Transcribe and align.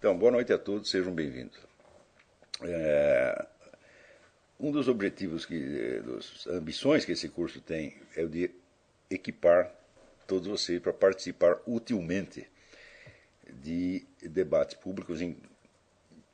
Então, 0.00 0.16
boa 0.16 0.32
noite 0.32 0.50
a 0.50 0.56
todos, 0.56 0.88
sejam 0.88 1.14
bem-vindos. 1.14 1.58
É, 2.62 3.46
um 4.58 4.72
dos 4.72 4.88
objetivos, 4.88 5.44
que, 5.44 6.00
das 6.00 6.46
ambições 6.46 7.04
que 7.04 7.12
esse 7.12 7.28
curso 7.28 7.60
tem 7.60 7.98
é 8.16 8.24
o 8.24 8.28
de 8.30 8.50
equipar 9.10 9.70
todos 10.26 10.48
vocês 10.48 10.80
para 10.80 10.94
participar 10.94 11.60
utilmente 11.66 12.48
de 13.46 14.06
debates 14.22 14.74
públicos 14.74 15.20
em, 15.20 15.36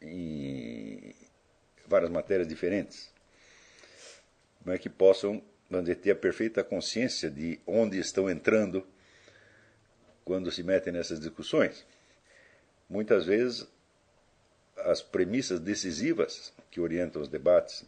em 0.00 1.12
várias 1.88 2.08
matérias 2.08 2.46
diferentes, 2.46 3.10
mas 4.64 4.78
que 4.78 4.88
possam 4.88 5.42
dizer, 5.68 5.96
ter 5.96 6.12
a 6.12 6.14
perfeita 6.14 6.62
consciência 6.62 7.28
de 7.28 7.58
onde 7.66 7.98
estão 7.98 8.30
entrando 8.30 8.86
quando 10.24 10.52
se 10.52 10.62
metem 10.62 10.92
nessas 10.92 11.18
discussões. 11.18 11.84
Muitas 12.88 13.24
vezes, 13.24 13.66
as 14.78 15.02
premissas 15.02 15.58
decisivas 15.60 16.52
que 16.70 16.80
orientam 16.80 17.20
os 17.20 17.28
debates 17.28 17.84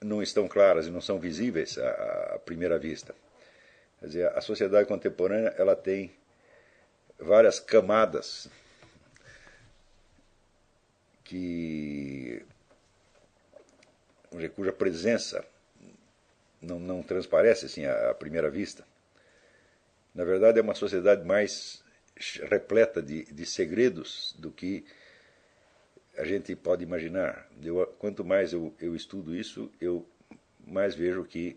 não 0.00 0.22
estão 0.22 0.46
claras 0.46 0.86
e 0.86 0.90
não 0.90 1.00
são 1.00 1.18
visíveis 1.18 1.76
à, 1.78 2.40
primeira 2.44 2.78
vista. 2.78 3.14
Quer 3.98 4.06
dizer, 4.06 4.28
a 4.28 4.40
sociedade 4.40 4.86
contemporânea 4.86 5.54
ela 5.58 5.74
tem 5.74 6.12
várias 7.18 7.58
camadas 7.58 8.48
que 11.24 12.44
cuja 14.54 14.72
presença 14.72 15.44
não, 16.62 16.78
não 16.78 17.02
transparece 17.02 17.66
assim 17.66 17.84
à 17.86 18.14
primeira 18.14 18.50
vista. 18.50 18.84
Na 20.14 20.24
verdade, 20.24 20.58
é 20.58 20.62
uma 20.62 20.74
sociedade 20.74 21.24
mais 21.26 21.82
repleta 22.48 23.02
de, 23.02 23.24
de 23.24 23.46
segredos 23.46 24.34
do 24.38 24.50
que 24.50 24.84
a 26.16 26.24
gente 26.24 26.54
pode 26.56 26.82
imaginar. 26.82 27.48
Eu, 27.62 27.86
quanto 27.98 28.24
mais 28.24 28.52
eu, 28.52 28.74
eu 28.80 28.96
estudo 28.96 29.34
isso, 29.34 29.70
eu 29.80 30.06
mais 30.66 30.94
vejo 30.94 31.24
que 31.24 31.56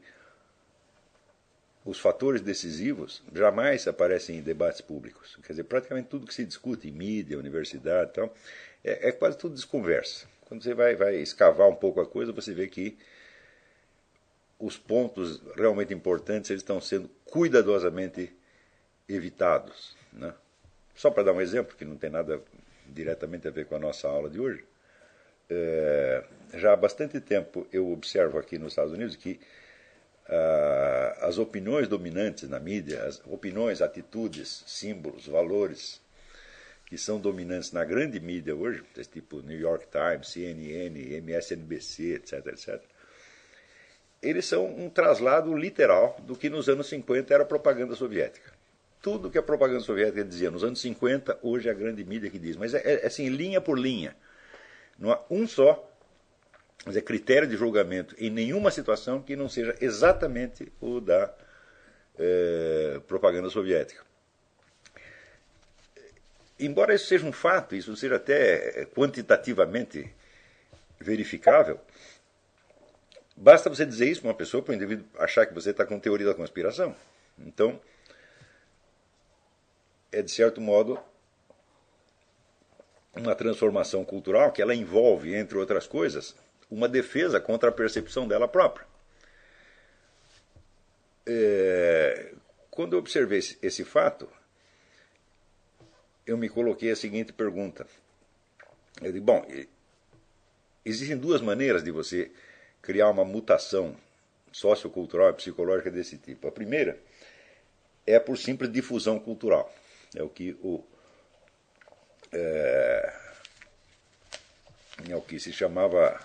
os 1.84 2.00
fatores 2.00 2.42
decisivos 2.42 3.24
jamais 3.34 3.88
aparecem 3.88 4.38
em 4.38 4.42
debates 4.42 4.82
públicos. 4.82 5.38
Quer 5.42 5.54
dizer, 5.54 5.64
praticamente 5.64 6.10
tudo 6.10 6.28
que 6.28 6.34
se 6.34 6.46
discute 6.46 6.88
em 6.88 6.92
mídia, 6.92 7.40
universidade, 7.40 8.14
tal, 8.14 8.34
é, 8.84 9.10
é 9.10 9.12
quase 9.12 9.38
tudo 9.38 9.56
desconversa. 9.56 10.28
Quando 10.42 10.64
você 10.64 10.74
vai, 10.76 10.96
vai 10.96 11.16
escavar 11.16 11.68
um 11.68 11.76
pouco 11.76 12.00
a 12.00 12.06
coisa, 12.06 12.32
você 12.32 12.54
vê 12.54 12.68
que 12.68 12.98
os 14.60 14.78
pontos 14.78 15.42
realmente 15.56 15.92
importantes 15.92 16.52
eles 16.52 16.62
estão 16.62 16.80
sendo 16.80 17.10
cuidadosamente 17.26 18.32
evitados. 19.10 19.98
Né? 20.14 20.34
Só 20.96 21.10
para 21.10 21.24
dar 21.24 21.34
um 21.34 21.42
exemplo, 21.42 21.76
que 21.76 21.86
não 21.86 21.96
tem 21.96 22.10
nada 22.10 22.42
diretamente 22.88 23.48
a 23.48 23.52
ver 23.52 23.66
com 23.66 23.76
a 23.76 23.80
nossa 23.80 24.08
aula 24.08 24.30
de 24.30 24.40
hoje, 24.40 24.64
é, 25.50 26.24
já 26.54 26.74
há 26.74 26.76
bastante 26.76 27.20
tempo 27.20 27.68
eu 27.72 27.92
observo 27.92 28.38
aqui 28.38 28.58
nos 28.58 28.74
Estados 28.74 28.94
Unidos 28.94 29.16
que 29.16 29.40
ah, 30.28 31.18
as 31.22 31.38
opiniões 31.38 31.90
dominantes 31.90 32.48
na 32.48 32.60
mídia, 32.60 33.04
as 33.04 33.22
opiniões, 33.26 33.82
atitudes, 33.82 34.64
símbolos, 34.66 35.28
valores 35.28 36.02
que 36.86 36.98
são 36.98 37.20
dominantes 37.20 37.72
na 37.72 37.84
grande 37.84 38.20
mídia 38.20 38.56
hoje, 38.56 38.84
tipo 39.12 39.42
New 39.42 39.60
York 39.60 39.88
Times, 39.88 40.30
CNN, 40.30 41.22
MSNBC, 41.22 42.16
etc., 42.16 42.48
etc., 42.48 42.82
eles 44.22 44.46
são 44.46 44.66
um 44.66 44.90
traslado 44.90 45.56
literal 45.56 46.16
do 46.22 46.36
que 46.36 46.50
nos 46.50 46.70
anos 46.70 46.88
50 46.88 47.34
era 47.34 47.44
propaganda 47.44 47.96
soviética. 47.96 48.54
Tudo 49.02 49.30
que 49.30 49.38
a 49.38 49.44
propaganda 49.44 49.80
soviética 49.80 50.24
dizia 50.24 50.52
nos 50.52 50.64
anos 50.64 50.80
50, 50.82 51.40
hoje 51.42 51.68
é 51.68 51.72
a 51.72 51.74
grande 51.76 52.04
mídia 52.04 52.30
que 52.30 52.38
diz. 52.38 52.56
Mas 52.56 52.74
é, 52.74 52.82
é 53.04 53.08
assim, 53.08 53.30
linha 53.30 53.60
por 53.60 53.78
linha. 53.78 54.16
Não 54.98 55.12
há 55.12 55.24
um 55.30 55.48
só 55.48 55.88
mas 56.84 56.98
é 56.98 57.02
critério 57.02 57.48
de 57.48 57.56
julgamento 57.56 58.16
em 58.18 58.32
nenhuma 58.32 58.72
situação 58.72 59.22
que 59.22 59.36
não 59.36 59.48
seja 59.48 59.76
exatamente 59.80 60.72
o 60.82 61.00
da 61.00 61.32
é, 62.18 63.00
propaganda 63.08 63.52
soviética. 63.52 64.04
Embora 66.60 66.96
isso 66.96 67.06
seja 67.06 67.24
um 67.24 67.32
fato, 67.32 67.76
isso 67.76 67.96
seja 67.96 68.16
até 68.16 68.88
quantitativamente 68.96 70.12
verificável, 71.00 71.80
Basta 73.42 73.70
você 73.70 73.86
dizer 73.88 74.08
isso 74.08 74.22
para 74.22 74.30
uma 74.30 74.36
pessoa, 74.36 74.62
para 74.62 74.72
o 74.72 74.76
indivíduo 74.76 75.04
achar 75.18 75.48
que 75.48 75.54
você 75.54 75.72
está 75.72 75.84
com 75.84 76.00
teoria 76.00 76.28
da 76.28 76.34
conspiração. 76.36 76.96
Então, 77.40 77.82
é 80.12 80.22
de 80.22 80.32
certo 80.32 80.60
modo 80.60 81.00
uma 83.16 83.36
transformação 83.36 84.04
cultural 84.06 84.52
que 84.52 84.62
ela 84.62 84.74
envolve, 84.74 85.36
entre 85.36 85.58
outras 85.58 85.86
coisas, 85.88 86.36
uma 86.70 86.88
defesa 86.88 87.40
contra 87.40 87.70
a 87.70 87.74
percepção 87.74 88.28
dela 88.28 88.48
própria. 88.48 88.86
É, 91.26 92.34
quando 92.70 92.94
eu 92.94 93.00
observei 93.00 93.40
esse, 93.40 93.58
esse 93.62 93.84
fato, 93.84 94.30
eu 96.26 96.38
me 96.38 96.50
coloquei 96.50 96.92
a 96.92 96.96
seguinte 96.96 97.34
pergunta. 97.34 97.86
Eu 99.02 99.12
digo, 99.12 99.26
bom, 99.26 99.46
existem 100.86 101.18
duas 101.18 101.42
maneiras 101.42 101.84
de 101.84 101.92
você 101.92 102.32
criar 102.82 103.10
uma 103.10 103.26
mutação 103.26 103.96
sociocultural 104.52 105.30
e 105.30 105.34
psicológica 105.34 105.92
desse 105.92 106.18
tipo. 106.18 106.48
A 106.48 106.52
primeira 106.52 106.98
é 108.06 108.20
por 108.20 108.38
simples 108.38 108.72
difusão 108.72 109.20
cultural. 109.20 109.72
É 110.16 110.24
o 110.24 110.30
que 110.30 110.58
o 110.62 110.84
é, 112.34 113.14
é 115.10 115.16
o 115.16 115.22
que 115.22 115.40
se 115.40 115.52
chamava 115.52 116.20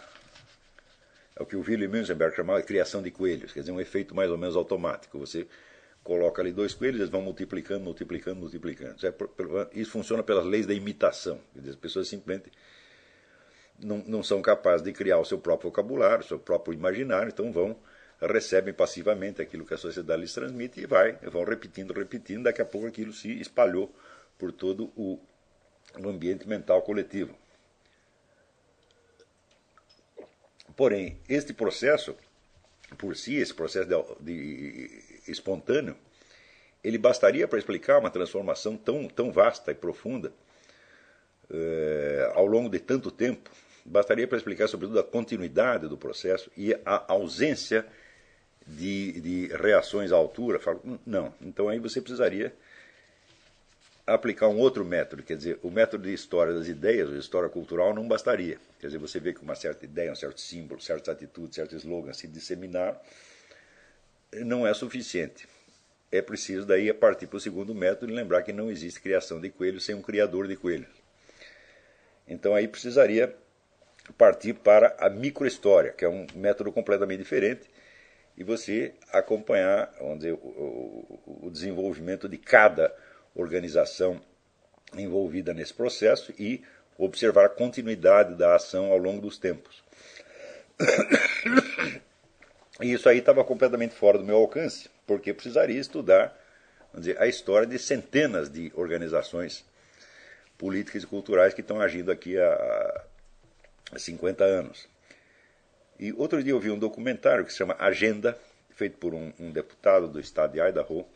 é 1.34 1.42
o 1.42 1.46
que 1.46 1.56
o 1.56 1.60
Willy 1.60 1.86
Münzenberg 1.86 2.34
chamava 2.34 2.60
de 2.60 2.66
criação 2.66 3.02
de 3.02 3.10
coelhos, 3.10 3.52
quer 3.52 3.60
dizer, 3.60 3.72
um 3.72 3.80
efeito 3.80 4.14
mais 4.14 4.30
ou 4.30 4.38
menos 4.38 4.56
automático. 4.56 5.18
Você 5.18 5.46
coloca 6.02 6.40
ali 6.40 6.50
dois 6.50 6.72
coelhos, 6.72 7.00
eles 7.00 7.10
vão 7.10 7.20
multiplicando, 7.20 7.84
multiplicando, 7.84 8.40
multiplicando. 8.40 8.96
Isso, 8.96 9.06
é, 9.06 9.84
funciona 9.84 10.22
pelas 10.22 10.46
leis 10.46 10.66
da 10.66 10.72
imitação. 10.72 11.38
As 11.68 11.76
pessoas 11.76 12.08
simplesmente 12.08 12.50
não, 13.78 13.98
não 14.06 14.22
são 14.22 14.40
capazes 14.40 14.82
de 14.82 14.92
criar 14.92 15.18
o 15.18 15.24
seu 15.24 15.38
próprio 15.38 15.68
vocabulário, 15.68 16.24
o 16.24 16.26
seu 16.26 16.38
próprio 16.38 16.72
imaginário, 16.72 17.28
então 17.28 17.52
vão 17.52 17.76
recebem 18.20 18.72
passivamente 18.72 19.42
aquilo 19.42 19.66
que 19.66 19.74
a 19.74 19.78
sociedade 19.78 20.20
lhes 20.20 20.32
transmite 20.32 20.80
e 20.80 20.86
vai, 20.86 21.12
vão 21.22 21.44
repetindo, 21.44 21.92
repetindo, 21.92 22.44
daqui 22.44 22.62
a 22.62 22.64
pouco 22.64 22.86
aquilo 22.86 23.12
se 23.12 23.40
espalhou 23.40 23.94
por 24.38 24.52
todo 24.52 24.92
o, 24.96 25.18
ambiente 26.04 26.46
mental 26.46 26.82
coletivo. 26.82 27.34
Porém, 30.76 31.18
este 31.26 31.54
processo, 31.54 32.14
por 32.98 33.16
si, 33.16 33.36
esse 33.36 33.54
processo 33.54 33.88
de, 33.88 33.98
de 34.20 35.30
espontâneo, 35.30 35.96
ele 36.84 36.98
bastaria 36.98 37.48
para 37.48 37.58
explicar 37.58 37.98
uma 37.98 38.10
transformação 38.10 38.76
tão, 38.76 39.08
tão 39.08 39.32
vasta 39.32 39.72
e 39.72 39.74
profunda 39.74 40.32
eh, 41.50 42.30
ao 42.34 42.46
longo 42.46 42.68
de 42.68 42.78
tanto 42.78 43.10
tempo 43.10 43.50
bastaria 43.86 44.26
para 44.26 44.36
explicar, 44.36 44.68
sobretudo, 44.68 44.98
a 44.98 45.04
continuidade 45.04 45.88
do 45.88 45.96
processo 45.96 46.50
e 46.56 46.74
a 46.84 47.12
ausência 47.12 47.86
de, 48.66 49.20
de 49.20 49.46
reações 49.56 50.12
à 50.12 50.16
altura. 50.16 50.58
Falo, 50.58 50.80
hum, 50.84 50.98
não, 51.06 51.32
então 51.40 51.68
aí 51.68 51.78
você 51.78 52.00
precisaria 52.00 52.52
aplicar 54.06 54.48
um 54.48 54.58
outro 54.58 54.84
método, 54.84 55.22
quer 55.22 55.36
dizer, 55.36 55.58
o 55.62 55.70
método 55.70 56.04
de 56.04 56.14
história 56.14 56.54
das 56.54 56.68
ideias, 56.68 57.08
ou 57.08 57.16
história 57.16 57.48
cultural, 57.48 57.92
não 57.92 58.06
bastaria. 58.06 58.58
Quer 58.78 58.86
dizer, 58.86 58.98
você 58.98 59.18
vê 59.18 59.32
que 59.32 59.42
uma 59.42 59.56
certa 59.56 59.84
ideia, 59.84 60.12
um 60.12 60.16
certo 60.16 60.40
símbolo, 60.40 60.80
certas 60.80 61.08
atitudes, 61.08 61.56
certos 61.56 61.82
slogans 61.82 62.16
se 62.16 62.28
disseminar 62.28 63.00
não 64.44 64.66
é 64.66 64.72
suficiente. 64.74 65.48
É 66.10 66.22
preciso 66.22 66.64
daí 66.64 66.92
partir 66.92 67.26
para 67.26 67.36
o 67.36 67.40
segundo 67.40 67.74
método 67.74 68.12
e 68.12 68.14
lembrar 68.14 68.42
que 68.42 68.52
não 68.52 68.70
existe 68.70 69.00
criação 69.00 69.40
de 69.40 69.50
coelhos 69.50 69.84
sem 69.84 69.94
um 69.94 70.02
criador 70.02 70.46
de 70.46 70.56
coelhos. 70.56 70.88
Então 72.28 72.54
aí 72.54 72.68
precisaria 72.68 73.34
partir 74.16 74.54
para 74.54 74.94
a 75.00 75.10
microhistória, 75.10 75.92
que 75.92 76.04
é 76.04 76.08
um 76.08 76.26
método 76.34 76.70
completamente 76.70 77.18
diferente, 77.18 77.68
e 78.36 78.44
você 78.44 78.94
acompanhar 79.12 79.92
vamos 80.00 80.18
dizer, 80.18 80.32
o, 80.32 81.48
desenvolvimento 81.50 82.28
de 82.28 82.36
cada 82.36 82.94
organização 83.34 84.20
envolvida 84.94 85.54
nesse 85.54 85.72
processo 85.72 86.32
e 86.38 86.62
observar 86.98 87.46
a 87.46 87.50
continuidade 87.50 88.34
da 88.34 88.54
ação 88.54 88.90
ao 88.92 88.98
longo 88.98 89.20
dos 89.20 89.38
tempos. 89.38 89.82
E 92.80 92.92
isso 92.92 93.08
aí 93.08 93.18
estava 93.18 93.42
completamente 93.42 93.94
fora 93.94 94.18
do 94.18 94.24
meu 94.24 94.36
alcance, 94.36 94.90
porque 95.06 95.32
precisaria 95.32 95.80
estudar 95.80 96.36
dizer, 96.94 97.20
a 97.20 97.26
história 97.26 97.66
de 97.66 97.78
centenas 97.78 98.50
de 98.50 98.72
organizações 98.74 99.64
políticas 100.58 101.02
e 101.02 101.06
culturais 101.06 101.54
que 101.54 101.60
estão 101.60 101.80
agindo 101.80 102.10
aqui 102.10 102.38
há, 102.38 103.04
50 103.96 104.44
anos. 104.44 104.88
E 105.98 106.12
outro 106.12 106.42
dia 106.42 106.52
eu 106.52 106.60
vi 106.60 106.70
um 106.70 106.78
documentário 106.78 107.44
que 107.44 107.52
se 107.52 107.58
chama 107.58 107.76
Agenda, 107.78 108.38
feito 108.70 108.98
por 108.98 109.14
um, 109.14 109.32
um 109.38 109.50
deputado 109.50 110.08
do 110.08 110.20
estado 110.20 110.52
de 110.52 110.60
Idaho, 110.60 111.06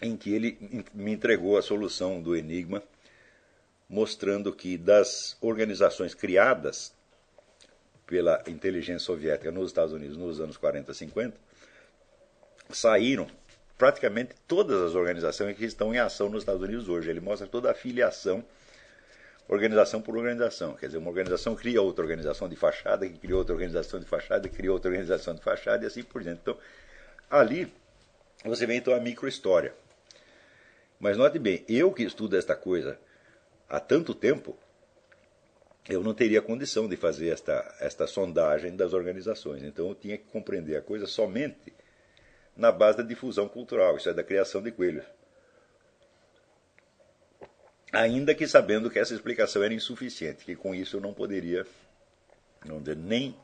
em 0.00 0.16
que 0.16 0.32
ele 0.32 0.56
me 0.94 1.12
entregou 1.12 1.58
a 1.58 1.62
solução 1.62 2.20
do 2.20 2.36
enigma 2.36 2.82
mostrando 3.88 4.52
que 4.52 4.76
das 4.76 5.36
organizações 5.40 6.14
criadas 6.14 6.92
pela 8.06 8.42
inteligência 8.46 9.04
soviética 9.04 9.50
nos 9.50 9.68
Estados 9.68 9.92
Unidos 9.92 10.16
nos 10.16 10.40
anos 10.40 10.56
40 10.56 10.92
e 10.92 10.94
50, 10.94 11.36
saíram 12.70 13.26
praticamente 13.76 14.34
todas 14.46 14.80
as 14.80 14.94
organizações 14.94 15.56
que 15.56 15.64
estão 15.64 15.94
em 15.94 15.98
ação 15.98 16.28
nos 16.28 16.42
Estados 16.42 16.62
Unidos 16.62 16.88
hoje. 16.88 17.08
Ele 17.08 17.20
mostra 17.20 17.46
toda 17.46 17.70
a 17.70 17.74
filiação, 17.74 18.44
organização 19.48 20.00
por 20.00 20.16
organização. 20.16 20.74
Quer 20.74 20.86
dizer, 20.86 20.98
uma 20.98 21.08
organização 21.08 21.56
cria 21.56 21.80
outra 21.80 22.04
organização 22.04 22.48
de 22.48 22.54
fachada, 22.54 23.08
que 23.08 23.18
cria 23.18 23.36
outra 23.36 23.54
organização 23.54 23.98
de 23.98 24.06
fachada, 24.06 24.48
que 24.48 24.56
cria 24.56 24.72
outra 24.72 24.90
organização 24.90 25.34
de 25.34 25.42
fachada 25.42 25.84
e 25.84 25.86
assim 25.86 26.02
por 26.02 26.22
diante. 26.22 26.40
Então, 26.42 26.56
ali 27.30 27.72
você 28.44 28.66
vê 28.66 28.74
então 28.74 28.94
a 28.94 29.00
microhistória. 29.00 29.74
Mas 31.00 31.16
note 31.16 31.38
bem, 31.38 31.64
eu 31.68 31.92
que 31.92 32.02
estudo 32.02 32.36
esta 32.36 32.54
coisa 32.54 32.98
há 33.68 33.80
tanto 33.80 34.14
tempo, 34.14 34.56
eu 35.88 36.02
não 36.02 36.12
teria 36.12 36.42
condição 36.42 36.86
de 36.86 36.96
fazer 36.96 37.28
esta, 37.28 37.74
esta 37.80 38.06
sondagem 38.06 38.76
das 38.76 38.92
organizações. 38.92 39.62
Então 39.62 39.88
eu 39.88 39.94
tinha 39.94 40.18
que 40.18 40.24
compreender 40.24 40.76
a 40.76 40.82
coisa 40.82 41.06
somente 41.06 41.72
na 42.56 42.70
base 42.70 42.98
da 42.98 43.04
difusão 43.04 43.48
cultural, 43.48 43.96
isso 43.96 44.08
é, 44.08 44.12
da 44.12 44.22
criação 44.22 44.60
de 44.60 44.72
coelhos. 44.72 45.04
Ainda 47.92 48.34
que 48.34 48.46
sabendo 48.46 48.90
que 48.90 48.98
essa 48.98 49.14
explicação 49.14 49.62
era 49.62 49.72
insuficiente, 49.72 50.44
que 50.44 50.54
com 50.54 50.74
isso 50.74 50.96
eu 50.96 51.00
não 51.00 51.14
poderia 51.14 51.66
não 52.64 52.80
dizer, 52.80 52.96
nem, 52.96 53.36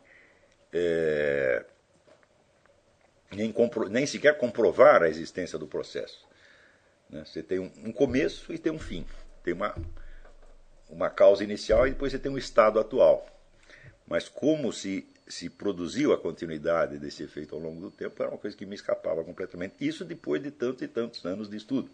é, 0.72 1.64
nem, 3.32 3.52
compro, 3.52 3.88
nem 3.88 4.06
sequer 4.06 4.36
comprovar 4.36 5.02
a 5.02 5.08
existência 5.08 5.58
do 5.58 5.66
processo. 5.66 6.26
Né? 7.08 7.24
Você 7.24 7.42
tem 7.42 7.58
um, 7.58 7.70
um 7.84 7.92
começo 7.92 8.52
e 8.52 8.58
tem 8.58 8.72
um 8.72 8.78
fim. 8.78 9.06
Tem 9.42 9.54
uma, 9.54 9.74
uma 10.88 11.10
causa 11.10 11.44
inicial 11.44 11.86
e 11.86 11.90
depois 11.90 12.12
você 12.12 12.18
tem 12.18 12.30
um 12.30 12.38
estado 12.38 12.78
atual. 12.78 13.26
Mas 14.06 14.28
como 14.28 14.72
se, 14.72 15.06
se 15.26 15.48
produziu 15.48 16.12
a 16.12 16.18
continuidade 16.18 16.98
desse 16.98 17.22
efeito 17.22 17.54
ao 17.54 17.60
longo 17.60 17.80
do 17.80 17.90
tempo 17.90 18.22
era 18.22 18.30
uma 18.30 18.38
coisa 18.38 18.56
que 18.56 18.66
me 18.66 18.74
escapava 18.74 19.24
completamente. 19.24 19.74
Isso 19.80 20.04
depois 20.04 20.42
de 20.42 20.50
tantos 20.50 20.82
e 20.82 20.88
tantos 20.88 21.24
anos 21.24 21.48
de 21.48 21.56
estudo. 21.56 21.90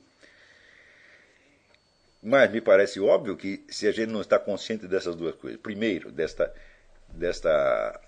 Mas 2.22 2.50
me 2.50 2.60
parece 2.60 3.00
óbvio 3.00 3.36
que 3.36 3.64
se 3.68 3.86
a 3.86 3.92
gente 3.92 4.10
não 4.10 4.20
está 4.20 4.38
consciente 4.38 4.86
dessas 4.86 5.16
duas 5.16 5.34
coisas, 5.34 5.58
primeiro, 5.60 6.12
desta, 6.12 6.52
desta 7.08 7.98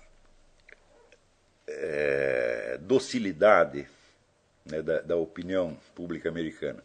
é, 1.67 2.77
docilidade 2.81 3.87
né, 4.65 4.81
da, 4.81 5.01
da, 5.01 5.15
opinião 5.15 5.75
pública 5.95 6.29
americana 6.29 6.83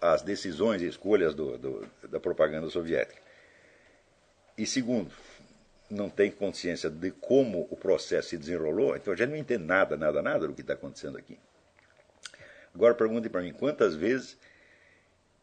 às 0.00 0.22
decisões 0.22 0.80
e 0.80 0.86
escolhas 0.86 1.34
do, 1.34 1.58
do, 1.58 1.86
da 2.08 2.18
propaganda 2.18 2.70
soviética. 2.70 3.20
E 4.56 4.66
segundo, 4.66 5.12
não 5.90 6.08
tem 6.08 6.30
consciência 6.30 6.88
de 6.88 7.10
como 7.10 7.66
o 7.70 7.76
processo 7.76 8.30
se 8.30 8.38
desenrolou, 8.38 8.96
então 8.96 9.12
a 9.12 9.16
gente 9.16 9.30
não 9.30 9.36
entende 9.36 9.64
nada, 9.64 9.96
nada, 9.96 10.22
nada 10.22 10.46
do 10.46 10.54
que 10.54 10.62
está 10.62 10.72
acontecendo 10.72 11.18
aqui. 11.18 11.38
Agora 12.78 12.94
pergunte 12.94 13.28
para 13.28 13.42
mim 13.42 13.52
quantas 13.52 13.96
vezes 13.96 14.38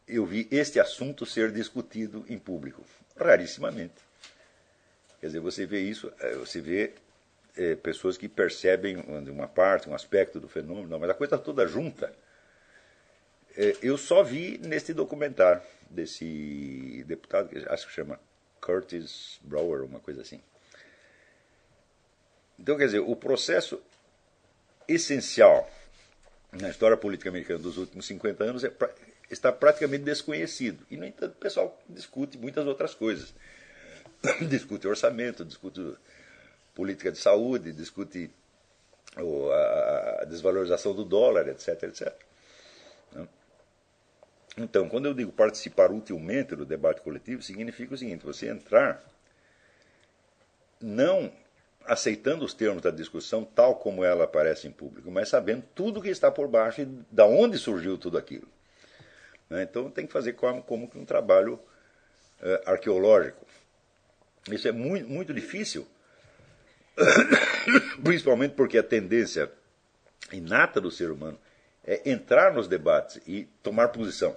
eu 0.08 0.24
vi 0.24 0.48
este 0.50 0.80
assunto 0.80 1.26
ser 1.26 1.52
discutido 1.52 2.24
em 2.30 2.38
público. 2.38 2.82
Rarissimamente. 3.14 3.92
Quer 5.20 5.26
dizer, 5.26 5.40
você 5.40 5.66
vê 5.66 5.80
isso, 5.80 6.10
eh, 6.18 6.34
você 6.36 6.62
vê 6.62 6.94
é, 7.54 7.74
pessoas 7.74 8.16
que 8.16 8.26
percebem 8.26 8.96
uma 8.96 9.46
parte, 9.46 9.86
um 9.86 9.94
aspecto 9.94 10.40
do 10.40 10.48
fenômeno, 10.48 10.98
mas 10.98 11.10
a 11.10 11.14
coisa 11.14 11.36
toda 11.36 11.66
junta 11.66 12.10
é, 13.54 13.76
eu 13.82 13.98
só 13.98 14.22
vi 14.22 14.56
neste 14.56 14.94
documentário 14.94 15.60
desse 15.90 17.04
deputado, 17.06 17.50
que 17.50 17.58
acho 17.68 17.86
que 17.86 17.92
chama 17.92 18.18
Curtis 18.62 19.38
Brower, 19.42 19.84
uma 19.84 20.00
coisa 20.00 20.22
assim. 20.22 20.40
Então, 22.58 22.78
quer 22.78 22.86
dizer, 22.86 23.00
o 23.00 23.14
processo 23.14 23.82
essencial 24.88 25.70
na 26.60 26.68
história 26.70 26.96
política 26.96 27.28
americana 27.28 27.58
dos 27.58 27.76
últimos 27.76 28.06
50 28.06 28.44
anos 28.44 28.64
é, 28.64 28.72
está 29.30 29.52
praticamente 29.52 30.04
desconhecido. 30.04 30.84
E, 30.90 30.96
no 30.96 31.04
entanto, 31.04 31.32
o 31.32 31.38
pessoal 31.38 31.80
discute 31.88 32.38
muitas 32.38 32.66
outras 32.66 32.94
coisas. 32.94 33.34
discute 34.48 34.86
orçamento, 34.86 35.44
discute 35.44 35.80
política 36.74 37.10
de 37.10 37.18
saúde, 37.18 37.72
discute 37.72 38.30
a 40.20 40.24
desvalorização 40.26 40.94
do 40.94 41.04
dólar, 41.04 41.48
etc, 41.48 41.82
etc. 41.84 42.14
Então, 44.58 44.88
quando 44.88 45.06
eu 45.06 45.14
digo 45.14 45.32
participar 45.32 45.90
utilmente 45.90 46.56
do 46.56 46.64
debate 46.64 47.02
coletivo, 47.02 47.42
significa 47.42 47.94
o 47.94 47.98
seguinte: 47.98 48.24
você 48.24 48.48
entrar 48.48 49.04
não 50.80 51.32
aceitando 51.86 52.44
os 52.44 52.54
termos 52.54 52.82
da 52.82 52.90
discussão 52.90 53.44
tal 53.44 53.76
como 53.76 54.04
ela 54.04 54.24
aparece 54.24 54.66
em 54.66 54.70
público, 54.70 55.10
mas 55.10 55.28
sabendo 55.28 55.64
tudo 55.74 56.02
que 56.02 56.08
está 56.08 56.30
por 56.30 56.48
baixo 56.48 56.82
e 56.82 56.84
da 57.10 57.26
onde 57.26 57.58
surgiu 57.58 57.96
tudo 57.96 58.18
aquilo. 58.18 58.48
Né? 59.48 59.62
Então 59.62 59.90
tem 59.90 60.06
que 60.06 60.12
fazer 60.12 60.34
como, 60.34 60.62
como 60.62 60.90
um 60.94 61.04
trabalho 61.04 61.58
é, 62.40 62.62
arqueológico. 62.66 63.46
Isso 64.50 64.68
é 64.68 64.72
muito, 64.72 65.08
muito 65.08 65.34
difícil, 65.34 65.86
principalmente 68.02 68.54
porque 68.54 68.78
a 68.78 68.82
tendência 68.82 69.50
inata 70.32 70.80
do 70.80 70.90
ser 70.90 71.10
humano 71.10 71.38
é 71.84 72.08
entrar 72.10 72.52
nos 72.52 72.68
debates 72.68 73.20
e 73.26 73.44
tomar 73.62 73.88
posição 73.88 74.36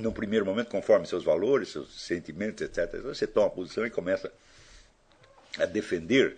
num 0.00 0.12
primeiro 0.12 0.46
momento, 0.46 0.68
conforme 0.70 1.06
seus 1.06 1.24
valores, 1.24 1.70
seus 1.70 2.00
sentimentos, 2.00 2.62
etc., 2.62 3.00
você 3.02 3.26
toma 3.26 3.50
posição 3.50 3.84
e 3.86 3.90
começa 3.90 4.32
a 5.58 5.66
defender 5.66 6.36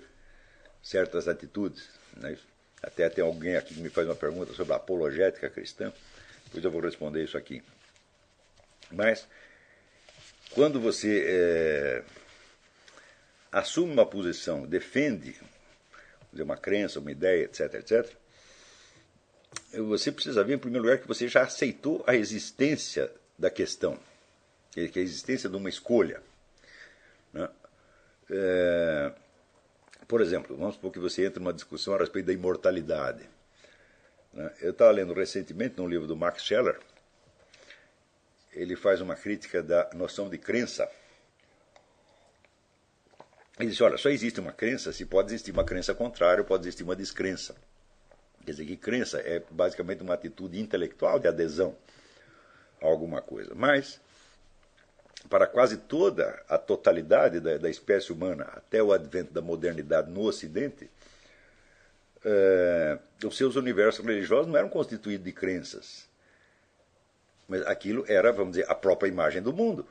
certas 0.82 1.28
atitudes. 1.28 1.88
Né? 2.16 2.36
Até 2.82 3.08
tem 3.08 3.22
alguém 3.22 3.56
aqui 3.56 3.74
que 3.74 3.80
me 3.80 3.90
faz 3.90 4.06
uma 4.06 4.16
pergunta 4.16 4.52
sobre 4.54 4.72
a 4.72 4.76
apologética 4.76 5.50
cristã, 5.50 5.92
depois 6.46 6.64
eu 6.64 6.70
vou 6.70 6.80
responder 6.80 7.22
isso 7.22 7.36
aqui. 7.36 7.62
Mas, 8.90 9.26
quando 10.50 10.80
você 10.80 11.24
é, 11.26 12.02
assume 13.52 13.92
uma 13.92 14.06
posição, 14.06 14.66
defende 14.66 15.36
uma 16.32 16.56
crença, 16.56 16.98
uma 16.98 17.12
ideia, 17.12 17.44
etc., 17.44 17.74
etc., 17.74 18.20
você 19.72 20.10
precisa 20.10 20.42
ver, 20.42 20.54
em 20.54 20.58
primeiro 20.58 20.84
lugar, 20.84 20.98
que 20.98 21.06
você 21.06 21.28
já 21.28 21.42
aceitou 21.42 22.02
a 22.06 22.14
existência 22.16 23.10
da 23.38 23.50
questão, 23.50 23.98
que 24.72 24.80
é 24.80 25.00
a 25.00 25.04
existência 25.04 25.48
de 25.48 25.56
uma 25.56 25.68
escolha. 25.68 26.22
É, 28.30 29.12
por 30.06 30.20
exemplo, 30.20 30.56
vamos 30.56 30.74
supor 30.74 30.92
que 30.92 30.98
você 30.98 31.26
entra 31.26 31.40
numa 31.40 31.52
discussão 31.52 31.94
a 31.94 31.98
respeito 31.98 32.26
da 32.26 32.32
imortalidade. 32.32 33.28
Né? 34.32 34.52
Eu 34.60 34.70
estava 34.70 34.90
lendo 34.90 35.12
recentemente 35.12 35.76
num 35.78 35.88
livro 35.88 36.06
do 36.06 36.16
Max 36.16 36.42
Scheller, 36.42 36.78
ele 38.52 38.76
faz 38.76 39.00
uma 39.00 39.14
crítica 39.14 39.62
da 39.62 39.90
noção 39.94 40.28
de 40.28 40.38
crença. 40.38 40.90
Ele 43.58 43.70
diz: 43.70 43.80
olha, 43.80 43.98
só 43.98 44.08
existe 44.08 44.40
uma 44.40 44.52
crença 44.52 44.92
se 44.92 45.04
pode 45.04 45.28
existir 45.28 45.52
uma 45.52 45.64
crença 45.64 45.94
contrária, 45.94 46.42
pode 46.42 46.64
existir 46.64 46.82
uma 46.82 46.96
descrença. 46.96 47.54
Quer 48.44 48.52
dizer 48.52 48.64
que 48.64 48.76
crença 48.76 49.18
é 49.20 49.42
basicamente 49.50 50.02
uma 50.02 50.14
atitude 50.14 50.58
intelectual 50.58 51.18
de 51.18 51.28
adesão 51.28 51.76
alguma 52.80 53.20
coisa. 53.20 53.54
Mas, 53.54 54.00
para 55.28 55.46
quase 55.46 55.76
toda 55.76 56.42
a 56.48 56.56
totalidade 56.56 57.40
da, 57.40 57.58
da 57.58 57.68
espécie 57.68 58.12
humana, 58.12 58.44
até 58.54 58.82
o 58.82 58.92
advento 58.92 59.32
da 59.32 59.40
modernidade 59.40 60.10
no 60.10 60.22
Ocidente, 60.22 60.88
é, 62.24 62.98
os 63.24 63.36
seus 63.36 63.56
universos 63.56 64.04
religiosos 64.04 64.46
não 64.46 64.56
eram 64.56 64.68
constituídos 64.68 65.24
de 65.24 65.32
crenças. 65.32 66.08
Mas 67.48 67.66
aquilo 67.66 68.04
era, 68.08 68.32
vamos 68.32 68.52
dizer, 68.52 68.70
a 68.70 68.74
própria 68.74 69.08
imagem 69.08 69.42
do 69.42 69.52
mundo. 69.52 69.86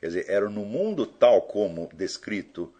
Quer 0.00 0.08
dizer, 0.08 0.26
era 0.28 0.48
no 0.50 0.64
mundo 0.64 1.06
tal 1.06 1.42
como 1.42 1.88
descrito, 1.94 2.72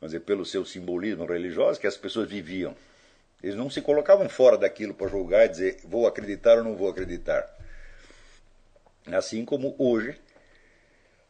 vamos 0.00 0.12
dizer, 0.12 0.20
pelo 0.20 0.44
seu 0.44 0.64
simbolismo 0.64 1.24
religioso 1.24 1.78
que 1.78 1.86
as 1.86 1.96
pessoas 1.96 2.28
viviam. 2.28 2.74
Eles 3.42 3.54
não 3.54 3.70
se 3.70 3.80
colocavam 3.80 4.28
fora 4.28 4.58
daquilo 4.58 4.94
para 4.94 5.08
julgar 5.08 5.46
e 5.46 5.48
dizer 5.48 5.80
vou 5.84 6.06
acreditar 6.06 6.58
ou 6.58 6.64
não 6.64 6.74
vou 6.74 6.88
acreditar. 6.88 7.48
Assim 9.06 9.44
como 9.44 9.74
hoje, 9.78 10.18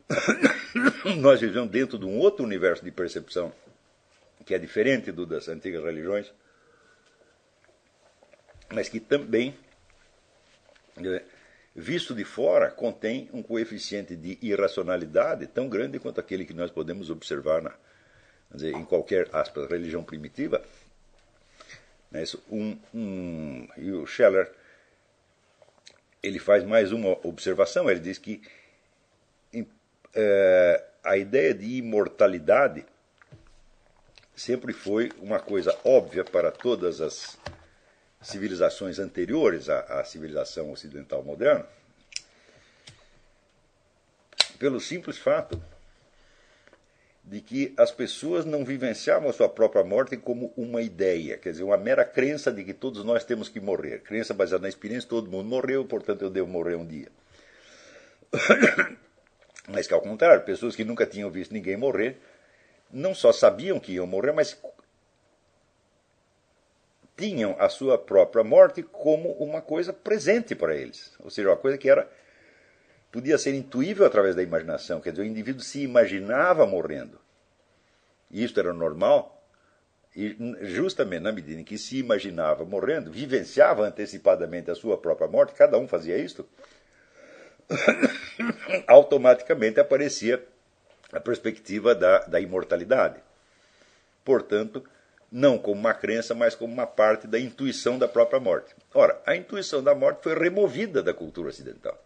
nós 1.21 1.41
vivemos 1.41 1.71
dentro 1.71 1.99
de 1.99 2.05
um 2.05 2.19
outro 2.19 2.45
universo 2.45 2.85
de 2.85 2.91
percepção 2.91 3.53
que 4.45 4.55
é 4.55 4.59
diferente 4.59 5.13
do 5.13 5.27
das 5.27 5.49
antigas 5.49 5.85
religiões, 5.85 6.33
mas 8.73 8.89
que 8.89 8.99
também, 8.99 9.55
é, 10.97 11.23
visto 11.75 12.15
de 12.15 12.25
fora, 12.25 12.71
contém 12.71 13.29
um 13.33 13.43
coeficiente 13.43 14.17
de 14.17 14.39
irracionalidade 14.41 15.47
tão 15.49 15.69
grande 15.69 15.99
quanto 15.99 16.21
aquele 16.21 16.47
que 16.47 16.55
nós 16.55 16.71
podemos 16.71 17.11
observar 17.11 17.61
na, 17.61 17.75
dizer, 18.55 18.73
em 18.75 18.85
qualquer 18.85 19.29
aspas, 19.35 19.69
religião 19.69 20.03
primitiva. 20.03 20.65
Um, 22.51 22.79
um, 22.95 23.69
e 23.77 23.93
o 23.93 24.07
Scheller 24.07 24.51
ele 26.23 26.39
faz 26.39 26.65
mais 26.65 26.91
uma 26.91 27.19
observação. 27.27 27.91
Ele 27.91 28.01
diz 28.01 28.17
que 28.17 28.41
é, 30.15 30.85
a 31.05 31.17
ideia 31.17 31.55
de 31.55 31.77
imortalidade 31.77 32.85
sempre 34.35 34.73
foi 34.73 35.11
uma 35.19 35.41
coisa 35.41 35.77
óbvia 35.85 36.25
para 36.25 36.51
todas 36.51 37.01
as 37.01 37.39
civilizações 38.21 38.99
anteriores 38.99 39.69
à, 39.69 40.01
à 40.01 40.05
civilização 40.05 40.71
ocidental 40.71 41.23
moderna, 41.23 41.67
pelo 44.59 44.81
simples 44.81 45.19
fato 45.19 45.61
de 47.25 47.41
que 47.41 47.75
as 47.77 47.91
pessoas 47.91 48.45
não 48.47 48.65
vivenciavam 48.65 49.29
a 49.29 49.33
sua 49.33 49.49
própria 49.49 49.85
morte 49.85 50.17
como 50.17 50.53
uma 50.57 50.81
ideia, 50.81 51.37
quer 51.37 51.51
dizer, 51.51 51.63
uma 51.63 51.77
mera 51.77 52.05
crença 52.05 52.51
de 52.51 52.65
que 52.65 52.73
todos 52.73 53.05
nós 53.05 53.23
temos 53.23 53.49
que 53.51 53.61
morrer. 53.61 54.01
Crença 54.01 54.33
baseada 54.33 54.63
na 54.63 54.69
experiência, 54.69 55.09
todo 55.09 55.31
mundo 55.31 55.47
morreu, 55.47 55.85
portanto 55.85 56.23
eu 56.23 56.31
devo 56.31 56.49
morrer 56.49 56.77
um 56.77 56.87
dia. 56.87 57.09
Mas 59.69 59.87
que 59.87 59.95
ao 59.95 60.01
contrário, 60.01 60.45
pessoas 60.45 60.75
que 60.75 60.85
nunca 60.85 61.07
tinham 61.07 61.31
visto 61.31 61.53
ninguém 61.53 61.77
morrer, 61.77 62.19
não 62.91 63.15
só 63.15 63.33
sabiam 63.33 63.79
que 63.79 63.93
iam 63.93 64.07
morrer, 64.07 64.33
mas 64.33 64.59
tinham 67.17 67.57
a 67.59 67.69
sua 67.69 67.99
própria 67.99 68.43
morte 68.43 68.83
como 68.83 69.33
uma 69.33 69.61
coisa 69.61 69.93
presente 69.93 70.55
para 70.55 70.75
eles. 70.75 71.13
Ou 71.19 71.29
seja, 71.31 71.51
uma 71.51 71.57
coisa 71.57 71.77
que 71.77 71.91
era 71.91 72.09
podia 73.11 73.37
ser 73.37 73.55
intuível 73.55 74.07
através 74.07 74.37
da 74.37 74.43
imaginação, 74.43 75.01
quer 75.01 75.11
dizer, 75.11 75.23
o 75.23 75.27
indivíduo 75.27 75.63
se 75.63 75.83
imaginava 75.83 76.67
morrendo. 76.67 77.19
E 78.31 78.45
isto 78.45 78.61
era 78.61 78.73
normal. 78.73 79.35
E 80.15 80.37
justamente 80.63 81.23
na 81.23 81.33
medida 81.33 81.61
em 81.61 81.65
que 81.65 81.79
se 81.79 81.99
imaginava 81.99 82.65
morrendo, 82.65 83.11
vivenciava 83.11 83.87
antecipadamente 83.87 84.71
a 84.71 84.75
sua 84.75 84.99
própria 84.99 85.29
morte, 85.29 85.55
cada 85.55 85.79
um 85.79 85.89
fazia 85.89 86.17
isto, 86.17 86.49
automaticamente 88.87 89.81
aparecia 89.81 90.45
a 91.13 91.21
perspectiva 91.21 91.95
da, 91.95 92.21
da 92.21 92.41
imortalidade. 92.41 93.21
Portanto, 94.25 94.85
não 95.31 95.59
como 95.59 95.81
uma 95.81 95.95
crença, 95.95 96.35
mas 96.35 96.55
como 96.55 96.73
uma 96.73 96.87
parte 96.87 97.27
da 97.27 97.39
intuição 97.39 97.99
da 97.99 98.09
própria 98.09 98.41
morte. 98.41 98.75
Ora, 98.95 99.21
a 99.27 99.37
intuição 99.37 99.83
da 99.83 99.95
morte 99.95 100.23
foi 100.23 100.35
removida 100.35 101.03
da 101.03 101.13
cultura 101.13 101.49
ocidental. 101.49 102.03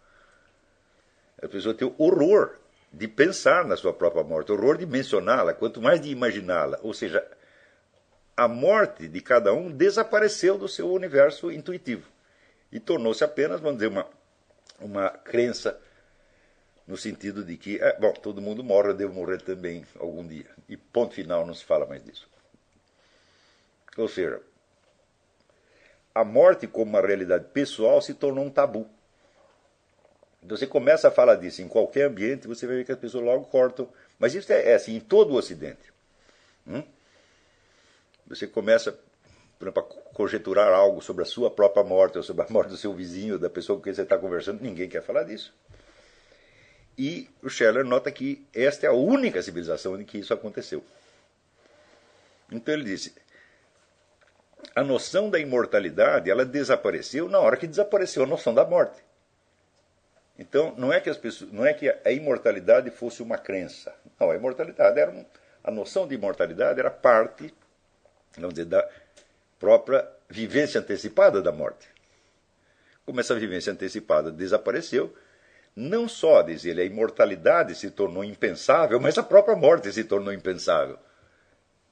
A 1.41 1.47
pessoa 1.47 1.73
tem 1.73 1.93
horror 1.97 2.57
de 2.91 3.07
pensar 3.07 3.65
na 3.65 3.75
sua 3.75 3.93
própria 3.93 4.23
morte, 4.23 4.51
horror 4.51 4.77
de 4.77 4.85
mencioná-la, 4.85 5.53
quanto 5.53 5.81
mais 5.81 5.99
de 5.99 6.09
imaginá-la. 6.09 6.79
Ou 6.81 6.93
seja, 6.93 7.25
a 8.35 8.47
morte 8.47 9.07
de 9.07 9.21
cada 9.21 9.53
um 9.53 9.71
desapareceu 9.71 10.57
do 10.57 10.67
seu 10.67 10.91
universo 10.91 11.51
intuitivo 11.51 12.07
e 12.71 12.79
tornou-se 12.79 13.23
apenas, 13.23 13.59
vamos 13.59 13.77
dizer, 13.77 13.89
uma, 13.89 14.07
uma 14.83 15.09
crença 15.09 15.79
no 16.85 16.97
sentido 16.97 17.43
de 17.43 17.57
que, 17.57 17.79
é, 17.81 17.97
bom, 17.99 18.11
todo 18.13 18.41
mundo 18.41 18.63
morre, 18.63 18.89
eu 18.89 18.93
devo 18.93 19.13
morrer 19.13 19.41
também 19.41 19.85
algum 19.99 20.25
dia. 20.27 20.49
E 20.67 20.75
ponto 20.75 21.13
final, 21.13 21.45
não 21.45 21.53
se 21.53 21.63
fala 21.63 21.85
mais 21.85 22.03
disso. 22.03 22.27
Ou 23.97 24.07
seja, 24.07 24.41
a 26.13 26.23
morte 26.23 26.67
como 26.67 26.91
uma 26.91 27.01
realidade 27.01 27.45
pessoal 27.53 28.01
se 28.01 28.13
tornou 28.13 28.45
um 28.45 28.49
tabu. 28.49 28.87
Então 30.43 30.57
você 30.57 30.67
começa 30.67 31.07
a 31.07 31.11
falar 31.11 31.35
disso 31.35 31.61
em 31.61 31.67
qualquer 31.67 32.07
ambiente, 32.07 32.47
você 32.47 32.67
vai 32.67 32.75
ver 32.77 32.85
que 32.85 32.91
as 32.91 32.99
pessoas 32.99 33.23
logo 33.23 33.45
cortam. 33.45 33.87
Mas 34.19 34.35
isso 34.35 34.51
é, 34.51 34.71
é 34.71 34.75
assim 34.75 34.95
em 34.95 34.99
todo 34.99 35.31
o 35.31 35.37
Ocidente. 35.37 35.93
Hum? 36.67 36.83
Você 38.27 38.45
começa, 38.45 38.97
por 39.63 39.79
exemplo, 39.79 40.01
a 40.09 40.13
conjecturar 40.13 40.73
algo 40.73 41.01
sobre 41.01 41.23
a 41.23 41.25
sua 41.25 41.49
própria 41.49 41.83
morte, 41.83 42.17
ou 42.17 42.23
sobre 42.23 42.43
a 42.43 42.49
morte 42.49 42.69
do 42.69 42.77
seu 42.77 42.93
vizinho, 42.93 43.39
da 43.39 43.49
pessoa 43.49 43.77
com 43.77 43.83
quem 43.83 43.93
você 43.93 44.01
está 44.01 44.17
conversando, 44.17 44.61
ninguém 44.61 44.89
quer 44.89 45.01
falar 45.01 45.23
disso. 45.23 45.53
E 46.97 47.29
o 47.41 47.49
Scheller 47.49 47.85
nota 47.85 48.11
que 48.11 48.45
esta 48.53 48.85
é 48.85 48.89
a 48.89 48.93
única 48.93 49.41
civilização 49.41 49.99
em 49.99 50.05
que 50.05 50.17
isso 50.17 50.33
aconteceu. 50.33 50.83
Então 52.51 52.73
ele 52.73 52.83
disse: 52.83 53.15
a 54.75 54.83
noção 54.83 55.29
da 55.29 55.39
imortalidade 55.39 56.29
ela 56.29 56.45
desapareceu 56.45 57.27
na 57.27 57.39
hora 57.39 57.57
que 57.57 57.65
desapareceu 57.65 58.23
a 58.23 58.27
noção 58.27 58.53
da 58.53 58.65
morte. 58.65 59.01
Então, 60.37 60.73
não 60.77 60.91
é 60.91 60.99
que 60.99 61.09
as 61.09 61.17
pessoas, 61.17 61.51
não 61.51 61.65
é 61.65 61.73
que 61.73 61.87
a 61.89 62.11
imortalidade 62.11 62.89
fosse 62.91 63.21
uma 63.21 63.37
crença. 63.37 63.95
Não, 64.19 64.31
a 64.31 64.35
imortalidade 64.35 64.99
era 64.99 65.11
um, 65.11 65.23
a 65.63 65.71
noção 65.71 66.07
de 66.07 66.15
imortalidade 66.15 66.79
era 66.79 66.89
parte, 66.91 67.53
vamos 68.35 68.55
dizer, 68.55 68.65
da 68.65 68.87
própria 69.63 70.05
vivência 70.27 70.81
antecipada 70.81 71.41
da 71.41 71.49
morte. 71.49 71.87
Como 73.05 73.21
essa 73.21 73.33
vivência 73.33 73.71
antecipada 73.71 74.29
desapareceu, 74.29 75.15
não 75.73 76.05
só, 76.05 76.41
diz 76.41 76.65
ele, 76.65 76.81
a 76.81 76.83
imortalidade 76.83 77.73
se 77.73 77.89
tornou 77.89 78.25
impensável, 78.25 78.99
mas 78.99 79.17
a 79.17 79.23
própria 79.23 79.55
morte 79.55 79.89
se 79.93 80.03
tornou 80.03 80.33
impensável. 80.33 80.99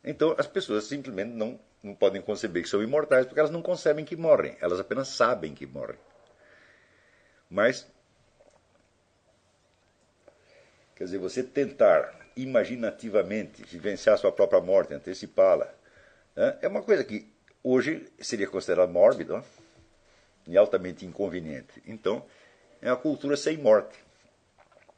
Então, 0.04 0.36
as 0.38 0.48
pessoas 0.48 0.84
simplesmente 0.84 1.30
não, 1.30 1.58
não 1.82 1.96
podem 1.96 2.22
conceber 2.22 2.62
que 2.62 2.68
são 2.68 2.84
imortais 2.84 3.26
porque 3.26 3.40
elas 3.40 3.52
não 3.52 3.62
concebem 3.62 4.04
que 4.04 4.18
morrem, 4.18 4.58
elas 4.60 4.78
apenas 4.78 5.08
sabem 5.08 5.54
que 5.54 5.66
morrem. 5.66 5.98
Mas 7.50 7.88
Quer 10.94 11.06
dizer, 11.06 11.20
você 11.20 11.42
tentar 11.42 12.14
imaginativamente 12.36 13.64
vivenciar 13.64 14.18
sua 14.18 14.32
própria 14.32 14.60
morte, 14.60 14.94
antecipá-la, 14.94 15.74
né, 16.36 16.58
é 16.62 16.68
uma 16.68 16.84
coisa 16.84 17.04
que 17.06 17.32
hoje 17.64 18.08
seria 18.20 18.48
considerada 18.48 18.92
mórbida 18.92 19.38
né, 19.38 19.44
e 20.48 20.58
altamente 20.58 21.06
inconveniente. 21.06 21.82
Então, 21.86 22.26
é 22.82 22.90
uma 22.90 22.98
cultura 22.98 23.38
sem 23.38 23.58
morte. 23.58 23.98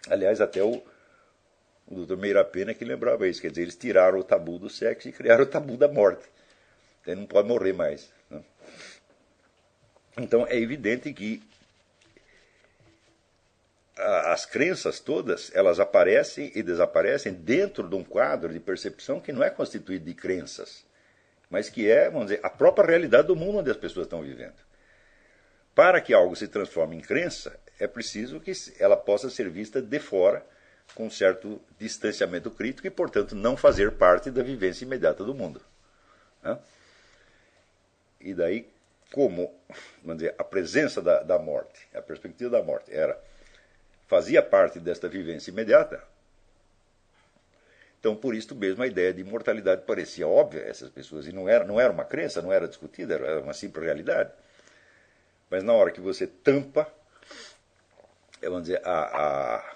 Aliás, 0.10 0.42
até 0.42 0.64
o, 0.64 0.82
o 1.88 2.06
Dr. 2.06 2.18
Meira 2.18 2.44
Pena 2.44 2.74
que 2.74 2.86
lembrava 2.86 3.28
isso, 3.28 3.42
quer 3.42 3.50
dizer, 3.50 3.64
eles 3.64 3.76
tiraram 3.76 4.20
o 4.20 4.24
tabu 4.24 4.58
do 4.58 4.70
sexo 4.70 5.10
e 5.10 5.12
criaram 5.12 5.44
o 5.44 5.48
tabu 5.48 5.78
da 5.78 5.88
morte. 5.88 6.26
Ele 7.06 7.22
não 7.22 7.28
pode 7.28 7.48
morrer 7.48 7.74
mais. 7.74 8.10
Né? 8.30 8.42
Então, 10.18 10.46
é 10.48 10.58
evidente 10.58 11.12
que 11.14 11.42
as 13.96 14.46
crenças 14.46 15.00
todas, 15.00 15.52
elas 15.54 15.80
aparecem 15.80 16.52
e 16.56 16.64
desaparecem 16.64 17.34
dentro 17.34 17.88
de 17.88 17.96
um 17.96 18.04
quadro 18.04 18.52
de 18.52 18.60
percepção 18.60 19.20
que 19.20 19.32
não 19.32 19.44
é 19.44 19.50
constituído 19.50 20.06
de 20.06 20.14
crenças, 20.14 20.84
mas 21.54 21.70
que 21.70 21.88
é, 21.88 22.10
vamos 22.10 22.30
dizer, 22.30 22.40
a 22.42 22.50
própria 22.50 22.88
realidade 22.88 23.28
do 23.28 23.36
mundo 23.36 23.60
onde 23.60 23.70
as 23.70 23.78
pessoas 23.78 24.08
estão 24.08 24.24
vivendo. 24.24 24.56
Para 25.76 26.02
que 26.02 26.12
algo 26.12 26.36
se 26.36 26.48
transforme 26.48 26.96
em 26.96 27.00
crença, 27.00 27.60
é 27.80 27.86
preciso 27.86 28.40
que 28.40 28.52
ela 28.80 28.98
possa 28.98 29.30
ser 29.30 29.52
vista 29.52 29.80
de 29.80 30.00
fora, 30.00 30.44
com 30.96 31.12
certo 31.12 31.62
distanciamento 31.78 32.50
crítico 32.50 32.88
e, 32.88 32.90
portanto, 32.90 33.36
não 33.36 33.56
fazer 33.56 33.92
parte 33.92 34.32
da 34.32 34.42
vivência 34.42 34.84
imediata 34.84 35.24
do 35.24 35.36
mundo. 35.36 35.62
Né? 36.42 36.58
E 38.20 38.34
daí, 38.34 38.68
como 39.12 39.54
vamos 40.04 40.24
dizer, 40.24 40.34
a 40.40 40.44
presença 40.44 41.04
da, 41.04 41.22
da 41.22 41.38
morte, 41.38 41.88
a 41.94 42.02
perspectiva 42.02 42.50
da 42.50 42.64
morte 42.64 42.92
era 42.92 43.16
fazia 44.08 44.42
parte 44.42 44.80
desta 44.80 45.08
vivência 45.08 45.52
imediata. 45.52 46.04
Então, 48.04 48.18
por 48.18 48.36
isso 48.36 48.54
mesmo, 48.54 48.84
a 48.84 48.88
ideia 48.88 49.14
de 49.14 49.22
imortalidade 49.22 49.84
parecia 49.84 50.28
óbvia 50.28 50.64
a 50.64 50.68
essas 50.68 50.90
pessoas. 50.90 51.26
E 51.26 51.32
não 51.32 51.48
era, 51.48 51.64
não 51.64 51.80
era 51.80 51.90
uma 51.90 52.04
crença, 52.04 52.42
não 52.42 52.52
era 52.52 52.68
discutida, 52.68 53.14
era 53.14 53.40
uma 53.40 53.54
simples 53.54 53.86
realidade. 53.86 54.30
Mas 55.50 55.64
na 55.64 55.72
hora 55.72 55.90
que 55.90 56.02
você 56.02 56.28
tampa, 56.28 56.86
é, 58.42 58.50
vamos 58.50 58.64
dizer, 58.64 58.82
a, 58.84 59.62
a, 59.62 59.76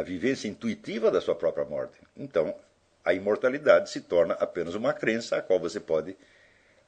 a 0.00 0.02
vivência 0.02 0.48
intuitiva 0.48 1.08
da 1.08 1.20
sua 1.20 1.36
própria 1.36 1.64
morte, 1.64 1.96
então 2.16 2.52
a 3.04 3.14
imortalidade 3.14 3.88
se 3.88 4.00
torna 4.00 4.34
apenas 4.34 4.74
uma 4.74 4.92
crença 4.92 5.36
a 5.36 5.42
qual 5.42 5.60
você 5.60 5.78
pode 5.78 6.16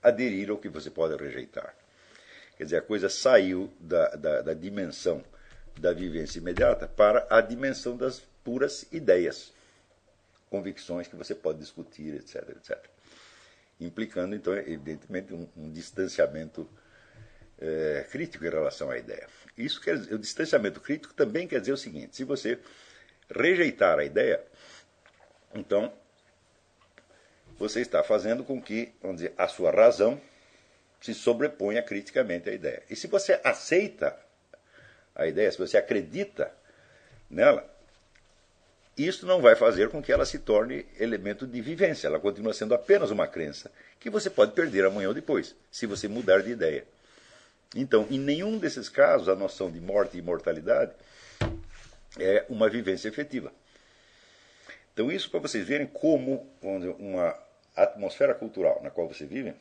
aderir 0.03 0.51
ou 0.51 0.59
que 0.59 0.69
você 0.69 0.91
pode 0.91 1.15
rejeitar. 1.15 1.73
Quer 2.57 2.65
dizer, 2.65 2.79
a 2.79 2.83
coisa 2.83 3.09
saiu 3.09 3.73
da, 3.79 4.09
da, 4.17 4.43
da 4.43 4.55
dimensão 4.55 5.23
da 5.77 5.93
vivência 5.93 6.41
imediata 6.41 6.89
para 6.89 7.25
a 7.31 7.41
dimensão 7.41 7.97
das 7.97 8.19
puras 8.43 8.85
ideias, 8.91 9.57
convicções 10.51 11.07
que 11.07 11.17
você 11.17 11.35
pode 11.35 11.59
discutir, 11.59 12.15
etc, 12.15 12.49
etc. 12.51 12.79
Implicando, 13.81 14.35
então, 14.35 14.55
evidentemente, 14.55 15.33
um, 15.33 15.49
um 15.57 15.71
distanciamento 15.71 16.69
é, 17.59 18.07
crítico 18.11 18.45
em 18.45 18.51
relação 18.51 18.91
à 18.91 18.99
ideia. 18.99 19.27
Isso 19.57 19.81
quer 19.81 19.99
dizer, 19.99 20.15
o 20.15 20.19
distanciamento 20.19 20.81
crítico 20.81 21.15
também 21.15 21.47
quer 21.47 21.61
dizer 21.61 21.73
o 21.73 21.77
seguinte: 21.77 22.17
se 22.17 22.25
você 22.25 22.59
rejeitar 23.29 23.99
a 23.99 24.05
ideia, 24.05 24.43
então 25.55 25.93
você 27.59 27.81
está 27.81 28.03
fazendo 28.03 28.45
com 28.45 28.63
que, 28.63 28.93
vamos 29.03 29.17
dizer, 29.19 29.35
a 29.37 29.49
sua 29.49 29.71
razão 29.71 30.21
se 31.01 31.13
sobreponha 31.15 31.83
criticamente 31.83 32.49
à 32.49 32.53
ideia. 32.53 32.83
E 32.89 32.97
se 32.97 33.07
você 33.07 33.41
aceita 33.45 34.19
a 35.15 35.27
ideia, 35.27 35.51
se 35.51 35.59
você 35.59 35.77
acredita 35.77 36.53
nela, 37.29 37.69
isso 39.07 39.27
não 39.27 39.41
vai 39.41 39.55
fazer 39.55 39.89
com 39.91 40.03
que 40.03 40.11
ela 40.11 40.25
se 40.25 40.39
torne 40.39 40.87
elemento 40.99 41.47
de 41.47 41.61
vivência. 41.61 42.07
Ela 42.07 42.19
continua 42.19 42.53
sendo 42.53 42.75
apenas 42.75 43.11
uma 43.11 43.27
crença 43.27 43.71
que 44.01 44.11
você 44.11 44.29
pode 44.29 44.53
perder 44.53 44.85
amanhã 44.85 45.09
ou 45.09 45.15
depois, 45.15 45.55
se 45.71 45.87
você 45.87 46.09
mudar 46.09 46.43
de 46.43 46.51
ideia. 46.51 46.85
Então, 47.77 48.07
em 48.11 48.19
nenhum 48.19 48.59
desses 48.59 48.89
casos, 48.89 49.29
a 49.29 49.35
noção 49.35 49.71
de 49.71 49.81
morte 49.81 50.17
e 50.17 50.21
imortalidade 50.21 50.93
é 52.19 52.45
uma 52.49 52.69
vivência 52.69 53.09
efetiva. 53.09 53.53
Então, 54.93 55.13
isso 55.13 55.31
para 55.31 55.41
vocês 55.41 55.67
verem 55.67 55.87
como 55.87 56.51
dizer, 56.61 56.95
uma 56.99 57.37
atmosfera 57.77 58.35
cultural 58.35 58.81
na 58.83 58.91
qual 58.91 59.07
você 59.07 59.27
vive, 59.27 59.55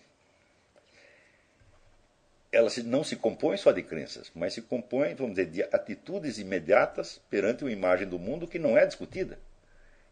ela 2.52 2.70
não 2.86 3.04
se 3.04 3.16
compõe 3.16 3.58
só 3.58 3.72
de 3.72 3.84
crenças, 3.84 4.32
mas 4.34 4.54
se 4.54 4.62
compõe, 4.62 5.14
vamos 5.14 5.36
dizer, 5.36 5.48
de 5.48 5.64
atitudes 5.64 6.38
imediatas 6.38 7.20
perante 7.30 7.64
uma 7.64 7.72
imagem 7.72 8.08
do 8.08 8.18
mundo 8.18 8.48
que 8.48 8.58
não 8.58 8.78
é 8.78 8.86
discutida, 8.86 9.38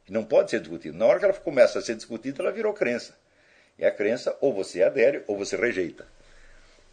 que 0.05 0.11
não 0.11 0.23
pode 0.23 0.51
ser 0.51 0.59
discutida. 0.59 0.97
Na 0.97 1.05
hora 1.05 1.19
que 1.19 1.25
ela 1.25 1.33
começa 1.33 1.79
a 1.79 1.81
ser 1.81 1.95
discutida, 1.95 2.41
ela 2.41 2.51
virou 2.51 2.73
crença. 2.73 3.17
E 3.77 3.85
a 3.85 3.91
crença, 3.91 4.37
ou 4.41 4.53
você 4.53 4.83
adere, 4.83 5.23
ou 5.27 5.37
você 5.37 5.55
rejeita. 5.55 6.05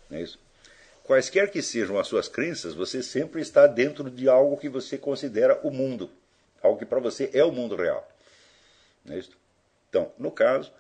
Não 0.09 0.19
é 0.19 0.23
isso? 0.23 0.39
Quaisquer 1.05 1.51
que 1.51 1.61
sejam 1.61 1.99
as 1.99 2.07
suas 2.07 2.29
crenças, 2.29 2.75
você 2.75 3.03
sempre 3.03 3.41
está 3.41 3.67
dentro 3.67 4.09
de 4.09 4.29
algo 4.29 4.57
que 4.57 4.69
você 4.69 4.97
considera 4.97 5.59
o 5.63 5.71
mundo. 5.71 6.11
Algo 6.63 6.79
que 6.79 6.87
para 6.87 7.01
você 7.01 7.31
é 7.33 7.45
o 7.45 7.51
mundo 7.51 7.75
real. 7.75 8.09
Não 9.05 9.15
é 9.15 9.19
isso? 9.19 9.37
Então, 9.89 10.13
no 10.17 10.31
caso, 10.31 10.73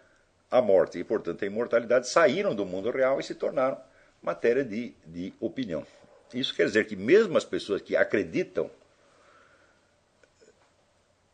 a 0.49 0.62
morte 0.62 0.99
e, 0.99 1.04
portanto, 1.04 1.42
a 1.42 1.47
imortalidade 1.47 2.09
saíram 2.09 2.54
do 2.54 2.64
mundo 2.64 2.90
real 2.90 3.19
e 3.19 3.25
se 3.25 3.35
tornaram 3.35 3.78
matéria 4.23 4.64
de, 4.64 4.95
de 5.05 5.33
opinião. 5.41 5.87
Isso 6.33 6.55
quer 6.55 6.67
dizer 6.67 6.87
que 6.87 6.97
mesmo 6.97 7.37
as 7.37 7.45
pessoas 7.45 7.83
que 7.83 7.97
acreditam 7.97 8.71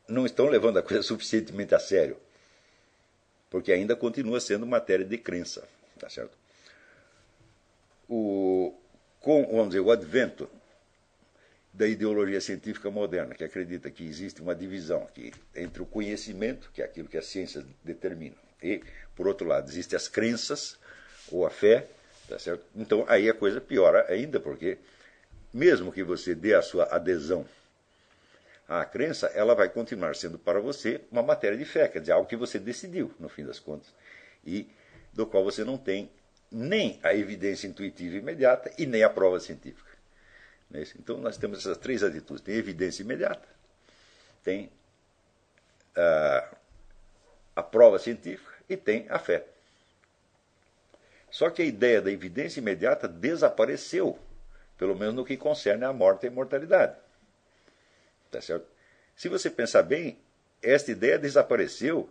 não 0.08 0.24
estão 0.24 0.48
levando 0.48 0.78
a 0.78 0.82
coisa 0.82 1.02
suficientemente 1.04 1.74
a 1.74 1.78
sério, 1.78 2.16
porque 3.50 3.72
ainda 3.72 3.94
continua 3.94 4.40
sendo 4.40 4.66
matéria 4.66 5.04
de 5.04 5.18
crença, 5.18 5.68
tá 5.98 6.08
certo? 6.08 6.36
O, 8.08 8.74
com, 9.20 9.46
vamos 9.46 9.68
dizer, 9.68 9.80
o 9.80 9.90
advento 9.90 10.48
da 11.72 11.86
ideologia 11.86 12.40
científica 12.40 12.90
moderna, 12.90 13.34
que 13.34 13.44
acredita 13.44 13.90
que 13.90 14.04
existe 14.04 14.40
uma 14.40 14.54
divisão 14.54 15.02
aqui 15.02 15.32
entre 15.54 15.82
o 15.82 15.86
conhecimento, 15.86 16.70
que 16.72 16.82
é 16.82 16.84
aquilo 16.84 17.08
que 17.08 17.18
a 17.18 17.22
ciência 17.22 17.64
determina, 17.84 18.34
e, 18.62 18.82
por 19.14 19.28
outro 19.28 19.46
lado, 19.46 19.68
existem 19.68 19.96
as 19.96 20.08
crenças 20.08 20.78
ou 21.30 21.46
a 21.46 21.50
fé, 21.50 21.86
Tá 22.28 22.38
certo? 22.38 22.64
Então 22.76 23.04
aí 23.08 23.28
a 23.28 23.34
coisa 23.34 23.60
piora 23.60 24.04
ainda, 24.08 24.38
porque 24.38 24.78
mesmo 25.52 25.90
que 25.90 26.02
você 26.02 26.34
dê 26.34 26.54
a 26.54 26.60
sua 26.60 26.84
adesão 26.84 27.46
à 28.68 28.84
crença, 28.84 29.28
ela 29.28 29.54
vai 29.54 29.70
continuar 29.70 30.14
sendo 30.14 30.38
para 30.38 30.60
você 30.60 31.00
uma 31.10 31.22
matéria 31.22 31.56
de 31.56 31.64
fé, 31.64 31.88
quer 31.88 32.00
dizer, 32.00 32.12
algo 32.12 32.28
que 32.28 32.36
você 32.36 32.58
decidiu, 32.58 33.10
no 33.18 33.30
fim 33.30 33.46
das 33.46 33.58
contas, 33.58 33.94
e 34.44 34.68
do 35.12 35.26
qual 35.26 35.42
você 35.42 35.64
não 35.64 35.78
tem 35.78 36.10
nem 36.52 37.00
a 37.02 37.14
evidência 37.14 37.66
intuitiva 37.66 38.16
imediata 38.16 38.70
e 38.78 38.84
nem 38.84 39.02
a 39.02 39.08
prova 39.08 39.40
científica. 39.40 39.88
É 40.72 40.82
então 40.98 41.16
nós 41.18 41.38
temos 41.38 41.60
essas 41.60 41.78
três 41.78 42.02
atitudes: 42.02 42.42
tem 42.42 42.56
evidência 42.56 43.02
imediata, 43.02 43.48
tem 44.44 44.70
a, 45.96 46.00
ah, 46.00 46.56
a 47.56 47.62
prova 47.62 47.98
científica 47.98 48.52
e 48.68 48.76
tem 48.76 49.06
a 49.08 49.18
fé. 49.18 49.46
Só 51.30 51.50
que 51.50 51.62
a 51.62 51.64
ideia 51.64 52.00
da 52.00 52.10
evidência 52.10 52.60
imediata 52.60 53.06
desapareceu, 53.06 54.18
pelo 54.76 54.96
menos 54.96 55.14
no 55.14 55.24
que 55.24 55.36
concerne 55.36 55.84
à 55.84 55.92
morte 55.92 56.24
e 56.24 56.28
à 56.28 56.32
imortalidade. 56.32 56.96
Tá 58.30 58.40
certo? 58.40 58.66
Se 59.16 59.28
você 59.28 59.50
pensar 59.50 59.82
bem, 59.82 60.18
esta 60.62 60.90
ideia 60.90 61.18
desapareceu 61.18 62.08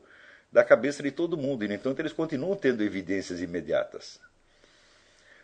da 0.52 0.64
cabeça 0.64 1.04
de 1.04 1.12
todo 1.12 1.38
mundo, 1.38 1.64
e, 1.64 1.68
no 1.68 1.74
entanto, 1.74 2.00
eles 2.00 2.14
continuam 2.14 2.56
tendo 2.56 2.84
evidências 2.84 3.42
imediatas. 3.42 4.20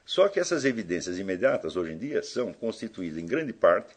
Só 0.06 0.28
que 0.28 0.40
essas 0.40 0.66
evidências 0.66 1.18
imediatas, 1.18 1.76
hoje 1.76 1.94
em 1.94 1.98
dia, 1.98 2.22
são 2.22 2.54
constituídas, 2.54 3.18
em 3.18 3.26
grande 3.26 3.54
parte, 3.54 3.96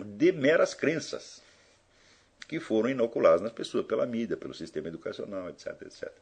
de 0.00 0.32
meras 0.32 0.74
crenças 0.74 1.42
que 2.48 2.60
foram 2.60 2.90
inoculadas 2.90 3.40
nas 3.40 3.52
pessoas 3.52 3.86
pela 3.86 4.06
mídia, 4.06 4.36
pelo 4.36 4.54
sistema 4.54 4.88
educacional, 4.88 5.48
etc. 5.50 5.82
etc. 5.82 6.12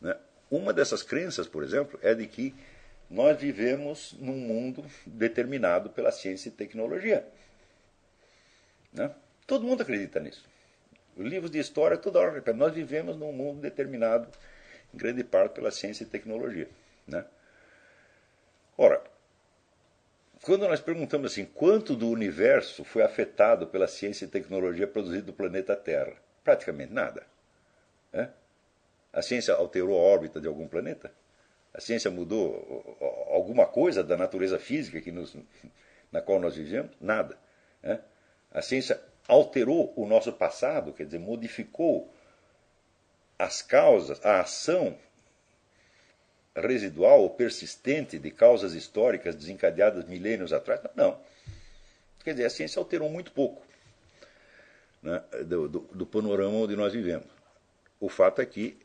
Né? 0.00 0.16
Uma 0.50 0.72
dessas 0.72 1.02
crenças, 1.02 1.46
por 1.46 1.62
exemplo, 1.62 1.98
é 2.02 2.14
de 2.14 2.26
que 2.26 2.54
nós 3.10 3.38
vivemos 3.38 4.14
num 4.18 4.36
mundo 4.36 4.84
determinado 5.06 5.90
pela 5.90 6.12
ciência 6.12 6.48
e 6.48 6.52
tecnologia. 6.52 7.26
Né? 8.92 9.10
Todo 9.46 9.66
mundo 9.66 9.82
acredita 9.82 10.20
nisso. 10.20 10.44
Os 11.16 11.26
livros 11.26 11.50
de 11.50 11.58
história 11.58 11.96
toda 11.96 12.18
hora. 12.18 12.42
Nós 12.52 12.74
vivemos 12.74 13.16
num 13.16 13.32
mundo 13.32 13.60
determinado, 13.60 14.28
em 14.92 14.96
grande 14.96 15.24
parte, 15.24 15.54
pela 15.54 15.70
ciência 15.70 16.04
e 16.04 16.06
tecnologia. 16.06 16.68
Né? 17.06 17.24
Ora, 18.76 19.02
quando 20.42 20.68
nós 20.68 20.80
perguntamos 20.80 21.32
assim, 21.32 21.44
quanto 21.44 21.96
do 21.96 22.08
universo 22.08 22.84
foi 22.84 23.02
afetado 23.02 23.66
pela 23.66 23.88
ciência 23.88 24.24
e 24.24 24.28
tecnologia 24.28 24.86
produzida 24.86 25.26
no 25.26 25.32
planeta 25.32 25.74
Terra? 25.74 26.14
Praticamente 26.44 26.92
nada. 26.92 27.26
Né? 28.12 28.30
A 29.18 29.22
ciência 29.22 29.52
alterou 29.52 29.98
a 29.98 30.00
órbita 30.00 30.40
de 30.40 30.46
algum 30.46 30.68
planeta? 30.68 31.12
A 31.74 31.80
ciência 31.80 32.08
mudou 32.08 32.96
alguma 33.32 33.66
coisa 33.66 34.04
da 34.04 34.16
natureza 34.16 34.60
física 34.60 35.00
que 35.00 35.10
nos, 35.10 35.36
na 36.12 36.22
qual 36.22 36.38
nós 36.38 36.54
vivemos? 36.54 36.92
Nada. 37.00 37.36
Né? 37.82 38.00
A 38.52 38.62
ciência 38.62 39.02
alterou 39.26 39.92
o 39.96 40.06
nosso 40.06 40.32
passado, 40.32 40.92
quer 40.92 41.04
dizer, 41.04 41.18
modificou 41.18 42.14
as 43.36 43.60
causas, 43.60 44.24
a 44.24 44.40
ação 44.42 44.96
residual 46.54 47.20
ou 47.20 47.30
persistente 47.30 48.20
de 48.20 48.30
causas 48.30 48.72
históricas 48.72 49.34
desencadeadas 49.34 50.04
milênios 50.04 50.52
atrás? 50.52 50.80
Não. 50.94 51.20
Quer 52.22 52.34
dizer, 52.34 52.44
a 52.44 52.50
ciência 52.50 52.78
alterou 52.78 53.10
muito 53.10 53.32
pouco 53.32 53.66
né, 55.02 55.20
do, 55.44 55.68
do, 55.68 55.80
do 55.80 56.06
panorama 56.06 56.54
onde 56.54 56.76
nós 56.76 56.92
vivemos. 56.92 57.26
O 57.98 58.08
fato 58.08 58.40
é 58.40 58.46
que 58.46 58.78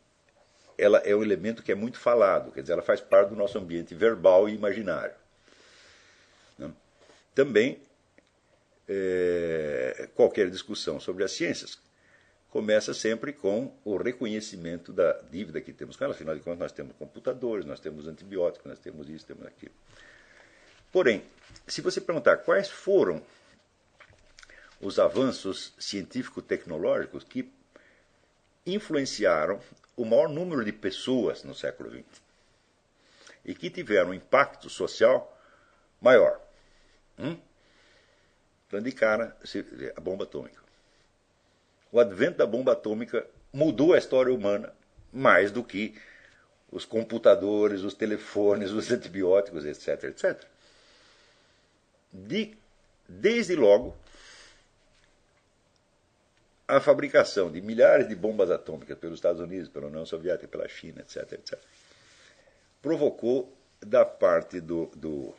ela 0.78 1.00
é 1.00 1.16
um 1.16 1.22
elemento 1.22 1.64
que 1.64 1.72
é 1.72 1.76
muito 1.76 2.00
falado, 2.00 2.52
quer 2.52 2.62
dizer, 2.62 2.74
ela 2.74 2.82
faz 2.82 3.02
parte 3.02 3.30
do 3.30 3.36
nosso 3.36 3.58
ambiente 3.58 3.94
verbal 3.94 4.50
e 4.50 4.54
imaginário. 4.54 5.16
Né? 6.58 6.72
Também, 7.34 7.80
é, 8.88 10.10
qualquer 10.16 10.50
discussão 10.50 11.00
sobre 11.00 11.24
as 11.24 11.32
ciências 11.32 11.80
começa 12.50 12.94
sempre 12.94 13.34
com 13.34 13.76
o 13.84 13.98
reconhecimento 13.98 14.94
da 14.94 15.14
dívida 15.32 15.60
que 15.60 15.74
temos 15.74 15.96
com 15.96 16.04
ela. 16.04 16.14
Afinal 16.14 16.36
de 16.36 16.42
contas, 16.42 16.60
nós 16.60 16.72
temos 16.72 16.96
computadores, 16.96 17.66
nós 17.66 17.80
temos 17.80 18.08
antibióticos, 18.08 18.68
nós 18.68 18.78
temos 18.78 19.10
isso, 19.10 19.26
temos 19.26 19.44
aquilo. 19.48 19.74
Porém, 20.92 21.24
se 21.68 21.82
você 21.82 22.00
perguntar 22.00 22.38
quais 22.38 22.70
foram 22.70 23.24
os 24.80 25.00
avanços 25.00 25.74
científico-tecnológicos 25.80 27.24
que 27.24 27.52
influenciaram 28.66 29.60
o 29.96 30.06
maior 30.06 30.30
número 30.30 30.64
de 30.64 30.72
pessoas 30.72 31.44
no 31.44 31.54
século 31.54 31.90
XX 31.90 32.22
e 33.46 33.54
que 33.54 33.70
tiveram 33.70 34.12
um 34.12 34.14
impacto 34.14 34.70
social 34.70 35.38
maior. 36.02 36.40
Hum? 37.20 37.38
Então, 38.68 38.82
de 38.82 38.92
cara, 38.92 39.36
a 39.96 40.02
bomba 40.02 40.24
atômica. 40.24 40.62
O 41.92 42.00
advento 42.00 42.38
da 42.38 42.46
bomba 42.46 42.72
atômica 42.72 43.26
mudou 43.52 43.94
a 43.94 43.98
história 43.98 44.34
humana 44.34 44.74
mais 45.12 45.52
do 45.52 45.64
que 45.64 45.96
os 46.72 46.86
computadores, 46.86 47.82
os 47.82 47.94
telefones, 47.94 48.72
os 48.72 48.92
antibióticos, 48.92 49.64
etc, 49.64 50.06
etc. 50.06 50.44
De, 52.12 52.58
desde 53.08 53.56
logo, 53.56 53.96
a 56.76 56.82
fabricação 56.82 57.52
de 57.52 57.62
milhares 57.62 58.08
de 58.08 58.16
bombas 58.16 58.50
atômicas 58.50 58.98
pelos 58.98 59.18
Estados 59.18 59.42
Unidos, 59.42 59.70
pela 59.70 59.88
União 59.88 60.06
Soviética, 60.06 60.48
pela 60.48 60.68
China, 60.68 61.02
etc., 61.02 61.34
etc., 61.34 61.60
provocou 62.82 63.56
da 63.80 64.04
parte 64.04 64.60
do, 64.60 64.88
do 64.96 65.34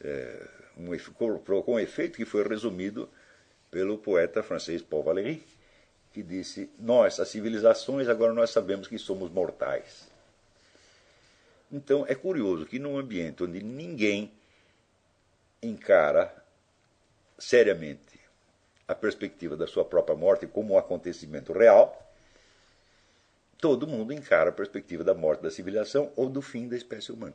é, 0.00 0.46
um, 0.76 1.38
provocou 1.38 1.74
um 1.74 1.80
efeito 1.80 2.16
que 2.16 2.24
foi 2.24 2.46
resumido 2.46 3.08
pelo 3.70 3.98
poeta 3.98 4.42
francês 4.42 4.82
Paul 4.82 5.02
Valéry, 5.02 5.42
que 6.12 6.22
disse: 6.22 6.70
Nós, 6.78 7.18
as 7.20 7.28
civilizações, 7.28 8.08
agora 8.08 8.32
nós 8.32 8.50
sabemos 8.50 8.88
que 8.88 8.98
somos 8.98 9.30
mortais. 9.30 10.10
Então 11.70 12.04
é 12.06 12.14
curioso 12.14 12.66
que 12.66 12.78
num 12.78 12.98
ambiente 12.98 13.42
onde 13.42 13.62
ninguém 13.62 14.30
encara 15.62 16.34
seriamente 17.38 18.11
a 18.86 18.94
perspectiva 18.94 19.56
da 19.56 19.66
sua 19.66 19.84
própria 19.84 20.16
morte 20.16 20.46
como 20.46 20.74
um 20.74 20.78
acontecimento 20.78 21.52
real, 21.52 21.98
todo 23.58 23.86
mundo 23.86 24.12
encara 24.12 24.50
a 24.50 24.52
perspectiva 24.52 25.04
da 25.04 25.14
morte 25.14 25.42
da 25.42 25.50
civilização 25.50 26.12
ou 26.16 26.28
do 26.28 26.42
fim 26.42 26.68
da 26.68 26.76
espécie 26.76 27.12
humana. 27.12 27.34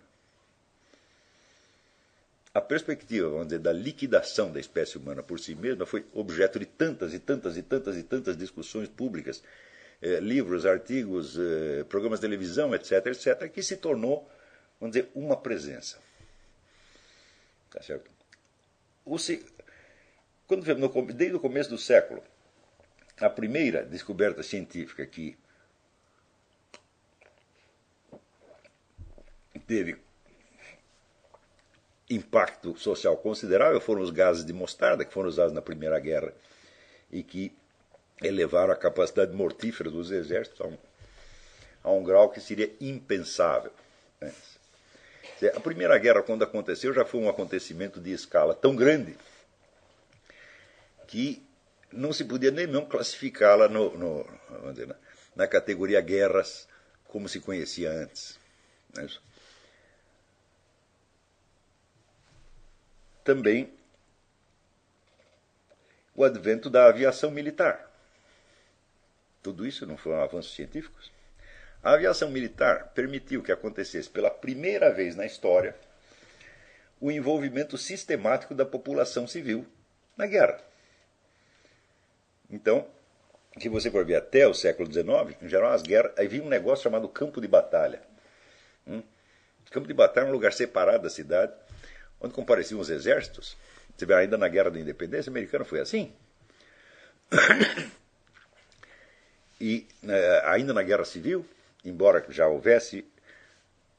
A 2.54 2.62
perspectiva, 2.62 3.30
vamos 3.30 3.48
dizer, 3.48 3.60
da 3.60 3.72
liquidação 3.72 4.52
da 4.52 4.60
espécie 4.60 4.98
humana 4.98 5.22
por 5.22 5.40
si 5.40 5.54
mesma 5.54 5.86
foi 5.86 6.06
objeto 6.14 6.58
de 6.58 6.66
tantas 6.66 7.14
e 7.14 7.20
tantas 7.20 7.56
e 7.56 7.62
tantas 7.62 7.96
e 7.96 8.04
tantas 8.04 8.36
discussões 8.36 8.90
públicas, 8.90 9.44
eh, 10.02 10.20
livros, 10.20 10.66
artigos, 10.66 11.38
eh, 11.38 11.84
programas 11.84 12.20
de 12.20 12.28
televisão, 12.28 12.74
etc., 12.74 13.06
etc., 13.08 13.50
que 13.52 13.62
se 13.62 13.78
tornou, 13.78 14.28
vamos 14.80 14.96
dizer, 14.96 15.10
uma 15.14 15.38
presença. 15.38 16.00
Tá 17.70 17.82
certo? 17.84 18.10
O, 19.06 19.18
quando, 20.48 20.64
desde 21.14 21.36
o 21.36 21.40
começo 21.40 21.70
do 21.70 21.78
século, 21.78 22.24
a 23.20 23.30
primeira 23.30 23.84
descoberta 23.84 24.42
científica 24.42 25.06
que 25.06 25.38
teve 29.68 29.98
impacto 32.10 32.78
social 32.78 33.18
considerável 33.18 33.82
foram 33.82 34.02
os 34.02 34.12
gases 34.12 34.46
de 34.46 34.54
mostarda, 34.54 35.04
que 35.04 35.14
foram 35.14 35.28
usados 35.28 35.52
na 35.52 35.62
Primeira 35.62 36.00
Guerra 36.00 36.34
e 37.12 37.22
que 37.22 37.52
elevaram 38.24 38.72
a 38.72 38.78
capacidade 38.78 39.36
mortífera 39.36 39.92
dos 39.92 40.10
exércitos 40.12 40.62
a 40.62 40.68
um, 40.68 40.78
a 41.84 41.92
um 41.92 42.04
grau 42.04 42.30
que 42.30 42.40
seria 42.40 42.74
impensável. 42.80 43.72
Antes. 44.22 44.58
A 45.54 45.60
Primeira 45.60 45.98
Guerra, 45.98 46.24
quando 46.24 46.44
aconteceu, 46.44 46.94
já 46.94 47.04
foi 47.04 47.20
um 47.20 47.30
acontecimento 47.30 48.00
de 48.00 48.12
escala 48.12 48.56
tão 48.56 48.76
grande 48.76 49.16
que 51.08 51.44
não 51.92 52.12
se 52.12 52.26
podia 52.26 52.52
nem 52.52 52.68
mesmo 52.68 52.86
classificá-la 52.86 53.68
no, 53.68 53.98
no, 53.98 54.26
na 55.36 55.48
categoria 55.48 56.02
guerras 56.02 56.68
como 57.06 57.30
se 57.30 57.40
conhecia 57.40 57.92
antes. 57.92 58.38
É 58.98 59.08
Também 63.24 63.74
o 66.16 66.24
advento 66.24 66.70
da 66.70 66.88
aviação 66.88 67.30
militar. 67.30 67.92
Tudo 69.44 69.66
isso 69.66 69.86
não 69.86 69.98
foram 69.98 70.22
avanços 70.22 70.56
científicos? 70.56 71.12
A 71.84 71.94
aviação 71.94 72.30
militar 72.30 72.92
permitiu 72.94 73.44
que 73.44 73.52
acontecesse 73.52 74.10
pela 74.10 74.30
primeira 74.30 74.92
vez 74.92 75.16
na 75.16 75.26
história 75.26 75.76
o 77.00 77.12
envolvimento 77.12 77.78
sistemático 77.78 78.56
da 78.56 78.66
população 78.66 79.28
civil 79.28 79.66
na 80.18 80.26
guerra. 80.26 80.60
Então, 82.50 82.88
se 83.60 83.70
você 83.70 83.90
for 83.92 84.06
ver 84.06 84.16
até 84.16 84.48
o 84.48 84.54
século 84.54 84.92
XIX, 84.92 85.42
em 85.42 85.48
geral 85.48 85.72
as 85.72 85.82
guerras, 85.82 86.14
havia 86.18 86.42
um 86.42 86.48
negócio 86.48 86.84
chamado 86.84 87.08
campo 87.10 87.42
de 87.42 87.48
batalha. 87.48 88.02
Hum? 88.86 89.02
Campo 89.72 89.88
de 89.88 89.94
batalha 89.94 90.26
é 90.26 90.30
um 90.30 90.34
lugar 90.34 90.54
separado 90.54 91.04
da 91.04 91.10
cidade, 91.10 91.54
onde 92.22 92.34
compareciam 92.34 92.80
os 92.80 92.90
exércitos. 92.90 93.58
Você 93.96 94.06
vê, 94.06 94.14
ainda 94.14 94.38
na 94.38 94.48
Guerra 94.48 94.72
da 94.72 94.80
Independência 94.80 95.30
americana 95.30 95.66
foi 95.66 95.80
assim. 95.80 96.14
E 99.60 99.88
né, 100.04 100.40
ainda 100.46 100.72
na 100.72 100.84
Guerra 100.84 101.04
Civil, 101.04 101.44
embora 101.84 102.24
já 102.30 102.48
houvesse 102.48 103.04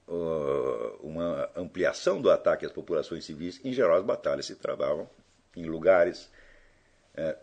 uh, 0.07 1.01
uma 1.03 1.51
ampliação 1.57 2.23
do 2.23 2.31
ataque 2.31 2.65
às 2.65 2.71
populações 2.71 3.25
civis, 3.25 3.61
em 3.65 3.73
geral 3.73 3.97
as 3.97 4.05
batalhas 4.05 4.47
se 4.47 4.55
travavam 4.55 5.11
em 5.57 5.65
lugares 5.65 6.31
é, 7.17 7.37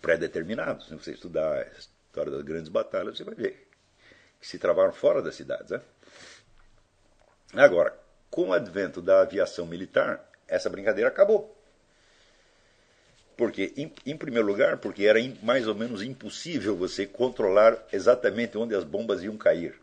pré-determinados. 0.00 0.88
Se 0.88 0.94
você 0.94 1.12
estudar 1.12 1.52
a 1.52 1.66
história 1.78 2.30
das 2.30 2.42
grandes 2.42 2.68
batalhas, 2.68 3.16
você 3.16 3.24
vai 3.24 3.34
ver 3.34 3.68
que 4.44 4.46
se 4.46 4.58
travaram 4.58 4.92
fora 4.92 5.22
das 5.22 5.34
cidades. 5.34 5.70
Né? 5.70 5.80
Agora, 7.54 7.98
com 8.30 8.48
o 8.48 8.52
advento 8.52 9.00
da 9.00 9.22
aviação 9.22 9.64
militar, 9.64 10.28
essa 10.46 10.68
brincadeira 10.68 11.08
acabou. 11.08 11.56
Porque, 13.36 13.72
em, 13.76 13.92
em, 14.04 14.16
primeiro 14.16 14.46
lugar, 14.46 14.76
porque 14.78 15.06
era 15.06 15.18
in, 15.18 15.38
mais 15.42 15.66
ou 15.66 15.74
menos 15.74 16.02
impossível 16.02 16.76
você 16.76 17.06
controlar 17.06 17.82
exatamente 17.90 18.58
onde 18.58 18.74
as 18.74 18.84
bombas 18.84 19.22
iam 19.22 19.36
cair. 19.38 19.80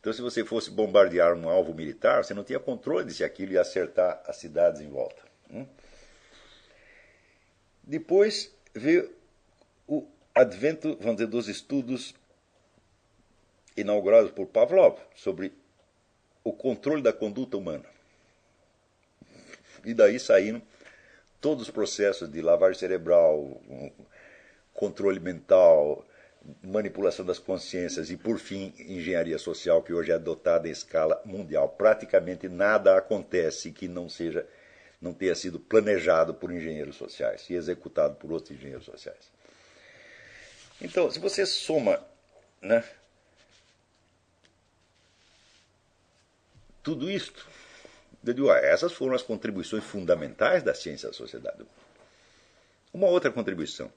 Então, 0.00 0.12
se 0.12 0.22
você 0.22 0.44
fosse 0.44 0.70
bombardear 0.70 1.34
um 1.34 1.48
alvo 1.48 1.74
militar, 1.74 2.24
você 2.24 2.32
não 2.32 2.44
tinha 2.44 2.60
controle 2.60 3.06
de 3.06 3.14
se 3.14 3.24
aquilo 3.24 3.52
ia 3.52 3.60
acertar 3.60 4.22
as 4.26 4.36
cidades 4.36 4.80
em 4.80 4.88
volta. 4.88 5.22
Hum? 5.50 5.66
Depois 7.82 8.54
veio 8.74 9.10
o 9.86 10.06
advento, 10.34 10.96
vamos 11.00 11.16
dizer, 11.16 11.26
dos 11.26 11.48
estudos 11.48 12.14
inaugurados 13.76 14.30
por 14.30 14.46
Pavlov 14.46 14.98
sobre 15.14 15.52
o 16.44 16.52
controle 16.52 17.02
da 17.02 17.12
conduta 17.12 17.56
humana. 17.56 17.84
E 19.84 19.94
daí 19.94 20.18
saíram 20.18 20.62
todos 21.40 21.64
os 21.64 21.70
processos 21.70 22.30
de 22.30 22.40
lavagem 22.40 22.78
cerebral, 22.78 23.60
controle 24.72 25.18
mental, 25.18 26.04
manipulação 26.62 27.24
das 27.24 27.38
consciências 27.38 28.10
e, 28.10 28.16
por 28.16 28.38
fim, 28.38 28.72
engenharia 28.78 29.38
social, 29.38 29.82
que 29.82 29.92
hoje 29.92 30.10
é 30.12 30.14
adotada 30.14 30.68
em 30.68 30.72
escala 30.72 31.20
mundial. 31.24 31.68
Praticamente 31.68 32.48
nada 32.48 32.96
acontece 32.96 33.72
que 33.72 33.88
não 33.88 34.08
seja 34.08 34.46
não 35.02 35.12
tenha 35.12 35.34
sido 35.34 35.58
planejado 35.58 36.32
por 36.32 36.52
engenheiros 36.52 36.94
sociais 36.94 37.50
e 37.50 37.54
executado 37.54 38.14
por 38.14 38.30
outros 38.30 38.56
engenheiros 38.56 38.84
sociais. 38.84 39.32
Então, 40.80 41.10
se 41.10 41.18
você 41.18 41.44
soma 41.44 42.00
né, 42.60 42.84
tudo 46.84 47.10
isto, 47.10 47.46
digo, 48.22 48.48
ah, 48.48 48.58
essas 48.58 48.92
foram 48.92 49.14
as 49.14 49.22
contribuições 49.22 49.82
fundamentais 49.82 50.62
da 50.62 50.72
ciência 50.72 51.10
à 51.10 51.12
sociedade. 51.12 51.66
Uma 52.94 53.08
outra 53.08 53.30
contribuição, 53.30 53.92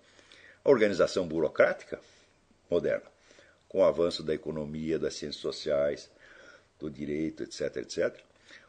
a 0.63 0.69
organização 0.69 1.27
burocrática 1.27 1.99
moderna, 2.67 3.05
com 3.69 3.79
o 3.79 3.83
avanço 3.83 4.23
da 4.23 4.33
economia, 4.33 4.97
das 4.97 5.13
ciências 5.13 5.41
sociais, 5.41 6.09
do 6.79 6.89
direito, 6.89 7.43
etc., 7.43 7.77
etc., 7.77 8.19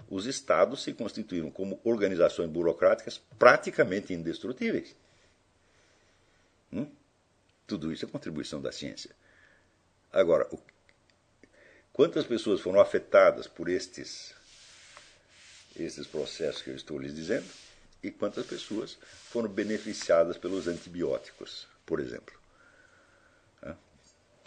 os 0.09 0.27
estados 0.27 0.83
se 0.83 0.93
constituíram 0.93 1.51
como 1.51 1.81
organizações 1.85 2.51
burocráticas 2.51 3.21
praticamente 3.39 4.13
indestrutíveis. 4.13 4.95
Hum? 6.73 6.91
Tudo 7.67 7.93
isso 7.93 8.05
é 8.05 8.09
contribuição 8.09 8.61
da 8.61 8.73
ciência. 8.73 9.11
Agora, 10.13 10.47
o... 10.53 10.59
quantas 11.93 12.25
pessoas 12.25 12.61
foram 12.61 12.81
afetadas 12.81 13.47
por 13.47 13.69
estes, 13.69 14.35
estes 15.75 16.07
processos 16.07 16.63
que 16.63 16.71
eu 16.71 16.77
estou 16.77 16.99
lhes 16.99 17.15
dizendo? 17.15 17.47
E 18.03 18.11
quantas 18.11 18.47
pessoas 18.47 18.97
foram 19.31 19.49
beneficiadas 19.49 20.37
pelos 20.37 20.69
antibióticos, 20.69 21.67
por 21.85 21.99
exemplo? 21.99 22.37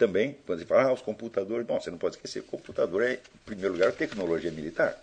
Também, 0.00 0.38
quando 0.46 0.60
você 0.60 0.64
fala, 0.64 0.84
ah, 0.84 0.92
os 0.94 1.02
computadores, 1.02 1.66
bom, 1.66 1.78
você 1.78 1.90
não 1.90 1.98
pode 1.98 2.16
esquecer, 2.16 2.40
o 2.40 2.44
computador 2.44 3.02
é, 3.02 3.12
em 3.16 3.38
primeiro 3.44 3.74
lugar, 3.74 3.92
tecnologia 3.92 4.50
militar. 4.50 4.98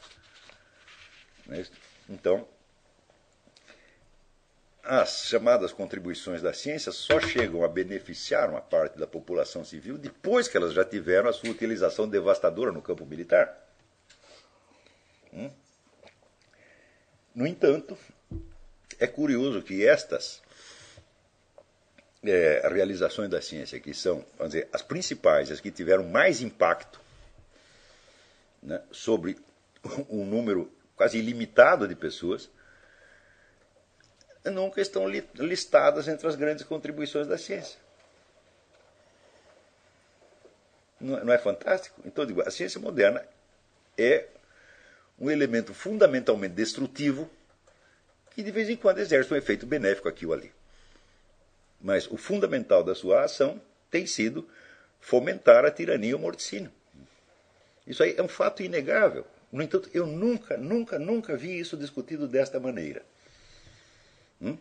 É 1.50 1.66
então, 2.10 2.48
as 4.84 5.26
chamadas 5.26 5.74
contribuições 5.74 6.42
da 6.42 6.54
ciência 6.54 6.92
só 6.92 7.20
chegam 7.20 7.64
a 7.64 7.68
beneficiar 7.68 8.50
uma 8.50 8.62
parte 8.62 8.98
da 8.98 9.06
população 9.06 9.66
civil 9.66 9.98
depois 9.98 10.48
que 10.48 10.56
elas 10.56 10.74
já 10.74 10.86
tiveram 10.86 11.30
a 11.30 11.34
sua 11.34 11.50
utilização 11.50 12.08
devastadora 12.08 12.72
no 12.72 12.82
campo 12.82 13.06
militar. 13.06 13.54
Hum? 15.34 15.52
No 17.36 17.46
entanto, 17.46 17.98
é 18.98 19.06
curioso 19.06 19.62
que 19.62 19.86
estas 19.86 20.42
é, 22.24 22.68
realizações 22.68 23.30
da 23.30 23.42
ciência, 23.42 23.80
que 23.80 23.94
são, 23.94 24.26
vamos 24.38 24.54
dizer, 24.54 24.70
as 24.72 24.82
principais, 24.82 25.52
as 25.52 25.60
que 25.60 25.70
tiveram 25.70 26.06
mais 26.06 26.42
impacto 26.42 27.00
né, 28.64 28.82
sobre 28.92 29.38
um 30.10 30.26
número 30.26 30.72
quase 30.98 31.18
ilimitado 31.18 31.88
de 31.88 31.96
pessoas, 31.96 32.50
nunca 34.44 34.82
estão 34.82 35.08
listadas 35.08 36.08
entre 36.08 36.28
as 36.28 36.36
grandes 36.36 36.66
contribuições 36.66 37.28
da 37.28 37.38
ciência. 37.38 37.80
Não 41.00 41.32
é, 41.32 41.36
é 41.36 41.38
fantástico? 41.38 42.02
Então, 42.04 42.26
digo, 42.26 42.42
a 42.42 42.50
ciência 42.50 42.82
moderna 42.82 43.24
é 43.98 44.26
um 45.20 45.30
elemento 45.30 45.74
fundamentalmente 45.74 46.56
destrutivo 46.56 47.30
que 48.32 48.42
de 48.44 48.52
vez 48.52 48.70
em 48.70 48.76
quando 48.76 49.00
exerce 49.00 49.32
um 49.34 49.38
efeito 49.38 49.66
benéfico 49.66 50.10
aqui 50.10 50.26
ou 50.26 50.34
ali. 50.34 50.52
Mas 51.80 52.10
o 52.10 52.18
fundamental 52.18 52.84
da 52.84 52.96
sua 52.96 53.24
ação 53.24 53.62
tem 53.92 54.08
sido 54.08 54.48
fomentar 55.00 55.64
a 55.66 55.72
tirania 55.72 56.12
e 56.12 56.16
o 56.16 56.20
morticínio. 56.20 56.72
Isso 57.86 58.04
aí 58.04 58.16
é 58.18 58.22
um 58.22 58.28
fato 58.28 58.64
inegável. 58.64 59.26
No 59.52 59.62
entanto, 59.64 59.90
eu 59.94 60.06
nunca, 60.06 60.58
nunca, 60.58 61.00
nunca 61.00 61.38
vi 61.38 61.60
isso 61.60 61.78
discutido 61.78 62.28
desta 62.28 62.60
maneira. 62.60 63.02
Hum? 64.42 64.58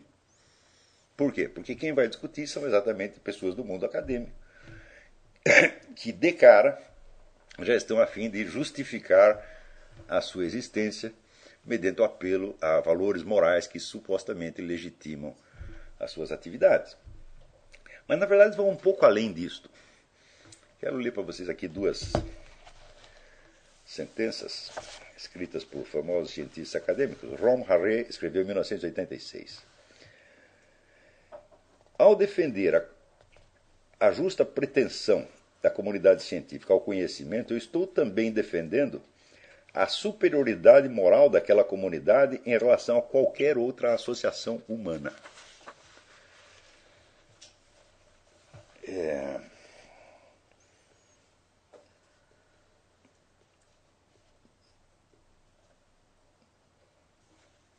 Por 1.15 1.33
quê? 1.33 1.49
Porque 1.49 1.75
quem 1.75 1.93
vai 1.93 2.07
discutir 2.07 2.47
são 2.47 2.65
exatamente 2.65 3.19
pessoas 3.19 3.55
do 3.55 3.65
mundo 3.65 3.85
acadêmico 3.85 4.31
que, 5.95 6.11
de 6.11 6.31
cara, 6.31 6.79
já 7.59 7.75
estão 7.75 7.99
a 7.99 8.07
fim 8.07 8.29
de 8.29 8.45
justificar 8.45 9.43
a 10.07 10.21
sua 10.21 10.45
existência 10.45 11.11
mediante 11.65 12.01
o 12.01 12.03
apelo 12.03 12.55
a 12.61 12.79
valores 12.79 13.23
morais 13.23 13.67
que 13.67 13.79
supostamente 13.79 14.61
legitimam 14.61 15.35
as 15.99 16.11
suas 16.11 16.31
atividades. 16.31 16.95
Mas, 18.07 18.19
na 18.19 18.25
verdade, 18.25 18.55
vão 18.55 18.69
um 18.69 18.75
pouco 18.75 19.05
além 19.05 19.33
disto. 19.33 19.69
Quero 20.79 20.97
ler 20.97 21.11
para 21.11 21.23
vocês 21.23 21.49
aqui 21.49 21.67
duas 21.67 22.13
sentenças 23.87 24.69
escritas 25.17 25.63
por 25.63 25.85
famosos 25.85 26.31
cientistas 26.31 26.79
acadêmicos. 26.81 27.39
Rom 27.39 27.65
Harré 27.67 28.01
escreveu 28.09 28.43
em 28.43 28.45
1986. 28.45 29.63
Ao 31.97 32.15
defender 32.15 32.75
a, 32.75 32.85
a 33.99 34.11
justa 34.11 34.45
pretensão 34.45 35.27
da 35.61 35.71
comunidade 35.71 36.21
científica 36.21 36.73
ao 36.73 36.81
conhecimento, 36.81 37.53
eu 37.53 37.57
estou 37.57 37.87
também 37.87 38.31
defendendo 38.31 39.01
a 39.73 39.87
superioridade 39.87 40.89
moral 40.89 41.29
daquela 41.29 41.63
comunidade 41.63 42.41
em 42.45 42.57
relação 42.57 42.97
a 42.97 43.01
qualquer 43.01 43.57
outra 43.57 43.93
associação 43.93 44.61
humana. 44.67 45.13
É... 48.83 49.39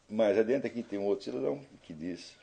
Mais 0.09 0.38
adiante 0.38 0.66
aqui 0.66 0.83
tem 0.83 0.99
um 0.99 1.05
outro 1.05 1.27
cidadão 1.27 1.61
que 1.83 1.92
diz: 1.92 2.35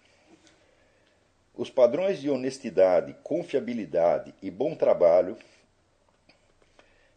Os 1.56 1.70
padrões 1.70 2.22
de 2.22 2.30
honestidade, 2.30 3.16
confiabilidade 3.24 4.36
e 4.40 4.52
bom 4.52 4.76
trabalho 4.76 5.36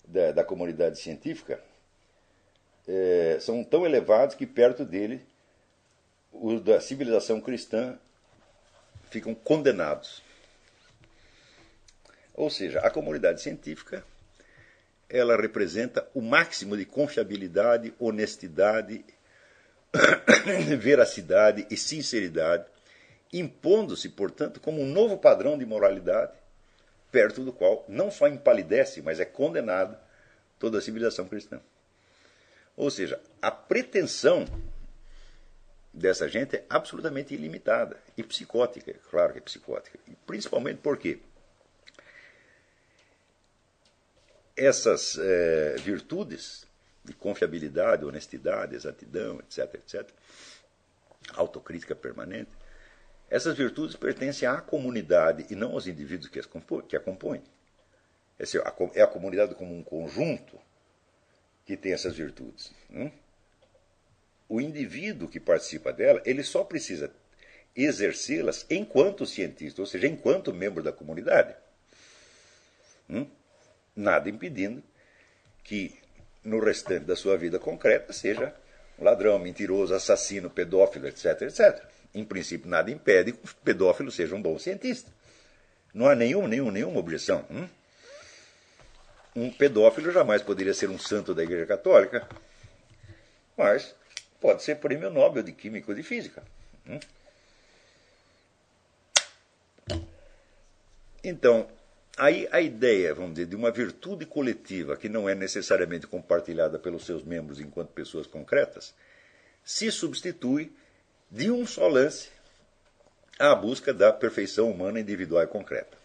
da, 0.07 0.33
da 0.33 0.45
comunidade 0.45 0.99
científica 0.99 1.63
é, 2.87 3.37
são 3.41 3.63
tão 3.63 3.85
elevados 3.85 4.35
que 4.35 4.47
perto 4.47 4.87
dele 4.87 5.21
os 6.33 6.63
da 6.63 6.81
civilização 6.81 7.43
cristã 7.43 7.99
ficam 9.11 9.35
condenados. 9.35 10.23
Ou 12.33 12.49
seja, 12.49 12.81
a 12.81 12.91
comunidade 12.91 13.43
científica 13.43 14.03
ela 15.11 15.37
representa 15.37 16.09
o 16.15 16.23
máximo 16.23 16.77
de 16.77 16.87
confiabilidade, 16.87 17.93
honestidade 17.99 19.05
veracidade 20.79 21.67
e 21.71 21.77
sinceridade, 21.77 22.67
impondo-se, 23.33 24.09
portanto, 24.09 24.61
como 24.61 24.81
um 24.81 24.87
novo 24.87 25.19
padrão 25.19 25.59
de 25.59 25.67
moralidade, 25.67 26.33
perto 27.11 27.45
do 27.45 27.53
qual 27.53 27.85
não 27.89 28.11
só 28.11 28.29
empalidece, 28.29 29.01
mas 29.03 29.21
é 29.21 29.25
condenada 29.25 30.01
toda 30.59 30.79
a 30.79 30.83
civilização 30.83 31.27
cristã. 31.27 31.61
Ou 32.77 32.91
seja, 32.91 33.21
a 33.41 33.51
pretensão 33.51 34.45
dessa 35.93 36.29
gente 36.29 36.57
é 36.57 36.65
absolutamente 36.69 37.35
ilimitada 37.35 37.97
e 38.17 38.23
psicótica, 38.23 38.95
claro 39.11 39.33
que 39.33 39.39
é 39.39 39.43
psicótica, 39.43 39.99
principalmente 40.27 40.79
porque 40.83 41.19
essas 44.57 45.19
é, 45.19 45.77
virtudes 45.79 46.68
de 47.09 47.15
confiabilidade, 47.15 48.05
honestidade, 48.05 48.75
exatidão, 48.75 49.41
etc, 49.41 49.75
etc, 49.75 50.11
autocrítica 51.35 51.95
permanente, 51.97 52.51
essas 53.31 53.57
virtudes 53.57 53.97
pertencem 53.97 54.47
à 54.47 54.61
comunidade 54.61 55.47
e 55.51 55.55
não 55.55 55.73
aos 55.73 55.87
indivíduos 55.87 56.29
que, 56.29 56.39
as 56.39 56.47
compõem, 56.47 56.83
que 56.87 56.97
a 56.97 57.01
compõem. 57.01 57.43
É 58.95 59.03
a 59.03 59.07
comunidade 59.07 59.55
como 59.55 59.75
um 59.75 59.83
conjunto 59.83 60.59
que 61.67 61.77
tem 61.77 61.93
essas 61.93 62.17
virtudes. 62.17 62.73
Hum? 62.91 63.11
O 64.49 64.61
indivíduo 64.61 65.29
que 65.29 65.41
participa 65.41 65.93
dela, 65.93 66.23
ele 66.25 66.43
só 66.43 66.65
precisa 66.65 67.13
exercê-las 67.75 68.65
enquanto 68.71 69.27
cientista, 69.27 69.83
ou 69.83 69.87
seja, 69.87 70.07
enquanto 70.07 70.55
membro 70.55 70.83
da 70.83 70.93
comunidade. 70.93 71.55
Hum? 73.11 73.29
Nada 73.95 74.31
impedindo 74.31 74.83
que 75.63 75.99
no 76.45 76.61
restante 76.61 77.05
da 77.05 77.17
sua 77.17 77.37
vida 77.37 77.59
concreta 77.59 78.13
seja 78.13 78.55
ladrão, 78.99 79.39
mentiroso, 79.39 79.95
assassino, 79.95 80.51
pedófilo, 80.51 81.07
etc, 81.07 81.43
etc. 81.43 81.85
Em 82.15 82.25
princípio, 82.25 82.69
nada 82.69 82.91
impede 82.91 83.33
que 83.33 83.45
o 83.45 83.55
pedófilo 83.65 84.11
seja 84.11 84.35
um 84.35 84.43
bom 84.43 84.59
cientista. 84.59 85.11
Não 85.95 86.07
há 86.07 86.15
nenhum, 86.15 86.47
nenhum, 86.47 86.71
nenhuma 86.71 86.99
objeção. 86.99 87.45
Hum? 87.51 87.69
Um 89.37 89.51
pedófilo 89.53 90.11
jamais 90.11 90.43
poderia 90.43 90.75
ser 90.75 90.91
um 90.91 90.99
santo 90.99 91.35
da 91.35 91.45
Igreja 91.45 91.67
Católica, 91.67 92.29
mas 93.57 93.95
pode 94.41 94.63
ser 94.63 94.77
prêmio 94.77 95.11
Nobel 95.11 95.43
de 95.43 95.53
Química 95.53 95.91
ou 95.91 95.97
de 95.97 96.03
Física. 96.03 96.43
Hum? 96.87 96.99
Então, 101.23 101.69
Aí 102.19 102.49
a 102.51 102.61
ideia, 102.61 103.15
vamos 103.15 103.35
dizer, 103.35 103.47
de 103.47 103.55
uma 103.55 103.71
virtude 103.71 104.27
coletiva 104.27 104.97
que 104.97 105.09
não 105.09 105.29
é 105.29 105.37
necessariamente 105.37 106.05
compartilhada 106.05 106.77
pelos 106.77 107.07
seus 107.07 107.23
membros 107.23 107.61
enquanto 107.61 107.91
pessoas 107.91 108.27
concretas, 108.27 108.93
se 109.63 109.89
substitui 109.93 110.73
de 111.31 111.49
um 111.49 111.65
só 111.65 111.87
lance 111.87 112.31
à 113.39 113.55
busca 113.55 113.95
da 113.95 114.13
perfeição 114.13 114.69
humana 114.69 114.99
individual 114.99 115.45
e 115.45 115.47
concreta. 115.47 115.97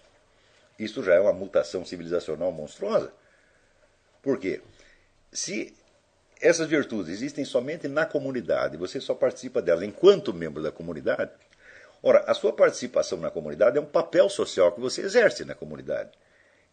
Isso 0.78 1.04
já 1.04 1.16
é 1.16 1.20
uma 1.20 1.34
mutação 1.34 1.84
civilizacional 1.84 2.52
monstruosa. 2.52 3.12
Por 4.22 4.38
quê? 4.38 4.62
Se 5.32 5.76
essas 6.40 6.68
virtudes 6.68 7.12
existem 7.12 7.44
somente 7.44 7.88
na 7.88 8.06
comunidade, 8.06 8.78
você 8.78 9.02
só 9.02 9.16
participa 9.16 9.64
delas 9.64 9.84
enquanto 9.84 10.32
membro 10.32 10.62
da 10.62 10.72
comunidade, 10.72 11.32
Ora, 12.06 12.20
a 12.28 12.34
sua 12.34 12.52
participação 12.52 13.18
na 13.18 13.32
comunidade 13.32 13.78
é 13.78 13.82
um 13.82 13.86
papel 13.86 14.30
social 14.30 14.74
que 14.74 14.82
você 14.82 15.02
exerce 15.02 15.46
na 15.46 15.56
comunidade. 15.56 16.12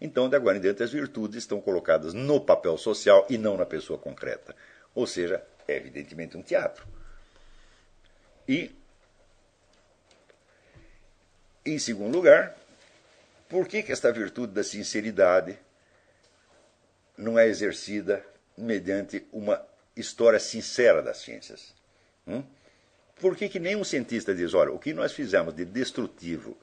Então, 0.00 0.28
de 0.28 0.34
agora 0.34 0.58
em 0.58 0.60
diante, 0.60 0.82
as 0.82 0.90
virtudes 0.90 1.36
estão 1.36 1.60
colocadas 1.60 2.12
no 2.12 2.40
papel 2.40 2.76
social 2.76 3.24
e 3.30 3.38
não 3.38 3.56
na 3.56 3.64
pessoa 3.64 3.96
concreta. 3.96 4.56
Ou 4.92 5.06
seja, 5.06 5.40
é 5.68 5.76
evidentemente 5.76 6.36
um 6.36 6.42
teatro. 6.42 6.84
E, 8.48 8.74
em 11.64 11.78
segundo 11.78 12.16
lugar, 12.16 12.56
por 13.48 13.68
que, 13.68 13.84
que 13.84 13.92
esta 13.92 14.10
virtude 14.10 14.52
da 14.52 14.64
sinceridade 14.64 15.56
não 17.16 17.38
é 17.38 17.46
exercida 17.46 18.24
mediante 18.58 19.24
uma 19.32 19.64
história 19.94 20.40
sincera 20.40 21.00
das 21.00 21.18
ciências? 21.18 21.72
Hum? 22.26 22.42
Por 23.20 23.36
que, 23.36 23.48
que 23.48 23.60
nenhum 23.60 23.84
cientista 23.84 24.34
diz, 24.34 24.54
olha, 24.54 24.72
o 24.72 24.78
que 24.78 24.94
nós 24.94 25.12
fizemos 25.12 25.54
de 25.54 25.64
destrutivo 25.64 26.56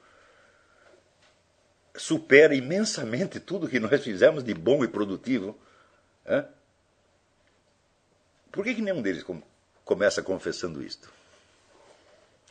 supera 1.96 2.54
imensamente 2.54 3.38
tudo 3.38 3.68
que 3.68 3.78
nós 3.78 4.02
fizemos 4.02 4.42
de 4.42 4.54
bom 4.54 4.82
e 4.82 4.88
produtivo? 4.88 5.56
Hein? 6.26 6.44
Por 8.50 8.64
que, 8.64 8.74
que 8.74 8.82
nenhum 8.82 9.00
deles 9.00 9.22
com, 9.22 9.40
começa 9.84 10.20
confessando 10.20 10.82
isto? 10.82 11.08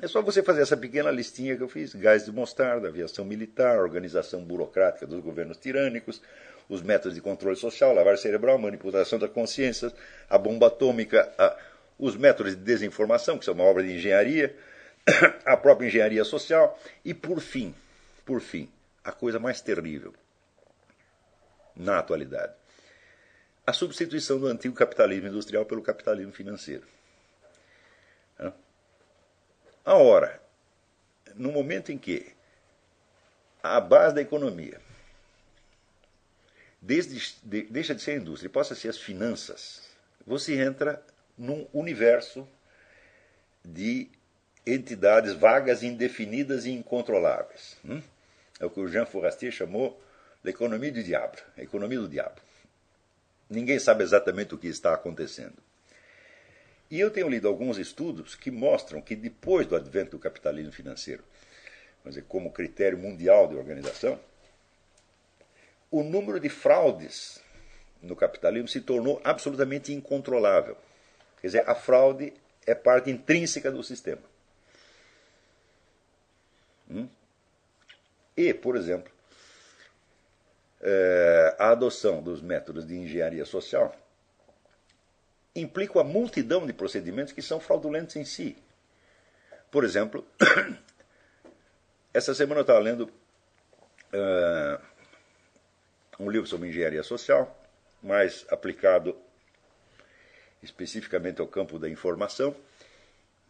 É 0.02 0.08
só 0.08 0.22
você 0.22 0.44
fazer 0.44 0.62
essa 0.62 0.78
pequena 0.78 1.10
listinha 1.10 1.58
que 1.58 1.64
eu 1.64 1.68
fiz: 1.68 1.94
gás 1.96 2.24
de 2.24 2.32
mostarda, 2.32 2.88
aviação 2.88 3.26
militar, 3.26 3.80
organização 3.80 4.44
burocrática 4.44 5.08
dos 5.08 5.20
governos 5.22 5.58
tirânicos, 5.58 6.22
os 6.70 6.82
métodos 6.82 7.16
de 7.16 7.22
controle 7.22 7.56
social, 7.56 7.94
lavar 7.94 8.18
cerebral, 8.18 8.58
manipulação 8.60 9.18
da 9.18 9.28
consciência, 9.28 9.92
a 10.30 10.38
bomba 10.38 10.68
atômica, 10.68 11.34
a 11.38 11.58
os 11.98 12.16
métodos 12.16 12.56
de 12.56 12.62
desinformação, 12.62 13.38
que 13.38 13.46
são 13.46 13.54
uma 13.54 13.64
obra 13.64 13.84
de 13.84 13.94
engenharia, 13.94 14.56
a 15.46 15.58
própria 15.58 15.88
engenharia 15.88 16.24
social, 16.24 16.80
e 17.04 17.14
por 17.14 17.40
fim, 17.40 17.74
por 18.26 18.42
fim, 18.42 18.70
a 19.04 19.12
coisa 19.12 19.40
mais 19.40 19.62
terrível 19.62 20.14
na 21.76 22.00
atualidade, 22.00 22.54
a 23.66 23.74
substituição 23.74 24.40
do 24.40 24.48
antigo 24.48 24.76
capitalismo 24.76 25.28
industrial 25.28 25.66
pelo 25.66 25.82
capitalismo 25.82 26.34
financeiro. 26.34 26.84
A 29.86 29.94
hora, 29.94 30.42
no 31.36 31.52
momento 31.52 31.92
em 31.92 31.98
que 31.98 32.34
a 33.64 33.80
base 33.80 34.16
da 34.16 34.22
economia 34.22 34.82
desde, 36.82 37.38
de, 37.44 37.64
deixa 37.64 37.96
de 37.96 38.02
ser 38.02 38.12
a 38.12 38.16
indústria 38.16 38.48
e 38.48 38.52
passa 38.52 38.74
a 38.74 38.78
ser 38.78 38.90
as 38.90 38.98
finanças, 38.98 39.82
você 40.26 40.60
entra 40.60 41.02
num 41.38 41.68
universo 41.74 42.48
de 43.64 44.10
entidades 44.66 45.34
vagas, 45.34 45.84
indefinidas 45.84 46.66
e 46.66 46.72
incontroláveis. 46.72 47.78
Hum? 47.86 48.02
É 48.60 48.66
o 48.66 48.70
que 48.70 48.80
o 48.80 48.88
Jean 48.88 49.06
Forestier 49.06 49.52
chamou 49.52 50.02
l'economia 50.44 50.92
do 50.92 51.04
diabo, 51.04 51.38
a 51.56 51.62
economia 51.62 52.00
do 52.00 52.10
diabo. 52.10 52.42
Ninguém 53.50 53.80
sabe 53.80 54.04
exatamente 54.04 54.56
o 54.56 54.58
que 54.58 54.68
está 54.68 54.94
acontecendo. 54.94 55.56
E 56.90 57.00
eu 57.00 57.12
tenho 57.12 57.30
lido 57.30 57.48
alguns 57.48 57.78
estudos 57.78 58.36
que 58.36 58.50
mostram 58.50 59.02
que 59.02 59.16
depois 59.16 59.68
do 59.68 59.76
advento 59.76 60.12
do 60.12 60.20
capitalismo 60.20 60.72
financeiro, 60.72 61.24
dizer, 62.06 62.24
como 62.28 62.52
critério 62.52 62.98
mundial 62.98 63.48
de 63.48 63.56
organização, 63.56 64.20
o 65.92 66.04
número 66.04 66.40
de 66.40 66.50
fraudes 66.50 67.42
no 68.02 68.16
capitalismo 68.16 68.68
se 68.68 68.82
tornou 68.82 69.22
absolutamente 69.24 69.94
incontrolável. 69.94 70.78
Quer 71.42 71.48
dizer, 71.48 71.70
a 71.70 71.76
fraude 71.76 72.34
é 72.66 72.76
parte 72.76 73.10
intrínseca 73.10 73.72
do 73.72 73.84
sistema. 73.84 74.22
Hum? 76.90 77.08
E, 78.36 78.54
por 78.54 78.76
exemplo, 78.76 79.12
é, 80.82 81.56
a 81.58 81.70
adoção 81.70 82.22
dos 82.22 82.42
métodos 82.42 82.86
de 82.86 82.96
engenharia 82.96 83.46
social 83.46 83.96
implica 85.56 85.98
uma 85.98 86.04
multidão 86.04 86.66
de 86.66 86.74
procedimentos 86.74 87.34
que 87.34 87.42
são 87.42 87.60
fraudulentos 87.60 88.16
em 88.16 88.24
si. 88.24 88.56
Por 89.72 89.84
exemplo, 89.84 90.26
essa 92.14 92.34
semana 92.34 92.60
eu 92.60 92.64
estava 92.64 92.80
lendo 92.80 93.12
uh, 94.14 94.82
um 96.20 96.30
livro 96.30 96.48
sobre 96.48 96.70
engenharia 96.70 97.04
social, 97.04 97.60
mais 98.02 98.46
aplicado 98.50 99.18
especificamente 100.62 101.42
ao 101.42 101.48
campo 101.48 101.80
da 101.80 101.90
informação. 101.90 102.56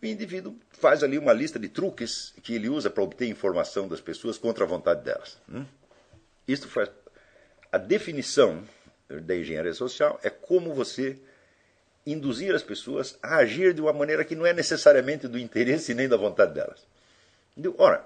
O 0.01 0.05
indivíduo 0.05 0.55
faz 0.69 1.03
ali 1.03 1.17
uma 1.17 1.33
lista 1.33 1.57
de 1.57 1.69
truques 1.69 2.33
que 2.43 2.53
ele 2.53 2.69
usa 2.69 2.89
para 2.89 3.03
obter 3.03 3.27
informação 3.27 3.87
das 3.87 3.99
pessoas 3.99 4.37
contra 4.37 4.63
a 4.63 4.67
vontade 4.67 5.03
delas. 5.03 5.37
Hum? 5.49 5.65
Isto 6.47 6.67
faz 6.69 6.89
a 7.71 7.77
definição 7.77 8.63
da 9.09 9.35
engenharia 9.35 9.73
social 9.73 10.19
é 10.23 10.29
como 10.29 10.73
você 10.73 11.17
induzir 12.05 12.53
as 12.55 12.63
pessoas 12.63 13.17
a 13.21 13.37
agir 13.37 13.73
de 13.73 13.81
uma 13.81 13.93
maneira 13.93 14.23
que 14.23 14.35
não 14.35 14.45
é 14.45 14.53
necessariamente 14.53 15.27
do 15.27 15.37
interesse 15.37 15.93
nem 15.93 16.07
da 16.07 16.15
vontade 16.17 16.53
delas. 16.53 16.85
Ora, 17.77 18.05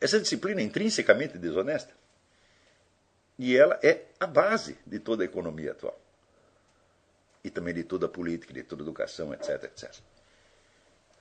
essa 0.00 0.18
disciplina 0.18 0.60
é 0.60 0.64
intrinsecamente 0.64 1.38
desonesta. 1.38 1.92
E 3.38 3.56
ela 3.56 3.78
é 3.82 4.02
a 4.18 4.26
base 4.26 4.78
de 4.86 4.98
toda 4.98 5.22
a 5.22 5.26
economia 5.26 5.72
atual. 5.72 5.98
E 7.44 7.50
também 7.50 7.74
de 7.74 7.84
toda 7.84 8.06
a 8.06 8.08
política, 8.08 8.52
de 8.52 8.64
toda 8.64 8.82
a 8.82 8.84
educação, 8.84 9.32
etc, 9.32 9.64
etc. 9.64 9.94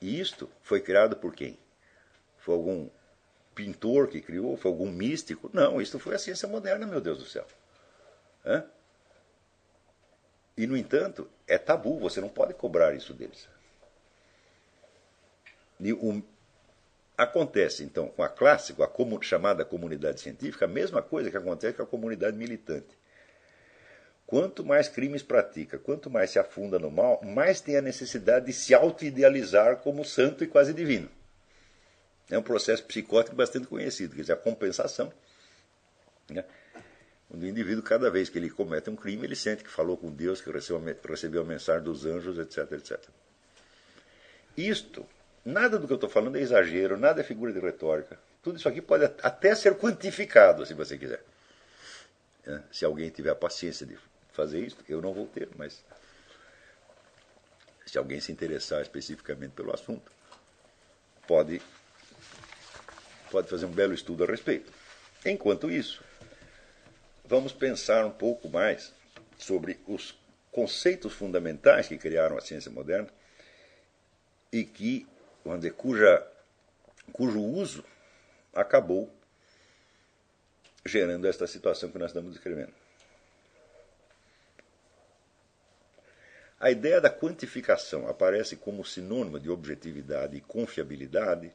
E 0.02 0.20
isto 0.20 0.50
foi 0.62 0.82
criado 0.82 1.18
por 1.18 1.36
quem? 1.36 1.60
Foi 2.38 2.56
algum 2.56 2.90
pintor 3.54 4.08
que 4.08 4.22
criou? 4.22 4.58
Foi 4.58 4.72
algum 4.72 4.90
místico? 4.90 5.50
Não, 5.54 5.82
isto 5.82 6.00
foi 6.00 6.16
a 6.16 6.20
ciência 6.20 6.48
moderna, 6.48 6.88
meu 6.88 7.00
Deus 7.00 7.20
do 7.20 7.26
céu. 7.26 7.46
Hã? 8.46 8.66
E, 10.58 10.68
no 10.68 10.78
entanto, 10.78 11.30
é 11.48 11.58
tabu, 11.58 12.00
você 12.00 12.22
não 12.22 12.30
pode 12.30 12.54
cobrar 12.54 12.94
isso 12.94 13.14
deles. 13.14 13.48
E 15.80 15.92
o, 15.92 16.24
acontece, 17.18 17.84
então, 17.84 18.08
com 18.10 18.24
a 18.24 18.30
classe, 18.30 18.74
com 18.74 18.84
a 18.84 19.22
chamada 19.22 19.66
comunidade 19.66 20.22
científica, 20.22 20.66
a 20.66 20.68
mesma 20.68 21.02
coisa 21.02 21.32
que 21.32 21.38
acontece 21.38 21.78
com 21.78 21.84
a 21.84 21.88
comunidade 21.88 22.38
militante. 22.38 22.98
Quanto 24.34 24.66
mais 24.66 24.88
crimes 24.88 25.22
pratica, 25.22 25.78
quanto 25.78 26.10
mais 26.10 26.32
se 26.32 26.40
afunda 26.40 26.80
no 26.80 26.90
mal, 26.90 27.22
mais 27.24 27.62
tem 27.62 27.78
a 27.78 27.84
necessidade 27.84 28.48
de 28.48 28.54
se 28.54 28.74
auto-idealizar 28.74 29.78
como 29.78 30.04
santo 30.04 30.44
e 30.44 30.48
quase 30.48 30.74
divino. 30.74 31.08
É 32.32 32.36
um 32.40 32.42
processo 32.42 32.84
psicótico 32.84 33.36
bastante 33.36 33.68
conhecido, 33.68 34.16
quer 34.16 34.22
dizer, 34.22 34.34
a 34.34 34.36
compensação. 34.36 35.14
Né? 36.32 36.44
O 37.30 37.38
indivíduo, 37.46 37.84
cada 37.84 38.10
vez 38.10 38.28
que 38.28 38.40
ele 38.40 38.50
comete 38.50 38.90
um 38.90 38.96
crime, 38.96 39.24
ele 39.24 39.36
sente 39.36 39.64
que 39.64 39.70
falou 39.70 39.96
com 39.96 40.10
Deus, 40.10 40.42
que 40.42 40.50
recebeu 40.50 41.42
a 41.42 41.46
mensagem 41.46 41.84
dos 41.84 42.04
anjos, 42.04 42.40
etc, 42.40 42.72
etc. 42.72 43.00
Isto, 44.58 45.06
nada 45.46 45.78
do 45.78 45.86
que 45.86 45.94
eu 45.94 45.98
estou 45.98 46.10
falando 46.10 46.38
é 46.38 46.42
exagero, 46.42 46.98
nada 46.98 47.22
é 47.22 47.24
figura 47.24 47.54
de 47.54 47.60
retórica. 47.60 48.18
Tudo 48.42 48.58
isso 48.58 48.68
aqui 48.68 48.82
pode 48.82 49.06
até 49.06 49.54
ser 49.54 49.76
quantificado, 49.76 50.66
se 50.66 50.74
você 50.74 50.98
quiser. 50.98 51.24
É, 52.48 52.62
se 52.72 52.84
alguém 52.84 53.12
tiver 53.12 53.30
a 53.30 53.36
paciência 53.36 53.86
de 53.86 53.96
fazer 54.34 54.60
isso, 54.66 54.78
eu 54.90 55.02
não 55.02 55.14
vou 55.14 55.28
ter, 55.28 55.50
mas 55.56 55.84
se 57.86 57.98
alguém 57.98 58.20
se 58.20 58.32
interessar 58.32 58.82
especificamente 58.82 59.52
pelo 59.52 59.74
assunto, 59.74 60.12
pode, 61.28 61.62
pode 63.32 63.48
fazer 63.48 63.66
um 63.66 63.72
belo 63.72 63.94
estudo 63.94 64.24
a 64.24 64.28
respeito. 64.28 64.72
Enquanto 65.26 65.72
isso, 65.72 66.04
vamos 67.24 67.54
pensar 67.54 68.06
um 68.06 68.12
pouco 68.12 68.50
mais 68.50 68.94
sobre 69.38 69.80
os 69.88 70.18
conceitos 70.52 71.14
fundamentais 71.14 71.88
que 71.88 71.98
criaram 71.98 72.38
a 72.38 72.42
ciência 72.42 72.72
moderna 72.72 73.10
e 74.52 74.64
que, 74.64 75.08
vamos 75.44 75.70
cuja, 75.72 76.28
cujo 77.12 77.42
uso 77.42 77.84
acabou 78.54 79.12
gerando 80.86 81.28
esta 81.28 81.48
situação 81.48 81.90
que 81.90 81.98
nós 81.98 82.10
estamos 82.10 82.34
descrevendo. 82.34 82.83
A 86.64 86.72
ideia 86.72 87.02
da 87.02 87.10
quantificação 87.10 88.08
aparece 88.08 88.56
como 88.56 88.86
sinônimo 88.86 89.38
de 89.38 89.50
objetividade 89.50 90.38
e 90.38 90.40
confiabilidade, 90.40 91.52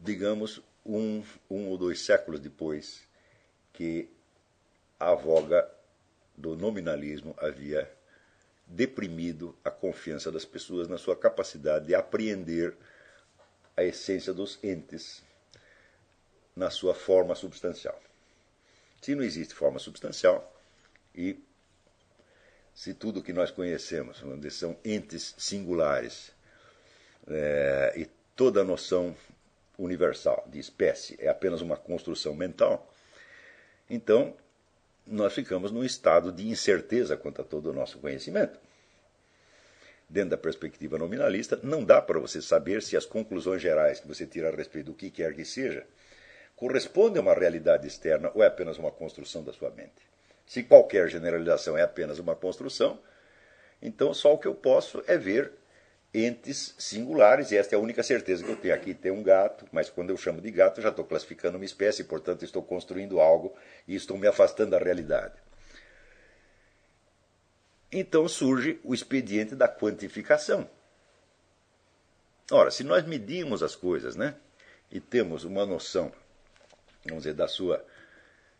digamos, 0.00 0.62
um, 0.86 1.22
um 1.50 1.68
ou 1.68 1.76
dois 1.76 2.00
séculos 2.00 2.40
depois 2.40 3.06
que 3.74 4.08
a 4.98 5.12
voga 5.12 5.70
do 6.34 6.56
nominalismo 6.56 7.34
havia 7.36 7.94
deprimido 8.66 9.54
a 9.62 9.70
confiança 9.70 10.32
das 10.32 10.46
pessoas 10.46 10.88
na 10.88 10.96
sua 10.96 11.14
capacidade 11.14 11.88
de 11.88 11.94
apreender 11.94 12.74
a 13.76 13.84
essência 13.84 14.32
dos 14.32 14.58
entes 14.64 15.22
na 16.56 16.70
sua 16.70 16.94
forma 16.94 17.34
substancial. 17.34 18.00
Se 19.02 19.14
não 19.14 19.22
existe 19.22 19.54
forma 19.54 19.78
substancial 19.78 20.58
e 21.14 21.38
se 22.74 22.94
tudo 22.94 23.22
que 23.22 23.32
nós 23.32 23.50
conhecemos 23.50 24.22
são 24.52 24.76
entes 24.84 25.34
singulares 25.36 26.32
é, 27.28 27.92
e 27.96 28.06
toda 28.34 28.60
a 28.62 28.64
noção 28.64 29.14
universal 29.78 30.46
de 30.50 30.58
espécie 30.58 31.16
é 31.18 31.28
apenas 31.28 31.60
uma 31.60 31.76
construção 31.76 32.34
mental, 32.34 32.92
então 33.88 34.34
nós 35.06 35.32
ficamos 35.32 35.72
num 35.72 35.84
estado 35.84 36.30
de 36.30 36.48
incerteza 36.48 37.16
quanto 37.16 37.42
a 37.42 37.44
todo 37.44 37.70
o 37.70 37.72
nosso 37.72 37.98
conhecimento. 37.98 38.58
Dentro 40.08 40.30
da 40.30 40.36
perspectiva 40.36 40.98
nominalista, 40.98 41.58
não 41.62 41.84
dá 41.84 42.02
para 42.02 42.18
você 42.18 42.42
saber 42.42 42.82
se 42.82 42.96
as 42.96 43.06
conclusões 43.06 43.62
gerais 43.62 44.00
que 44.00 44.08
você 44.08 44.26
tira 44.26 44.48
a 44.48 44.56
respeito 44.56 44.86
do 44.86 44.94
que 44.94 45.10
quer 45.10 45.34
que 45.34 45.44
seja 45.44 45.86
correspondem 46.56 47.18
a 47.18 47.22
uma 47.22 47.34
realidade 47.34 47.86
externa 47.86 48.30
ou 48.34 48.42
é 48.42 48.46
apenas 48.46 48.76
uma 48.76 48.90
construção 48.90 49.42
da 49.42 49.52
sua 49.52 49.70
mente. 49.70 50.09
Se 50.50 50.64
qualquer 50.64 51.08
generalização 51.08 51.78
é 51.78 51.82
apenas 51.82 52.18
uma 52.18 52.34
construção, 52.34 52.98
então 53.80 54.12
só 54.12 54.34
o 54.34 54.38
que 54.38 54.48
eu 54.48 54.54
posso 54.56 55.00
é 55.06 55.16
ver 55.16 55.52
entes 56.12 56.74
singulares, 56.76 57.52
e 57.52 57.56
esta 57.56 57.76
é 57.76 57.78
a 57.78 57.80
única 57.80 58.02
certeza 58.02 58.42
que 58.42 58.50
eu 58.50 58.56
tenho. 58.56 58.74
Aqui 58.74 58.92
tem 58.92 59.12
um 59.12 59.22
gato, 59.22 59.64
mas 59.70 59.88
quando 59.88 60.10
eu 60.10 60.16
chamo 60.16 60.40
de 60.40 60.50
gato, 60.50 60.82
já 60.82 60.88
estou 60.88 61.04
classificando 61.04 61.56
uma 61.56 61.64
espécie, 61.64 62.02
portanto 62.02 62.44
estou 62.44 62.64
construindo 62.64 63.20
algo 63.20 63.56
e 63.86 63.94
estou 63.94 64.18
me 64.18 64.26
afastando 64.26 64.72
da 64.72 64.78
realidade. 64.78 65.34
Então 67.92 68.26
surge 68.26 68.80
o 68.82 68.92
expediente 68.92 69.54
da 69.54 69.68
quantificação. 69.68 70.68
Ora, 72.50 72.72
se 72.72 72.82
nós 72.82 73.06
medimos 73.06 73.62
as 73.62 73.76
coisas, 73.76 74.16
né, 74.16 74.34
e 74.90 74.98
temos 74.98 75.44
uma 75.44 75.64
noção, 75.64 76.10
vamos 77.04 77.22
dizer, 77.22 77.34
da 77.34 77.46
sua 77.46 77.86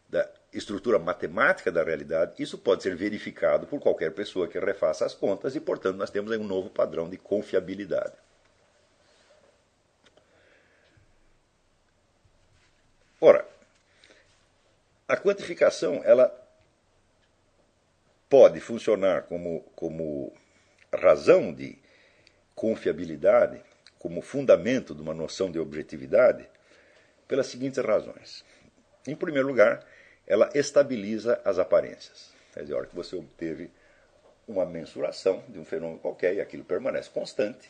da 0.09 0.29
estrutura 0.53 0.99
matemática 0.99 1.71
da 1.71 1.83
realidade, 1.83 2.43
isso 2.43 2.59
pode 2.59 2.83
ser 2.83 2.97
verificado 2.97 3.67
por 3.67 3.81
qualquer 3.81 4.13
pessoa 4.13 4.49
que 4.49 4.59
refaça 4.59 5.05
as 5.07 5.15
contas 5.15 5.55
e, 5.55 5.61
portanto, 5.61 5.97
nós 5.97 6.11
temos 6.11 6.31
um 6.37 6.45
novo 6.45 6.71
padrão 6.71 7.09
de 7.09 7.17
confiabilidade. 7.17 8.15
Ora, 13.21 13.47
a 15.07 15.17
quantificação 15.17 16.01
ela 16.05 16.35
pode 18.29 18.61
funcionar 18.61 19.23
como, 19.25 19.61
como 19.75 20.33
razão 20.93 21.53
de 21.53 21.79
confiabilidade, 22.55 23.63
como 23.99 24.23
fundamento 24.23 24.95
de 24.95 25.03
uma 25.03 25.13
noção 25.13 25.51
de 25.51 25.59
objetividade, 25.59 26.49
pelas 27.29 27.47
seguintes 27.47 27.85
razões. 27.85 28.45
Em 29.07 29.15
primeiro 29.15 29.49
lugar, 29.49 29.85
ela 30.31 30.49
estabiliza 30.55 31.41
as 31.45 31.59
aparências. 31.59 32.31
Quer 32.55 32.61
dizer, 32.61 32.75
a 32.75 32.77
hora 32.77 32.87
que 32.87 32.95
você 32.95 33.17
obteve 33.17 33.69
uma 34.47 34.65
mensuração 34.65 35.43
de 35.49 35.59
um 35.59 35.65
fenômeno 35.65 35.99
qualquer 35.99 36.37
e 36.37 36.41
aquilo 36.41 36.63
permanece 36.63 37.11
constante, 37.11 37.69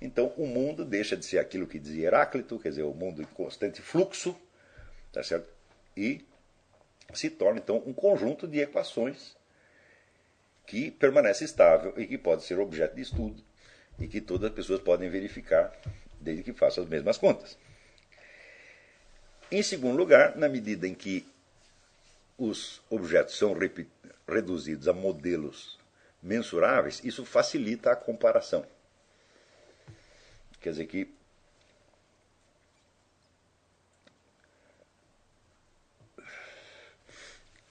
então 0.00 0.32
o 0.36 0.46
mundo 0.46 0.84
deixa 0.84 1.16
de 1.16 1.26
ser 1.26 1.40
aquilo 1.40 1.66
que 1.66 1.76
dizia 1.76 2.06
Heráclito, 2.06 2.56
quer 2.60 2.68
dizer, 2.68 2.84
o 2.84 2.94
mundo 2.94 3.20
em 3.20 3.24
constante 3.24 3.82
fluxo, 3.82 4.40
tá 5.12 5.24
certo? 5.24 5.52
E 5.96 6.24
se 7.14 7.30
torna 7.30 7.58
então 7.58 7.82
um 7.84 7.92
conjunto 7.92 8.46
de 8.46 8.60
equações 8.60 9.36
que 10.68 10.92
permanece 10.92 11.44
estável 11.44 11.94
e 11.96 12.06
que 12.06 12.16
pode 12.16 12.44
ser 12.44 12.60
objeto 12.60 12.94
de 12.94 13.02
estudo 13.02 13.42
e 13.98 14.06
que 14.06 14.20
todas 14.20 14.50
as 14.50 14.54
pessoas 14.54 14.80
podem 14.80 15.10
verificar 15.10 15.76
desde 16.20 16.44
que 16.44 16.52
façam 16.52 16.84
as 16.84 16.88
mesmas 16.88 17.18
contas. 17.18 17.58
Em 19.50 19.64
segundo 19.64 19.96
lugar, 19.96 20.36
na 20.36 20.48
medida 20.48 20.86
em 20.86 20.94
que 20.94 21.26
os 22.38 22.80
objetos 22.88 23.36
são 23.36 23.54
reduzidos 24.26 24.86
a 24.86 24.92
modelos 24.92 25.78
mensuráveis, 26.22 27.02
isso 27.04 27.24
facilita 27.24 27.90
a 27.90 27.96
comparação. 27.96 28.64
Quer 30.60 30.70
dizer 30.70 30.86
que 30.86 31.14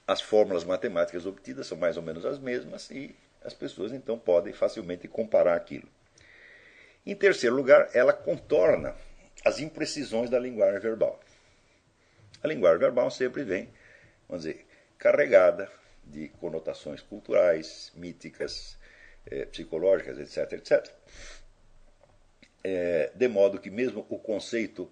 as 0.06 0.20
fórmulas 0.20 0.64
matemáticas 0.64 1.26
obtidas 1.26 1.66
são 1.66 1.76
mais 1.76 1.96
ou 1.96 2.02
menos 2.02 2.24
as 2.24 2.38
mesmas 2.38 2.90
e 2.90 3.14
as 3.42 3.54
pessoas 3.54 3.92
então 3.92 4.18
podem 4.18 4.52
facilmente 4.52 5.06
comparar 5.08 5.54
aquilo. 5.54 5.88
Em 7.06 7.14
terceiro 7.14 7.56
lugar, 7.56 7.88
ela 7.94 8.12
contorna 8.12 8.94
as 9.44 9.60
imprecisões 9.60 10.28
da 10.28 10.38
linguagem 10.38 10.80
verbal. 10.80 11.20
A 12.42 12.48
linguagem 12.48 12.78
verbal 12.78 13.10
sempre 13.10 13.44
vem, 13.44 13.68
vamos 14.28 14.44
dizer, 14.44 14.66
carregada 14.98 15.70
de 16.04 16.28
conotações 16.28 17.00
culturais, 17.02 17.92
míticas, 17.94 18.76
eh, 19.26 19.44
psicológicas, 19.46 20.18
etc, 20.18 20.52
etc. 20.52 20.92
É, 22.64 23.12
de 23.14 23.28
modo 23.28 23.60
que 23.60 23.70
mesmo 23.70 24.04
o 24.08 24.18
conceito 24.18 24.90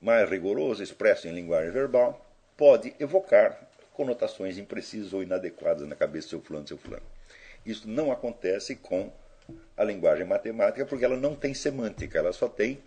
mais 0.00 0.28
rigoroso 0.28 0.82
expresso 0.82 1.26
em 1.26 1.32
linguagem 1.32 1.70
verbal 1.70 2.28
pode 2.56 2.94
evocar 3.00 3.68
conotações 3.92 4.58
imprecisas 4.58 5.12
ou 5.12 5.22
inadequadas 5.22 5.86
na 5.86 5.94
cabeça 5.94 6.26
do 6.26 6.30
seu 6.30 6.40
fulano, 6.40 6.68
seu 6.68 6.78
fulano. 6.78 7.06
Isso 7.64 7.88
não 7.88 8.10
acontece 8.10 8.76
com 8.76 9.12
a 9.76 9.84
linguagem 9.84 10.26
matemática 10.26 10.84
porque 10.84 11.04
ela 11.04 11.16
não 11.16 11.34
tem 11.34 11.54
semântica, 11.54 12.18
ela 12.18 12.32
só 12.32 12.48
tem 12.48 12.82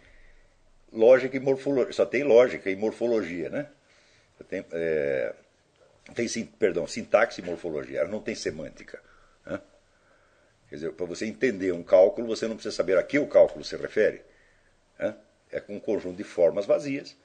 lógica 0.92 1.36
e 1.36 1.40
morfologia, 1.40 1.94
só 1.94 2.06
tem 2.06 2.24
lógica 2.24 2.70
e 2.70 2.76
morfologia, 2.76 3.50
né? 3.50 3.70
Tem, 4.50 4.66
é, 4.72 5.34
tem 6.14 6.28
perdão, 6.46 6.86
sintaxe 6.86 7.42
e 7.42 7.44
morfologia, 7.44 8.00
ela 8.00 8.10
não 8.10 8.22
tem 8.22 8.36
semântica. 8.36 9.02
Né? 9.46 9.60
Quer 10.70 10.76
dizer, 10.76 10.92
para 10.94 11.06
você 11.06 11.26
entender 11.26 11.72
um 11.72 11.84
cálculo, 11.84 12.28
você 12.28 12.48
não 12.48 12.56
precisa 12.56 12.76
saber 12.76 12.98
a 12.98 13.04
que 13.04 13.18
o 13.18 13.28
cálculo 13.28 13.64
se 13.64 13.76
refere. 13.76 14.22
Né? 15.00 15.16
É 15.52 15.64
um 15.70 15.80
conjunto 15.80 16.18
de 16.18 16.24
formas 16.24 16.66
vazias. 16.66 17.16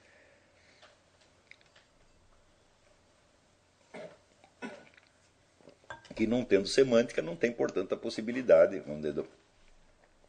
Que 6.15 6.27
não 6.27 6.45
tendo 6.45 6.67
semântica, 6.67 7.23
não 7.23 7.37
tem, 7.37 7.53
portanto, 7.53 7.95
a 7.95 7.99
possibilidade 7.99 8.83
dizer, 8.87 9.27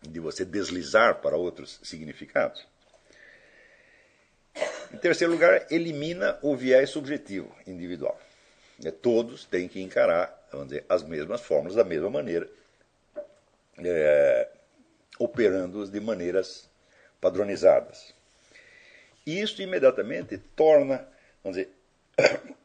de 0.02 0.20
você 0.20 0.46
deslizar 0.46 1.22
para 1.22 1.36
outros 1.36 1.80
significados. 1.84 2.66
Em 4.94 4.98
terceiro 4.98 5.34
lugar, 5.34 5.72
elimina 5.72 6.38
o 6.42 6.56
viés 6.56 6.90
subjetivo 6.90 7.54
individual. 7.66 8.20
É, 8.84 8.92
todos 8.92 9.46
têm 9.46 9.68
que 9.68 9.82
encarar 9.82 10.48
dizer, 10.66 10.86
as 10.90 11.04
mesmas 11.04 11.42
fórmulas 11.42 11.76
da 11.76 11.84
mesma 11.84 12.10
maneira, 12.10 12.50
é, 13.78 14.50
operando-os 15.20 15.90
de 15.90 16.00
maneiras 16.00 16.70
padronizadas. 17.20 18.14
Isso 19.26 19.62
imediatamente 19.62 20.38
torna, 20.56 21.08
vamos 21.44 21.58
dizer, 21.58 21.72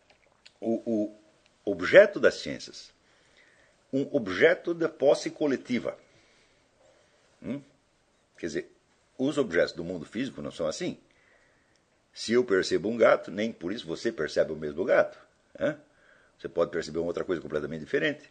o, 0.60 1.10
o 1.64 1.70
objeto 1.70 2.18
das 2.18 2.36
ciências 2.36 2.94
um 3.92 4.08
objeto 4.14 4.74
de 4.74 4.88
posse 4.88 5.30
coletiva. 5.30 5.96
Hum? 7.42 7.62
Quer 8.36 8.46
dizer, 8.46 8.72
os 9.16 9.38
objetos 9.38 9.72
do 9.72 9.84
mundo 9.84 10.04
físico 10.04 10.42
não 10.42 10.50
são 10.50 10.66
assim. 10.66 10.98
Se 12.12 12.32
eu 12.32 12.44
percebo 12.44 12.88
um 12.88 12.96
gato, 12.96 13.30
nem 13.30 13.52
por 13.52 13.72
isso 13.72 13.86
você 13.86 14.10
percebe 14.10 14.52
o 14.52 14.56
mesmo 14.56 14.84
gato. 14.84 15.18
Né? 15.58 15.78
Você 16.38 16.48
pode 16.48 16.70
perceber 16.70 16.98
uma 16.98 17.08
outra 17.08 17.24
coisa 17.24 17.40
completamente 17.40 17.80
diferente. 17.80 18.30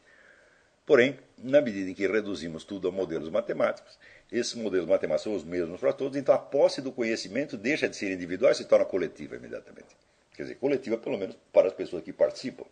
Porém, 0.85 1.17
na 1.37 1.61
medida 1.61 1.89
em 1.89 1.93
que 1.93 2.05
reduzimos 2.05 2.63
tudo 2.63 2.87
a 2.87 2.91
modelos 2.91 3.29
matemáticos, 3.29 3.97
esses 4.31 4.53
modelos 4.53 4.87
matemáticos 4.87 5.23
são 5.23 5.35
os 5.35 5.43
mesmos 5.43 5.79
para 5.79 5.91
todos, 5.91 6.15
então 6.17 6.33
a 6.33 6.37
posse 6.37 6.79
do 6.79 6.91
conhecimento 6.91 7.57
deixa 7.57 7.89
de 7.89 7.95
ser 7.95 8.11
individual 8.11 8.51
e 8.51 8.55
se 8.55 8.65
torna 8.65 8.85
coletiva 8.85 9.35
imediatamente. 9.35 9.97
Quer 10.35 10.43
dizer, 10.43 10.55
coletiva 10.55 10.97
pelo 10.97 11.17
menos 11.17 11.35
para 11.51 11.67
as 11.67 11.73
pessoas 11.73 12.03
que 12.03 12.13
participam 12.13 12.65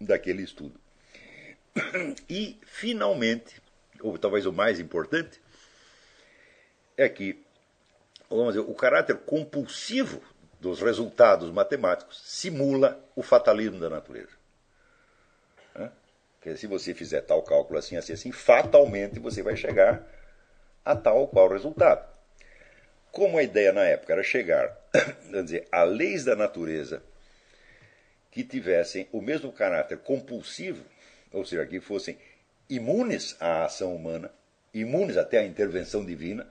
daquele 0.00 0.42
estudo. 0.42 0.80
E, 2.28 2.58
finalmente, 2.64 3.62
ou 4.00 4.18
talvez 4.18 4.46
o 4.46 4.52
mais 4.52 4.80
importante, 4.80 5.40
é 6.96 7.08
que 7.08 7.44
dizer, 8.28 8.60
o 8.60 8.74
caráter 8.74 9.16
compulsivo 9.18 10.20
dos 10.60 10.80
resultados 10.80 11.50
matemáticos 11.50 12.22
simula 12.24 12.98
o 13.14 13.22
fatalismo 13.22 13.78
da 13.78 13.90
natureza. 13.90 14.36
Porque 16.46 16.56
se 16.56 16.68
você 16.68 16.94
fizer 16.94 17.22
tal 17.22 17.42
cálculo 17.42 17.76
assim, 17.76 17.96
assim, 17.96 18.12
assim, 18.12 18.30
fatalmente 18.30 19.18
você 19.18 19.42
vai 19.42 19.56
chegar 19.56 20.06
a 20.84 20.94
tal 20.94 21.18
ou 21.18 21.26
qual 21.26 21.48
resultado. 21.48 22.08
Como 23.10 23.36
a 23.36 23.42
ideia 23.42 23.72
na 23.72 23.82
época 23.82 24.12
era 24.12 24.22
chegar 24.22 24.78
dizer, 25.42 25.66
a 25.72 25.82
leis 25.82 26.24
da 26.24 26.36
natureza 26.36 27.02
que 28.30 28.44
tivessem 28.44 29.08
o 29.10 29.20
mesmo 29.20 29.50
caráter 29.50 29.98
compulsivo, 29.98 30.84
ou 31.32 31.44
seja, 31.44 31.66
que 31.66 31.80
fossem 31.80 32.16
imunes 32.70 33.36
à 33.40 33.64
ação 33.64 33.92
humana, 33.92 34.30
imunes 34.72 35.16
até 35.16 35.38
à 35.38 35.44
intervenção 35.44 36.04
divina? 36.04 36.46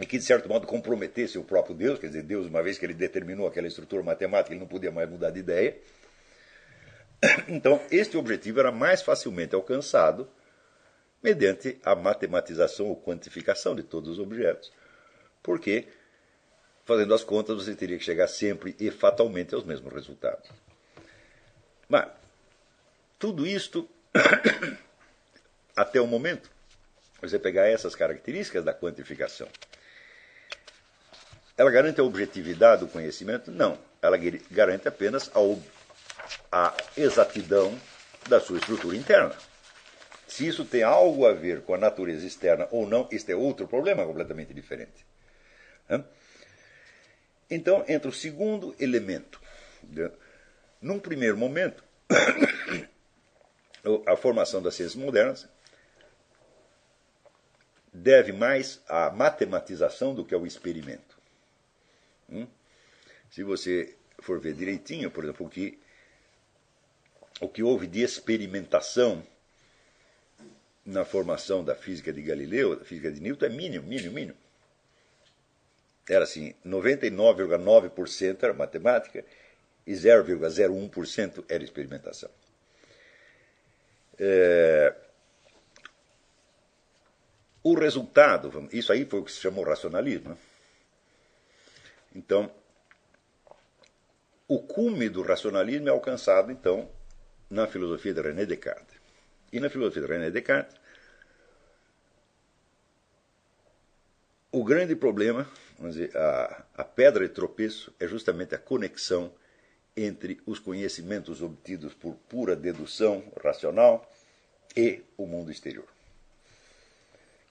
E 0.00 0.06
que, 0.06 0.18
de 0.18 0.24
certo 0.24 0.48
modo, 0.48 0.66
comprometesse 0.66 1.38
o 1.38 1.44
próprio 1.44 1.74
Deus, 1.74 1.98
quer 1.98 2.08
dizer, 2.08 2.22
Deus, 2.22 2.46
uma 2.46 2.62
vez 2.62 2.78
que 2.78 2.84
ele 2.84 2.94
determinou 2.94 3.46
aquela 3.46 3.68
estrutura 3.68 4.02
matemática, 4.02 4.52
ele 4.52 4.60
não 4.60 4.66
podia 4.66 4.90
mais 4.90 5.08
mudar 5.08 5.30
de 5.30 5.40
ideia. 5.40 5.76
Então, 7.48 7.80
este 7.90 8.18
objetivo 8.18 8.60
era 8.60 8.70
mais 8.70 9.00
facilmente 9.00 9.54
alcançado 9.54 10.28
mediante 11.22 11.80
a 11.82 11.94
matematização 11.94 12.86
ou 12.86 12.96
quantificação 13.00 13.74
de 13.74 13.82
todos 13.82 14.10
os 14.10 14.18
objetos, 14.18 14.70
porque, 15.42 15.88
fazendo 16.84 17.14
as 17.14 17.24
contas, 17.24 17.56
você 17.56 17.74
teria 17.74 17.96
que 17.96 18.04
chegar 18.04 18.28
sempre 18.28 18.76
e 18.78 18.90
fatalmente 18.90 19.54
aos 19.54 19.64
mesmos 19.64 19.90
resultados. 19.90 20.50
Mas, 21.88 22.08
tudo 23.18 23.46
isto, 23.46 23.88
até 25.74 25.98
o 25.98 26.06
momento, 26.06 26.50
você 27.22 27.38
pegar 27.38 27.68
essas 27.68 27.94
características 27.94 28.62
da 28.62 28.74
quantificação, 28.74 29.48
ela 31.56 31.70
garante 31.70 32.00
a 32.00 32.04
objetividade 32.04 32.80
do 32.80 32.88
conhecimento? 32.88 33.50
Não. 33.50 33.78
Ela 34.02 34.18
garante 34.50 34.88
apenas 34.88 35.30
a 35.34 35.40
a 36.50 36.74
exatidão 36.96 37.78
da 38.28 38.40
sua 38.40 38.58
estrutura 38.58 38.96
interna. 38.96 39.34
Se 40.26 40.46
isso 40.46 40.64
tem 40.64 40.82
algo 40.82 41.26
a 41.26 41.32
ver 41.32 41.62
com 41.62 41.74
a 41.74 41.78
natureza 41.78 42.26
externa 42.26 42.66
ou 42.70 42.86
não, 42.86 43.08
este 43.10 43.32
é 43.32 43.36
outro 43.36 43.68
problema 43.68 44.06
completamente 44.06 44.54
diferente. 44.54 45.04
Então, 47.50 47.84
entra 47.86 48.08
o 48.08 48.12
segundo 48.12 48.74
elemento. 48.80 49.40
Num 50.80 50.98
primeiro 50.98 51.36
momento, 51.36 51.84
a 54.06 54.16
formação 54.16 54.62
das 54.62 54.74
ciências 54.74 54.96
modernas 54.96 55.48
deve 57.92 58.32
mais 58.32 58.82
à 58.88 59.10
matematização 59.10 60.14
do 60.14 60.24
que 60.24 60.34
ao 60.34 60.46
experimento. 60.46 61.13
Hum? 62.34 62.46
Se 63.30 63.42
você 63.42 63.96
for 64.20 64.40
ver 64.40 64.54
direitinho, 64.54 65.10
por 65.10 65.24
exemplo, 65.24 65.46
o 65.46 65.50
que 65.50 65.78
o 67.40 67.48
que 67.48 67.62
houve 67.62 67.86
de 67.86 68.02
experimentação 68.02 69.26
na 70.84 71.04
formação 71.04 71.64
da 71.64 71.74
física 71.74 72.12
de 72.12 72.22
Galileu, 72.22 72.76
da 72.76 72.84
física 72.84 73.10
de 73.10 73.20
Newton, 73.20 73.46
é 73.46 73.48
mínimo, 73.48 73.86
mínimo, 73.86 74.14
mínimo. 74.14 74.36
Era 76.08 76.24
assim, 76.24 76.54
99,9% 76.64 78.42
era 78.42 78.52
matemática 78.52 79.24
e 79.86 79.92
0,01% 79.92 81.44
era 81.48 81.64
experimentação. 81.64 82.30
É... 84.18 84.94
O 87.62 87.74
resultado, 87.74 88.68
isso 88.72 88.92
aí 88.92 89.06
foi 89.06 89.20
o 89.20 89.24
que 89.24 89.32
se 89.32 89.40
chamou 89.40 89.64
racionalismo. 89.64 90.30
Né? 90.30 90.36
Então, 92.14 92.50
o 94.46 94.60
cume 94.60 95.08
do 95.08 95.22
racionalismo 95.22 95.88
é 95.88 95.90
alcançado, 95.90 96.52
então, 96.52 96.88
na 97.50 97.66
filosofia 97.66 98.14
de 98.14 98.20
René 98.20 98.46
Descartes. 98.46 98.96
E 99.52 99.58
na 99.58 99.70
filosofia 99.70 100.02
de 100.02 100.08
René 100.08 100.30
Descartes, 100.30 100.76
o 104.52 104.62
grande 104.62 104.94
problema, 104.94 105.50
vamos 105.78 105.96
dizer, 105.96 106.16
a, 106.16 106.64
a 106.76 106.84
pedra 106.84 107.26
de 107.26 107.34
tropeço 107.34 107.92
é 107.98 108.06
justamente 108.06 108.54
a 108.54 108.58
conexão 108.58 109.32
entre 109.96 110.40
os 110.46 110.58
conhecimentos 110.58 111.42
obtidos 111.42 111.94
por 111.94 112.14
pura 112.28 112.54
dedução 112.54 113.24
racional 113.42 114.08
e 114.76 115.02
o 115.16 115.26
mundo 115.26 115.50
exterior. 115.50 115.86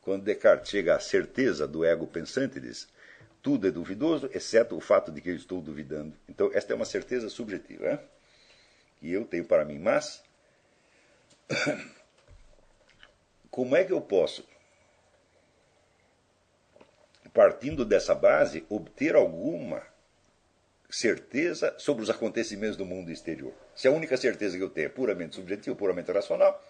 Quando 0.02 0.24
Descartes 0.24 0.70
chega 0.70 0.96
à 0.96 1.00
certeza 1.00 1.68
do 1.68 1.86
ego 1.86 2.06
pensante, 2.06 2.60
diz: 2.60 2.88
tudo 3.44 3.68
é 3.68 3.72
duvidoso, 3.72 4.28
exceto 4.34 4.76
o 4.76 4.82
fato 4.82 5.12
de 5.12 5.22
que 5.22 5.30
eu 5.30 5.36
estou 5.36 5.62
duvidando. 5.62 6.16
Então, 6.28 6.50
esta 6.54 6.74
é 6.74 6.76
uma 6.76 6.86
certeza 6.86 7.30
subjetiva. 7.30 7.92
Hein? 7.92 8.00
que 9.04 9.12
eu 9.12 9.26
tenho 9.26 9.44
para 9.44 9.66
mim, 9.66 9.80
mas 9.80 10.24
como 13.52 13.76
é 13.76 13.84
que 13.84 13.92
eu 13.92 14.00
posso, 14.00 14.48
partindo 17.34 17.84
dessa 17.84 18.16
base, 18.16 18.66
obter 18.70 19.14
alguma 19.14 19.84
certeza 20.90 21.76
sobre 21.78 22.02
os 22.02 22.10
acontecimentos 22.10 22.78
do 22.78 22.86
mundo 22.86 23.12
exterior. 23.12 23.54
Se 23.76 23.90
a 23.90 23.92
única 23.92 24.16
certeza 24.16 24.58
que 24.58 24.64
eu 24.64 24.70
tenho 24.70 24.86
é 24.86 24.90
puramente 24.90 25.36
subjetiva, 25.36 25.76
puramente 25.76 26.10
racional, 26.10 26.64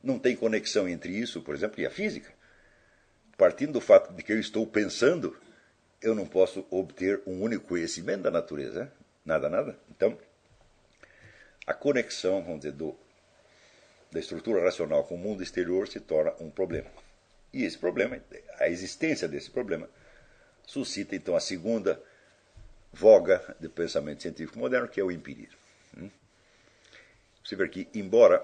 não 0.00 0.20
tem 0.20 0.36
conexão 0.36 0.88
entre 0.88 1.10
isso, 1.10 1.42
por 1.42 1.54
exemplo, 1.54 1.80
e 1.80 1.86
a 1.86 1.90
física. 1.90 2.32
Partindo 3.36 3.72
do 3.72 3.80
fato 3.80 4.12
de 4.12 4.22
que 4.22 4.32
eu 4.32 4.38
estou 4.38 4.66
pensando, 4.66 5.36
eu 6.00 6.14
não 6.14 6.26
posso 6.26 6.66
obter 6.70 7.22
um 7.26 7.40
único 7.42 7.68
conhecimento 7.68 8.22
da 8.22 8.30
natureza. 8.30 8.92
Nada, 9.24 9.48
nada. 9.48 9.78
Então, 9.90 10.18
a 11.66 11.72
conexão, 11.72 12.42
vamos 12.42 12.60
dizer, 12.60 12.72
do, 12.72 12.96
da 14.10 14.18
estrutura 14.18 14.62
racional 14.62 15.04
com 15.04 15.14
o 15.14 15.18
mundo 15.18 15.42
exterior 15.42 15.88
se 15.88 16.00
torna 16.00 16.34
um 16.40 16.50
problema. 16.50 16.90
E 17.52 17.64
esse 17.64 17.78
problema, 17.78 18.20
a 18.58 18.68
existência 18.68 19.28
desse 19.28 19.50
problema, 19.50 19.88
suscita 20.66 21.14
então 21.14 21.36
a 21.36 21.40
segunda 21.40 22.02
voga 22.92 23.56
do 23.60 23.70
pensamento 23.70 24.22
científico 24.22 24.58
moderno, 24.58 24.88
que 24.88 25.00
é 25.00 25.04
o 25.04 25.10
empirismo. 25.10 25.58
Hum? 25.96 26.10
Você 27.44 27.56
vê 27.56 27.68
que, 27.68 27.88
embora 27.94 28.42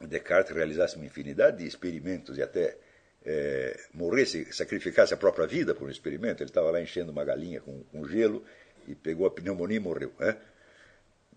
Descartes 0.00 0.54
realizasse 0.54 0.96
uma 0.96 1.06
infinidade 1.06 1.58
de 1.58 1.66
experimentos 1.66 2.38
e 2.38 2.42
até 2.42 2.76
é, 3.24 3.78
morresse, 3.92 4.52
sacrificasse 4.52 5.14
a 5.14 5.16
própria 5.16 5.46
vida 5.46 5.74
por 5.74 5.86
um 5.86 5.90
experimento, 5.90 6.42
ele 6.42 6.50
estava 6.50 6.70
lá 6.70 6.80
enchendo 6.80 7.12
uma 7.12 7.24
galinha 7.24 7.60
com, 7.60 7.82
com 7.84 8.06
gelo 8.06 8.44
e 8.86 8.94
pegou 8.94 9.26
a 9.26 9.30
pneumonia 9.30 9.76
e 9.76 9.80
morreu. 9.80 10.12
Né? 10.18 10.36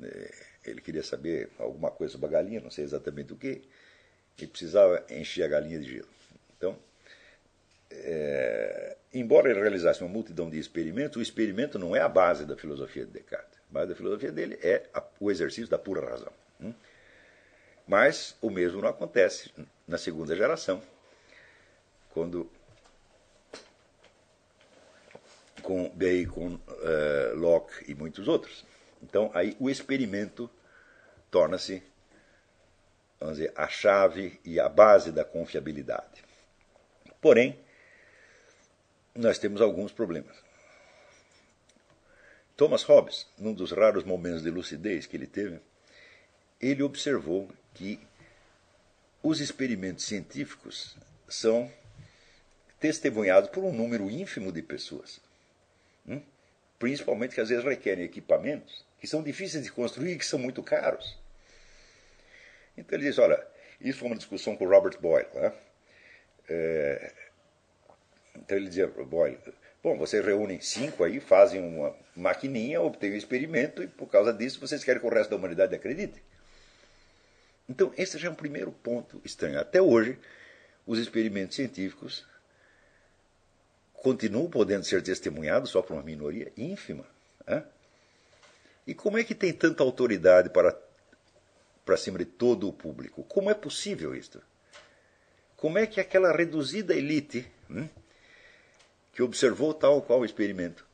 É, 0.04 0.34
ele 0.66 0.82
queria 0.82 1.04
saber 1.04 1.50
alguma 1.60 1.92
coisa 1.92 2.14
sobre 2.14 2.28
a 2.28 2.32
galinha, 2.32 2.60
não 2.60 2.72
sei 2.72 2.84
exatamente 2.84 3.34
o 3.34 3.36
que, 3.36 3.62
e 4.38 4.48
precisava 4.48 5.06
encher 5.10 5.44
a 5.44 5.48
galinha 5.48 5.80
de 5.80 5.94
gelo. 5.94 6.10
Então, 6.58 6.78
é, 7.92 8.98
embora 9.14 9.50
ele 9.50 9.60
realizasse 9.60 10.02
uma 10.02 10.10
multidão 10.10 10.50
de 10.50 10.58
experimentos, 10.58 11.18
o 11.18 11.22
experimento 11.22 11.78
não 11.78 11.96
é 11.96 12.02
a 12.02 12.10
base 12.10 12.46
da 12.46 12.58
filosofia 12.58 13.06
de 13.06 13.12
Descartes. 13.12 13.60
A 13.70 13.74
base 13.74 13.90
da 13.90 13.96
filosofia 13.96 14.32
dele 14.32 14.60
é 14.62 14.84
a, 14.94 15.04
o 15.20 15.30
exercício 15.30 15.70
da 15.70 15.78
pura 15.78 16.10
razão. 16.10 16.34
Hum? 16.60 16.74
Mas 17.88 18.36
o 18.42 18.50
mesmo 18.50 18.82
não 18.82 18.90
acontece 18.90 19.52
na 19.88 19.98
segunda 19.98 20.36
geração, 20.36 20.82
quando 22.16 22.50
com 25.62 25.90
Bacon, 25.90 26.56
uh, 26.56 27.36
Locke 27.36 27.92
e 27.92 27.94
muitos 27.94 28.30
outros. 28.30 28.66
Então 29.04 29.30
aí 29.34 29.58
o 29.60 29.70
experimento 29.70 30.50
torna-se, 31.30 31.84
vamos 33.20 33.36
dizer, 33.36 33.52
a 33.54 33.68
chave 33.68 34.40
e 34.46 34.62
a 34.62 34.70
base 34.70 35.12
da 35.12 35.26
confiabilidade. 35.26 36.24
Porém, 37.20 37.60
nós 39.14 39.38
temos 39.38 39.60
alguns 39.60 39.92
problemas. 39.92 40.38
Thomas 42.56 42.84
Hobbes, 42.84 43.28
num 43.38 43.54
dos 43.54 43.74
raros 43.74 44.06
momentos 44.06 44.42
de 44.42 44.50
lucidez 44.50 45.06
que 45.06 45.18
ele 45.18 45.28
teve, 45.28 45.60
ele 46.62 46.82
observou 46.82 47.50
que 47.74 48.00
os 49.22 49.42
experimentos 49.42 50.06
científicos 50.06 50.96
são 51.28 51.70
testemunhados 52.86 53.50
por 53.50 53.64
um 53.64 53.74
número 53.74 54.12
ínfimo 54.12 54.52
de 54.52 54.62
pessoas. 54.62 55.20
Hum? 56.08 56.22
Principalmente 56.78 57.34
que 57.34 57.42
às 57.42 57.50
vezes 57.50 57.66
requerem 57.66 58.06
equipamentos 58.06 58.86
que 59.00 59.08
são 59.08 59.24
difíceis 59.24 59.64
de 59.64 59.72
construir 59.72 60.12
e 60.12 60.18
que 60.20 60.26
são 60.26 60.38
muito 60.38 60.62
caros. 60.62 61.18
Então 62.78 62.96
ele 62.96 63.08
diz: 63.08 63.18
olha, 63.18 63.44
isso 63.82 63.98
foi 63.98 64.08
uma 64.10 64.16
discussão 64.16 64.56
com 64.56 64.68
Robert 64.68 65.00
Boyle. 65.02 65.28
Né? 65.34 65.52
É, 66.48 67.12
então 68.36 68.56
ele 68.56 68.68
dizia 68.68 68.86
Boyle: 68.86 69.40
bom, 69.82 69.98
vocês 69.98 70.24
reúnem 70.24 70.62
cinco 70.62 71.04
aí, 71.04 71.20
fazem 71.20 71.62
uma 71.62 71.96
maquininha, 72.16 72.82
obtêm 72.82 73.14
um 73.14 73.18
experimento 73.18 73.82
e 73.82 73.88
por 73.88 74.08
causa 74.08 74.32
disso 74.32 74.60
vocês 74.60 74.84
querem 74.84 75.02
que 75.02 75.08
o 75.08 75.10
resto 75.10 75.32
da 75.32 75.38
humanidade 75.38 75.74
acredite. 75.74 76.22
Então, 77.68 77.92
esse 77.98 78.20
já 78.20 78.28
é 78.28 78.32
um 78.32 78.36
primeiro 78.36 78.72
ponto 78.72 79.20
estranho. 79.26 79.60
Até 79.60 79.82
hoje, 79.82 80.20
os 80.86 81.00
experimentos 81.00 81.56
científicos 81.56 82.24
continuam 84.06 84.48
podendo 84.48 84.86
ser 84.86 85.02
testemunhados 85.02 85.72
só 85.72 85.82
por 85.82 85.94
uma 85.94 86.04
minoria 86.04 86.54
ínfima. 86.56 87.04
Né? 87.48 87.66
E 88.86 88.94
como 88.94 89.18
é 89.18 89.24
que 89.24 89.34
tem 89.34 89.52
tanta 89.52 89.82
autoridade 89.82 90.52
para, 90.52 90.80
para 91.84 91.98
cima 91.98 92.20
de 92.20 92.26
todo 92.26 92.70
o 92.70 92.74
público? 92.74 93.24
Como 93.24 93.50
é 93.50 93.56
possível 93.56 94.14
isto? 94.14 94.40
Como 95.58 95.80
é 95.80 95.88
que 95.88 96.00
aquela 96.00 96.32
reduzida 96.32 96.94
elite 96.94 97.52
hum, 97.68 97.90
que 99.12 99.24
observou 99.24 99.74
tal 99.74 100.00
qual 100.04 100.24
experimento 100.24 100.86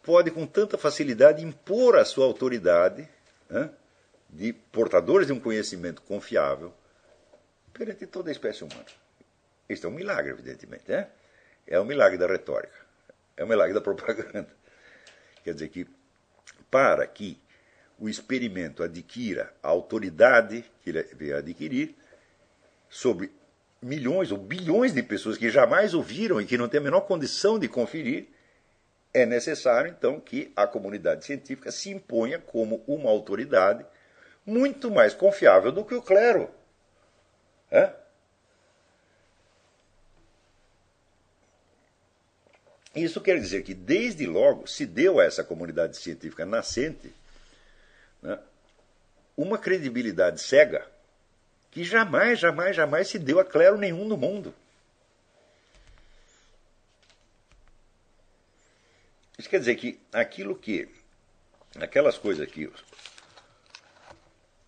pode 0.00 0.30
com 0.30 0.46
tanta 0.46 0.78
facilidade 0.78 1.42
impor 1.42 1.96
a 1.96 2.04
sua 2.04 2.26
autoridade 2.26 3.08
hum, 3.50 3.68
de 4.30 4.52
portadores 4.52 5.26
de 5.26 5.32
um 5.32 5.40
conhecimento 5.40 6.00
confiável 6.02 6.72
perante 7.72 8.06
toda 8.06 8.30
a 8.30 8.32
espécie 8.32 8.62
humana? 8.62 8.86
Isto 9.68 9.88
é 9.88 9.90
um 9.90 9.94
milagre, 9.94 10.30
evidentemente. 10.30 10.84
Né? 10.86 11.08
É 11.66 11.80
um 11.80 11.84
milagre 11.84 12.18
da 12.18 12.26
retórica. 12.26 12.74
É 13.36 13.44
um 13.44 13.48
milagre 13.48 13.74
da 13.74 13.80
propaganda. 13.80 14.48
Quer 15.42 15.54
dizer 15.54 15.68
que, 15.68 15.86
para 16.70 17.06
que 17.06 17.40
o 17.98 18.08
experimento 18.08 18.82
adquira 18.82 19.52
a 19.62 19.68
autoridade 19.68 20.64
que 20.82 20.90
ele 20.90 21.02
veio 21.14 21.36
adquirir 21.36 21.94
sobre 22.88 23.30
milhões 23.80 24.32
ou 24.32 24.38
bilhões 24.38 24.92
de 24.92 25.02
pessoas 25.02 25.36
que 25.36 25.50
jamais 25.50 25.94
ouviram 25.94 26.40
e 26.40 26.46
que 26.46 26.56
não 26.56 26.68
têm 26.68 26.80
a 26.80 26.84
menor 26.84 27.02
condição 27.02 27.58
de 27.58 27.68
conferir, 27.68 28.28
é 29.12 29.24
necessário, 29.24 29.94
então, 29.96 30.18
que 30.18 30.52
a 30.56 30.66
comunidade 30.66 31.24
científica 31.24 31.70
se 31.70 31.90
imponha 31.90 32.38
como 32.38 32.82
uma 32.86 33.10
autoridade 33.10 33.86
muito 34.44 34.90
mais 34.90 35.14
confiável 35.14 35.70
do 35.70 35.84
que 35.84 35.94
o 35.94 36.02
clero. 36.02 36.50
É? 37.70 37.92
Isso 42.94 43.20
quer 43.20 43.40
dizer 43.40 43.62
que, 43.62 43.74
desde 43.74 44.26
logo, 44.26 44.66
se 44.66 44.86
deu 44.86 45.18
a 45.18 45.24
essa 45.24 45.42
comunidade 45.42 45.96
científica 45.96 46.46
nascente 46.46 47.12
né, 48.22 48.38
uma 49.36 49.58
credibilidade 49.58 50.40
cega 50.40 50.86
que 51.72 51.82
jamais, 51.82 52.38
jamais, 52.38 52.76
jamais 52.76 53.08
se 53.08 53.18
deu 53.18 53.40
a 53.40 53.44
clero 53.44 53.76
nenhum 53.76 54.04
no 54.04 54.16
mundo. 54.16 54.54
Isso 59.36 59.50
quer 59.50 59.58
dizer 59.58 59.74
que 59.74 60.00
aquilo 60.12 60.54
que, 60.54 60.88
aquelas 61.80 62.16
coisas 62.16 62.48
que 62.48 62.68
os, 62.68 62.84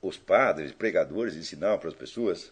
os 0.03 0.19
padres, 0.19 0.73
pregadores 0.73 1.37
ensinavam 1.37 1.79
para 1.79 1.91
as 1.91 1.95
pessoas, 1.95 2.51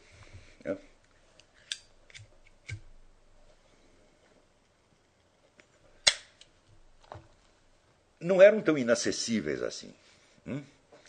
não 8.24 8.40
eram 8.40 8.62
tão 8.62 8.78
inacessíveis 8.78 9.62
assim. 9.62 9.94
Hum? 10.46 10.62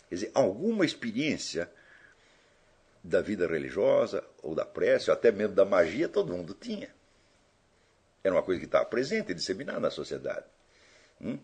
Quer 0.08 0.14
dizer, 0.14 0.30
alguma 0.34 0.84
experiência 0.84 1.68
da 3.02 3.22
vida 3.22 3.46
religiosa, 3.46 4.22
ou 4.42 4.54
da 4.54 4.66
prece, 4.66 5.10
ou 5.10 5.14
até 5.16 5.32
mesmo 5.32 5.54
da 5.54 5.64
magia, 5.64 6.08
todo 6.08 6.34
mundo 6.34 6.52
tinha. 6.52 6.94
Era 8.22 8.34
uma 8.34 8.42
coisa 8.42 8.60
que 8.60 8.66
estava 8.66 8.84
presente 8.84 9.32
e 9.32 9.34
disseminada 9.34 9.80
na 9.80 9.90
sociedade. 9.90 10.44
Hum? 11.20 11.38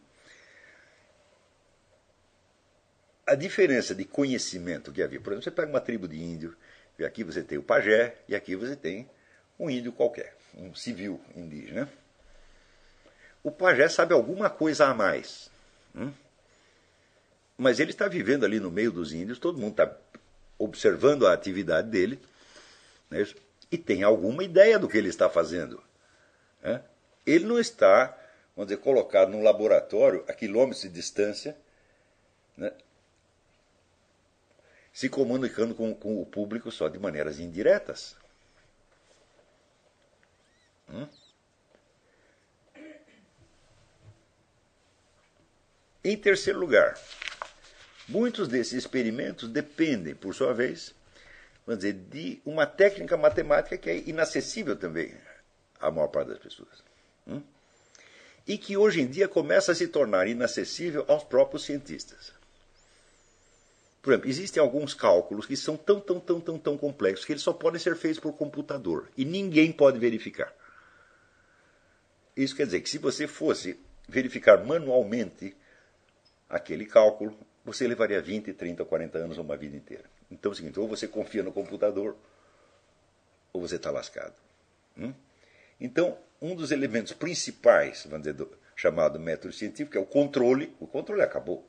A 3.26 3.34
diferença 3.34 3.94
de 3.94 4.04
conhecimento 4.04 4.92
que 4.92 5.02
havia, 5.02 5.20
por 5.20 5.32
exemplo, 5.32 5.44
você 5.44 5.50
pega 5.50 5.70
uma 5.70 5.80
tribo 5.80 6.06
de 6.06 6.20
índio, 6.20 6.54
e 6.98 7.04
aqui 7.04 7.24
você 7.24 7.42
tem 7.42 7.56
o 7.56 7.62
pajé, 7.62 8.16
e 8.28 8.34
aqui 8.34 8.54
você 8.56 8.76
tem 8.76 9.08
um 9.58 9.70
índio 9.70 9.92
qualquer, 9.92 10.36
um 10.54 10.74
civil 10.74 11.18
indígena. 11.34 11.88
O 13.42 13.50
pajé 13.50 13.88
sabe 13.88 14.12
alguma 14.12 14.50
coisa 14.50 14.86
a 14.86 14.94
mais. 14.94 15.51
Hum? 15.94 16.12
Mas 17.56 17.78
ele 17.78 17.90
está 17.90 18.08
vivendo 18.08 18.44
ali 18.44 18.58
no 18.58 18.70
meio 18.70 18.90
dos 18.90 19.12
índios, 19.12 19.38
todo 19.38 19.58
mundo 19.58 19.72
está 19.72 19.96
observando 20.58 21.26
a 21.26 21.32
atividade 21.32 21.88
dele 21.90 22.20
né? 23.10 23.26
e 23.70 23.78
tem 23.78 24.02
alguma 24.02 24.42
ideia 24.42 24.78
do 24.78 24.88
que 24.88 24.96
ele 24.96 25.08
está 25.08 25.28
fazendo. 25.28 25.82
Né? 26.62 26.82
Ele 27.26 27.44
não 27.44 27.58
está, 27.58 28.16
vamos 28.56 28.68
dizer, 28.68 28.80
colocado 28.80 29.30
num 29.30 29.42
laboratório 29.42 30.24
a 30.28 30.32
quilômetros 30.32 30.82
de 30.82 30.88
distância, 30.88 31.56
né? 32.56 32.72
se 34.92 35.08
comunicando 35.08 35.74
com, 35.74 35.94
com, 35.94 36.20
o 36.20 36.26
público 36.26 36.70
só 36.70 36.88
de 36.88 36.98
maneiras 36.98 37.38
indiretas. 37.38 38.16
Hum? 40.88 41.08
Em 46.04 46.16
terceiro 46.16 46.58
lugar, 46.58 46.98
muitos 48.08 48.48
desses 48.48 48.72
experimentos 48.72 49.48
dependem, 49.48 50.14
por 50.14 50.34
sua 50.34 50.52
vez, 50.52 50.94
vamos 51.66 51.82
dizer, 51.82 51.94
de 51.94 52.40
uma 52.44 52.66
técnica 52.66 53.16
matemática 53.16 53.78
que 53.78 53.90
é 53.90 53.96
inacessível 54.08 54.76
também 54.76 55.14
à 55.80 55.90
maior 55.90 56.08
parte 56.08 56.28
das 56.28 56.38
pessoas. 56.38 56.82
Hum? 57.26 57.42
e 58.46 58.58
que 58.58 58.76
hoje 58.76 59.00
em 59.00 59.06
dia 59.06 59.28
começa 59.28 59.72
a 59.72 59.74
se 59.74 59.88
tornar 59.88 60.26
inacessível 60.26 61.04
aos 61.08 61.24
próprios 61.24 61.64
cientistas. 61.64 62.32
Por 64.00 64.12
exemplo, 64.12 64.28
existem 64.28 64.60
alguns 64.60 64.94
cálculos 64.94 65.46
que 65.46 65.56
são 65.56 65.76
tão, 65.76 66.00
tão, 66.00 66.18
tão, 66.18 66.40
tão, 66.40 66.58
tão 66.58 66.76
complexos 66.76 67.24
que 67.24 67.32
eles 67.32 67.42
só 67.42 67.52
podem 67.52 67.80
ser 67.80 67.94
feitos 67.94 68.18
por 68.18 68.32
computador 68.32 69.08
e 69.16 69.24
ninguém 69.24 69.70
pode 69.70 69.98
verificar. 69.98 70.52
Isso 72.36 72.56
quer 72.56 72.66
dizer 72.66 72.80
que 72.80 72.90
se 72.90 72.98
você 72.98 73.28
fosse 73.28 73.78
verificar 74.08 74.64
manualmente 74.64 75.56
aquele 76.52 76.84
cálculo, 76.84 77.34
você 77.64 77.88
levaria 77.88 78.20
20, 78.20 78.52
30, 78.52 78.84
40 78.84 79.18
anos 79.18 79.38
ou 79.38 79.44
uma 79.44 79.56
vida 79.56 79.74
inteira. 79.74 80.04
Então 80.30 80.50
é 80.50 80.52
o 80.52 80.56
seguinte, 80.56 80.78
ou 80.78 80.86
você 80.86 81.08
confia 81.08 81.42
no 81.42 81.50
computador, 81.50 82.14
ou 83.52 83.60
você 83.60 83.76
está 83.76 83.90
lascado. 83.90 84.34
Hum? 84.96 85.14
Então, 85.80 86.16
um 86.40 86.54
dos 86.54 86.70
elementos 86.70 87.12
principais, 87.12 88.04
vamos 88.04 88.20
dizer, 88.26 88.34
do 88.34 88.50
chamado 88.76 89.18
método 89.18 89.52
científico 89.52 89.96
é 89.96 90.00
o 90.00 90.06
controle. 90.06 90.74
O 90.78 90.86
controle 90.86 91.22
acabou. 91.22 91.66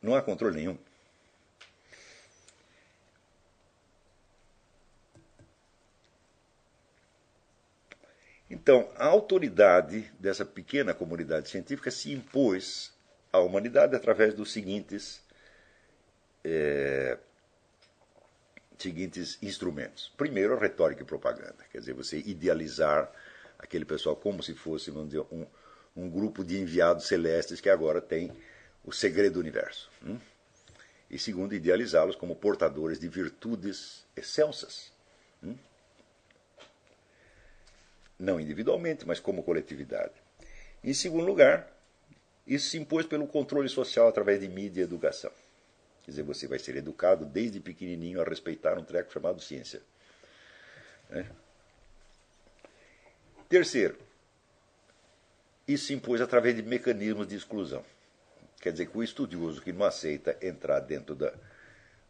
Não 0.00 0.14
há 0.14 0.22
controle 0.22 0.56
nenhum. 0.56 0.78
Então, 8.54 8.88
a 8.94 9.06
autoridade 9.06 10.12
dessa 10.16 10.44
pequena 10.44 10.94
comunidade 10.94 11.50
científica 11.50 11.90
se 11.90 12.12
impôs 12.12 12.92
à 13.32 13.40
humanidade 13.40 13.96
através 13.96 14.32
dos 14.32 14.52
seguintes, 14.52 15.20
é, 16.44 17.18
seguintes 18.78 19.38
instrumentos. 19.42 20.14
Primeiro, 20.16 20.56
retórica 20.56 21.02
e 21.02 21.04
propaganda, 21.04 21.56
quer 21.68 21.80
dizer, 21.80 21.94
você 21.94 22.18
idealizar 22.18 23.10
aquele 23.58 23.84
pessoal 23.84 24.14
como 24.14 24.40
se 24.40 24.54
fosse, 24.54 24.92
vamos 24.92 25.08
dizer, 25.08 25.26
um, 25.32 25.44
um 25.96 26.08
grupo 26.08 26.44
de 26.44 26.56
enviados 26.56 27.08
celestes 27.08 27.60
que 27.60 27.68
agora 27.68 28.00
tem 28.00 28.30
o 28.84 28.92
segredo 28.92 29.32
do 29.34 29.40
universo. 29.40 29.90
Hum? 30.00 30.16
E 31.10 31.18
segundo, 31.18 31.56
idealizá-los 31.56 32.14
como 32.14 32.36
portadores 32.36 33.00
de 33.00 33.08
virtudes 33.08 34.06
excelsas. 34.16 34.92
Hum? 35.42 35.56
Não 38.18 38.40
individualmente, 38.40 39.06
mas 39.06 39.20
como 39.20 39.42
coletividade. 39.42 40.12
Em 40.82 40.94
segundo 40.94 41.24
lugar, 41.24 41.70
isso 42.46 42.70
se 42.70 42.78
impôs 42.78 43.06
pelo 43.06 43.26
controle 43.26 43.68
social 43.68 44.08
através 44.08 44.40
de 44.40 44.48
mídia 44.48 44.82
e 44.82 44.84
educação. 44.84 45.32
Quer 46.04 46.10
dizer, 46.10 46.22
você 46.22 46.46
vai 46.46 46.58
ser 46.58 46.76
educado 46.76 47.24
desde 47.24 47.58
pequenininho 47.60 48.20
a 48.20 48.24
respeitar 48.24 48.78
um 48.78 48.84
treco 48.84 49.12
chamado 49.12 49.40
ciência. 49.40 49.80
É. 51.10 51.24
Terceiro, 53.48 53.96
isso 55.66 55.86
se 55.86 55.94
impôs 55.94 56.20
através 56.20 56.54
de 56.54 56.62
mecanismos 56.62 57.26
de 57.26 57.36
exclusão. 57.36 57.84
Quer 58.60 58.72
dizer 58.72 58.86
que 58.86 58.98
o 58.98 59.02
estudioso 59.02 59.62
que 59.62 59.72
não 59.72 59.84
aceita 59.84 60.36
entrar 60.42 60.80
dentro 60.80 61.14
da, 61.14 61.32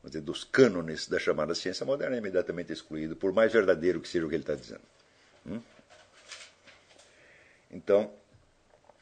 dizer, 0.05 0.21
dos 0.21 0.45
cânones 0.45 1.07
da 1.07 1.19
chamada 1.19 1.55
ciência 1.55 1.87
moderna 1.87 2.17
é 2.17 2.19
imediatamente 2.19 2.73
excluído, 2.73 3.17
por 3.17 3.33
mais 3.33 3.53
verdadeiro 3.53 4.01
que 4.01 4.09
seja 4.09 4.27
o 4.27 4.29
que 4.29 4.35
ele 4.35 4.43
está 4.43 4.55
dizendo. 4.55 4.83
Hum? 5.47 5.61
Então, 7.75 8.15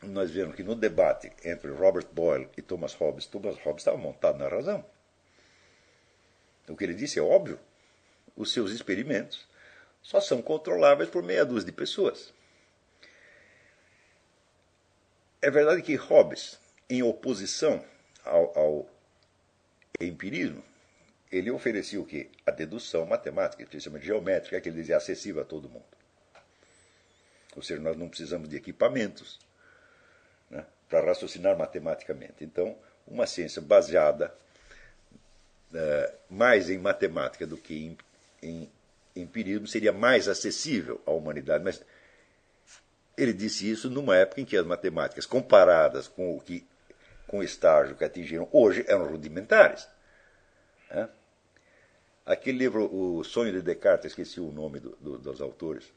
nós 0.02 0.30
vemos 0.30 0.56
que 0.56 0.62
no 0.62 0.74
debate 0.74 1.30
entre 1.44 1.70
Robert 1.70 2.06
Boyle 2.10 2.48
e 2.56 2.62
Thomas 2.62 2.94
Hobbes, 2.94 3.26
Thomas 3.26 3.58
Hobbes 3.58 3.82
estava 3.82 3.98
montado 3.98 4.38
na 4.38 4.48
razão. 4.48 4.82
O 6.66 6.74
que 6.74 6.82
ele 6.82 6.94
disse 6.94 7.18
é 7.18 7.22
óbvio. 7.22 7.60
Os 8.34 8.50
seus 8.50 8.72
experimentos 8.72 9.46
só 10.00 10.20
são 10.22 10.40
controláveis 10.40 11.10
por 11.10 11.22
meia 11.22 11.44
dúzia 11.44 11.66
de 11.66 11.72
pessoas. 11.72 12.32
É 15.42 15.50
verdade 15.50 15.82
que 15.82 15.94
Hobbes 15.94 16.58
em 16.88 17.02
oposição 17.02 17.84
ao, 18.24 18.58
ao 18.58 18.90
empirismo, 20.00 20.64
ele 21.30 21.50
oferecia 21.50 22.00
o 22.00 22.06
quê? 22.06 22.30
A 22.46 22.50
dedução 22.50 23.04
matemática, 23.04 23.62
especialmente 23.62 24.06
geométrica, 24.06 24.60
que 24.60 24.68
ele 24.68 24.80
dizia 24.80 24.96
acessível 24.96 25.42
a 25.42 25.44
todo 25.44 25.68
mundo. 25.68 26.01
Ou 27.56 27.62
seja, 27.62 27.80
nós 27.80 27.96
não 27.96 28.08
precisamos 28.08 28.48
de 28.48 28.56
equipamentos 28.56 29.38
né, 30.50 30.64
para 30.88 31.04
raciocinar 31.04 31.56
matematicamente. 31.56 32.44
Então, 32.44 32.76
uma 33.06 33.26
ciência 33.26 33.60
baseada 33.60 34.34
uh, 35.72 36.14
mais 36.30 36.70
em 36.70 36.78
matemática 36.78 37.46
do 37.46 37.56
que 37.56 37.74
em, 37.74 37.98
em 38.42 38.70
empirismo 39.14 39.66
seria 39.66 39.92
mais 39.92 40.28
acessível 40.28 41.00
à 41.06 41.10
humanidade. 41.10 41.62
Mas 41.62 41.82
ele 43.16 43.32
disse 43.32 43.70
isso 43.70 43.90
numa 43.90 44.16
época 44.16 44.40
em 44.40 44.44
que 44.44 44.56
as 44.56 44.66
matemáticas, 44.66 45.26
comparadas 45.26 46.08
com 46.08 46.36
o 46.36 46.40
que 46.40 46.66
com 47.26 47.38
o 47.38 47.42
estágio 47.42 47.96
que 47.96 48.04
atingiram 48.04 48.46
hoje 48.52 48.84
eram 48.86 49.08
rudimentares. 49.08 49.88
É? 50.90 51.08
Aquele 52.26 52.58
livro, 52.58 52.94
O 52.94 53.24
Sonho 53.24 53.52
de 53.52 53.62
Descartes, 53.62 54.10
esqueci 54.10 54.38
o 54.38 54.52
nome 54.52 54.80
do, 54.80 54.90
do, 55.00 55.18
dos 55.18 55.40
autores, 55.40 55.90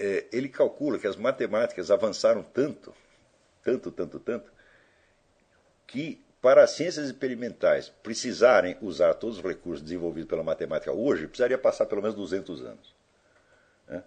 é, 0.00 0.26
ele 0.32 0.48
calcula 0.48 0.98
que 0.98 1.06
as 1.06 1.16
matemáticas 1.16 1.90
avançaram 1.90 2.42
tanto, 2.42 2.94
tanto, 3.62 3.92
tanto, 3.92 4.18
tanto, 4.18 4.50
que 5.86 6.24
para 6.40 6.64
as 6.64 6.70
ciências 6.70 7.06
experimentais 7.06 7.90
precisarem 8.02 8.78
usar 8.80 9.12
todos 9.12 9.36
os 9.36 9.44
recursos 9.44 9.82
desenvolvidos 9.82 10.30
pela 10.30 10.42
matemática 10.42 10.90
hoje, 10.90 11.26
precisaria 11.26 11.58
passar 11.58 11.84
pelo 11.84 12.00
menos 12.00 12.16
200 12.16 12.62
anos. 12.62 12.94
É? 13.88 14.02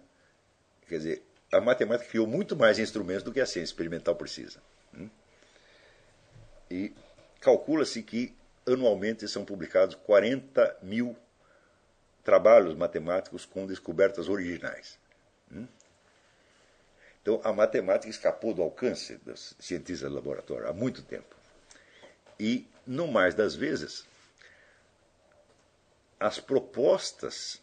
Quer 0.88 0.96
dizer, 0.96 1.22
a 1.52 1.60
matemática 1.60 2.10
criou 2.10 2.26
muito 2.26 2.56
mais 2.56 2.80
instrumentos 2.80 3.22
do 3.22 3.32
que 3.32 3.40
a 3.40 3.46
ciência 3.46 3.70
experimental 3.70 4.16
precisa. 4.16 4.60
Hum? 4.92 5.08
E 6.68 6.92
calcula-se 7.40 8.02
que 8.02 8.34
anualmente 8.66 9.28
são 9.28 9.44
publicados 9.44 9.94
40 9.94 10.78
mil 10.82 11.16
trabalhos 12.24 12.74
matemáticos 12.74 13.46
com 13.46 13.64
descobertas 13.64 14.28
originais. 14.28 14.98
Hum? 15.52 15.68
Então, 17.24 17.40
a 17.42 17.54
matemática 17.54 18.10
escapou 18.10 18.52
do 18.52 18.60
alcance 18.60 19.16
dos 19.24 19.56
cientistas 19.58 20.10
de 20.10 20.14
laboratório 20.14 20.68
há 20.68 20.74
muito 20.74 21.00
tempo. 21.00 21.34
E, 22.38 22.68
no 22.86 23.08
mais 23.08 23.34
das 23.34 23.54
vezes, 23.54 24.04
as 26.20 26.38
propostas 26.38 27.62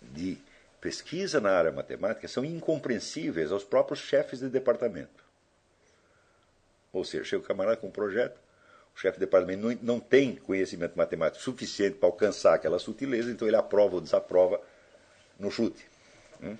de 0.00 0.38
pesquisa 0.80 1.40
na 1.40 1.50
área 1.50 1.72
matemática 1.72 2.28
são 2.28 2.44
incompreensíveis 2.44 3.50
aos 3.50 3.64
próprios 3.64 3.98
chefes 3.98 4.38
de 4.38 4.48
departamento. 4.48 5.24
Ou 6.92 7.04
seja, 7.04 7.24
chega 7.24 7.42
o 7.42 7.46
camarada 7.46 7.78
com 7.78 7.88
um 7.88 7.90
projeto, 7.90 8.38
o 8.94 8.98
chefe 9.00 9.18
de 9.18 9.26
departamento 9.26 9.60
não, 9.60 9.78
não 9.82 9.98
tem 9.98 10.36
conhecimento 10.36 10.96
matemático 10.96 11.42
suficiente 11.42 11.96
para 11.96 12.08
alcançar 12.08 12.54
aquela 12.54 12.78
sutileza, 12.78 13.28
então 13.28 13.48
ele 13.48 13.56
aprova 13.56 13.96
ou 13.96 14.00
desaprova 14.00 14.60
no 15.36 15.50
chute. 15.50 15.84
Hum? 16.40 16.56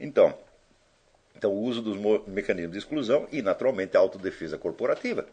Então, 0.00 0.36
então, 1.36 1.52
o 1.52 1.62
uso 1.62 1.80
dos 1.80 1.96
mecanismos 2.26 2.72
de 2.72 2.78
exclusão 2.78 3.28
e, 3.30 3.40
naturalmente, 3.42 3.96
a 3.96 4.00
autodefesa 4.00 4.58
corporativa, 4.58 5.24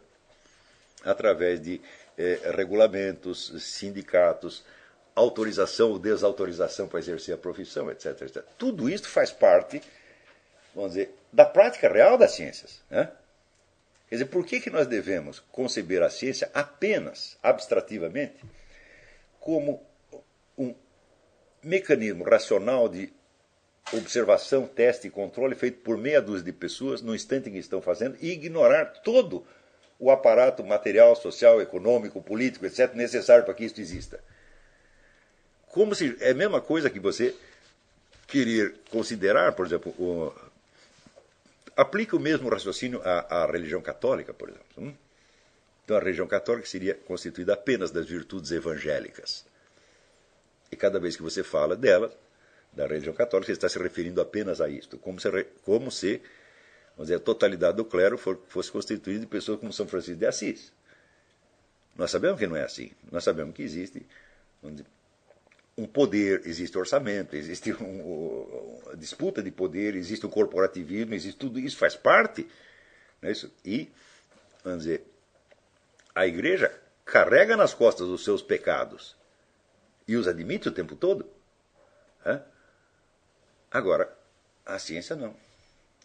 através 1.04 1.60
de 1.60 1.80
eh, 2.16 2.52
regulamentos, 2.54 3.52
sindicatos, 3.60 4.64
autorização 5.16 5.90
ou 5.90 5.98
desautorização 5.98 6.86
para 6.86 7.00
exercer 7.00 7.34
a 7.34 7.38
profissão, 7.38 7.90
etc, 7.90 8.22
etc. 8.22 8.44
Tudo 8.56 8.88
isso 8.88 9.08
faz 9.08 9.32
parte 9.32 9.82
vamos 10.76 10.92
dizer, 10.92 11.12
da 11.32 11.46
prática 11.46 11.88
real 11.88 12.18
das 12.18 12.32
ciências. 12.32 12.82
Né? 12.90 13.10
Quer 14.08 14.16
dizer, 14.16 14.26
por 14.26 14.44
que, 14.44 14.60
que 14.60 14.70
nós 14.70 14.86
devemos 14.86 15.40
conceber 15.50 16.02
a 16.02 16.10
ciência 16.10 16.50
apenas, 16.52 17.36
abstrativamente, 17.42 18.36
como 19.40 19.82
um 20.56 20.74
mecanismo 21.62 22.22
racional 22.24 22.88
de 22.88 23.12
observação, 23.92 24.66
teste 24.66 25.06
e 25.06 25.10
controle 25.10 25.54
feito 25.54 25.78
por 25.80 25.96
meia 25.96 26.20
dúzia 26.20 26.44
de 26.44 26.52
pessoas 26.52 27.02
no 27.02 27.14
instante 27.14 27.48
em 27.48 27.52
que 27.52 27.58
estão 27.58 27.80
fazendo 27.80 28.16
e 28.20 28.32
ignorar 28.32 28.86
todo 29.02 29.46
o 29.98 30.10
aparato 30.10 30.64
material, 30.64 31.14
social, 31.16 31.60
econômico, 31.60 32.20
político, 32.20 32.66
etc., 32.66 32.94
necessário 32.94 33.44
para 33.44 33.54
que 33.54 33.64
isso 33.64 33.80
exista. 33.80 34.22
Como 35.68 35.94
se 35.94 36.16
é 36.20 36.30
a 36.30 36.34
mesma 36.34 36.60
coisa 36.60 36.90
que 36.90 36.98
você 36.98 37.34
querer 38.26 38.74
considerar, 38.90 39.52
por 39.52 39.66
exemplo, 39.66 39.92
o, 39.98 40.32
aplica 41.76 42.16
o 42.16 42.20
mesmo 42.20 42.48
raciocínio 42.48 43.00
à, 43.04 43.42
à 43.42 43.46
religião 43.46 43.80
católica, 43.80 44.34
por 44.34 44.48
exemplo. 44.48 44.66
Hum? 44.78 44.94
Então, 45.84 45.96
a 45.96 46.00
religião 46.00 46.26
católica 46.26 46.66
seria 46.66 46.94
constituída 46.94 47.54
apenas 47.54 47.90
das 47.90 48.06
virtudes 48.06 48.50
evangélicas. 48.50 49.46
E 50.70 50.76
cada 50.76 50.98
vez 50.98 51.14
que 51.14 51.22
você 51.22 51.44
fala 51.44 51.76
dela, 51.76 52.12
da 52.76 52.86
religião 52.86 53.14
católica, 53.14 53.46
você 53.46 53.52
está 53.52 53.68
se 53.68 53.78
referindo 53.78 54.20
apenas 54.20 54.60
a 54.60 54.68
isto, 54.68 54.98
como 54.98 55.18
se, 55.18 55.44
como 55.64 55.90
se 55.90 56.20
vamos 56.96 57.08
dizer, 57.08 57.16
a 57.16 57.20
totalidade 57.20 57.76
do 57.78 57.84
clero 57.84 58.18
for, 58.18 58.38
fosse 58.48 58.70
constituída 58.70 59.20
de 59.20 59.26
pessoas 59.26 59.58
como 59.58 59.72
São 59.72 59.88
Francisco 59.88 60.18
de 60.18 60.26
Assis. 60.26 60.72
Nós 61.96 62.10
sabemos 62.10 62.38
que 62.38 62.46
não 62.46 62.56
é 62.56 62.62
assim. 62.62 62.90
Nós 63.10 63.24
sabemos 63.24 63.54
que 63.54 63.62
existe 63.62 64.06
um 65.76 65.86
poder, 65.86 66.42
existe 66.46 66.76
orçamento, 66.76 67.34
existe 67.34 67.72
um, 67.72 68.80
uma 68.84 68.96
disputa 68.96 69.42
de 69.42 69.50
poder, 69.50 69.94
existe 69.94 70.26
um 70.26 70.30
corporativismo, 70.30 71.14
existe 71.14 71.38
tudo 71.38 71.58
isso, 71.58 71.76
faz 71.76 71.94
parte. 71.94 72.46
Né, 73.22 73.32
isso, 73.32 73.50
e, 73.64 73.90
vamos 74.62 74.84
dizer, 74.84 75.02
a 76.14 76.26
igreja 76.26 76.72
carrega 77.04 77.56
nas 77.56 77.72
costas 77.72 78.06
os 78.08 78.24
seus 78.24 78.42
pecados 78.42 79.16
e 80.08 80.16
os 80.16 80.28
admite 80.28 80.68
o 80.68 80.72
tempo 80.72 80.96
todo. 80.96 81.26
Né? 82.24 82.42
Agora, 83.76 84.10
a 84.64 84.78
ciência 84.78 85.14
não. 85.14 85.36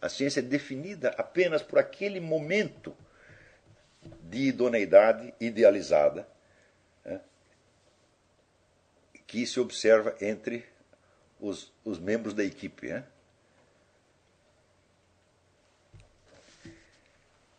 A 0.02 0.10
ciência 0.10 0.42
é 0.42 0.44
definida 0.44 1.16
apenas 1.18 1.64
por 1.64 1.80
aquele 1.80 2.20
momento 2.20 2.94
de 4.24 4.50
idoneidade 4.50 5.34
idealizada 5.40 6.28
que 9.26 9.48
se 9.48 9.58
observa 9.58 10.14
entre 10.20 10.66
os, 11.40 11.72
os 11.86 11.98
membros 11.98 12.34
da 12.34 12.44
equipe. 12.44 12.90
Né? 12.90 13.06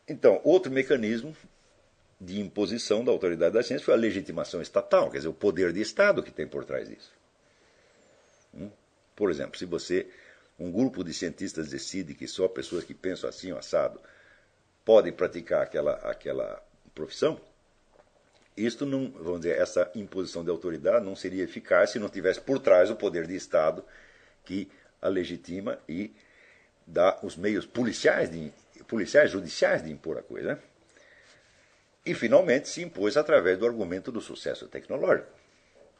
Então, 0.06 0.42
outro 0.44 0.70
mecanismo 0.70 1.34
de 2.20 2.38
imposição 2.38 3.02
da 3.02 3.10
autoridade 3.10 3.54
da 3.54 3.62
ciência 3.62 3.86
foi 3.86 3.94
a 3.94 3.96
legitimação 3.96 4.60
estatal, 4.60 5.10
quer 5.10 5.16
dizer, 5.16 5.28
o 5.28 5.32
poder 5.32 5.72
de 5.72 5.80
Estado 5.80 6.22
que 6.22 6.30
tem 6.30 6.46
por 6.46 6.66
trás 6.66 6.86
disso. 6.86 7.21
Por 9.22 9.30
exemplo, 9.30 9.56
se 9.56 9.64
você, 9.64 10.08
um 10.58 10.72
grupo 10.72 11.04
de 11.04 11.14
cientistas 11.14 11.68
decide 11.68 12.12
que 12.12 12.26
só 12.26 12.48
pessoas 12.48 12.82
que 12.82 12.92
pensam 12.92 13.30
assim, 13.30 13.52
assado, 13.52 14.00
podem 14.84 15.12
praticar 15.12 15.62
aquela, 15.62 15.92
aquela 15.98 16.60
profissão, 16.92 17.40
isto 18.56 18.84
não, 18.84 19.12
vamos 19.12 19.42
dizer, 19.42 19.60
essa 19.60 19.88
imposição 19.94 20.42
de 20.42 20.50
autoridade 20.50 21.06
não 21.06 21.14
seria 21.14 21.44
eficaz 21.44 21.90
se 21.90 22.00
não 22.00 22.08
tivesse 22.08 22.40
por 22.40 22.58
trás 22.58 22.90
o 22.90 22.96
poder 22.96 23.28
de 23.28 23.36
Estado 23.36 23.84
que 24.44 24.68
a 25.00 25.06
legitima 25.06 25.78
e 25.88 26.12
dá 26.84 27.16
os 27.22 27.36
meios 27.36 27.64
policiais, 27.64 28.28
de, 28.28 28.52
policiais 28.88 29.30
judiciais 29.30 29.84
de 29.84 29.92
impor 29.92 30.18
a 30.18 30.22
coisa. 30.22 30.56
Né? 30.56 30.62
E 32.04 32.12
finalmente 32.12 32.68
se 32.68 32.82
impôs 32.82 33.16
através 33.16 33.56
do 33.56 33.66
argumento 33.66 34.10
do 34.10 34.20
sucesso 34.20 34.66
tecnológico. 34.66 35.30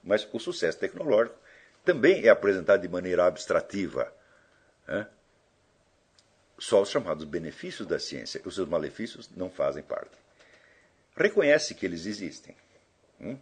Mas 0.03 0.29
o 0.33 0.41
sucesso 0.41 0.77
tecnológico 0.81 1.41
também 1.85 2.25
é 2.25 2.29
apresentado 2.29 2.81
de 2.81 2.89
maneira 2.89 3.27
abstrativa. 3.27 4.13
Né? 4.87 5.07
Só 6.59 6.83
os 6.83 6.91
chamados 6.91 7.25
benefícios 7.25 7.87
da 7.89 7.99
ciência, 7.99 8.41
os 8.45 8.55
seus 8.55 8.69
malefícios 8.69 9.29
não 9.37 9.51
fazem 9.51 9.83
parte 9.83 10.23
reconhece 11.17 11.75
que 11.75 11.85
eles 11.85 12.07
existem. 12.07 12.57
Hum? 13.21 13.37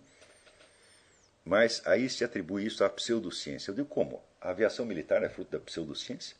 Mas 1.44 1.82
aí 1.86 2.08
se 2.08 2.24
atribui 2.24 2.66
isso 2.66 2.84
à 2.84 2.90
pseudociência. 2.90 3.70
Eu 3.70 3.74
digo 3.74 3.88
como? 3.88 4.22
A 4.40 4.50
aviação 4.50 4.84
militar 4.84 5.22
é 5.22 5.28
fruto 5.28 5.52
da 5.52 5.60
pseudociência? 5.60 6.36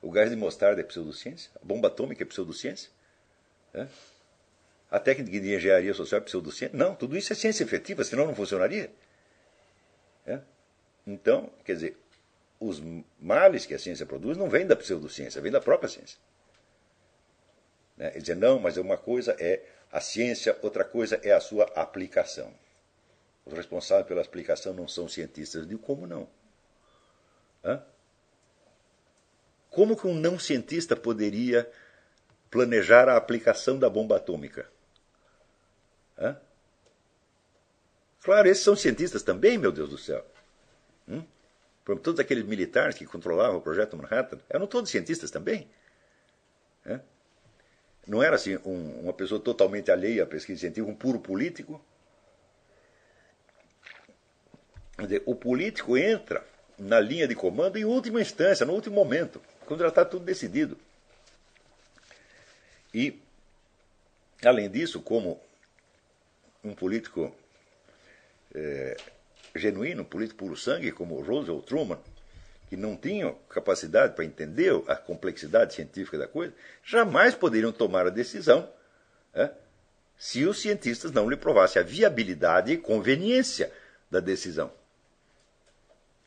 O 0.00 0.10
gás 0.10 0.30
de 0.30 0.36
mostarda 0.36 0.80
é 0.80 0.84
pseudociência? 0.84 1.50
A 1.60 1.64
bomba 1.64 1.88
atômica 1.88 2.22
é 2.22 2.26
pseudociência? 2.26 2.90
A 4.90 4.98
técnica 4.98 5.40
de 5.40 5.54
engenharia 5.54 5.94
social 5.94 6.20
é 6.20 6.24
pseudociência? 6.24 6.76
Não, 6.76 6.94
tudo 6.94 7.16
isso 7.16 7.32
é 7.32 7.36
ciência 7.36 7.62
efetiva, 7.62 8.04
senão 8.04 8.26
não 8.26 8.34
funcionaria. 8.34 8.92
É? 10.26 10.40
Então, 11.06 11.50
quer 11.64 11.74
dizer, 11.74 11.98
os 12.60 12.80
males 13.18 13.66
que 13.66 13.74
a 13.74 13.78
ciência 13.78 14.06
produz 14.06 14.36
não 14.36 14.48
vêm 14.48 14.66
da 14.66 14.76
pseudociência, 14.76 15.40
vêm 15.40 15.50
da 15.50 15.60
própria 15.60 15.88
ciência. 15.88 16.18
Né? 17.96 18.10
Ele 18.14 18.22
diz, 18.22 18.36
não, 18.36 18.58
mas 18.58 18.76
uma 18.76 18.96
coisa 18.96 19.36
é 19.38 19.64
a 19.90 20.00
ciência, 20.00 20.56
outra 20.62 20.84
coisa 20.84 21.20
é 21.22 21.32
a 21.32 21.40
sua 21.40 21.64
aplicação. 21.74 22.52
Os 23.44 23.52
responsáveis 23.52 24.06
pela 24.06 24.22
aplicação 24.22 24.72
não 24.72 24.86
são 24.86 25.08
cientistas. 25.08 25.66
Digo, 25.66 25.82
como 25.82 26.06
não? 26.06 26.28
Hã? 27.64 27.82
Como 29.70 29.96
que 29.96 30.06
um 30.06 30.14
não 30.14 30.38
cientista 30.38 30.94
poderia 30.94 31.70
planejar 32.50 33.08
a 33.08 33.16
aplicação 33.16 33.78
da 33.78 33.90
bomba 33.90 34.16
atômica? 34.16 34.70
Hã? 36.16 36.40
Claro, 38.22 38.48
esses 38.48 38.62
são 38.62 38.76
cientistas 38.76 39.22
também, 39.22 39.58
meu 39.58 39.72
Deus 39.72 39.90
do 39.90 39.98
céu. 39.98 40.24
Hum? 41.08 41.24
Todos 42.02 42.20
aqueles 42.20 42.44
militares 42.44 42.96
que 42.96 43.04
controlavam 43.04 43.58
o 43.58 43.60
projeto 43.60 43.96
Manhattan 43.96 44.38
eram 44.48 44.66
todos 44.66 44.90
cientistas 44.90 45.30
também. 45.30 45.68
Não 48.06 48.22
era 48.22 48.36
assim 48.36 48.56
um, 48.64 49.00
uma 49.00 49.12
pessoa 49.12 49.40
totalmente 49.40 49.90
alheia 49.90 50.24
à 50.24 50.26
pesquisa 50.26 50.60
científica, 50.60 50.90
um 50.90 50.94
puro 50.94 51.20
político. 51.20 51.80
Dizer, 54.98 55.22
o 55.24 55.34
político 55.34 55.96
entra 55.96 56.44
na 56.78 56.98
linha 56.98 57.28
de 57.28 57.34
comando 57.34 57.78
em 57.78 57.84
última 57.84 58.20
instância, 58.20 58.66
no 58.66 58.72
último 58.72 58.96
momento, 58.96 59.40
quando 59.66 59.80
já 59.80 59.88
está 59.88 60.04
tudo 60.04 60.24
decidido. 60.24 60.76
E, 62.92 63.20
além 64.44 64.68
disso, 64.68 65.00
como 65.00 65.40
um 66.62 66.74
político 66.74 67.34
é, 68.54 68.96
genuíno, 69.54 70.04
político 70.04 70.38
puro 70.38 70.56
sangue, 70.56 70.92
como 70.92 71.20
Roosevelt 71.20 71.64
Truman, 71.66 71.98
que 72.68 72.76
não 72.76 72.96
tinham 72.96 73.34
capacidade 73.48 74.14
para 74.14 74.24
entender 74.24 74.72
a 74.88 74.96
complexidade 74.96 75.74
científica 75.74 76.16
da 76.16 76.26
coisa, 76.26 76.54
jamais 76.82 77.34
poderiam 77.34 77.70
tomar 77.70 78.06
a 78.06 78.10
decisão 78.10 78.68
é, 79.34 79.50
se 80.16 80.46
os 80.46 80.60
cientistas 80.60 81.12
não 81.12 81.28
lhe 81.28 81.36
provassem 81.36 81.80
a 81.80 81.84
viabilidade 81.84 82.72
e 82.72 82.78
conveniência 82.78 83.72
da 84.10 84.20
decisão. 84.20 84.72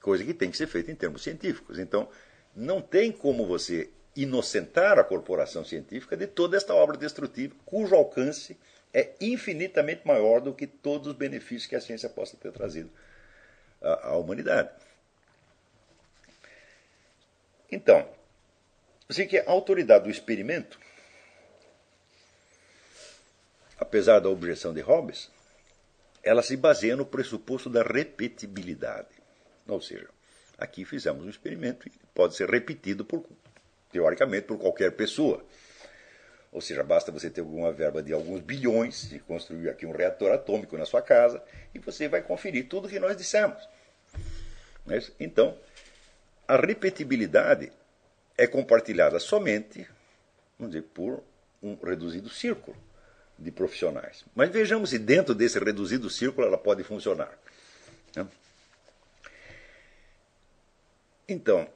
Coisa 0.01 0.23
que 0.23 0.33
tem 0.33 0.51
que 0.51 0.57
ser 0.57 0.67
feita 0.67 0.91
em 0.91 0.95
termos 0.95 1.23
científicos. 1.23 1.79
Então, 1.79 2.07
não 2.55 2.79
tem 2.79 3.11
como 3.11 3.45
você 3.47 3.89
inocentar 4.15 4.99
a 4.99 5.03
corporação 5.03 5.65
científica 5.65 6.15
de 6.15 6.27
toda 6.27 6.55
esta 6.55 6.73
obra 6.73 6.95
destrutiva, 6.95 7.55
cujo 7.65 7.95
alcance 7.95 8.57
é 8.95 9.13
infinitamente 9.19 10.07
maior 10.07 10.39
do 10.39 10.53
que 10.53 10.65
todos 10.65 11.09
os 11.09 11.13
benefícios 11.13 11.67
que 11.67 11.75
a 11.75 11.81
ciência 11.81 12.07
possa 12.07 12.37
ter 12.37 12.53
trazido 12.53 12.89
à, 13.81 14.15
humanidade. 14.15 14.69
Então, 17.69 18.09
sei 19.09 19.27
que 19.27 19.37
a 19.37 19.51
autoridade 19.51 20.05
do 20.05 20.09
experimento, 20.09 20.79
apesar 23.77 24.19
da 24.19 24.29
objeção 24.29 24.73
de 24.73 24.79
Hobbes, 24.79 25.29
ela 26.23 26.41
se 26.41 26.55
baseia 26.55 26.95
no 26.95 27.05
pressuposto 27.05 27.69
da 27.69 27.83
repetibilidade. 27.83 29.09
Ou 29.67 29.81
seja, 29.81 30.07
aqui 30.57 30.85
fizemos 30.85 31.25
um 31.25 31.29
experimento 31.29 31.89
que 31.89 31.99
pode 32.13 32.33
ser 32.33 32.49
repetido, 32.49 33.03
por, 33.03 33.25
teoricamente, 33.91 34.47
por 34.47 34.57
qualquer 34.57 34.91
pessoa. 34.93 35.45
Ou 36.55 36.61
seja, 36.61 36.81
basta 36.83 37.11
você 37.11 37.29
ter 37.29 37.41
alguma 37.41 37.69
verba 37.73 38.01
de 38.01 38.13
alguns 38.13 38.39
bilhões 38.39 39.11
e 39.11 39.19
construir 39.19 39.67
aqui 39.67 39.85
um 39.85 39.91
reator 39.91 40.31
atômico 40.31 40.77
na 40.77 40.85
sua 40.85 41.01
casa 41.01 41.43
e 41.73 41.79
você 41.79 42.07
vai 42.07 42.21
conferir 42.21 42.69
tudo 42.69 42.85
o 42.85 42.89
que 42.89 42.97
nós 42.97 43.17
dissemos. 43.17 43.67
Então, 45.19 45.59
a 46.47 46.55
repetibilidade 46.55 47.73
é 48.37 48.47
compartilhada 48.47 49.19
somente, 49.19 49.85
vamos 50.57 50.73
dizer, 50.73 50.87
por 50.93 51.21
um 51.61 51.75
reduzido 51.75 52.29
círculo 52.29 52.77
de 53.37 53.51
profissionais. 53.51 54.23
Mas 54.33 54.49
vejamos 54.49 54.91
se 54.91 54.97
dentro 54.97 55.35
desse 55.35 55.59
reduzido 55.59 56.09
círculo 56.09 56.47
ela 56.47 56.57
pode 56.57 56.85
funcionar. 56.85 57.37
Né? 58.15 58.25
Então, 61.27 61.67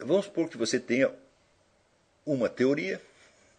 vamos 0.00 0.24
supor 0.24 0.48
que 0.48 0.56
você 0.56 0.80
tenha 0.80 1.14
uma 2.26 2.48
teoria 2.48 3.00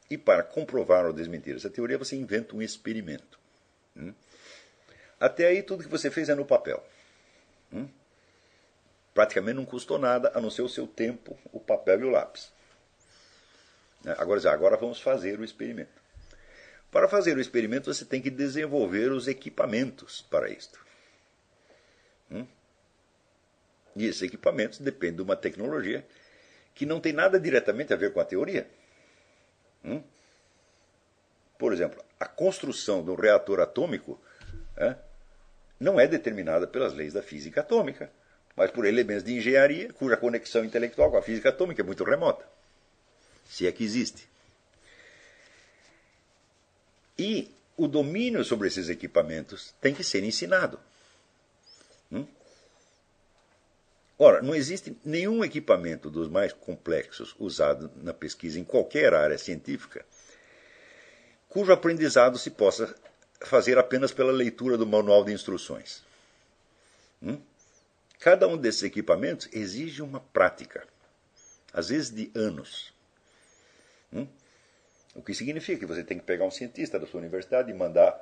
e 0.10 0.18
para 0.18 0.44
comprovar 0.44 1.06
ou 1.06 1.14
desmentir 1.14 1.56
essa 1.56 1.70
teoria 1.70 1.98
você 1.98 2.16
inventa 2.16 2.56
um 2.56 2.62
experimento. 2.62 3.40
Hum? 3.96 4.14
Até 5.20 5.48
aí 5.48 5.64
tudo 5.64 5.84
que 5.84 5.90
você 5.90 6.12
fez 6.12 6.30
é 6.30 6.36
no 6.36 6.46
papel. 6.46 6.86
Hum? 7.74 7.88
praticamente 9.18 9.56
não 9.56 9.66
custou 9.66 9.98
nada, 9.98 10.32
a 10.36 10.40
não 10.40 10.52
ser 10.52 10.62
o 10.62 10.70
seu 10.70 10.86
tempo, 10.86 11.36
o 11.52 11.60
papel 11.60 12.02
e 12.02 12.04
o 12.04 12.10
lápis. 12.12 12.54
Né? 14.04 14.14
Agora, 14.16 14.52
agora 14.52 14.78
vamos 14.78 15.02
fazer 15.02 15.40
o 15.40 15.44
experimento. 15.44 16.00
Para 16.92 17.08
fazer 17.08 17.36
o 17.36 17.42
experimento, 17.42 17.92
você 17.92 18.06
tem 18.06 18.22
que 18.22 18.30
desenvolver 18.30 19.12
os 19.12 19.28
equipamentos 19.28 20.22
para 20.22 20.52
isto. 20.52 20.80
Hum? 22.30 22.46
E 23.96 24.06
esses 24.06 24.22
equipamentos 24.22 24.78
dependem 24.78 25.16
de 25.16 25.22
uma 25.24 25.36
tecnologia 25.36 26.06
que 26.78 26.86
não 26.86 27.02
tem 27.02 27.12
nada 27.12 27.40
diretamente 27.40 27.94
a 27.94 27.98
ver 27.98 28.14
com 28.14 28.20
a 28.20 28.26
teoria. 28.26 28.68
Hum? 29.84 30.02
Por 31.58 31.74
exemplo, 31.74 32.04
a 32.20 32.26
construção 32.26 33.04
de 33.04 33.10
um 33.10 33.16
reator 33.16 33.60
atômico 33.60 34.20
é, 34.76 34.96
não 35.80 36.00
é 36.00 36.08
determinada 36.08 36.68
pelas 36.68 36.94
leis 36.94 37.14
da 37.14 37.22
física 37.22 37.62
atômica 37.62 38.12
mas 38.58 38.72
por 38.72 38.86
elementos 38.86 39.24
de 39.24 39.36
engenharia 39.36 39.94
cuja 39.94 40.18
conexão 40.18 40.66
intelectual 40.66 41.12
com 41.12 41.18
a 41.18 41.22
física 41.22 41.50
atômica 41.50 41.84
é 41.84 41.86
muito 41.86 42.04
remota. 42.04 42.44
Se 43.48 43.68
é 43.68 43.72
que 43.72 43.84
existe. 43.84 44.28
E 47.18 47.52
o 47.78 47.88
domínio 47.88 48.44
sobre 48.44 48.68
esses 48.68 48.90
equipamentos 48.90 49.76
tem 49.80 49.94
que 49.94 50.04
ser 50.04 50.24
ensinado. 50.24 50.80
Hum? 52.12 52.26
Ora, 54.20 54.42
não 54.42 54.56
existe 54.56 54.98
nenhum 55.06 55.44
equipamento 55.44 56.10
dos 56.10 56.28
mais 56.28 56.52
complexos 56.52 57.36
usado 57.38 57.92
na 57.98 58.14
pesquisa 58.14 58.60
em 58.60 58.64
qualquer 58.64 59.14
área 59.14 59.38
científica 59.38 60.04
cujo 61.50 61.72
aprendizado 61.72 62.38
se 62.38 62.52
possa 62.52 62.94
fazer 63.42 63.78
apenas 63.78 64.12
pela 64.12 64.32
leitura 64.32 64.78
do 64.78 64.86
manual 64.86 65.24
de 65.24 65.32
instruções. 65.32 66.04
Hum? 67.22 67.42
Cada 68.20 68.48
um 68.48 68.58
desses 68.58 68.84
equipamentos 68.84 69.48
exige 69.52 70.02
uma 70.02 70.20
prática, 70.20 70.86
às 71.72 71.90
vezes 71.90 72.10
de 72.10 72.32
anos. 72.36 72.94
Hum? 74.12 74.28
O 75.16 75.22
que 75.22 75.34
significa 75.34 75.80
que 75.80 75.86
você 75.86 76.04
tem 76.04 76.20
que 76.20 76.26
pegar 76.26 76.46
um 76.46 76.52
cientista 76.52 77.00
da 77.00 77.08
sua 77.08 77.20
universidade 77.20 77.72
e 77.72 77.74
mandar 77.74 78.20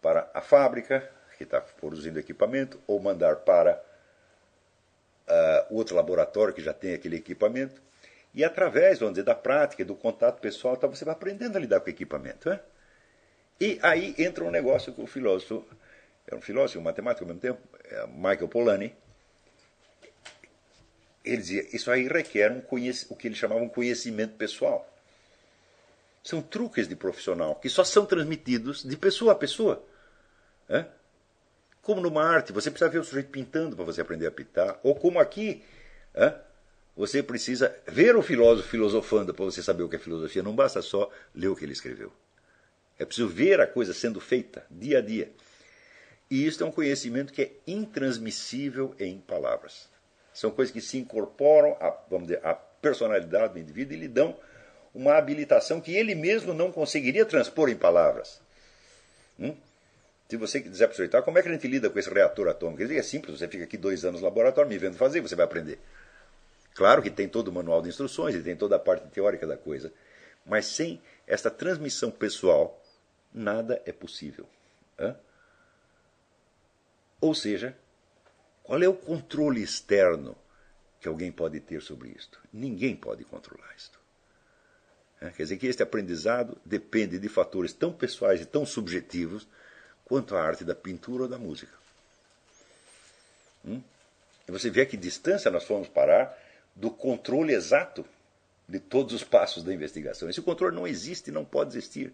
para 0.00 0.30
a 0.34 0.40
fábrica 0.40 1.10
que 1.36 1.44
está 1.44 1.60
produzindo 1.60 2.20
equipamento, 2.20 2.80
ou 2.86 3.00
mandar 3.00 3.36
para 3.36 3.82
uh, 5.28 5.74
outro 5.74 5.94
laboratório 5.96 6.54
que 6.54 6.62
já 6.62 6.72
tem 6.72 6.94
aquele 6.94 7.16
equipamento. 7.16 7.82
E 8.34 8.42
através, 8.44 8.98
vamos 8.98 9.14
dizer, 9.14 9.24
da 9.24 9.34
prática, 9.34 9.84
do 9.84 9.94
contato 9.94 10.40
pessoal, 10.40 10.76
tá, 10.76 10.86
você 10.86 11.04
vai 11.04 11.14
aprendendo 11.14 11.56
a 11.56 11.60
lidar 11.60 11.80
com 11.80 11.86
o 11.86 11.90
equipamento. 11.90 12.48
Né? 12.48 12.60
E 13.60 13.78
aí 13.82 14.14
entra 14.18 14.44
um 14.44 14.50
negócio 14.50 14.92
que 14.92 15.00
o 15.00 15.06
filósofo, 15.06 15.64
é 16.26 16.34
um 16.34 16.40
filósofo, 16.40 16.80
um 16.80 16.82
matemático 16.82 17.24
ao 17.24 17.28
mesmo 17.28 17.40
tempo, 17.40 17.60
é 17.84 18.06
Michael 18.06 18.48
Polanyi, 18.48 18.94
ele 21.24 21.38
dizia, 21.38 21.66
isso 21.74 21.90
aí 21.90 22.06
requer 22.06 22.52
um 22.52 22.58
o 23.08 23.16
que 23.16 23.28
ele 23.28 23.34
chamava 23.34 23.60
um 23.60 23.68
conhecimento 23.68 24.34
pessoal. 24.34 24.86
São 26.22 26.42
truques 26.42 26.86
de 26.86 26.96
profissional 26.96 27.54
que 27.56 27.68
só 27.68 27.82
são 27.84 28.04
transmitidos 28.04 28.82
de 28.82 28.96
pessoa 28.96 29.32
a 29.32 29.36
pessoa. 29.36 29.82
É? 30.68 30.84
Como 31.84 32.00
numa 32.00 32.24
arte, 32.24 32.50
você 32.50 32.70
precisa 32.70 32.90
ver 32.90 32.98
o 32.98 33.04
sujeito 33.04 33.28
pintando 33.28 33.76
para 33.76 33.84
você 33.84 34.00
aprender 34.00 34.26
a 34.26 34.30
pintar. 34.30 34.80
Ou 34.82 34.94
como 34.94 35.20
aqui, 35.20 35.62
é? 36.14 36.32
você 36.96 37.22
precisa 37.22 37.76
ver 37.86 38.16
o 38.16 38.22
filósofo 38.22 38.68
filosofando 38.68 39.34
para 39.34 39.44
você 39.44 39.62
saber 39.62 39.82
o 39.82 39.88
que 39.88 39.96
é 39.96 39.98
filosofia. 39.98 40.42
Não 40.42 40.56
basta 40.56 40.80
só 40.80 41.10
ler 41.34 41.48
o 41.48 41.54
que 41.54 41.62
ele 41.62 41.74
escreveu. 41.74 42.10
É 42.98 43.04
preciso 43.04 43.28
ver 43.28 43.60
a 43.60 43.66
coisa 43.66 43.92
sendo 43.92 44.18
feita 44.18 44.64
dia 44.70 44.98
a 44.98 45.00
dia. 45.02 45.30
E 46.30 46.46
isso 46.46 46.64
é 46.64 46.66
um 46.66 46.72
conhecimento 46.72 47.34
que 47.34 47.42
é 47.42 47.52
intransmissível 47.66 48.94
em 48.98 49.18
palavras. 49.18 49.86
São 50.32 50.50
coisas 50.50 50.72
que 50.72 50.80
se 50.80 50.96
incorporam 50.96 51.76
à, 51.80 51.90
vamos 52.08 52.28
dizer, 52.28 52.40
à 52.42 52.54
personalidade 52.54 53.52
do 53.52 53.58
indivíduo 53.58 53.94
e 53.94 54.00
lhe 54.00 54.08
dão 54.08 54.34
uma 54.94 55.16
habilitação 55.16 55.82
que 55.82 55.94
ele 55.94 56.14
mesmo 56.14 56.54
não 56.54 56.72
conseguiria 56.72 57.26
transpor 57.26 57.68
em 57.68 57.76
palavras. 57.76 58.40
Hum? 59.38 59.54
Se 60.34 60.36
você 60.36 60.60
quiser 60.60 60.86
aproveitar, 60.86 61.22
como 61.22 61.38
é 61.38 61.42
que 61.42 61.48
a 61.48 61.52
gente 61.52 61.68
lida 61.68 61.88
com 61.88 61.96
esse 61.96 62.10
reator 62.10 62.48
atômico? 62.48 62.82
Ele 62.82 62.98
é 62.98 63.02
simples, 63.04 63.38
você 63.38 63.46
fica 63.46 63.62
aqui 63.62 63.76
dois 63.76 64.04
anos 64.04 64.20
no 64.20 64.26
laboratório 64.26 64.68
me 64.68 64.76
vendo 64.76 64.96
fazer, 64.96 65.20
você 65.20 65.36
vai 65.36 65.44
aprender. 65.44 65.78
Claro 66.74 67.00
que 67.00 67.08
tem 67.08 67.28
todo 67.28 67.46
o 67.46 67.52
manual 67.52 67.80
de 67.80 67.88
instruções 67.88 68.34
e 68.34 68.42
tem 68.42 68.56
toda 68.56 68.74
a 68.74 68.78
parte 68.80 69.06
teórica 69.10 69.46
da 69.46 69.56
coisa, 69.56 69.92
mas 70.44 70.66
sem 70.66 71.00
esta 71.24 71.52
transmissão 71.52 72.10
pessoal, 72.10 72.82
nada 73.32 73.80
é 73.86 73.92
possível. 73.92 74.44
Hã? 74.98 75.16
Ou 77.20 77.32
seja, 77.32 77.76
qual 78.64 78.82
é 78.82 78.88
o 78.88 78.94
controle 78.94 79.62
externo 79.62 80.36
que 81.00 81.06
alguém 81.06 81.30
pode 81.30 81.60
ter 81.60 81.80
sobre 81.80 82.08
isto? 82.08 82.40
Ninguém 82.52 82.96
pode 82.96 83.22
controlar 83.22 83.72
isto. 83.76 84.00
Quer 85.20 85.44
dizer 85.44 85.58
que 85.58 85.68
este 85.68 85.84
aprendizado 85.84 86.60
depende 86.64 87.20
de 87.20 87.28
fatores 87.28 87.72
tão 87.72 87.92
pessoais 87.92 88.40
e 88.40 88.44
tão 88.44 88.66
subjetivos 88.66 89.46
quanto 90.04 90.36
a 90.36 90.42
arte 90.42 90.64
da 90.64 90.74
pintura 90.74 91.24
ou 91.24 91.28
da 91.28 91.38
música. 91.38 91.72
Hum? 93.64 93.80
E 94.46 94.52
você 94.52 94.68
vê 94.68 94.82
a 94.82 94.86
que 94.86 94.96
distância 94.96 95.50
nós 95.50 95.64
fomos 95.64 95.88
parar 95.88 96.38
do 96.74 96.90
controle 96.90 97.54
exato 97.54 98.04
de 98.68 98.78
todos 98.78 99.14
os 99.14 99.24
passos 99.24 99.62
da 99.62 99.72
investigação. 99.72 100.28
Esse 100.28 100.42
controle 100.42 100.74
não 100.74 100.86
existe 100.86 101.30
não 101.30 101.44
pode 101.44 101.70
existir. 101.70 102.12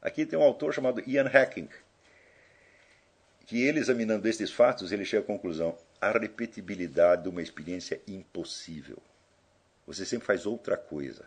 Aqui 0.00 0.26
tem 0.26 0.38
um 0.38 0.42
autor 0.42 0.72
chamado 0.72 1.02
Ian 1.06 1.26
Hacking, 1.26 1.68
que 3.46 3.62
ele 3.62 3.80
examinando 3.80 4.28
estes 4.28 4.50
fatos, 4.50 4.92
ele 4.92 5.04
chega 5.04 5.22
à 5.22 5.26
conclusão: 5.26 5.76
a 6.00 6.10
repetibilidade 6.10 7.22
de 7.22 7.28
uma 7.28 7.42
experiência 7.42 8.00
impossível. 8.06 8.98
Você 9.86 10.04
sempre 10.04 10.26
faz 10.26 10.46
outra 10.46 10.76
coisa. 10.76 11.26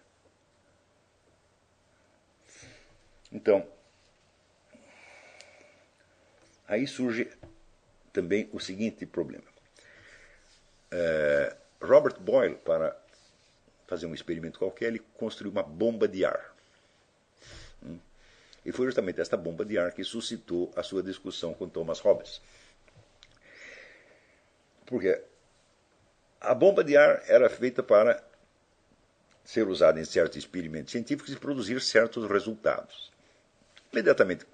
Então, 3.32 3.68
aí 6.68 6.86
surge 6.86 7.30
também 8.12 8.50
o 8.52 8.60
seguinte 8.60 9.06
problema. 9.06 9.46
É, 10.92 11.56
Robert 11.82 12.20
Boyle, 12.20 12.56
para 12.56 12.98
fazer 13.88 14.06
um 14.06 14.14
experimento 14.14 14.60
qualquer, 14.60 14.88
ele 14.88 15.00
construiu 15.00 15.52
uma 15.52 15.64
bomba 15.64 16.08
de 16.08 16.26
ar. 16.26 16.54
Hum? 17.84 18.00
E 18.66 18.72
foi 18.72 18.86
justamente 18.86 19.22
esta 19.22 19.38
bomba 19.38 19.64
de 19.64 19.78
ar 19.78 19.92
que 19.94 20.04
suscitou 20.04 20.72
a 20.76 20.84
sua 20.84 21.02
discussão 21.02 21.54
com 21.54 21.70
Thomas 21.70 22.00
Hobbes. 22.00 22.42
Porque 24.86 25.22
a 26.42 26.54
bomba 26.54 26.84
de 26.84 26.98
ar 26.98 27.24
era 27.28 27.50
feita 27.50 27.82
para 27.82 28.24
ser 29.44 29.68
usada 29.68 30.00
em 30.00 30.06
certos 30.06 30.38
experimentos 30.38 30.92
científicos 30.92 31.32
e 31.32 31.38
produzir 31.38 31.80
certos 31.82 32.30
resultados. 32.30 33.12
Imediatamente 33.92 34.46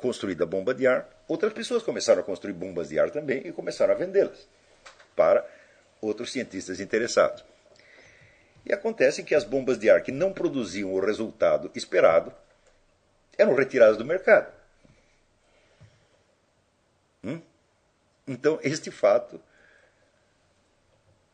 construída 0.00 0.46
bomba 0.46 0.74
de 0.74 0.86
ar, 0.86 1.08
outras 1.28 1.52
pessoas 1.52 1.82
começaram 1.82 2.20
a 2.20 2.24
construir 2.24 2.54
bombas 2.54 2.88
de 2.88 2.98
ar 2.98 3.10
também 3.10 3.46
e 3.46 3.52
começaram 3.52 3.94
a 3.94 3.96
vendê-las 3.96 4.48
para 5.14 5.46
outros 6.00 6.32
cientistas 6.32 6.80
interessados. 6.80 7.44
E 8.64 8.72
acontece 8.72 9.22
que 9.22 9.34
as 9.34 9.44
bombas 9.44 9.78
de 9.78 9.88
ar 9.88 10.02
que 10.02 10.12
não 10.12 10.32
produziam 10.32 10.92
o 10.92 11.00
resultado 11.00 11.70
esperado 11.74 12.32
eram 13.38 13.54
retiradas 13.54 13.96
do 13.96 14.04
mercado. 14.04 14.52
Hum? 17.24 17.40
Então, 18.26 18.58
este 18.62 18.90
fato 18.90 19.40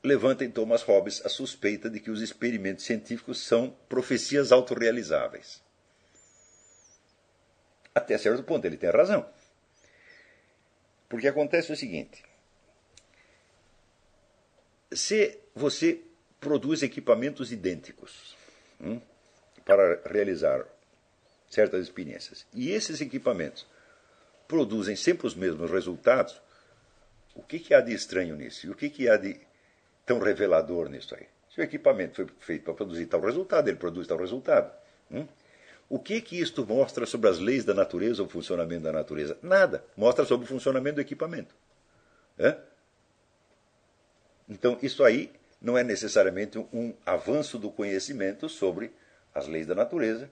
levanta 0.03 0.45
em 0.45 0.51
Thomas 0.51 0.83
Hobbes 0.83 1.21
a 1.25 1.29
suspeita 1.29 1.91
de 1.91 1.99
que 1.99 2.11
os 2.11 2.23
experimentos 2.23 2.85
científicos 2.85 3.41
são 3.41 3.71
profecias 3.89 4.53
autorrealizáveis. 4.53 5.66
Até 7.97 8.19
certo 8.19 8.43
ponto 8.43 8.63
ele 8.67 8.77
tem 8.77 8.91
razão. 8.91 9.27
Porque 11.09 11.27
acontece 11.27 11.73
o 11.73 11.77
seguinte: 11.77 12.23
se 14.93 15.39
você 15.55 16.03
produz 16.39 16.83
equipamentos 16.83 17.51
idênticos 17.51 18.37
hum, 18.79 19.01
para 19.65 20.03
realizar 20.05 20.67
certas 21.49 21.85
experiências, 21.85 22.47
e 22.53 22.71
esses 22.71 23.01
equipamentos 23.01 23.67
produzem 24.47 24.95
sempre 24.95 25.27
os 25.27 25.35
mesmos 25.35 25.71
resultados, 25.71 26.39
o 27.35 27.43
que, 27.43 27.59
que 27.59 27.73
há 27.73 27.81
de 27.81 27.95
estranho 27.95 28.37
nisso? 28.37 28.67
E 28.67 28.71
o 28.71 28.75
que, 28.75 28.91
que 28.91 29.09
há 29.09 29.17
de 29.17 29.41
tão 30.05 30.19
revelador 30.19 30.91
nisso 30.91 31.15
aí? 31.15 31.27
Se 31.49 31.63
o 31.63 31.65
equipamento 31.65 32.17
foi 32.17 32.27
feito 32.41 32.65
para 32.65 32.75
produzir 32.75 33.07
tal 33.07 33.23
resultado, 33.23 33.69
ele 33.69 33.79
produz 33.79 34.07
tal 34.07 34.19
resultado. 34.19 34.71
Hum? 35.11 35.27
O 35.89 35.99
que 35.99 36.21
que 36.21 36.41
isto 36.41 36.67
mostra 36.67 37.07
sobre 37.07 37.31
as 37.31 37.39
leis 37.39 37.65
da 37.65 37.73
natureza 37.73 38.23
ou 38.23 38.29
o 38.29 38.31
funcionamento 38.31 38.83
da 38.83 38.93
natureza? 38.93 39.39
Nada. 39.43 39.85
Mostra 39.97 40.25
sobre 40.25 40.45
o 40.45 40.49
funcionamento 40.49 40.97
do 40.97 41.01
equipamento. 41.01 41.55
É? 42.39 42.57
Então, 44.49 44.79
isso 44.83 45.05
aí 45.05 45.33
não 45.61 45.79
é 45.79 45.85
necessariamente 45.85 46.59
um 46.73 46.95
avanço 47.05 47.59
do 47.59 47.71
conhecimento 47.71 48.49
sobre 48.49 48.93
as 49.35 49.47
leis 49.47 49.67
da 49.67 49.75
natureza, 49.75 50.31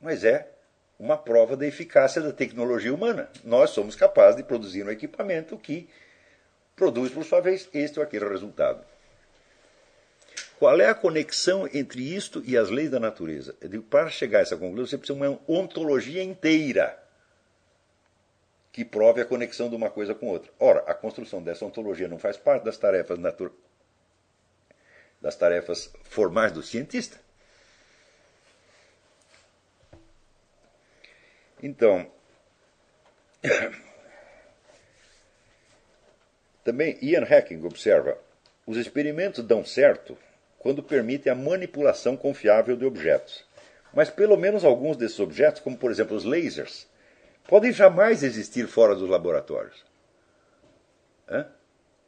mas 0.00 0.24
é 0.24 0.50
uma 0.98 1.16
prova 1.16 1.56
da 1.56 1.66
eficácia 1.66 2.20
da 2.22 2.32
tecnologia 2.32 2.94
humana. 2.94 3.28
Nós 3.42 3.70
somos 3.70 3.96
capazes 3.96 4.36
de 4.36 4.42
produzir 4.42 4.84
um 4.84 4.90
equipamento 4.90 5.56
que 5.58 5.88
produz, 6.76 7.10
por 7.10 7.24
sua 7.24 7.40
vez, 7.40 7.68
este 7.72 7.98
ou 7.98 8.04
aquele 8.04 8.28
resultado. 8.28 8.84
Qual 10.62 10.80
é 10.80 10.86
a 10.86 10.94
conexão 10.94 11.68
entre 11.74 12.14
isto 12.14 12.40
e 12.46 12.56
as 12.56 12.70
leis 12.70 12.88
da 12.88 13.00
natureza? 13.00 13.56
Eu 13.60 13.68
digo, 13.68 13.82
para 13.82 14.08
chegar 14.08 14.38
a 14.38 14.42
essa 14.42 14.56
conclusão, 14.56 14.86
você 14.86 14.96
precisa 14.96 15.18
de 15.18 15.26
uma 15.26 15.40
ontologia 15.48 16.22
inteira 16.22 17.02
que 18.70 18.84
prove 18.84 19.20
a 19.20 19.24
conexão 19.24 19.68
de 19.68 19.74
uma 19.74 19.90
coisa 19.90 20.14
com 20.14 20.28
outra. 20.28 20.52
Ora, 20.60 20.84
a 20.86 20.94
construção 20.94 21.42
dessa 21.42 21.64
ontologia 21.64 22.06
não 22.06 22.16
faz 22.16 22.36
parte 22.36 22.62
das 22.62 22.78
tarefas 22.78 23.18
das 25.20 25.34
tarefas 25.34 25.92
formais 26.04 26.52
do 26.52 26.62
cientista. 26.62 27.18
Então, 31.60 32.08
também 36.62 36.96
Ian 37.02 37.24
Hacking 37.24 37.64
observa: 37.64 38.16
os 38.64 38.76
experimentos 38.76 39.44
dão 39.44 39.64
certo 39.64 40.16
quando 40.62 40.80
permitem 40.80 41.32
a 41.32 41.34
manipulação 41.34 42.16
confiável 42.16 42.76
de 42.76 42.84
objetos. 42.86 43.44
Mas 43.92 44.08
pelo 44.08 44.36
menos 44.36 44.64
alguns 44.64 44.96
desses 44.96 45.18
objetos, 45.18 45.60
como 45.60 45.76
por 45.76 45.90
exemplo 45.90 46.16
os 46.16 46.24
lasers, 46.24 46.86
podem 47.48 47.72
jamais 47.72 48.22
existir 48.22 48.68
fora 48.68 48.94
dos 48.94 49.10
laboratórios. 49.10 49.84
É? 51.26 51.46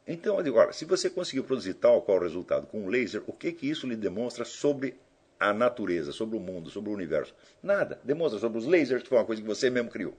Então, 0.07 0.37
olha, 0.37 0.71
se 0.71 0.85
você 0.85 1.09
conseguiu 1.09 1.43
produzir 1.43 1.73
tal 1.73 2.01
qual 2.01 2.17
resultado 2.19 2.65
com 2.67 2.85
um 2.85 2.87
laser, 2.87 3.23
o 3.27 3.33
que, 3.33 3.51
que 3.51 3.69
isso 3.69 3.85
lhe 3.85 3.95
demonstra 3.95 4.45
sobre 4.45 4.97
a 5.37 5.51
natureza, 5.51 6.13
sobre 6.13 6.37
o 6.37 6.39
mundo, 6.39 6.69
sobre 6.69 6.89
o 6.91 6.93
universo? 6.93 7.35
Nada. 7.61 7.99
Demonstra 8.03 8.39
sobre 8.39 8.57
os 8.57 8.65
lasers, 8.65 9.03
que 9.03 9.09
foi 9.09 9.17
uma 9.17 9.25
coisa 9.25 9.41
que 9.41 9.47
você 9.47 9.69
mesmo 9.69 9.89
criou. 9.89 10.15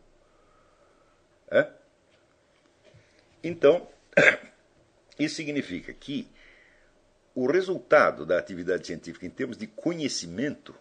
É? 1.51 1.69
Então, 3.43 3.89
isso 5.19 5.37
significa 5.37 5.93
que 5.95 6.29
o 7.37 7.47
resultado 7.47 8.27
da 8.27 8.37
atividade 8.37 8.85
científica 8.85 9.25
em 9.25 9.31
termos 9.31 9.57
de 9.57 9.69
conhecimento 9.69 10.75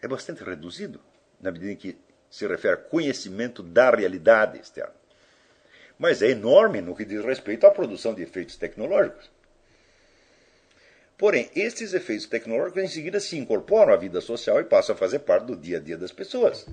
é 0.00 0.06
bastante 0.06 0.44
reduzido, 0.44 1.00
na 1.40 1.50
medida 1.50 1.72
em 1.72 1.76
que 1.76 1.98
se 2.30 2.46
refere 2.46 2.74
a 2.74 2.76
conhecimento 2.76 3.64
da 3.64 3.90
realidade 3.90 4.60
externa 4.60 4.94
mas 5.98 6.22
é 6.22 6.30
enorme 6.30 6.80
no 6.80 6.94
que 6.94 7.04
diz 7.04 7.24
respeito 7.24 7.66
à 7.66 7.70
produção 7.70 8.14
de 8.14 8.22
efeitos 8.22 8.56
tecnológicos. 8.56 9.30
Porém, 11.16 11.48
estes 11.54 11.94
efeitos 11.94 12.26
tecnológicos 12.26 12.82
em 12.82 12.88
seguida 12.88 13.20
se 13.20 13.38
incorporam 13.38 13.92
à 13.92 13.96
vida 13.96 14.20
social 14.20 14.60
e 14.60 14.64
passam 14.64 14.94
a 14.94 14.98
fazer 14.98 15.20
parte 15.20 15.46
do 15.46 15.56
dia 15.56 15.78
a 15.78 15.80
dia 15.80 15.96
das 15.96 16.10
pessoas. 16.10 16.66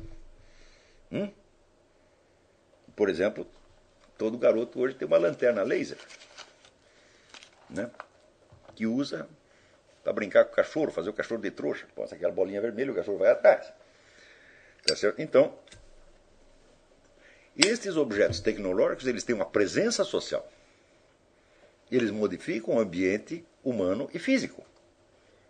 Hum? 1.11 1.31
Por 2.95 3.09
exemplo, 3.09 3.47
todo 4.17 4.37
garoto 4.37 4.79
hoje 4.79 4.95
tem 4.95 5.07
uma 5.07 5.17
lanterna 5.17 5.63
laser 5.63 5.97
né? 7.69 7.89
Que 8.81 8.87
usa 8.87 9.29
para 10.03 10.11
brincar 10.11 10.43
com 10.45 10.53
o 10.53 10.55
cachorro, 10.55 10.89
fazer 10.89 11.11
o 11.11 11.13
cachorro 11.13 11.39
de 11.39 11.51
trouxa. 11.51 11.85
Passa 11.95 12.15
aquela 12.15 12.33
bolinha 12.33 12.59
vermelha, 12.59 12.91
o 12.91 12.95
cachorro 12.95 13.19
vai 13.19 13.29
atrás. 13.29 13.71
Tá? 14.87 14.95
Então, 15.19 15.53
estes 17.55 17.95
objetos 17.95 18.39
tecnológicos 18.39 19.05
eles 19.05 19.23
têm 19.23 19.35
uma 19.35 19.45
presença 19.45 20.03
social. 20.03 20.51
Eles 21.91 22.09
modificam 22.09 22.73
o 22.75 22.79
ambiente 22.79 23.45
humano 23.63 24.09
e 24.11 24.17
físico. 24.17 24.65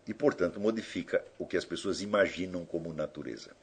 E, 0.05 0.13
portanto, 0.13 0.59
modifica 0.59 1.23
o 1.39 1.47
que 1.47 1.55
as 1.55 1.63
pessoas 1.63 2.01
imaginam 2.01 2.65
como 2.65 2.91
natureza. 2.91 3.55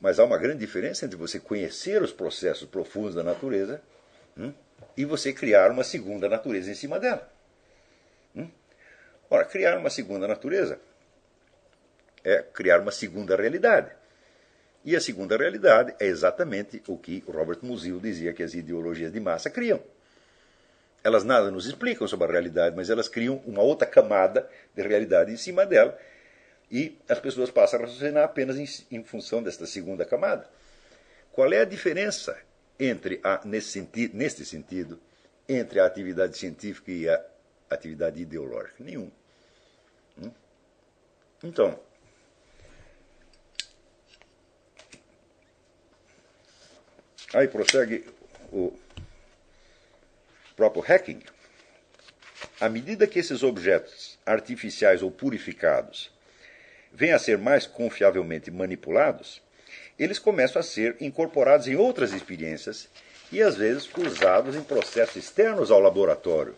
Mas 0.00 0.18
há 0.18 0.24
uma 0.24 0.38
grande 0.38 0.58
diferença 0.58 1.04
entre 1.04 1.16
você 1.16 1.38
conhecer 1.38 2.02
os 2.02 2.12
processos 2.12 2.68
profundos 2.68 3.14
da 3.14 3.22
natureza 3.22 3.82
hum, 4.36 4.52
e 4.96 5.04
você 5.04 5.32
criar 5.32 5.70
uma 5.70 5.84
segunda 5.84 6.28
natureza 6.28 6.70
em 6.70 6.74
cima 6.74 6.98
dela. 6.98 7.30
Hum? 8.34 8.48
Ora, 9.28 9.44
criar 9.44 9.76
uma 9.76 9.90
segunda 9.90 10.26
natureza 10.26 10.80
é 12.24 12.42
criar 12.42 12.80
uma 12.80 12.90
segunda 12.90 13.36
realidade. 13.36 13.90
E 14.84 14.96
a 14.96 15.00
segunda 15.00 15.36
realidade 15.36 15.94
é 16.00 16.06
exatamente 16.06 16.82
o 16.88 16.96
que 16.96 17.22
Robert 17.28 17.58
Musil 17.62 18.00
dizia 18.00 18.32
que 18.32 18.42
as 18.42 18.54
ideologias 18.54 19.12
de 19.12 19.20
massa 19.20 19.50
criam. 19.50 19.80
Elas 21.04 21.24
nada 21.24 21.50
nos 21.50 21.66
explicam 21.66 22.06
sobre 22.06 22.26
a 22.26 22.32
realidade, 22.32 22.76
mas 22.76 22.88
elas 22.88 23.08
criam 23.08 23.42
uma 23.46 23.62
outra 23.62 23.86
camada 23.86 24.48
de 24.74 24.82
realidade 24.82 25.32
em 25.32 25.36
cima 25.36 25.66
dela. 25.66 25.98
E 26.70 26.98
as 27.08 27.18
pessoas 27.18 27.50
passam 27.50 27.80
a 27.80 27.82
raciocinar 27.82 28.24
apenas 28.24 28.56
em, 28.56 28.96
em 28.96 29.02
função 29.02 29.42
desta 29.42 29.66
segunda 29.66 30.04
camada. 30.04 30.48
Qual 31.32 31.52
é 31.52 31.60
a 31.60 31.64
diferença 31.64 32.38
entre 32.78 33.20
a, 33.24 33.40
nesse 33.44 33.88
neste 34.12 34.44
sentido 34.44 35.00
entre 35.48 35.80
a 35.80 35.86
atividade 35.86 36.38
científica 36.38 36.92
e 36.92 37.08
a 37.08 37.24
atividade 37.68 38.22
ideológica? 38.22 38.76
Nenhum. 38.84 39.10
Hum? 40.22 40.30
Então, 41.42 41.78
Aí 47.32 47.46
prossegue 47.46 48.04
o 48.52 48.76
próprio 50.56 50.82
hacking. 50.82 51.22
À 52.60 52.68
medida 52.68 53.06
que 53.06 53.20
esses 53.20 53.44
objetos 53.44 54.18
artificiais 54.26 55.00
ou 55.00 55.12
purificados 55.12 56.10
vêm 56.92 57.12
a 57.12 57.18
ser 57.18 57.38
mais 57.38 57.66
confiavelmente 57.66 58.50
manipulados, 58.50 59.42
eles 59.98 60.18
começam 60.18 60.60
a 60.60 60.62
ser 60.62 60.96
incorporados 61.00 61.68
em 61.68 61.76
outras 61.76 62.12
experiências 62.12 62.88
e 63.30 63.42
às 63.42 63.56
vezes 63.56 63.88
usados 63.96 64.56
em 64.56 64.62
processos 64.62 65.16
externos 65.16 65.70
ao 65.70 65.80
laboratório. 65.80 66.54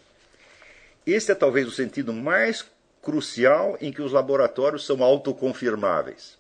Este 1.07 1.33
é 1.33 1.35
talvez 1.35 1.67
o 1.67 1.73
sentido 1.73 2.13
mais 2.13 2.65
crucial 3.03 3.77
em 3.81 3.93
que 3.93 4.01
os 4.01 4.13
laboratórios 4.13 4.87
são 4.87 5.03
autoconfirmáveis. 5.03 6.39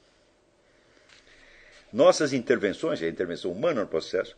Nossas 1.92 2.32
intervenções, 2.32 3.02
a 3.02 3.08
intervenção 3.08 3.50
humana 3.50 3.82
no 3.82 3.86
processo, 3.86 4.36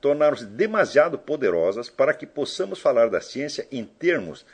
tornaram-se 0.00 0.44
demasiado 0.44 1.18
poderosas 1.18 1.88
para 1.88 2.12
que 2.12 2.26
possamos 2.26 2.78
falar 2.78 3.08
da 3.08 3.20
ciência 3.20 3.66
em 3.72 3.84
termos 3.84 4.44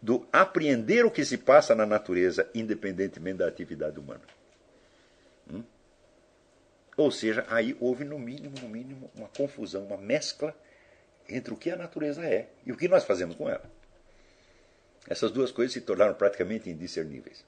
do 0.00 0.26
apreender 0.32 1.04
o 1.04 1.10
que 1.10 1.24
se 1.24 1.38
passa 1.38 1.74
na 1.74 1.86
natureza, 1.86 2.48
independentemente 2.54 3.38
da 3.38 3.48
atividade 3.48 3.98
humana. 3.98 4.22
Hum? 5.50 5.62
Ou 6.96 7.10
seja, 7.10 7.44
aí 7.48 7.76
houve 7.80 8.04
no 8.04 8.18
mínimo, 8.18 8.54
no 8.60 8.68
mínimo, 8.68 9.10
uma 9.14 9.28
confusão, 9.28 9.84
uma 9.84 9.96
mescla 9.96 10.56
entre 11.28 11.52
o 11.52 11.56
que 11.56 11.70
a 11.70 11.76
natureza 11.76 12.24
é 12.24 12.48
e 12.64 12.72
o 12.72 12.76
que 12.76 12.88
nós 12.88 13.04
fazemos 13.04 13.36
com 13.36 13.48
ela. 13.48 13.70
Essas 15.08 15.30
duas 15.30 15.52
coisas 15.52 15.72
se 15.72 15.80
tornaram 15.80 16.14
praticamente 16.14 16.68
indiscerníveis 16.68 17.44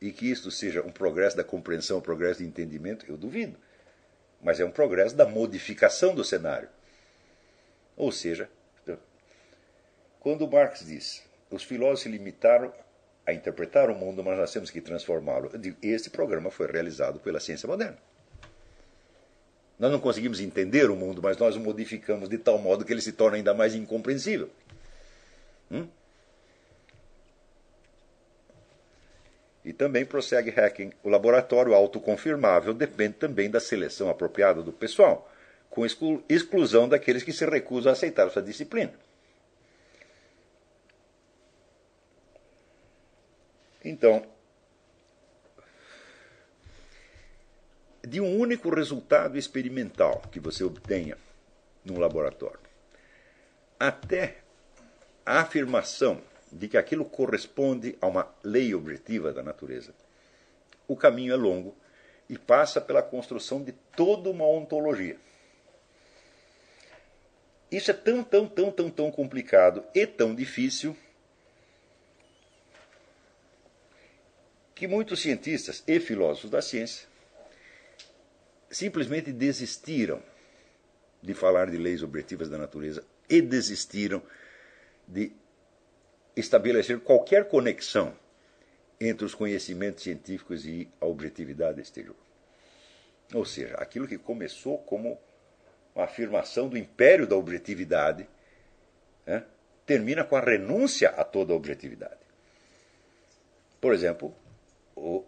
e 0.00 0.12
que 0.12 0.30
isto 0.30 0.50
seja 0.50 0.82
um 0.82 0.90
progresso 0.90 1.36
da 1.36 1.44
compreensão, 1.44 1.98
um 1.98 2.02
progresso 2.02 2.40
de 2.40 2.46
entendimento, 2.46 3.04
eu 3.06 3.16
duvido. 3.16 3.58
Mas 4.42 4.58
é 4.58 4.64
um 4.64 4.70
progresso 4.70 5.14
da 5.14 5.26
modificação 5.26 6.14
do 6.14 6.24
cenário. 6.24 6.70
Ou 7.96 8.10
seja, 8.10 8.48
quando 10.20 10.48
Marx 10.48 10.86
diz 10.86 11.22
os 11.50 11.64
filósofos 11.64 12.02
se 12.02 12.08
limitaram 12.08 12.72
a 13.26 13.32
interpretar 13.32 13.90
o 13.90 13.94
mundo, 13.94 14.22
mas 14.22 14.38
nós 14.38 14.52
temos 14.52 14.70
que 14.70 14.80
transformá-lo, 14.80 15.50
este 15.82 16.10
programa 16.10 16.50
foi 16.50 16.70
realizado 16.70 17.18
pela 17.20 17.40
ciência 17.40 17.66
moderna. 17.66 17.98
Nós 19.78 19.90
não 19.90 19.98
conseguimos 19.98 20.40
entender 20.40 20.90
o 20.90 20.96
mundo, 20.96 21.22
mas 21.22 21.38
nós 21.38 21.56
o 21.56 21.60
modificamos 21.60 22.28
de 22.28 22.36
tal 22.36 22.58
modo 22.58 22.84
que 22.84 22.92
ele 22.92 23.00
se 23.00 23.12
torna 23.12 23.38
ainda 23.38 23.54
mais 23.54 23.74
incompreensível. 23.74 24.50
Hum? 25.70 25.86
E 29.64 29.72
também 29.72 30.04
prossegue 30.04 30.50
hacking. 30.50 30.92
O 31.02 31.08
laboratório 31.08 31.74
autoconfirmável 31.74 32.74
depende 32.74 33.14
também 33.14 33.50
da 33.50 33.60
seleção 33.60 34.10
apropriada 34.10 34.62
do 34.62 34.72
pessoal, 34.72 35.30
com 35.70 35.86
exclusão 36.28 36.88
daqueles 36.88 37.22
que 37.22 37.32
se 37.32 37.46
recusam 37.46 37.90
a 37.90 37.92
aceitar 37.94 38.26
essa 38.26 38.42
disciplina. 38.42 38.92
Então, 43.84 44.26
de 48.06 48.20
um 48.20 48.38
único 48.38 48.74
resultado 48.74 49.38
experimental 49.38 50.22
que 50.30 50.40
você 50.40 50.64
obtenha 50.64 51.16
num 51.84 51.98
laboratório, 51.98 52.60
até 53.78 54.38
a 55.24 55.40
afirmação 55.40 56.20
de 56.52 56.68
que 56.68 56.76
aquilo 56.76 57.04
corresponde 57.04 57.96
a 58.00 58.06
uma 58.06 58.28
lei 58.42 58.74
objetiva 58.74 59.32
da 59.32 59.42
natureza, 59.42 59.94
o 60.86 60.96
caminho 60.96 61.32
é 61.32 61.36
longo 61.36 61.74
e 62.28 62.36
passa 62.36 62.80
pela 62.80 63.02
construção 63.02 63.62
de 63.62 63.72
toda 63.96 64.28
uma 64.28 64.46
ontologia. 64.46 65.16
Isso 67.70 67.90
é 67.90 67.94
tão, 67.94 68.24
tão, 68.24 68.48
tão, 68.48 68.70
tão, 68.72 68.90
tão 68.90 69.10
complicado 69.10 69.84
e 69.94 70.06
tão 70.06 70.34
difícil 70.34 70.96
que 74.80 74.88
muitos 74.88 75.20
cientistas 75.20 75.84
e 75.86 76.00
filósofos 76.00 76.48
da 76.48 76.62
ciência 76.62 77.06
simplesmente 78.70 79.30
desistiram 79.30 80.22
de 81.20 81.34
falar 81.34 81.70
de 81.70 81.76
leis 81.76 82.02
objetivas 82.02 82.48
da 82.48 82.56
natureza 82.56 83.04
e 83.28 83.42
desistiram 83.42 84.22
de 85.06 85.32
estabelecer 86.34 86.98
qualquer 87.00 87.46
conexão 87.46 88.16
entre 88.98 89.26
os 89.26 89.34
conhecimentos 89.34 90.02
científicos 90.02 90.64
e 90.64 90.88
a 90.98 91.04
objetividade 91.04 91.78
exterior. 91.78 92.16
Ou 93.34 93.44
seja, 93.44 93.74
aquilo 93.74 94.08
que 94.08 94.16
começou 94.16 94.78
como 94.78 95.20
uma 95.94 96.06
afirmação 96.06 96.70
do 96.70 96.78
império 96.78 97.26
da 97.26 97.36
objetividade 97.36 98.26
né, 99.26 99.44
termina 99.84 100.24
com 100.24 100.36
a 100.36 100.40
renúncia 100.40 101.10
a 101.10 101.22
toda 101.22 101.52
a 101.52 101.56
objetividade. 101.56 102.18
Por 103.78 103.92
exemplo, 103.92 104.34
o 105.00 105.24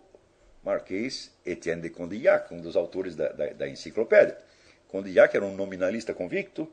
Marquês 0.63 1.33
Etienne 1.45 1.83
de 1.83 1.91
Condillac, 1.91 2.53
um 2.53 2.61
dos 2.61 2.77
autores 2.77 3.17
da, 3.17 3.29
da, 3.33 3.47
da 3.47 3.69
enciclopédia. 3.69 4.39
Condillac 4.89 5.35
era 5.35 5.45
um 5.45 5.57
nominalista 5.57 6.13
convicto 6.13 6.71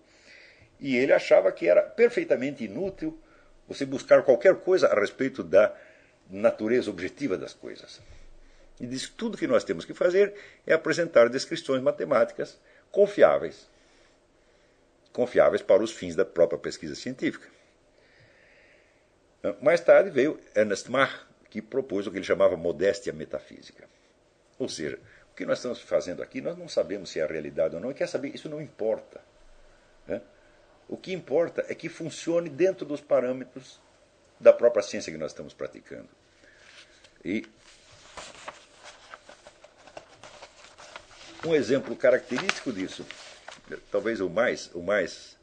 e 0.80 0.96
ele 0.96 1.14
achava 1.14 1.52
que 1.52 1.68
era 1.68 1.82
perfeitamente 1.82 2.64
inútil 2.64 3.18
você 3.68 3.86
buscar 3.86 4.24
qualquer 4.24 4.56
coisa 4.56 4.88
a 4.88 5.00
respeito 5.00 5.44
da 5.44 5.74
natureza 6.30 6.90
objetiva 6.90 7.38
das 7.38 7.54
coisas. 7.54 8.02
E 8.80 8.86
diz 8.86 9.08
que 9.08 9.16
tudo 9.16 9.38
que 9.38 9.48
nós 9.48 9.64
temos 9.64 9.86
que 9.86 9.94
fazer 9.94 10.34
é 10.66 10.74
apresentar 10.74 11.30
descrições 11.30 11.82
matemáticas 11.82 12.60
confiáveis. 12.92 13.70
Confiáveis 15.12 15.62
para 15.62 15.84
os 15.84 15.92
fins 15.92 16.16
da 16.16 16.24
própria 16.24 16.60
pesquisa 16.60 16.96
científica. 16.96 17.48
Mais 19.62 19.82
tarde 19.82 20.10
veio 20.10 20.40
Ernest 20.56 20.90
Mach, 20.90 21.29
que 21.50 21.62
propôs 21.62 22.06
o 22.06 22.12
que 22.12 22.18
ele 22.18 22.26
chamava 22.26 22.56
modéstia 22.56 23.12
metafísica. 23.12 23.88
Ou 24.58 24.70
seja, 24.70 25.00
o 25.32 25.36
que 25.36 25.46
nós 25.46 25.60
estamos 25.60 25.82
fazendo 25.82 26.22
aqui, 26.22 26.42
nós 26.42 26.58
não 26.58 26.68
sabemos 26.68 27.10
se 27.10 27.20
é 27.20 27.24
a 27.24 27.28
realidade 27.28 27.76
ou 27.76 27.82
não, 27.82 27.92
e 27.92 27.94
quer 27.94 28.08
saber, 28.08 28.36
isso 28.36 28.50
não 28.50 28.62
importa. 28.62 29.22
Né? 30.08 30.22
O 30.88 30.98
que 30.98 31.14
importa 31.14 31.66
é 31.68 31.76
que 31.76 31.90
funcione 31.90 32.50
dentro 32.50 32.86
dos 32.86 33.02
parâmetros 33.02 33.80
da 34.40 34.54
própria 34.54 34.84
ciência 34.84 35.12
que 35.12 35.18
nós 35.18 35.32
estamos 35.32 35.54
praticando. 35.54 36.10
E 37.24 37.46
um 41.46 41.54
exemplo 41.54 41.96
característico 41.96 42.72
disso, 42.72 43.06
talvez 43.92 44.20
o 44.20 44.30
mais, 44.30 44.70
o 44.74 44.82
mais 44.82 45.38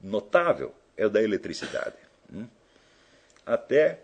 notável, 0.00 0.74
é 0.96 1.06
o 1.06 1.10
da 1.10 1.22
eletricidade. 1.22 1.96
Hum? 2.32 2.46
Até 3.44 4.00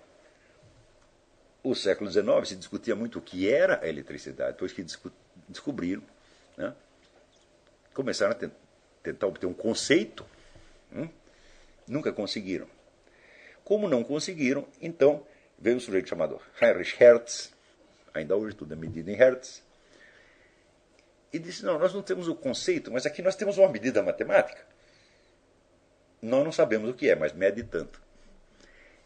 o 1.70 1.74
século 1.74 2.08
XIX 2.08 2.48
se 2.48 2.54
discutia 2.54 2.94
muito 2.94 3.18
o 3.18 3.22
que 3.22 3.50
era 3.50 3.80
a 3.82 3.88
eletricidade, 3.88 4.52
depois 4.52 4.72
que 4.72 4.86
descobriram, 5.48 6.02
né? 6.56 6.72
começaram 7.92 8.32
a 8.32 8.50
tentar 9.02 9.26
obter 9.26 9.46
um 9.46 9.52
conceito, 9.52 10.24
hum? 10.94 11.08
nunca 11.88 12.12
conseguiram. 12.12 12.68
Como 13.64 13.88
não 13.88 14.04
conseguiram, 14.04 14.64
então 14.80 15.26
veio 15.58 15.76
um 15.76 15.80
sujeito 15.80 16.08
chamado 16.08 16.40
Heinrich 16.62 16.94
Hertz, 16.96 17.52
ainda 18.14 18.36
hoje 18.36 18.54
tudo 18.54 18.72
é 18.72 18.76
medido 18.76 19.10
em 19.10 19.16
Hertz, 19.16 19.60
e 21.32 21.38
disse: 21.40 21.64
Não, 21.64 21.80
nós 21.80 21.92
não 21.92 22.00
temos 22.00 22.28
o 22.28 22.34
conceito, 22.36 22.92
mas 22.92 23.06
aqui 23.06 23.22
nós 23.22 23.34
temos 23.34 23.58
uma 23.58 23.68
medida 23.68 24.00
matemática. 24.04 24.64
Nós 26.22 26.44
não 26.44 26.52
sabemos 26.52 26.88
o 26.88 26.94
que 26.94 27.10
é, 27.10 27.16
mas 27.16 27.32
mede 27.32 27.64
tanto. 27.64 28.00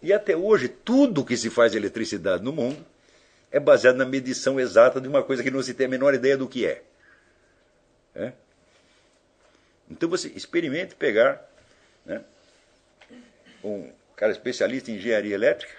E 0.02 0.12
até 0.12 0.36
hoje, 0.36 0.68
tudo 0.68 1.24
que 1.24 1.36
se 1.36 1.50
faz 1.50 1.72
de 1.72 1.78
eletricidade 1.78 2.42
no 2.42 2.52
mundo 2.52 2.84
é 3.50 3.60
baseado 3.60 3.96
na 3.96 4.06
medição 4.06 4.58
exata 4.58 5.00
de 5.00 5.08
uma 5.08 5.22
coisa 5.22 5.42
que 5.42 5.50
não 5.50 5.62
se 5.62 5.74
tem 5.74 5.86
a 5.86 5.90
menor 5.90 6.14
ideia 6.14 6.36
do 6.36 6.48
que 6.48 6.64
é. 6.66 6.82
é? 8.14 8.32
Então 9.90 10.08
você 10.08 10.28
experimente 10.28 10.94
pegar 10.94 11.44
né, 12.06 12.24
um 13.62 13.92
cara 14.16 14.32
especialista 14.32 14.90
em 14.90 14.94
engenharia 14.94 15.34
elétrica, 15.34 15.74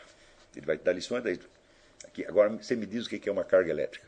ele 0.55 0.65
vai 0.65 0.78
te 0.78 0.84
dar 0.84 0.93
lições 0.93 1.24
daí. 1.24 1.39
Aqui, 2.05 2.26
agora 2.26 2.49
você 2.49 2.76
me 2.76 2.86
diz 2.86 3.05
o 3.05 3.09
que 3.09 3.30
é 3.30 3.32
uma 3.32 3.45
carga 3.45 3.69
elétrica. 3.69 4.05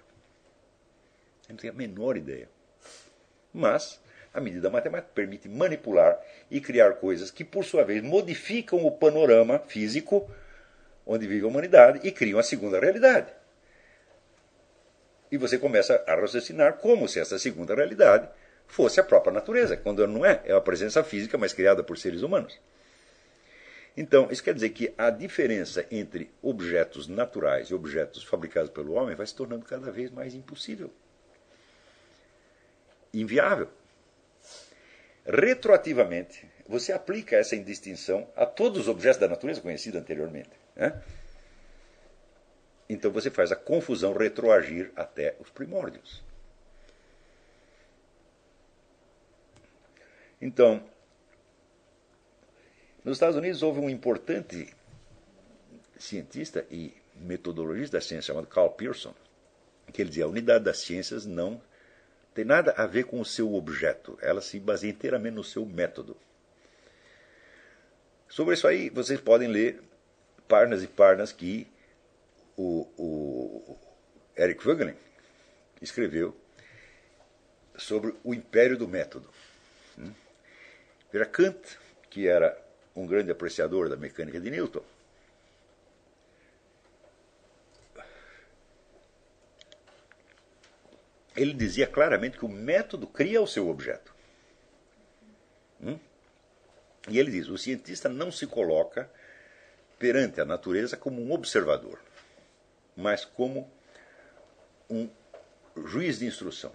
Eu 1.47 1.53
não 1.53 1.57
tenho 1.57 1.73
a 1.73 1.75
menor 1.75 2.17
ideia. 2.17 2.49
Mas 3.53 4.01
a 4.33 4.41
medida 4.41 4.69
matemática 4.69 5.11
permite 5.13 5.47
manipular 5.47 6.19
e 6.49 6.59
criar 6.59 6.93
coisas 6.93 7.29
que, 7.29 7.43
por 7.43 7.63
sua 7.63 7.83
vez, 7.83 8.01
modificam 8.01 8.83
o 8.85 8.91
panorama 8.91 9.59
físico 9.59 10.29
onde 11.05 11.27
vive 11.27 11.45
a 11.45 11.47
humanidade 11.47 11.99
e 12.03 12.11
criam 12.11 12.39
a 12.39 12.43
segunda 12.43 12.79
realidade. 12.79 13.31
E 15.31 15.37
você 15.37 15.57
começa 15.57 16.03
a 16.07 16.15
raciocinar 16.15 16.77
como 16.77 17.07
se 17.07 17.19
essa 17.19 17.37
segunda 17.37 17.75
realidade 17.75 18.27
fosse 18.67 18.99
a 18.99 19.03
própria 19.03 19.33
natureza, 19.33 19.77
quando 19.77 20.05
não 20.07 20.25
é, 20.25 20.41
é 20.45 20.53
a 20.53 20.61
presença 20.61 21.03
física, 21.03 21.37
mas 21.37 21.53
criada 21.53 21.83
por 21.83 21.97
seres 21.97 22.21
humanos. 22.21 22.59
Então, 23.95 24.29
isso 24.31 24.43
quer 24.43 24.55
dizer 24.55 24.69
que 24.69 24.91
a 24.97 25.11
diferença 25.11 25.85
entre 25.91 26.31
objetos 26.41 27.07
naturais 27.07 27.67
e 27.67 27.75
objetos 27.75 28.23
fabricados 28.23 28.71
pelo 28.71 28.93
homem 28.93 29.15
vai 29.15 29.27
se 29.27 29.35
tornando 29.35 29.65
cada 29.65 29.91
vez 29.91 30.09
mais 30.09 30.33
impossível. 30.33 30.91
Inviável 33.13 33.69
retroativamente, 35.25 36.47
você 36.67 36.91
aplica 36.91 37.35
essa 37.35 37.55
indistinção 37.55 38.27
a 38.35 38.45
todos 38.45 38.81
os 38.81 38.87
objetos 38.87 39.19
da 39.19 39.27
natureza 39.27 39.61
conhecidos 39.61 39.99
anteriormente. 39.99 40.51
Né? 40.75 41.01
Então 42.89 43.11
você 43.11 43.29
faz 43.29 43.51
a 43.51 43.55
confusão 43.55 44.13
retroagir 44.13 44.91
até 44.95 45.35
os 45.39 45.49
primórdios. 45.49 46.21
Então, 50.41 50.83
nos 53.03 53.15
Estados 53.15 53.37
Unidos 53.37 53.63
houve 53.63 53.79
um 53.79 53.89
importante 53.89 54.73
cientista 55.97 56.65
e 56.69 56.93
metodologista 57.15 57.97
da 57.97 58.01
ciência 58.01 58.33
chamado 58.33 58.47
Carl 58.47 58.69
Pearson, 58.71 59.13
que 59.93 60.01
ele 60.01 60.09
dizia 60.09 60.25
a 60.25 60.27
unidade 60.27 60.65
das 60.65 60.79
ciências 60.79 61.25
não 61.25 61.61
tem 62.33 62.43
nada 62.43 62.73
a 62.77 62.85
ver 62.85 63.05
com 63.05 63.19
o 63.19 63.25
seu 63.25 63.53
objeto, 63.53 64.17
ela 64.21 64.41
se 64.41 64.59
baseia 64.59 64.91
inteiramente 64.91 65.35
no 65.35 65.43
seu 65.43 65.65
método. 65.65 66.17
Sobre 68.27 68.55
isso 68.55 68.67
aí, 68.67 68.89
vocês 68.89 69.21
podem 69.21 69.47
ler 69.47 69.81
páginas 70.47 70.81
e 70.81 70.87
páginas 70.87 71.31
que 71.31 71.67
o, 72.57 72.87
o 72.97 73.77
Eric 74.35 74.63
Vogelin 74.63 74.95
escreveu 75.81 76.35
sobre 77.75 78.15
o 78.23 78.33
império 78.33 78.77
do 78.77 78.87
método. 78.87 79.29
Hum? 79.97 80.11
Veja, 81.11 81.25
Kant, 81.25 81.77
que 82.09 82.27
era 82.27 82.57
um 82.95 83.05
grande 83.05 83.31
apreciador 83.31 83.89
da 83.89 83.95
mecânica 83.95 84.39
de 84.39 84.49
Newton, 84.49 84.83
ele 91.35 91.53
dizia 91.53 91.87
claramente 91.87 92.37
que 92.37 92.45
o 92.45 92.49
método 92.49 93.07
cria 93.07 93.41
o 93.41 93.47
seu 93.47 93.69
objeto. 93.69 94.13
Hum? 95.81 95.99
E 97.09 97.19
ele 97.19 97.31
diz: 97.31 97.47
o 97.47 97.57
cientista 97.57 98.07
não 98.07 98.31
se 98.31 98.47
coloca 98.47 99.09
perante 99.97 100.41
a 100.41 100.45
natureza 100.45 100.97
como 100.97 101.21
um 101.21 101.31
observador, 101.31 101.99
mas 102.95 103.25
como 103.25 103.69
um 104.89 105.09
juiz 105.85 106.19
de 106.19 106.25
instrução. 106.25 106.71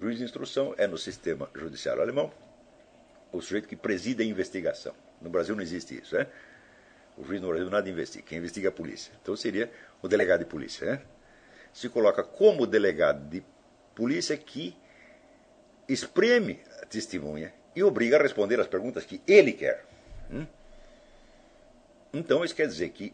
O 0.00 0.04
juiz 0.04 0.18
de 0.18 0.24
instrução 0.24 0.74
é 0.78 0.86
no 0.86 0.98
sistema 0.98 1.50
judiciário 1.54 2.02
alemão 2.02 2.32
o 3.32 3.40
sujeito 3.40 3.66
que 3.66 3.76
preside 3.76 4.22
a 4.22 4.26
investigação. 4.26 4.94
No 5.20 5.30
Brasil 5.30 5.54
não 5.54 5.62
existe 5.62 5.98
isso, 5.98 6.14
né? 6.14 6.26
O 7.16 7.24
juiz 7.24 7.40
no 7.40 7.48
Brasil 7.48 7.70
nada 7.70 7.88
investiga, 7.88 8.24
quem 8.24 8.38
investiga 8.38 8.68
é 8.68 8.70
a 8.70 8.72
polícia. 8.72 9.12
Então 9.22 9.34
seria 9.36 9.70
o 10.00 10.08
delegado 10.08 10.40
de 10.40 10.46
polícia, 10.46 10.86
né? 10.86 11.02
Se 11.72 11.88
coloca 11.88 12.22
como 12.22 12.66
delegado 12.66 13.28
de 13.28 13.42
polícia 13.94 14.36
que 14.36 14.76
espreme 15.88 16.60
a 16.80 16.86
testemunha 16.86 17.52
e 17.74 17.82
obriga 17.82 18.16
a 18.18 18.22
responder 18.22 18.60
as 18.60 18.66
perguntas 18.66 19.04
que 19.04 19.20
ele 19.26 19.52
quer. 19.52 19.84
Hum? 20.30 20.46
Então, 22.12 22.44
isso 22.44 22.54
quer 22.54 22.66
dizer 22.66 22.90
que 22.90 23.12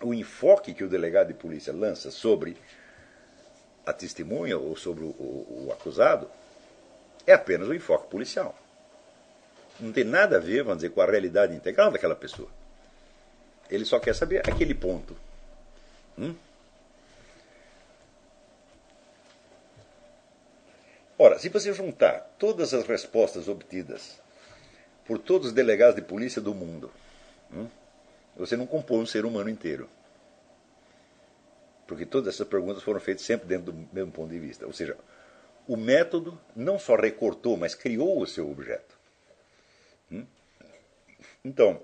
o 0.00 0.14
enfoque 0.14 0.74
que 0.74 0.84
o 0.84 0.88
delegado 0.88 1.28
de 1.28 1.34
polícia 1.34 1.72
lança 1.72 2.10
sobre 2.10 2.56
a 3.86 3.92
testemunha 3.92 4.58
ou 4.58 4.76
sobre 4.76 5.04
o, 5.04 5.08
o, 5.08 5.66
o 5.66 5.72
acusado 5.72 6.28
é 7.26 7.32
apenas 7.32 7.68
o 7.68 7.74
enfoque 7.74 8.08
policial. 8.08 8.56
Não 9.80 9.92
tem 9.92 10.04
nada 10.04 10.36
a 10.36 10.40
ver, 10.40 10.62
vamos 10.62 10.78
dizer, 10.78 10.90
com 10.90 11.00
a 11.00 11.06
realidade 11.06 11.54
integral 11.54 11.90
daquela 11.90 12.14
pessoa. 12.14 12.48
Ele 13.68 13.84
só 13.84 13.98
quer 13.98 14.14
saber 14.14 14.48
aquele 14.48 14.74
ponto. 14.74 15.16
Hum? 16.16 16.34
Ora, 21.24 21.38
se 21.38 21.48
você 21.48 21.72
juntar 21.72 22.20
todas 22.38 22.74
as 22.74 22.86
respostas 22.86 23.48
obtidas 23.48 24.20
por 25.06 25.18
todos 25.18 25.46
os 25.46 25.52
delegados 25.54 25.94
de 25.94 26.02
polícia 26.02 26.38
do 26.38 26.54
mundo, 26.54 26.92
hum, 27.50 27.66
você 28.36 28.58
não 28.58 28.66
compõe 28.66 28.98
um 28.98 29.06
ser 29.06 29.24
humano 29.24 29.48
inteiro. 29.48 29.88
Porque 31.86 32.04
todas 32.04 32.34
essas 32.34 32.46
perguntas 32.46 32.82
foram 32.82 33.00
feitas 33.00 33.24
sempre 33.24 33.48
dentro 33.48 33.72
do 33.72 33.88
mesmo 33.90 34.12
ponto 34.12 34.28
de 34.28 34.38
vista. 34.38 34.66
Ou 34.66 34.72
seja, 34.74 34.98
o 35.66 35.78
método 35.78 36.38
não 36.54 36.78
só 36.78 36.94
recortou, 36.94 37.56
mas 37.56 37.74
criou 37.74 38.20
o 38.20 38.26
seu 38.26 38.50
objeto. 38.50 38.94
Hum? 40.12 40.26
Então, 41.42 41.82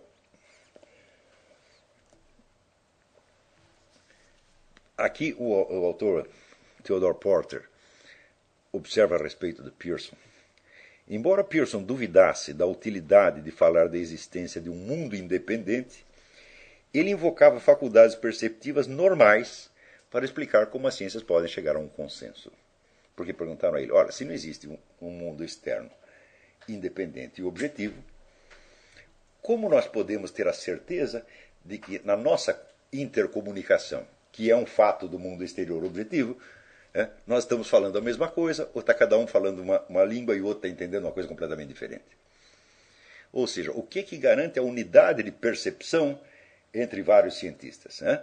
aqui 4.98 5.34
o, 5.38 5.46
o 5.46 5.86
autor 5.86 6.28
Theodore 6.84 7.16
Porter 7.18 7.69
observa 8.72 9.16
a 9.16 9.22
respeito 9.22 9.62
de 9.62 9.70
Pearson. 9.70 10.16
Embora 11.08 11.42
Pearson 11.42 11.82
duvidasse 11.82 12.54
da 12.54 12.66
utilidade 12.66 13.40
de 13.40 13.50
falar 13.50 13.88
da 13.88 13.98
existência 13.98 14.60
de 14.60 14.70
um 14.70 14.74
mundo 14.74 15.16
independente, 15.16 16.04
ele 16.94 17.10
invocava 17.10 17.58
faculdades 17.58 18.14
perceptivas 18.14 18.86
normais 18.86 19.70
para 20.10 20.24
explicar 20.24 20.66
como 20.66 20.86
as 20.86 20.94
ciências 20.94 21.22
podem 21.22 21.48
chegar 21.48 21.76
a 21.76 21.78
um 21.78 21.88
consenso. 21.88 22.52
Porque 23.16 23.32
perguntaram 23.32 23.76
a 23.76 23.82
ele: 23.82 23.92
olha, 23.92 24.12
se 24.12 24.24
não 24.24 24.32
existe 24.32 24.68
um 25.00 25.10
mundo 25.10 25.44
externo 25.44 25.90
independente 26.68 27.40
e 27.40 27.44
objetivo, 27.44 28.02
como 29.42 29.68
nós 29.68 29.86
podemos 29.86 30.30
ter 30.30 30.46
a 30.46 30.52
certeza 30.52 31.26
de 31.64 31.78
que 31.78 32.00
na 32.04 32.16
nossa 32.16 32.60
intercomunicação, 32.92 34.06
que 34.32 34.50
é 34.50 34.56
um 34.56 34.66
fato 34.66 35.08
do 35.08 35.18
mundo 35.18 35.44
exterior 35.44 35.84
objetivo, 35.84 36.36
É? 36.92 37.08
Nós 37.26 37.44
estamos 37.44 37.68
falando 37.68 37.96
a 37.98 38.00
mesma 38.00 38.28
coisa, 38.28 38.68
ou 38.74 38.80
está 38.80 38.92
cada 38.92 39.16
um 39.16 39.26
falando 39.26 39.60
uma, 39.60 39.80
uma 39.88 40.04
língua 40.04 40.34
e 40.34 40.40
o 40.40 40.46
outro 40.46 40.66
está 40.66 40.68
entendendo 40.68 41.04
uma 41.04 41.12
coisa 41.12 41.28
completamente 41.28 41.68
diferente. 41.68 42.18
Ou 43.32 43.46
seja, 43.46 43.70
o 43.70 43.82
que, 43.82 44.02
que 44.02 44.16
garante 44.16 44.58
a 44.58 44.62
unidade 44.62 45.22
de 45.22 45.30
percepção 45.30 46.20
entre 46.74 47.00
vários 47.00 47.36
cientistas? 47.36 48.00
Né? 48.00 48.20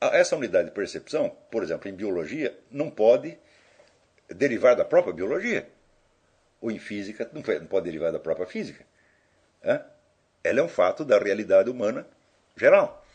Essa 0.00 0.34
unidade 0.34 0.68
de 0.68 0.74
percepção, 0.74 1.30
por 1.50 1.62
exemplo, 1.62 1.88
em 1.88 1.94
biologia, 1.94 2.58
não 2.70 2.90
pode 2.90 3.38
derivar 4.28 4.74
da 4.74 4.84
própria 4.84 5.14
biologia. 5.14 5.68
Ou 6.60 6.70
em 6.70 6.80
física, 6.80 7.30
não 7.32 7.42
pode 7.42 7.84
derivar 7.84 8.10
da 8.10 8.18
própria 8.18 8.46
física. 8.46 8.84
Né? 9.62 9.84
Ela 10.42 10.60
é 10.60 10.62
um 10.62 10.68
fato 10.68 11.04
da 11.04 11.16
realidade 11.16 11.70
humana 11.70 12.04
geral. 12.56 13.06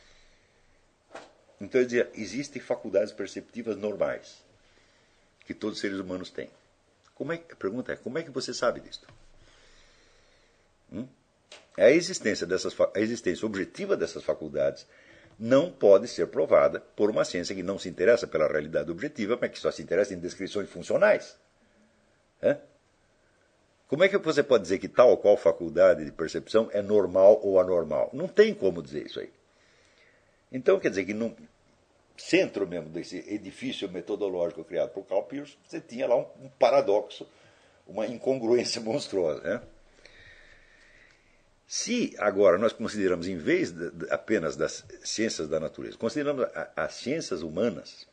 Então, 1.60 1.82
eu 1.82 1.86
dizia, 1.86 2.10
existem 2.14 2.62
faculdades 2.62 3.12
perceptivas 3.12 3.76
normais 3.76 4.45
que 5.46 5.54
todos 5.54 5.78
os 5.78 5.82
seres 5.82 6.00
humanos 6.00 6.30
têm. 6.30 6.50
Como 7.14 7.32
é, 7.32 7.36
a 7.52 7.56
pergunta 7.56 7.94
é, 7.94 7.96
como 7.96 8.18
é 8.18 8.24
que 8.24 8.32
você 8.32 8.54
sabe 8.54 8.80
disso? 8.82 9.06
Hum? 10.92 11.08
A 11.78 11.90
existência, 11.90 12.46
dessas, 12.46 12.76
a 12.80 13.00
existência 13.00 13.46
objetiva 13.46 13.96
dessas 13.96 14.24
faculdades 14.24 14.86
não 15.38 15.72
pode 15.72 16.08
ser 16.08 16.28
provada 16.28 16.80
por 16.80 17.10
uma 17.10 17.26
ciência 17.26 17.56
que 17.56 17.64
não 17.64 17.78
se 17.78 17.90
interessa 17.90 18.26
pela 18.26 18.48
realidade 18.48 18.90
objetiva, 18.90 19.38
mas 19.40 19.52
que 19.52 19.60
só 19.60 19.72
se 19.72 19.82
interessa 19.82 20.14
em 20.14 20.20
descrições 20.20 20.70
funcionais. 20.70 21.38
Como 23.88 24.04
é 24.04 24.10
que 24.10 24.18
você 24.18 24.42
pode 24.42 24.64
dizer 24.64 24.80
que 24.80 24.88
tal 24.88 25.10
ou 25.10 25.18
qual 25.18 25.38
faculdade 25.38 26.04
de 26.04 26.12
percepção 26.12 26.70
é 26.72 26.82
normal 26.82 27.40
ou 27.44 27.60
anormal? 27.60 28.10
Não 28.14 28.28
tem 28.28 28.54
como 28.54 28.82
dizer 28.82 29.06
isso 29.06 29.20
aí. 29.20 29.32
Então, 30.52 30.80
quer 30.80 30.90
dizer 30.90 31.06
que 31.06 31.14
no 31.14 31.36
centro 32.18 32.68
mesmo 32.68 32.90
desse 32.90 33.18
edifício 33.28 33.90
metodológico 33.90 34.64
criado 34.64 34.92
por 34.92 35.06
Carl 35.06 35.24
Pearson, 35.24 35.58
você 35.66 35.80
tinha 35.80 36.08
lá 36.08 36.16
um, 36.16 36.28
um 36.46 36.50
paradoxo, 36.60 37.28
uma 37.88 38.08
incongruência 38.08 38.80
monstruosa. 38.82 39.42
Né? 39.42 39.62
Se 41.68 42.16
agora 42.18 42.58
nós 42.58 42.74
consideramos, 42.74 43.28
em 43.28 43.38
vez 43.38 43.72
de, 43.72 43.92
de, 43.92 44.12
apenas 44.12 44.56
das 44.56 44.86
ciências 45.04 45.48
da 45.48 45.60
natureza, 45.60 45.98
consideramos 45.98 46.46
a, 46.46 46.72
as 46.76 46.94
ciências 46.94 47.42
humanas, 47.42 48.08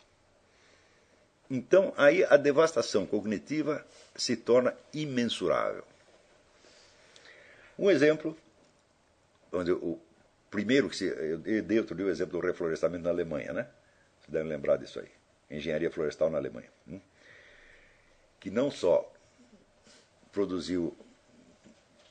então 1.51 1.93
aí 1.97 2.25
a 2.25 2.37
devastação 2.37 3.07
cognitiva 3.07 3.87
se 4.17 4.37
torna 4.37 4.75
imensurável. 4.93 5.85
Um 7.79 7.91
exemplo, 7.91 8.37
onde 9.53 9.73
o 9.73 9.99
primeiro 10.51 10.89
que 10.89 10.97
se. 10.97 11.07
Eu 11.07 11.39
dei 11.39 11.79
outro 11.79 11.95
dia 11.95 12.07
o 12.07 12.11
exemplo 12.11 12.41
do 12.41 12.47
reflorestamento 12.47 13.05
na 13.05 13.11
Alemanha, 13.11 13.53
né? 13.53 13.69
Devem 14.33 14.49
lembrar 14.49 14.77
disso 14.77 14.99
aí. 14.99 15.09
Engenharia 15.51 15.91
florestal 15.91 16.31
na 16.31 16.39
Alemanha. 16.39 16.69
Hum? 16.89 17.01
Que 18.41 18.51
não 18.51 18.71
só 18.71 19.13
produziu 20.33 20.97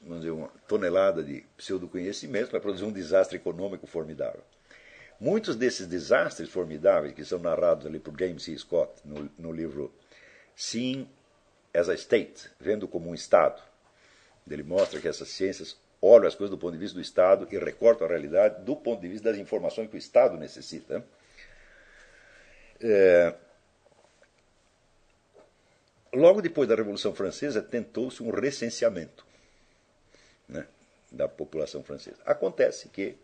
vamos 0.02 0.20
dizer, 0.22 0.32
uma 0.32 0.50
tonelada 0.68 1.24
de 1.24 1.44
pseudoconhecimento, 1.58 2.50
mas 2.52 2.62
produziu 2.62 2.88
um 2.88 2.92
desastre 2.92 3.38
econômico 3.38 3.86
formidável. 3.86 4.42
Muitos 5.20 5.56
desses 5.56 5.86
desastres 5.86 6.50
formidáveis 6.50 7.14
que 7.14 7.24
são 7.24 7.40
narrados 7.40 7.86
ali 7.86 8.00
por 8.00 8.18
James 8.18 8.44
C. 8.44 8.58
Scott 8.58 8.92
no, 9.06 9.30
no 9.38 9.52
livro 9.52 9.94
Seeing 10.56 11.08
as 11.74 11.90
a 11.90 11.94
State, 11.94 12.50
vendo 12.60 12.88
como 12.88 13.10
um 13.10 13.14
Estado, 13.14 13.62
ele 14.50 14.64
mostra 14.64 15.00
que 15.00 15.08
essas 15.08 15.30
ciências 15.30 15.78
olham 16.02 16.28
as 16.28 16.36
coisas 16.36 16.50
do 16.50 16.58
ponto 16.58 16.74
de 16.74 16.80
vista 16.80 16.96
do 16.96 17.02
Estado 17.02 17.48
e 17.52 17.58
recortam 17.58 18.08
a 18.08 18.10
realidade 18.10 18.64
do 18.64 18.76
ponto 18.76 19.02
de 19.02 19.08
vista 19.08 19.30
das 19.30 19.40
informações 19.40 19.90
que 19.90 19.96
o 19.96 19.98
Estado 19.98 20.36
necessita. 20.38 21.06
É, 22.84 23.36
logo 26.14 26.42
depois 26.42 26.68
da 26.68 26.76
Revolução 26.76 27.14
Francesa, 27.14 27.62
tentou-se 27.62 28.22
um 28.24 28.32
recenseamento 28.32 29.26
né, 30.48 30.68
da 31.12 31.28
população 31.28 31.84
francesa. 31.84 32.18
Acontece 32.26 32.90
que 32.90 33.18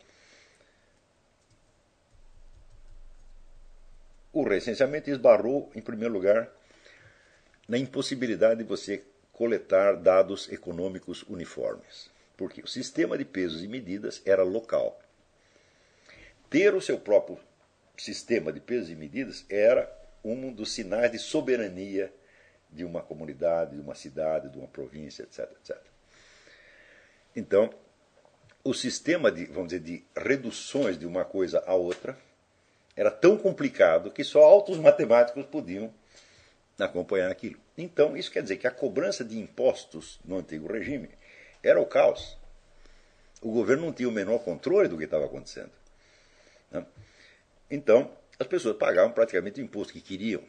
o 4.32 4.44
recenseamento 4.44 5.10
esbarrou, 5.10 5.72
em 5.74 5.82
primeiro 5.82 6.14
lugar, 6.14 6.50
na 7.68 7.78
impossibilidade 7.78 8.64
de 8.64 8.64
você 8.64 9.04
coletar 9.34 9.96
dados 9.96 10.52
econômicos 10.52 11.24
uniformes. 11.24 12.10
Porque 12.36 12.62
o 12.62 12.68
sistema 12.68 13.18
de 13.18 13.26
pesos 13.26 13.64
e 13.64 13.68
medidas 13.68 14.22
era 14.26 14.44
local. 14.44 15.00
Ter 16.50 16.76
o 16.76 16.82
seu 16.82 17.00
próprio 17.00 17.40
sistema 17.98 18.52
de 18.54 18.60
pesos 18.60 18.90
e 18.90 18.96
medidas 18.96 19.46
era 19.50 19.92
um 20.24 20.52
dos 20.52 20.72
sinais 20.74 21.12
de 21.12 21.20
soberania 21.20 22.14
de 22.70 22.84
uma 22.84 23.02
comunidade, 23.02 23.76
de 23.76 23.82
uma 23.82 23.96
cidade, 23.96 24.50
de 24.50 24.58
uma 24.58 24.68
província, 24.68 25.24
etc. 25.24 25.50
etc. 25.62 25.78
Então, 27.36 27.74
o 28.64 28.74
sistema 28.74 29.32
de, 29.32 29.46
vamos 29.46 29.70
dizer, 29.70 29.80
de 29.80 30.04
reduções 30.16 30.98
de 30.98 31.06
uma 31.06 31.24
coisa 31.24 31.64
a 31.66 31.74
outra 31.74 32.18
era 32.96 33.12
tão 33.12 33.38
complicado 33.38 34.12
que 34.12 34.24
só 34.24 34.44
altos 34.44 34.78
matemáticos 34.78 35.46
podiam 35.46 35.94
acompanhar 36.80 37.32
aquilo. 37.32 37.60
Então, 37.78 38.18
isso 38.18 38.32
quer 38.32 38.42
dizer 38.42 38.58
que 38.58 38.68
a 38.68 38.72
cobrança 38.72 39.24
de 39.24 39.40
impostos 39.40 40.20
no 40.26 40.38
antigo 40.38 40.72
regime 40.72 41.10
era 41.64 41.80
o 41.80 41.86
caos. 41.86 42.38
O 43.42 43.52
governo 43.52 43.86
não 43.86 43.94
tinha 43.94 44.10
o 44.10 44.12
menor 44.12 44.40
controle 44.40 44.88
do 44.88 44.98
que 44.98 45.04
estava 45.04 45.26
acontecendo. 45.26 45.72
Né? 46.72 46.86
Então, 47.70 48.12
as 48.40 48.48
pessoas 48.48 48.78
pagavam 48.78 49.12
praticamente 49.12 49.62
o 49.62 49.64
imposto 49.64 49.94
que 49.94 50.02
queriam. 50.02 50.42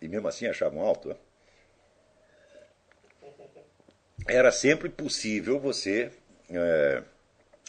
E 0.00 0.08
mesmo 0.08 0.26
assim 0.28 0.46
achavam 0.46 0.80
alto. 0.80 1.08
Né? 1.08 1.16
era 4.26 4.52
sempre 4.52 4.88
possível 4.88 5.58
você 5.58 6.10
é, 6.50 7.02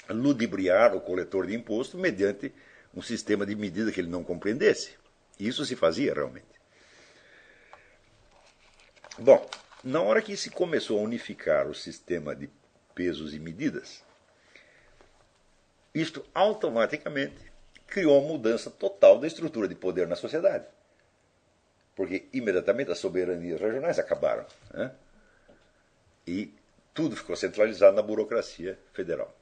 ludibriar 0.10 0.96
o 0.96 1.02
coletor 1.02 1.48
de 1.48 1.56
imposto 1.56 1.98
mediante 1.98 2.54
um 2.94 3.02
sistema 3.02 3.46
de 3.46 3.56
medida 3.56 3.92
que 3.92 4.00
ele 4.00 4.10
não 4.10 4.24
compreendesse. 4.24 4.96
Isso 5.40 5.66
se 5.66 5.76
fazia 5.76 6.14
realmente. 6.14 6.46
Bom, 9.18 9.50
na 9.84 10.02
hora 10.02 10.22
que 10.22 10.36
se 10.36 10.50
começou 10.50 11.00
a 11.00 11.04
unificar 11.04 11.68
o 11.68 11.74
sistema 11.74 12.36
de 12.36 12.50
pesos 12.94 13.34
e 13.34 13.40
medidas, 13.40 14.04
isto 15.94 16.26
automaticamente 16.34 17.51
criou 17.92 18.20
uma 18.20 18.30
mudança 18.30 18.72
total 18.72 19.20
da 19.20 19.28
estrutura 19.28 19.68
de 19.68 19.76
poder 19.76 20.08
na 20.08 20.16
sociedade. 20.16 20.66
Porque 21.96 22.28
imediatamente 22.34 22.90
as 22.90 22.98
soberanias 22.98 23.62
regionais 23.62 24.00
acabaram. 24.00 24.46
Né? 24.74 24.92
e 26.26 26.54
tudo 26.94 27.16
ficou 27.16 27.36
centralizado 27.36 27.96
na 27.96 28.02
burocracia 28.02 28.78
federal. 28.94 29.34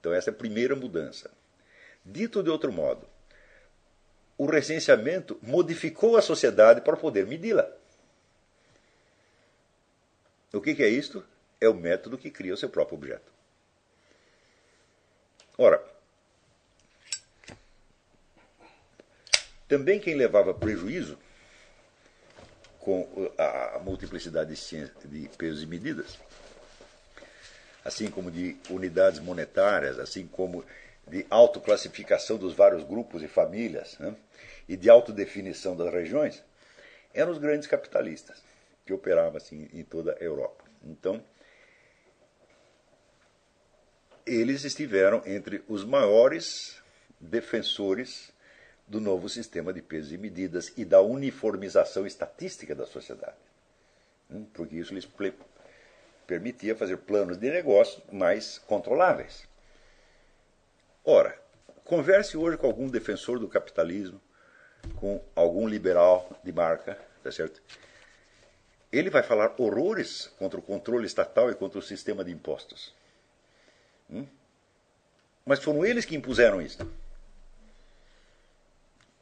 Então, 0.00 0.12
essa 0.12 0.30
é 0.30 0.32
a 0.32 0.36
primeira 0.36 0.76
mudança. 0.76 1.30
Dito 2.04 2.42
de 2.42 2.50
outro 2.50 2.72
modo, 2.72 3.08
o 4.36 4.46
recenseamento 4.46 5.38
modificou 5.42 6.16
a 6.16 6.22
sociedade 6.22 6.80
para 6.80 6.96
poder 6.96 7.26
medi-la. 7.26 7.68
O 10.52 10.60
que, 10.60 10.82
é 10.82 10.88
isto? 10.88 11.24
É 11.60 11.68
o 11.68 11.74
método 11.74 12.16
que 12.16 12.30
cria 12.30 12.54
o 12.54 12.56
seu 12.56 12.70
próprio 12.70 12.96
objeto. 12.96 13.32
Ora, 15.58 15.84
também 19.68 20.00
quem 20.00 20.14
levava 20.14 20.54
prejuízo 20.54 21.18
com 22.80 23.30
a 23.36 23.78
multiplicidade 23.84 24.54
de 25.04 25.28
pesos 25.36 25.62
e 25.62 25.66
medidas, 25.66 26.18
assim 27.84 28.10
como 28.10 28.30
de 28.30 28.56
unidades 28.70 29.20
monetárias, 29.20 29.98
assim 29.98 30.26
como 30.26 30.64
de 31.06 31.26
autoclassificação 31.28 32.38
dos 32.38 32.54
vários 32.54 32.82
grupos 32.82 33.22
e 33.22 33.28
famílias, 33.28 33.98
né? 33.98 34.16
e 34.68 34.76
de 34.76 34.88
autodefinição 34.88 35.76
das 35.76 35.92
regiões, 35.92 36.42
eram 37.12 37.32
os 37.32 37.38
grandes 37.38 37.66
capitalistas 37.66 38.42
que 38.84 38.92
operavam 38.92 39.36
assim 39.36 39.68
em 39.72 39.82
toda 39.82 40.16
a 40.18 40.22
Europa. 40.22 40.64
Então, 40.82 41.22
eles 44.24 44.64
estiveram 44.64 45.22
entre 45.26 45.62
os 45.68 45.84
maiores 45.84 46.82
defensores 47.20 48.30
do 48.88 49.00
novo 49.00 49.28
sistema 49.28 49.72
de 49.72 49.82
pesos 49.82 50.12
e 50.12 50.18
medidas 50.18 50.72
e 50.76 50.84
da 50.84 51.00
uniformização 51.00 52.06
estatística 52.06 52.74
da 52.74 52.86
sociedade. 52.86 53.36
Hum, 54.30 54.46
porque 54.54 54.76
isso 54.76 54.94
lhes 54.94 55.08
permitia 56.26 56.74
fazer 56.74 56.96
planos 56.98 57.36
de 57.36 57.50
negócio 57.50 58.02
mais 58.10 58.58
controláveis. 58.58 59.46
Ora, 61.04 61.38
converse 61.84 62.36
hoje 62.36 62.56
com 62.56 62.66
algum 62.66 62.88
defensor 62.88 63.38
do 63.38 63.48
capitalismo, 63.48 64.20
com 64.96 65.22
algum 65.34 65.66
liberal 65.66 66.30
de 66.42 66.52
marca, 66.52 66.98
tá 67.22 67.30
certo? 67.30 67.62
Ele 68.90 69.10
vai 69.10 69.22
falar 69.22 69.54
horrores 69.58 70.28
contra 70.38 70.58
o 70.58 70.62
controle 70.62 71.06
estatal 71.06 71.50
e 71.50 71.54
contra 71.54 71.78
o 71.78 71.82
sistema 71.82 72.24
de 72.24 72.32
impostos. 72.32 72.94
Hum? 74.10 74.26
Mas 75.44 75.62
foram 75.62 75.84
eles 75.84 76.06
que 76.06 76.16
impuseram 76.16 76.60
isso. 76.60 76.78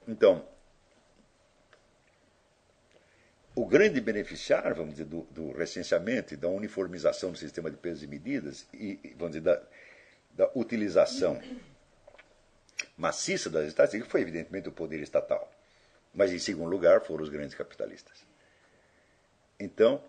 Então, 0.06 0.46
grande 3.66 4.00
beneficiário, 4.00 4.74
vamos 4.74 4.92
dizer, 4.92 5.04
do, 5.04 5.22
do, 5.24 5.52
recenseamento 5.52 6.32
e 6.32 6.36
da 6.36 6.48
uniformização 6.48 7.32
do 7.32 7.38
sistema 7.38 7.70
de 7.70 7.76
pesos 7.76 8.02
e 8.02 8.06
medidas 8.06 8.66
e, 8.72 9.14
vamos 9.16 9.36
dizer, 9.36 9.42
da, 9.42 9.62
da 10.32 10.50
utilização 10.54 11.40
maciça 12.96 13.50
das 13.50 13.66
estatísticas 13.66 14.10
foi, 14.10 14.22
evidentemente, 14.22 14.68
o 14.68 14.72
poder 14.72 15.00
estatal. 15.00 15.52
Mas, 16.14 16.32
em 16.32 16.38
segundo 16.38 16.70
lugar, 16.70 17.02
foram 17.02 17.22
os 17.22 17.28
grandes 17.28 17.54
capitalistas. 17.54 18.24
Então, 19.58 20.02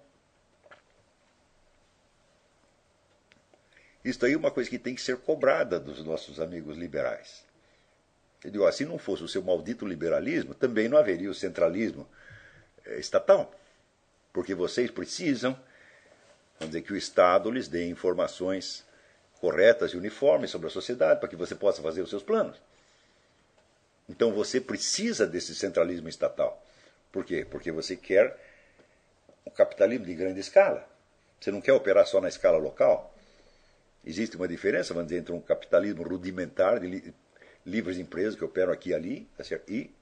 isso 4.04 4.26
aí 4.26 4.34
é 4.34 4.38
uma 4.38 4.52
coisa 4.52 4.70
que 4.70 4.80
tem 4.80 4.96
que 4.96 5.02
ser 5.02 5.18
cobrada 5.18 5.80
dos 5.80 6.04
nossos 6.04 6.40
amigos 6.40 6.78
liberais. 6.78 7.47
Eu 8.44 8.52
digo, 8.52 8.72
se 8.72 8.86
não 8.86 8.98
fosse 8.98 9.24
o 9.24 9.28
seu 9.28 9.42
maldito 9.42 9.86
liberalismo, 9.86 10.54
também 10.54 10.88
não 10.88 10.98
haveria 10.98 11.30
o 11.30 11.34
centralismo 11.34 12.08
eh, 12.86 13.00
estatal. 13.00 13.54
Porque 14.32 14.54
vocês 14.54 14.92
precisam, 14.92 15.54
vamos 16.60 16.74
dizer, 16.74 16.84
que 16.84 16.94
o 16.94 16.98
Estado 16.98 17.50
lhes 17.50 17.68
dê 17.68 17.90
informações 17.90 18.86
corretas 19.40 19.92
e 19.92 19.98
uniformes 19.98 20.50
sobre 20.50 20.68
a 20.68 20.70
sociedade 20.70 21.20
para 21.20 21.30
que 21.30 21.36
você 21.36 21.56
possa 21.56 21.82
fazer 21.82 22.02
os 22.02 22.10
seus 22.10 22.24
planos. 22.24 22.58
Então 24.10 24.32
você 24.32 24.62
precisa 24.62 25.28
desse 25.28 25.54
centralismo 25.56 26.08
estatal. 26.08 26.64
Por 27.12 27.26
quê? 27.26 27.46
Porque 27.50 27.72
você 27.72 27.96
quer 27.96 28.38
um 29.46 29.52
capitalismo 29.52 30.06
de 30.06 30.14
grande 30.14 30.40
escala. 30.40 30.88
Você 31.40 31.52
não 31.52 31.62
quer 31.62 31.74
operar 31.74 32.06
só 32.08 32.20
na 32.22 32.28
escala 32.28 32.58
local. 32.58 33.14
Existe 34.06 34.38
uma 34.38 34.48
diferença, 34.48 34.94
vamos 34.94 35.10
dizer, 35.10 35.22
entre 35.22 35.34
um 35.34 35.42
capitalismo 35.42 36.04
rudimentar 36.04 36.80
de 36.80 37.14
livres 37.68 37.98
empresas 37.98 38.36
que 38.36 38.46
operam 38.46 38.72
aqui 38.72 38.90
e 38.90 38.94
ali, 38.94 39.30
tá 39.38 39.44
e 39.68 39.94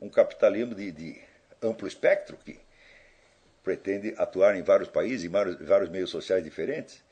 um 0.00 0.08
capitalismo 0.08 0.74
de, 0.74 0.90
de, 0.90 1.20
amplo 1.62 1.86
espectro 1.86 2.36
que 2.36 2.58
pretende 3.62 4.14
atuar 4.16 4.56
em 4.56 4.62
vários 4.62 4.88
países, 4.88 5.26
em 5.26 5.28
vários, 5.28 5.56
vários 5.60 5.90
meios 5.90 6.08
sociais 6.08 6.42
diferentes. 6.42 7.04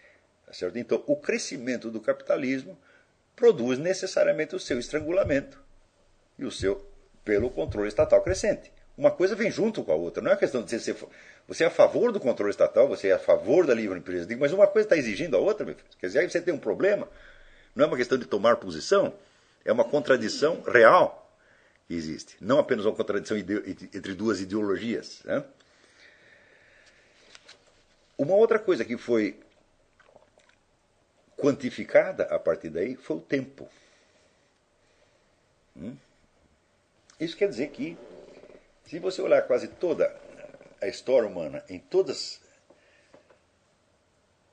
Tá 0.46 0.52
certo? 0.52 0.78
Então, 0.78 1.02
o 1.06 1.16
crescimento 1.16 1.90
do 1.90 2.00
capitalismo 2.00 2.78
produz 3.34 3.78
necessariamente 3.78 4.54
o 4.54 4.60
seu 4.60 4.78
estrangulamento 4.78 5.62
e 6.38 6.44
o 6.44 6.50
seu 6.50 6.88
pelo 7.24 7.50
controle 7.50 7.88
estatal 7.88 8.22
crescente. 8.22 8.72
Uma 8.96 9.10
coisa 9.10 9.34
vem 9.34 9.50
junto 9.50 9.84
com 9.84 9.92
a 9.92 9.96
outra. 9.96 10.22
Não 10.22 10.30
é 10.30 10.36
questão 10.36 10.62
de 10.62 10.78
ser, 10.78 10.96
você 11.46 11.64
é 11.64 11.66
a 11.66 11.70
favor 11.70 12.12
do 12.12 12.20
controle 12.20 12.50
estatal, 12.50 12.88
você 12.88 13.08
é 13.08 13.12
a 13.12 13.18
favor 13.18 13.66
da 13.66 13.74
livre 13.74 13.98
empresa, 13.98 14.26
mas 14.38 14.52
uma 14.52 14.66
coisa 14.66 14.86
está 14.86 14.96
exigindo 14.96 15.36
a 15.36 15.40
outra. 15.40 15.66
Quer 15.98 16.06
dizer, 16.06 16.20
aí 16.20 16.30
você 16.30 16.40
tem 16.40 16.54
um 16.54 16.58
problema. 16.58 17.08
Não 17.76 17.84
é 17.84 17.88
uma 17.88 17.96
questão 17.98 18.16
de 18.16 18.24
tomar 18.24 18.56
posição, 18.56 19.14
é 19.62 19.70
uma 19.70 19.84
contradição 19.84 20.62
real 20.62 21.30
que 21.86 21.92
existe. 21.92 22.34
Não 22.40 22.58
apenas 22.58 22.86
uma 22.86 22.96
contradição 22.96 23.36
entre 23.36 24.14
duas 24.14 24.40
ideologias. 24.40 25.22
Né? 25.24 25.44
Uma 28.16 28.34
outra 28.34 28.58
coisa 28.58 28.82
que 28.82 28.96
foi 28.96 29.38
quantificada 31.36 32.24
a 32.24 32.38
partir 32.38 32.70
daí 32.70 32.96
foi 32.96 33.16
o 33.18 33.20
tempo. 33.20 33.68
Hum? 35.76 35.94
Isso 37.20 37.36
quer 37.36 37.50
dizer 37.50 37.68
que, 37.68 37.98
se 38.86 38.98
você 38.98 39.20
olhar 39.20 39.42
quase 39.42 39.68
toda 39.68 40.18
a 40.80 40.88
história 40.88 41.28
humana, 41.28 41.62
em 41.68 41.78
todas 41.78 42.40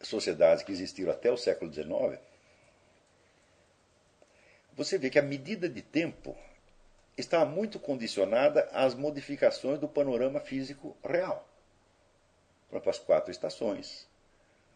as 0.02 0.10
sociedades 0.10 0.62
que 0.62 0.74
existiram 0.74 1.14
até 1.14 1.32
o 1.32 1.38
século 1.38 1.72
XIX, 1.72 2.20
você 4.76 4.98
vê 4.98 5.10
que 5.10 5.20
a 5.20 5.24
medida 5.24 5.70
de 5.70 5.82
tempo 5.82 6.36
está 7.18 7.45
muito 7.45 7.80
condicionada 7.80 8.68
às 8.72 8.95
modificações 8.95 9.80
do 9.80 9.88
panorama 9.88 10.40
físico 10.40 10.98
real. 11.04 11.48
Para 12.70 12.90
as 12.90 12.98
quatro 12.98 13.32
estações, 13.32 14.08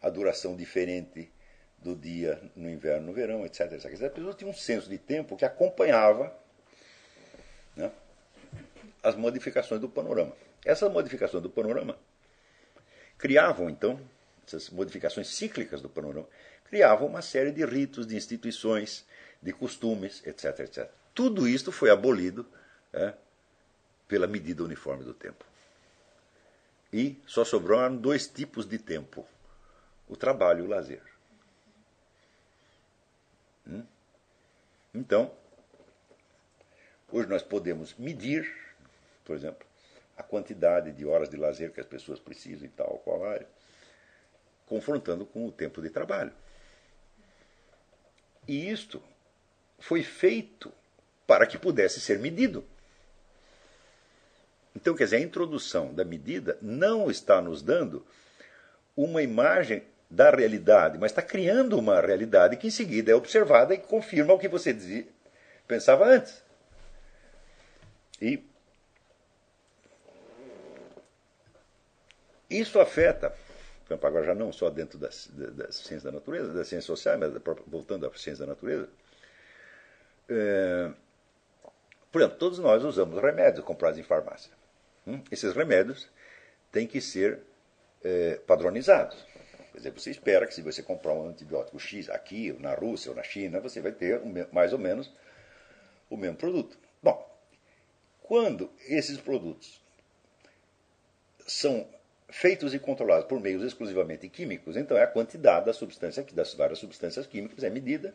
a 0.00 0.08
duração 0.08 0.56
diferente 0.56 1.30
do 1.78 1.96
dia 1.96 2.40
no 2.54 2.70
inverno, 2.70 3.08
no 3.08 3.12
verão, 3.12 3.44
etc. 3.44 3.72
etc. 3.72 3.86
As 3.86 4.12
pessoas 4.12 4.36
tinham 4.36 4.50
um 4.50 4.54
senso 4.54 4.88
de 4.88 4.98
tempo 4.98 5.36
que 5.36 5.44
acompanhava 5.44 6.32
né, 7.74 7.90
as 9.02 9.16
modificações 9.16 9.80
do 9.80 9.88
panorama. 9.88 10.32
Essas 10.64 10.90
modificações 10.92 11.42
do 11.42 11.50
panorama 11.50 11.98
criavam, 13.16 13.68
então, 13.68 14.00
essas 14.46 14.70
modificações 14.70 15.28
cíclicas 15.28 15.80
do 15.80 15.88
panorama, 15.88 16.28
criavam 16.64 17.08
uma 17.08 17.22
série 17.22 17.50
de 17.50 17.64
ritos, 17.64 18.06
de 18.06 18.16
instituições, 18.16 19.04
de 19.40 19.52
costumes, 19.52 20.22
etc. 20.26 20.60
etc. 20.60 20.90
Tudo 21.14 21.48
isto 21.48 21.72
foi 21.72 21.90
abolido 21.90 22.46
é, 22.92 23.14
pela 24.06 24.26
medida 24.26 24.62
uniforme 24.62 25.04
do 25.04 25.14
tempo. 25.14 25.44
E 26.92 27.20
só 27.26 27.44
sobraram 27.44 27.96
dois 27.96 28.26
tipos 28.26 28.66
de 28.66 28.78
tempo: 28.78 29.26
o 30.08 30.16
trabalho 30.16 30.60
e 30.60 30.66
o 30.66 30.70
lazer. 30.70 31.02
Hum? 33.66 33.84
Então, 34.94 35.30
hoje 37.12 37.28
nós 37.28 37.42
podemos 37.42 37.94
medir, 37.94 38.50
por 39.24 39.36
exemplo, 39.36 39.66
a 40.16 40.22
quantidade 40.22 40.90
de 40.92 41.04
horas 41.04 41.28
de 41.28 41.36
lazer 41.36 41.72
que 41.72 41.80
as 41.80 41.86
pessoas 41.86 42.18
precisam 42.18 42.66
em 42.66 42.70
tal 42.70 42.90
ou 42.90 42.98
qual 42.98 43.24
área, 43.24 43.46
confrontando 44.66 45.26
com 45.26 45.46
o 45.46 45.52
tempo 45.52 45.82
de 45.82 45.90
trabalho. 45.90 46.32
E 48.46 48.70
isto 48.70 49.02
foi 49.78 50.02
feito 50.02 50.72
para 51.26 51.46
que 51.46 51.58
pudesse 51.58 52.00
ser 52.00 52.18
medido. 52.18 52.64
Então, 54.74 54.94
quer 54.94 55.04
dizer, 55.04 55.16
a 55.16 55.20
introdução 55.20 55.92
da 55.92 56.04
medida 56.04 56.56
não 56.62 57.10
está 57.10 57.40
nos 57.40 57.62
dando 57.62 58.06
uma 58.96 59.22
imagem 59.22 59.82
da 60.10 60.30
realidade, 60.30 60.96
mas 60.98 61.10
está 61.10 61.20
criando 61.20 61.78
uma 61.78 62.00
realidade 62.00 62.56
que 62.56 62.66
em 62.66 62.70
seguida 62.70 63.12
é 63.12 63.14
observada 63.14 63.74
e 63.74 63.78
confirma 63.78 64.32
o 64.32 64.38
que 64.38 64.48
você 64.48 64.72
dizia, 64.72 65.06
pensava 65.66 66.06
antes. 66.06 66.42
E 68.20 68.42
isso 72.48 72.80
afeta, 72.80 73.34
agora 73.90 74.24
já 74.24 74.34
não 74.34 74.52
só 74.52 74.70
dentro 74.70 74.98
das, 74.98 75.28
das 75.28 75.76
ciências 75.76 76.04
da 76.04 76.12
natureza, 76.12 76.52
das 76.52 76.68
ciências 76.68 76.86
sociais, 76.86 77.20
mas 77.20 77.32
voltando 77.66 78.06
à 78.06 78.14
ciência 78.14 78.46
da 78.46 78.52
natureza. 78.52 78.88
É, 80.28 80.90
por 82.10 82.20
exemplo, 82.20 82.38
todos 82.38 82.58
nós 82.58 82.84
usamos 82.84 83.20
remédios 83.20 83.64
comprados 83.64 83.98
em 83.98 84.02
farmácia. 84.02 84.52
Hum? 85.06 85.22
Esses 85.30 85.54
remédios 85.54 86.08
têm 86.72 86.86
que 86.86 87.00
ser 87.00 87.40
é, 88.02 88.36
padronizados. 88.46 89.24
Quer 89.72 89.78
dizer, 89.78 89.90
você 89.92 90.10
espera 90.10 90.46
que 90.46 90.54
se 90.54 90.62
você 90.62 90.82
comprar 90.82 91.12
um 91.12 91.28
antibiótico 91.28 91.78
X 91.78 92.08
aqui, 92.10 92.52
na 92.60 92.74
Rússia 92.74 93.10
ou 93.10 93.16
na 93.16 93.22
China, 93.22 93.60
você 93.60 93.80
vai 93.80 93.92
ter 93.92 94.20
mais 94.52 94.72
ou 94.72 94.78
menos 94.78 95.12
o 96.10 96.16
mesmo 96.16 96.36
produto. 96.36 96.78
Bom, 97.02 97.24
quando 98.22 98.70
esses 98.88 99.18
produtos 99.18 99.80
são 101.46 101.86
feitos 102.28 102.74
e 102.74 102.78
controlados 102.78 103.26
por 103.26 103.40
meios 103.40 103.62
exclusivamente 103.62 104.28
químicos, 104.28 104.76
então 104.76 104.96
é 104.96 105.02
a 105.02 105.06
quantidade 105.06 105.66
da 105.66 105.72
substância, 105.72 106.22
das 106.32 106.54
várias 106.54 106.78
substâncias 106.78 107.26
químicas 107.26 107.62
é 107.62 107.70
medida 107.70 108.14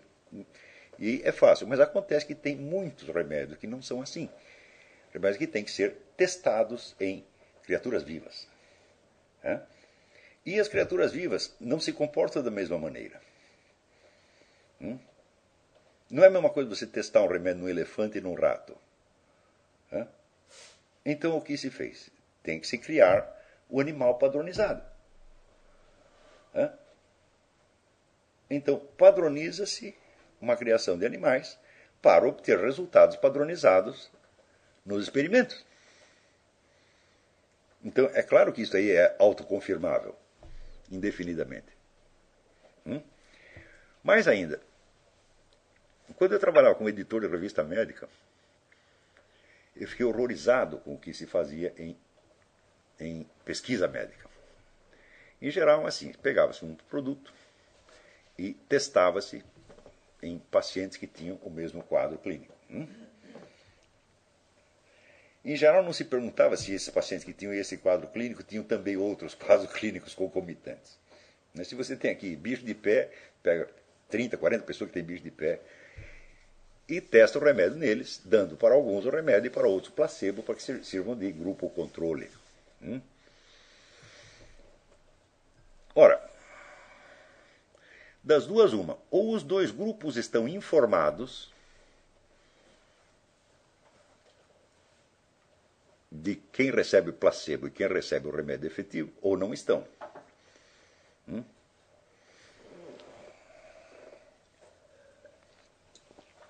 e 0.99 1.21
é 1.23 1.31
fácil. 1.31 1.67
Mas 1.67 1.79
acontece 1.79 2.25
que 2.25 2.35
tem 2.35 2.55
muitos 2.55 3.07
remédios 3.07 3.57
que 3.57 3.67
não 3.67 3.81
são 3.81 4.01
assim. 4.01 4.29
Remédios 5.11 5.37
que 5.37 5.47
têm 5.47 5.63
que 5.63 5.71
ser 5.71 5.95
testados 6.17 6.95
em 6.99 7.25
criaturas 7.63 8.03
vivas. 8.03 8.47
É? 9.43 9.59
E 10.45 10.59
as 10.59 10.67
criaturas 10.67 11.11
vivas 11.11 11.55
não 11.59 11.79
se 11.79 11.93
comportam 11.93 12.43
da 12.43 12.51
mesma 12.51 12.77
maneira. 12.77 13.21
Hum? 14.81 14.99
Não 16.09 16.23
é 16.23 16.27
a 16.27 16.29
mesma 16.29 16.49
coisa 16.49 16.69
você 16.69 16.85
testar 16.85 17.21
um 17.21 17.27
remédio 17.27 17.61
num 17.61 17.69
elefante 17.69 18.17
e 18.17 18.21
num 18.21 18.33
rato. 18.33 18.77
Então 21.05 21.37
o 21.37 21.41
que 21.41 21.57
se 21.57 21.69
fez? 21.69 22.09
Tem 22.41 22.59
que 22.59 22.67
se 22.67 22.77
criar 22.77 23.29
o 23.69 23.81
animal 23.81 24.17
padronizado. 24.17 24.83
Então 28.49 28.79
padroniza-se 28.97 29.95
uma 30.43 30.57
criação 30.57 30.97
de 30.97 31.05
animais 31.05 31.57
para 32.01 32.27
obter 32.27 32.59
resultados 32.59 33.15
padronizados 33.15 34.11
nos 34.85 35.01
experimentos. 35.01 35.65
Então 37.83 38.09
é 38.13 38.21
claro 38.21 38.51
que 38.51 38.61
isso 38.61 38.75
aí 38.75 38.91
é 38.91 39.15
autoconfirmável 39.17 40.15
indefinidamente. 40.91 41.67
Hum? 42.85 43.01
Mais 44.03 44.27
ainda, 44.27 44.61
quando 46.17 46.33
eu 46.33 46.39
trabalhava 46.39 46.75
como 46.75 46.89
editor 46.89 47.21
de 47.21 47.27
revista 47.27 47.63
médica, 47.63 48.09
eu 49.75 49.87
fiquei 49.87 50.05
horrorizado 50.05 50.77
com 50.79 50.93
o 50.93 50.99
que 50.99 51.13
se 51.13 51.25
fazia 51.25 51.73
em, 51.77 51.97
em 52.99 53.25
pesquisa 53.45 53.87
médica. 53.87 54.29
Em 55.41 55.49
geral, 55.49 55.87
assim, 55.87 56.11
pegava-se 56.11 56.63
um 56.65 56.75
produto 56.75 57.33
e 58.37 58.53
testava-se 58.53 59.43
em 60.23 60.39
pacientes 60.39 60.97
que 60.97 61.07
tinham 61.07 61.37
o 61.43 61.49
mesmo 61.49 61.83
quadro 61.83 62.17
clínico. 62.17 62.53
Hum? 62.69 62.87
Em 65.45 65.55
geral, 65.55 65.83
não 65.83 65.91
se 65.91 66.05
perguntava 66.05 66.55
se 66.55 66.73
esses 66.73 66.89
pacientes 66.89 67.25
que 67.25 67.33
tinham 67.33 67.53
esse 67.53 67.77
quadro 67.77 68.07
clínico 68.07 68.41
tinham 68.43 68.63
também 68.63 68.95
outros 68.95 69.35
quadros 69.35 69.71
clínicos 69.73 70.15
concomitantes. 70.15 70.97
Mas 71.53 71.67
se 71.67 71.75
você 71.75 71.95
tem 71.95 72.11
aqui 72.11 72.35
bicho 72.35 72.63
de 72.63 72.73
pé, 72.73 73.11
pega 73.43 73.69
30, 74.09 74.37
40 74.37 74.63
pessoas 74.63 74.89
que 74.89 74.93
têm 74.93 75.03
bicho 75.03 75.23
de 75.23 75.31
pé 75.31 75.59
e 76.87 76.99
testa 76.99 77.37
o 77.37 77.43
remédio 77.43 77.77
neles, 77.77 78.21
dando 78.23 78.55
para 78.55 78.73
alguns 78.73 79.05
o 79.05 79.09
remédio 79.09 79.47
e 79.47 79.49
para 79.49 79.67
outros 79.67 79.91
o 79.91 79.95
placebo, 79.95 80.41
para 80.43 80.55
que 80.55 80.83
sirvam 80.83 81.15
de 81.15 81.31
grupo 81.31 81.69
controle. 81.69 82.29
Hum? 82.81 83.01
Ora, 85.95 86.32
das 88.23 88.47
duas, 88.47 88.71
uma. 88.71 88.97
Ou 89.11 89.33
os 89.33 89.43
dois 89.43 89.69
grupos 89.69 90.15
estão 90.15 90.47
informados 90.47 91.51
de 96.09 96.35
quem 96.35 96.71
recebe 96.71 97.09
o 97.09 97.13
placebo 97.13 97.67
e 97.67 97.71
quem 97.71 97.87
recebe 97.87 98.27
o 98.27 98.31
remédio 98.31 98.67
efetivo, 98.67 99.11
ou 99.21 99.35
não 99.35 99.53
estão. 99.53 99.85
Hum? 101.27 101.43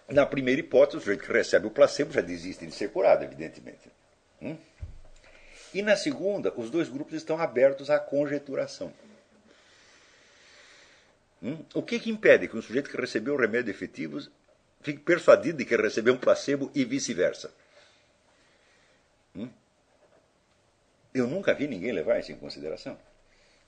Na 0.09 0.25
primeira 0.25 0.59
hipótese, 0.59 0.97
o 0.97 0.99
sujeito 0.99 1.23
que 1.23 1.31
recebe 1.31 1.65
o 1.65 1.71
placebo 1.71 2.11
já 2.11 2.21
desiste 2.21 2.67
de 2.67 2.73
ser 2.73 2.91
curado, 2.91 3.23
evidentemente. 3.23 3.89
Hum? 4.41 4.57
E 5.73 5.81
na 5.81 5.95
segunda, 5.95 6.53
os 6.55 6.69
dois 6.69 6.87
grupos 6.87 7.15
estão 7.15 7.39
abertos 7.39 7.89
à 7.89 7.97
conjeturação. 7.97 8.93
Hum? 11.43 11.65
O 11.73 11.83
que, 11.83 11.99
que 11.99 12.09
impede 12.09 12.47
que 12.47 12.55
um 12.55 12.61
sujeito 12.61 12.89
que 12.89 12.95
recebeu 12.95 13.33
o 13.33 13.37
remédio 13.37 13.69
efetivo 13.69 14.19
fique 14.81 14.99
persuadido 14.99 15.57
de 15.57 15.65
que 15.65 15.75
recebeu 15.75 16.13
um 16.13 16.17
placebo 16.17 16.71
e 16.73 16.85
vice-versa? 16.85 17.53
Hum? 19.35 19.49
Eu 21.13 21.27
nunca 21.27 21.53
vi 21.53 21.67
ninguém 21.67 21.91
levar 21.91 22.19
isso 22.19 22.31
em 22.31 22.37
consideração. 22.37 22.97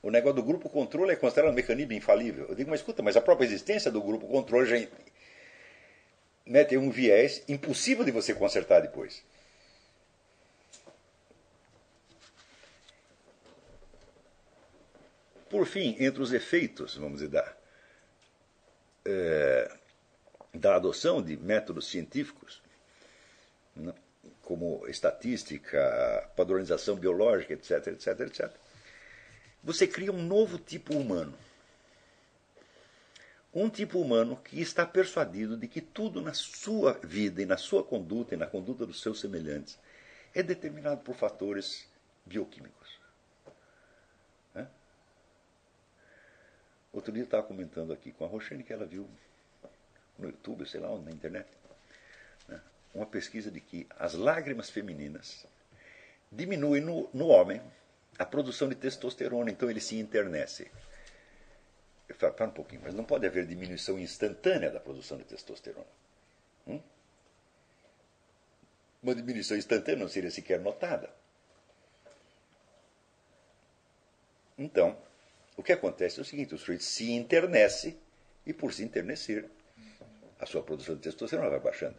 O 0.02 0.10
negócio 0.10 0.36
do 0.36 0.42
grupo 0.42 0.70
controle 0.70 1.12
é 1.12 1.16
considerado 1.16 1.52
um 1.52 1.54
mecanismo 1.54 1.92
infalível. 1.92 2.46
Eu 2.48 2.54
digo, 2.54 2.70
mas 2.70 2.80
escuta, 2.80 3.02
mas 3.02 3.16
a 3.16 3.20
própria 3.20 3.46
existência 3.46 3.90
do 3.90 4.00
grupo 4.00 4.26
controle 4.26 4.66
já 4.66 4.88
mete 6.46 6.76
um 6.76 6.90
viés 6.90 7.42
impossível 7.48 8.04
de 8.04 8.10
você 8.10 8.32
consertar 8.32 8.80
depois. 8.80 9.22
Por 15.50 15.66
fim, 15.66 15.96
entre 15.98 16.22
os 16.22 16.32
efeitos, 16.32 16.96
vamos 16.96 17.20
dizer, 17.20 17.55
é, 19.06 19.78
da 20.52 20.76
adoção 20.76 21.22
de 21.22 21.36
métodos 21.36 21.86
científicos, 21.86 22.62
né, 23.74 23.94
como 24.42 24.86
estatística, 24.88 26.30
padronização 26.36 26.96
biológica, 26.96 27.54
etc., 27.54 27.88
etc., 27.88 28.20
etc., 28.20 28.50
você 29.62 29.86
cria 29.86 30.12
um 30.12 30.22
novo 30.22 30.58
tipo 30.58 30.94
humano. 30.94 31.36
Um 33.52 33.68
tipo 33.68 34.00
humano 34.00 34.36
que 34.36 34.60
está 34.60 34.86
persuadido 34.86 35.56
de 35.56 35.66
que 35.66 35.80
tudo 35.80 36.20
na 36.20 36.34
sua 36.34 36.92
vida 37.02 37.42
e 37.42 37.46
na 37.46 37.56
sua 37.56 37.82
conduta 37.82 38.34
e 38.34 38.38
na 38.38 38.46
conduta 38.46 38.86
dos 38.86 39.00
seus 39.00 39.18
semelhantes 39.18 39.78
é 40.34 40.42
determinado 40.42 41.00
por 41.00 41.16
fatores 41.16 41.88
bioquímicos. 42.24 42.85
Outro 46.96 47.12
dia 47.12 47.20
eu 47.20 47.26
estava 47.26 47.42
comentando 47.42 47.92
aqui 47.92 48.10
com 48.10 48.24
a 48.24 48.26
Roxane 48.26 48.64
que 48.64 48.72
ela 48.72 48.86
viu 48.86 49.06
no 50.18 50.28
YouTube, 50.28 50.66
sei 50.66 50.80
lá, 50.80 50.88
na 50.98 51.10
internet, 51.10 51.46
né, 52.48 52.58
uma 52.94 53.04
pesquisa 53.04 53.50
de 53.50 53.60
que 53.60 53.86
as 53.98 54.14
lágrimas 54.14 54.70
femininas 54.70 55.46
diminuem 56.32 56.80
no, 56.80 57.06
no 57.12 57.26
homem 57.26 57.60
a 58.18 58.24
produção 58.24 58.66
de 58.66 58.76
testosterona, 58.76 59.50
então 59.50 59.68
ele 59.68 59.78
se 59.78 59.98
internece. 59.98 60.70
Eu 62.08 62.14
falo, 62.14 62.32
para 62.32 62.46
um 62.46 62.50
pouquinho, 62.50 62.80
mas 62.82 62.94
não 62.94 63.04
pode 63.04 63.26
haver 63.26 63.46
diminuição 63.46 63.98
instantânea 63.98 64.70
da 64.70 64.80
produção 64.80 65.18
de 65.18 65.24
testosterona. 65.24 65.84
Hum? 66.66 66.80
Uma 69.02 69.14
diminuição 69.14 69.54
instantânea 69.54 70.00
não 70.00 70.08
seria 70.08 70.30
sequer 70.30 70.60
notada. 70.60 71.10
Então, 74.56 74.96
o 75.56 75.62
que 75.62 75.72
acontece 75.72 76.18
é 76.18 76.22
o 76.22 76.24
seguinte: 76.24 76.54
o 76.54 76.58
sujeito 76.58 76.84
se 76.84 77.12
internece 77.12 77.96
e, 78.44 78.52
por 78.52 78.72
se 78.72 78.84
internecer, 78.84 79.48
a 80.38 80.46
sua 80.46 80.62
produção 80.62 80.94
de 80.94 81.02
testosterona 81.02 81.50
vai 81.50 81.60
baixando. 81.60 81.96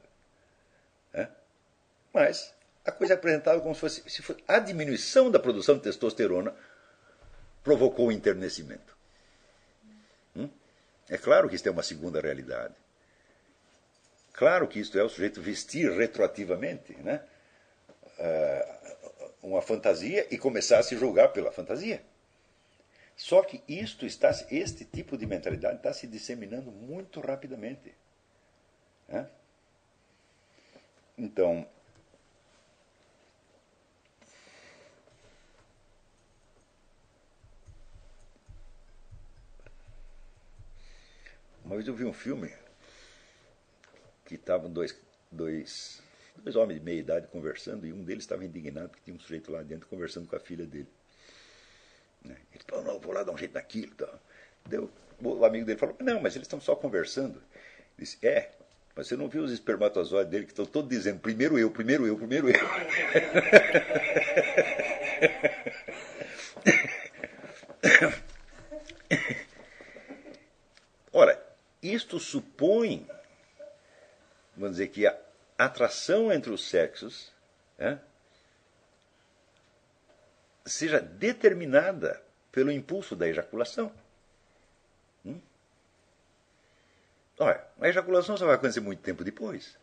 Mas 2.18 2.52
a 2.84 2.92
coisa 2.92 3.14
é 3.14 3.16
apresentada 3.16 3.60
como 3.62 3.76
se 3.76 3.82
fosse, 3.82 4.10
se 4.10 4.24
fosse 4.24 4.44
a 4.48 4.58
diminuição 4.58 5.30
da 5.30 5.38
produção 5.38 5.76
de 5.76 5.84
testosterona 5.84 6.56
provocou 7.64 8.08
o 8.08 8.12
internecimento. 8.12 8.98
Hum? 10.36 10.50
É 11.08 11.16
claro 11.16 11.48
que 11.48 11.56
isto 11.56 11.68
é 11.68 11.72
uma 11.72 11.84
segunda 11.84 12.20
realidade. 12.20 12.74
Claro 14.34 14.68
que 14.68 14.80
isto 14.80 14.98
é 14.98 15.04
o 15.04 15.10
sujeito 15.10 15.40
vestir 15.40 15.92
retroativamente 15.92 16.94
né? 17.04 17.22
Uh, 18.18 19.28
uma 19.44 19.62
fantasia 19.62 20.26
e 20.32 20.40
começar 20.40 20.80
a 20.80 20.84
se 20.84 20.98
julgar 20.98 21.30
pela 21.30 21.52
fantasia. 21.52 22.02
Só 23.18 23.42
que 23.42 23.64
isto 23.68 24.06
está, 24.06 24.30
este 24.52 24.86
tipo 24.86 25.18
de 25.18 25.26
mentalidade 25.26 25.78
está 25.78 25.92
se 25.92 26.06
disseminando 26.06 26.72
muito 26.72 27.20
rapidamente. 27.20 27.96
Né? 29.08 29.28
Então, 31.18 31.68
uma 41.66 41.76
vez 41.76 41.88
eu 41.88 41.96
vi 41.96 42.06
um 42.06 42.14
filme 42.14 42.54
que 44.26 44.36
estavam 44.36 44.72
dois, 44.72 44.96
dois, 45.32 46.04
dois 46.36 46.56
homens 46.56 46.78
de 46.80 46.86
meia 46.86 47.00
idade 47.00 47.28
conversando 47.30 47.88
e 47.88 47.92
um 47.92 48.04
deles 48.04 48.26
estava 48.26 48.46
indignado 48.46 48.90
porque 48.90 49.06
tinha 49.06 49.18
um 49.18 49.20
sujeito 49.20 49.52
lá 49.52 49.64
dentro 49.64 49.88
conversando 49.88 50.28
com 50.28 50.36
a 50.36 50.40
filha 50.40 50.68
dele. 50.68 50.88
Né? 52.72 52.82
Não, 52.84 53.00
vou 53.00 53.14
lá 53.14 53.24
dar 53.24 53.32
um 53.32 53.38
jeito 53.38 53.54
naquilo. 53.54 53.94
Tá. 53.96 54.08
Deu, 54.66 54.90
o 55.22 55.46
amigo 55.46 55.66
dele 55.66 55.80
falou, 55.80 55.96
não, 56.00 56.22
mas 56.22 56.36
eles 56.36 56.46
estão 56.46 56.60
só 56.62 56.76
conversando. 56.76 57.42
Ele 57.98 58.06
disse, 58.06 58.18
é, 58.26 58.52
mas 58.96 59.08
você 59.08 59.16
não 59.16 59.30
viu 59.30 59.44
os 59.44 59.52
espermatozoides 59.52 60.32
dele 60.32 60.46
que 60.46 60.52
estão 60.52 60.66
todos 60.66 60.90
dizendo, 60.90 61.20
primeiro 61.20 61.58
eu, 61.60 61.70
primeiro 61.70 62.08
eu, 62.08 62.18
primeiro 62.18 62.50
eu. 62.50 62.56
Ora, 71.14 71.42
isto 71.82 72.20
supõe, 72.20 73.08
vamos 74.56 74.78
dizer 74.78 74.90
que 74.90 75.08
a 75.08 75.18
atração 75.58 76.32
entre 76.32 76.52
os 76.52 76.68
sexos 76.68 77.32
é, 77.80 77.98
seja 80.66 81.00
determinada 81.00 82.22
pelo 82.58 82.72
impulso 82.72 83.16
da 83.16 83.28
ejaculação. 83.28 83.94
Hum? 85.24 85.40
Olha, 87.38 87.64
a 87.80 87.88
ejaculação 87.88 88.36
só 88.36 88.48
vai 88.48 88.56
acontecer 88.56 88.80
muito 88.80 89.04
tempo 89.04 89.24
depois. 89.24 89.78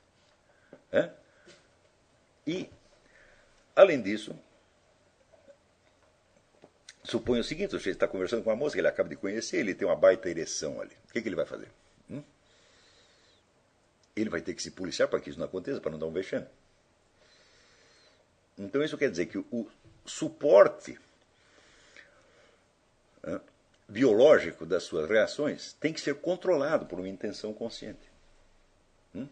E, 2.44 2.68
além 3.76 4.02
disso, 4.02 4.36
supõe 7.04 7.38
o 7.38 7.44
seguinte: 7.44 7.76
o 7.76 7.78
está 7.78 8.08
conversando 8.08 8.42
com 8.42 8.50
uma 8.50 8.56
moça 8.56 8.74
que 8.74 8.80
ele 8.80 8.88
acaba 8.88 9.08
de 9.08 9.14
conhecer, 9.14 9.58
ele 9.58 9.72
tem 9.72 9.86
uma 9.86 9.94
baita 9.94 10.28
ereção 10.28 10.80
ali. 10.80 10.96
O 11.08 11.12
que, 11.12 11.22
que 11.22 11.28
ele 11.28 11.36
vai 11.36 11.46
fazer? 11.46 11.70
Hum? 12.10 12.24
Ele 14.16 14.30
vai 14.30 14.40
ter 14.40 14.52
que 14.52 14.62
se 14.64 14.72
policiar 14.72 15.08
para 15.08 15.20
que 15.20 15.30
isso 15.30 15.38
não 15.38 15.46
aconteça, 15.46 15.80
para 15.80 15.92
não 15.92 15.98
dar 16.00 16.06
um 16.06 16.12
vexame. 16.12 16.48
Então, 18.58 18.82
isso 18.82 18.98
quer 18.98 19.12
dizer 19.12 19.26
que 19.26 19.38
o 19.38 19.70
suporte 20.04 20.98
biológico 23.88 24.64
das 24.64 24.82
suas 24.84 25.08
reações 25.08 25.74
tem 25.74 25.92
que 25.92 26.00
ser 26.00 26.16
controlado 26.16 26.86
por 26.86 26.98
uma 26.98 27.08
intenção 27.08 27.52
consciente. 27.52 28.10
Hum? 29.14 29.28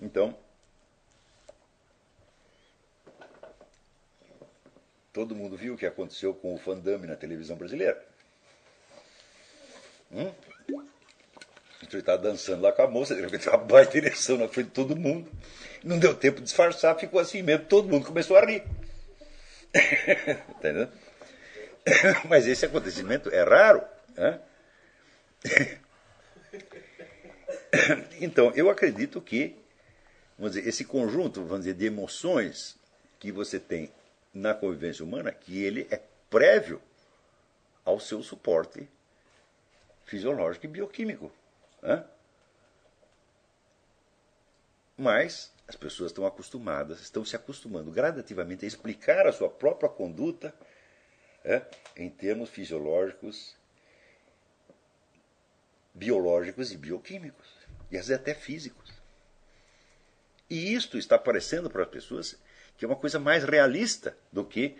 Então, 0.00 0.36
todo 5.12 5.34
mundo 5.34 5.56
viu 5.56 5.74
o 5.74 5.76
que 5.76 5.86
aconteceu 5.86 6.34
com 6.34 6.54
o 6.54 6.58
Fandame 6.58 7.06
na 7.06 7.16
televisão 7.16 7.56
brasileira. 7.56 8.04
Hum? 10.10 10.32
Ele 11.82 12.00
está 12.00 12.16
dançando 12.16 12.62
lá 12.62 12.72
com 12.72 12.82
a 12.82 12.88
moça, 12.88 13.14
de 13.14 13.22
repente 13.22 13.48
uma 13.48 13.58
baita 13.58 13.96
ereção 13.96 14.36
na 14.36 14.48
frente 14.48 14.66
de 14.66 14.72
todo 14.72 14.96
mundo. 14.96 15.30
Não 15.84 15.98
deu 15.98 16.14
tempo 16.14 16.38
de 16.38 16.44
disfarçar, 16.44 16.98
ficou 16.98 17.20
assim 17.20 17.42
mesmo, 17.42 17.64
todo 17.66 17.88
mundo 17.88 18.06
começou 18.06 18.36
a 18.36 18.44
rir. 18.44 18.64
Entendeu? 20.56 20.88
Mas 22.28 22.46
esse 22.46 22.66
acontecimento 22.66 23.30
é 23.30 23.42
raro. 23.42 23.82
Né? 24.14 24.40
Então, 28.20 28.50
eu 28.54 28.70
acredito 28.70 29.20
que 29.20 29.54
vamos 30.38 30.54
dizer, 30.54 30.68
esse 30.68 30.84
conjunto, 30.84 31.42
vamos 31.42 31.64
dizer, 31.64 31.74
de 31.74 31.86
emoções 31.86 32.76
que 33.18 33.32
você 33.32 33.58
tem 33.58 33.92
na 34.32 34.54
convivência 34.54 35.04
humana, 35.04 35.32
que 35.32 35.62
ele 35.62 35.86
é 35.90 36.00
prévio 36.28 36.80
ao 37.84 37.98
seu 37.98 38.22
suporte 38.22 38.88
fisiológico 40.04 40.66
e 40.66 40.68
bioquímico. 40.68 41.32
Né? 41.82 42.04
Mas 44.96 45.52
as 45.66 45.76
pessoas 45.76 46.10
estão 46.10 46.26
acostumadas, 46.26 47.00
estão 47.00 47.24
se 47.24 47.36
acostumando 47.36 47.90
gradativamente 47.90 48.64
a 48.64 48.68
explicar 48.68 49.26
a 49.26 49.32
sua 49.32 49.48
própria 49.48 49.88
conduta 49.88 50.54
é, 51.46 51.62
em 51.96 52.10
termos 52.10 52.50
fisiológicos, 52.50 53.54
biológicos 55.94 56.72
e 56.72 56.76
bioquímicos, 56.76 57.46
e 57.90 57.96
às 57.96 58.08
vezes 58.08 58.20
até 58.20 58.34
físicos. 58.34 58.92
E 60.50 60.74
isto 60.74 60.98
está 60.98 61.16
parecendo 61.16 61.70
para 61.70 61.84
as 61.84 61.88
pessoas 61.88 62.36
que 62.76 62.84
é 62.84 62.88
uma 62.88 62.96
coisa 62.96 63.18
mais 63.18 63.44
realista 63.44 64.16
do 64.30 64.44
que 64.44 64.76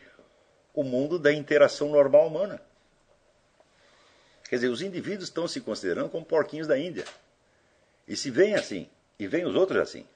o 0.75 0.83
mundo 0.83 1.19
da 1.19 1.33
interação 1.33 1.89
normal 1.89 2.27
humana. 2.27 2.61
Quer 4.49 4.57
dizer, 4.57 4.69
os 4.69 4.83
indivíduos 4.83 5.29
estão 5.29 5.49
se 5.49 5.61
considerando 5.61 6.11
como 6.11 6.27
porquinhos 6.27 6.67
da 6.67 6.79
Índia. 6.79 7.05
E 8.07 8.17
se 8.17 8.31
veem 8.31 8.55
assim, 8.55 8.89
e 9.19 9.27
veem 9.27 9.47
os 9.47 9.55
outros 9.55 9.81
assim. 9.81 10.07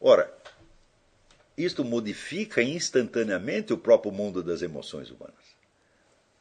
Ora, 0.00 0.32
isto 1.64 1.84
modifica 1.84 2.62
instantaneamente 2.62 3.72
o 3.72 3.78
próprio 3.78 4.12
mundo 4.12 4.42
das 4.42 4.62
emoções 4.62 5.10
humanas. 5.10 5.56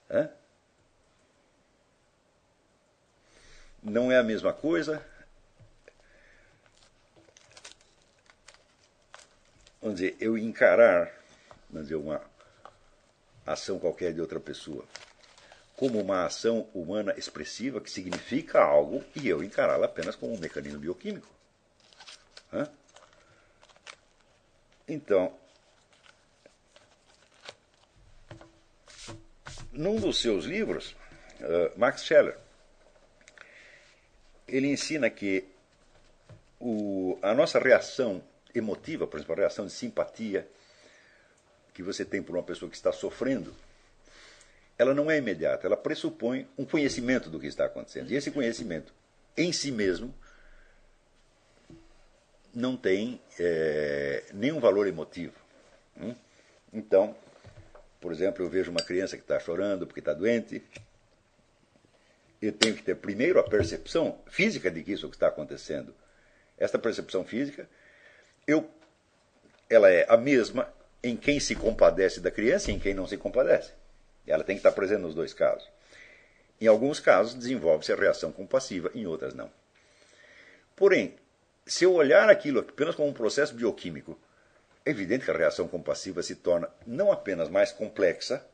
Hã? 0.10 0.30
Não 3.84 4.12
é 4.12 4.18
a 4.18 4.24
mesma 4.24 4.54
coisa. 4.54 5.04
Vamos 9.82 10.00
dizer, 10.00 10.16
eu 10.20 10.38
encarar 10.38 11.12
vamos 11.70 11.88
dizer, 11.88 11.96
uma 11.96 12.22
ação 13.46 13.80
qualquer 13.80 14.14
de 14.14 14.22
outra 14.22 14.40
pessoa 14.40 14.86
como 15.76 16.00
uma 16.00 16.26
ação 16.26 16.70
humana 16.76 17.16
expressiva 17.18 17.82
que 17.82 17.90
significa 17.90 18.62
algo 18.62 19.04
e 19.16 19.28
eu 19.28 19.44
encará-la 19.44 19.86
apenas 19.86 20.16
como 20.16 20.32
um 20.32 20.38
mecanismo 20.38 20.80
bioquímico. 20.80 21.28
Hã? 22.54 22.70
Então, 24.94 25.34
num 29.72 29.96
dos 29.96 30.20
seus 30.20 30.44
livros, 30.44 30.98
uh, 31.40 31.80
Max 31.80 32.04
Scheller, 32.04 32.38
ele 34.46 34.68
ensina 34.68 35.10
que 35.10 35.48
o, 36.60 37.18
a 37.22 37.34
nossa 37.34 37.58
reação 37.58 38.22
emotiva, 38.54 39.08
por 39.08 39.16
exemplo, 39.16 39.34
a 39.34 39.38
reação 39.38 39.66
de 39.66 39.72
simpatia 39.72 40.46
que 41.74 41.82
você 41.82 42.04
tem 42.04 42.22
por 42.22 42.36
uma 42.36 42.44
pessoa 42.44 42.70
que 42.70 42.76
está 42.76 42.92
sofrendo, 42.92 43.56
ela 44.78 44.94
não 44.94 45.10
é 45.10 45.18
imediata, 45.18 45.68
ela 45.68 45.78
pressupõe 45.78 46.50
um 46.58 46.66
conhecimento 46.66 47.30
do 47.30 47.40
que 47.40 47.48
está 47.48 47.64
acontecendo. 47.64 48.12
E 48.12 48.16
esse 48.18 48.30
conhecimento, 48.30 48.94
em 49.38 49.54
si 49.54 49.72
mesmo, 49.72 50.14
não 52.54 52.76
tem 52.76 53.22
é, 53.40 54.24
nenhum 54.34 54.60
valor 54.60 54.88
emotivo. 54.88 55.34
Hum? 56.00 56.16
Então, 56.74 57.16
por 58.00 58.12
exemplo, 58.12 58.44
eu 58.44 58.50
vejo 58.50 58.72
uma 58.72 58.84
criança 58.84 59.16
que 59.16 59.24
está 59.24 59.40
chorando 59.40 59.86
porque 59.86 60.00
está 60.00 60.14
doente. 60.14 60.64
Eu 62.42 62.52
tenho 62.52 62.76
que 62.76 62.84
ter 62.84 62.96
primeiro 62.96 63.40
a 63.40 63.44
percepção 63.44 64.20
física 64.28 64.72
de 64.72 64.84
que 64.84 64.94
isso 64.94 65.08
está 65.08 65.28
acontecendo. 65.28 65.94
Esta 66.58 66.80
percepção 66.80 67.24
física, 67.24 67.70
eu, 68.48 68.70
ela 69.70 69.90
é 69.90 70.06
a 70.10 70.18
mesma 70.18 70.72
em 71.04 71.16
quem 71.16 71.40
se 71.40 71.56
compadece 71.56 72.20
da 72.20 72.32
criança 72.32 72.72
e 72.72 72.74
em 72.74 72.80
quem 72.80 72.94
não 72.94 73.08
se 73.08 73.18
compadece. 73.18 73.72
Ela 74.26 74.44
tem 74.44 74.56
que 74.56 74.60
estar 74.60 74.72
presente 74.72 75.02
nos 75.02 75.16
dois 75.16 75.34
casos. 75.34 75.68
Em 76.60 76.68
alguns 76.68 77.00
casos, 77.00 77.34
desenvolve-se 77.34 77.92
a 77.92 77.96
reação 77.96 78.32
compassiva, 78.32 78.92
em 78.94 79.08
outras, 79.08 79.34
não. 79.34 79.52
Porém, 80.76 81.16
se 81.66 81.86
eu 81.86 81.94
olhar 81.94 82.30
aquilo 82.30 82.60
apenas 82.60 82.96
como 82.96 83.08
um 83.08 83.14
processo 83.14 83.54
bioquímico, 83.54 84.20
é 84.86 84.90
evidente 84.90 85.26
que 85.26 85.32
a 85.32 85.38
reação 85.38 85.68
compassiva 85.68 86.24
se 86.24 86.36
torna 86.36 86.70
não 86.86 87.12
apenas 87.12 87.50
mais 87.50 87.72
complexa, 87.72 88.46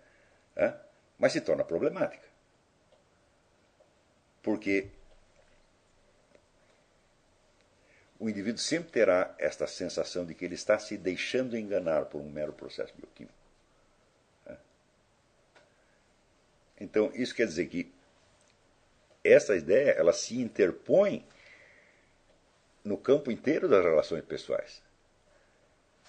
é, 0.55 0.73
mas 1.17 1.31
se 1.31 1.41
torna 1.41 1.63
problemática. 1.63 2.27
Porque 4.43 4.89
o 8.19 8.29
indivíduo 8.29 8.59
sempre 8.59 8.91
terá 8.91 9.35
esta 9.37 9.67
sensação 9.67 10.25
de 10.25 10.33
que 10.33 10.43
ele 10.43 10.55
está 10.55 10.77
se 10.79 10.97
deixando 10.97 11.57
enganar 11.57 12.05
por 12.05 12.19
um 12.19 12.29
mero 12.29 12.51
processo 12.51 12.93
bioquímico. 12.97 13.37
É. 14.47 14.57
Então, 16.81 17.11
isso 17.13 17.35
quer 17.35 17.45
dizer 17.45 17.67
que 17.67 17.91
essa 19.23 19.55
ideia 19.55 19.91
ela 19.91 20.13
se 20.13 20.39
interpõe 20.39 21.25
no 22.87 22.97
campo 22.97 23.29
inteiro 23.29 23.67
das 23.67 23.83
relações 23.83 24.23
pessoais 24.23 24.81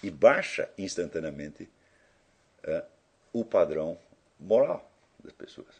e 0.01 0.09
baixa 0.09 0.71
instantaneamente 0.77 1.69
é, 2.63 2.85
o 3.33 3.43
padrão 3.43 3.99
moral 4.39 4.89
das 5.21 5.33
pessoas. 5.33 5.75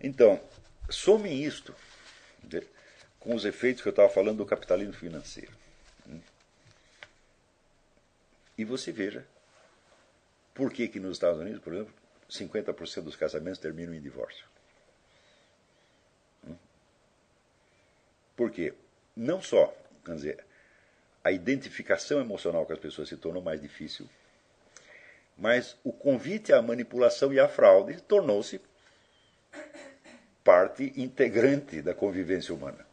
Então, 0.00 0.40
somem 0.88 1.42
isto 1.42 1.74
com 3.18 3.34
os 3.34 3.44
efeitos 3.44 3.82
que 3.82 3.88
eu 3.88 3.92
estava 3.92 4.08
falando 4.08 4.38
do 4.38 4.46
capitalismo 4.46 4.94
financeiro. 4.94 5.52
E 8.56 8.64
você 8.64 8.92
veja 8.92 9.26
por 10.54 10.72
que, 10.72 10.86
que 10.86 11.00
nos 11.00 11.12
Estados 11.12 11.40
Unidos, 11.40 11.60
por 11.60 11.72
exemplo, 11.72 11.94
50% 12.28 13.02
dos 13.02 13.16
casamentos 13.16 13.58
terminam 13.58 13.94
em 13.94 14.00
divórcio. 14.00 14.51
Porque 18.36 18.74
não 19.16 19.42
só, 19.42 19.74
quer 20.04 20.14
dizer, 20.14 20.44
a 21.22 21.30
identificação 21.30 22.20
emocional 22.20 22.66
com 22.66 22.72
as 22.72 22.78
pessoas 22.78 23.08
se 23.08 23.16
tornou 23.16 23.42
mais 23.42 23.60
difícil, 23.60 24.08
mas 25.36 25.76
o 25.84 25.92
convite 25.92 26.52
à 26.52 26.60
manipulação 26.60 27.32
e 27.32 27.40
à 27.40 27.48
fraude 27.48 28.00
tornou-se 28.02 28.60
parte 30.42 30.92
integrante 30.96 31.80
da 31.80 31.94
convivência 31.94 32.54
humana. 32.54 32.84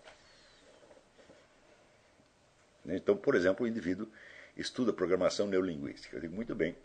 Então, 2.86 3.16
por 3.16 3.36
exemplo, 3.36 3.66
o 3.66 3.68
indivíduo 3.68 4.08
estuda 4.56 4.94
programação 4.94 5.48
neurolinguística. 5.48 6.16
Eu 6.16 6.22
digo, 6.22 6.36
muito 6.36 6.56
bem. 6.56 6.76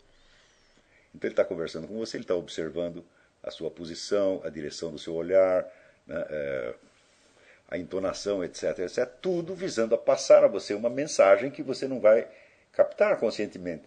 Então, 1.13 1.27
ele 1.27 1.33
está 1.33 1.45
conversando 1.45 1.87
com 1.87 1.97
você, 1.97 2.17
ele 2.17 2.23
está 2.23 2.35
observando 2.35 3.05
a 3.41 3.51
sua 3.51 3.69
posição, 3.69 4.41
a 4.43 4.49
direção 4.49 4.91
do 4.91 4.99
seu 4.99 5.13
olhar, 5.13 5.63
né, 6.05 6.25
é, 6.29 6.75
a 7.67 7.77
entonação, 7.77 8.43
etc, 8.43 8.79
etc, 8.79 9.05
tudo 9.21 9.55
visando 9.55 9.95
a 9.95 9.97
passar 9.97 10.43
a 10.43 10.47
você 10.47 10.73
uma 10.73 10.89
mensagem 10.89 11.49
que 11.49 11.63
você 11.63 11.87
não 11.87 11.99
vai 11.99 12.27
captar 12.71 13.17
conscientemente, 13.17 13.85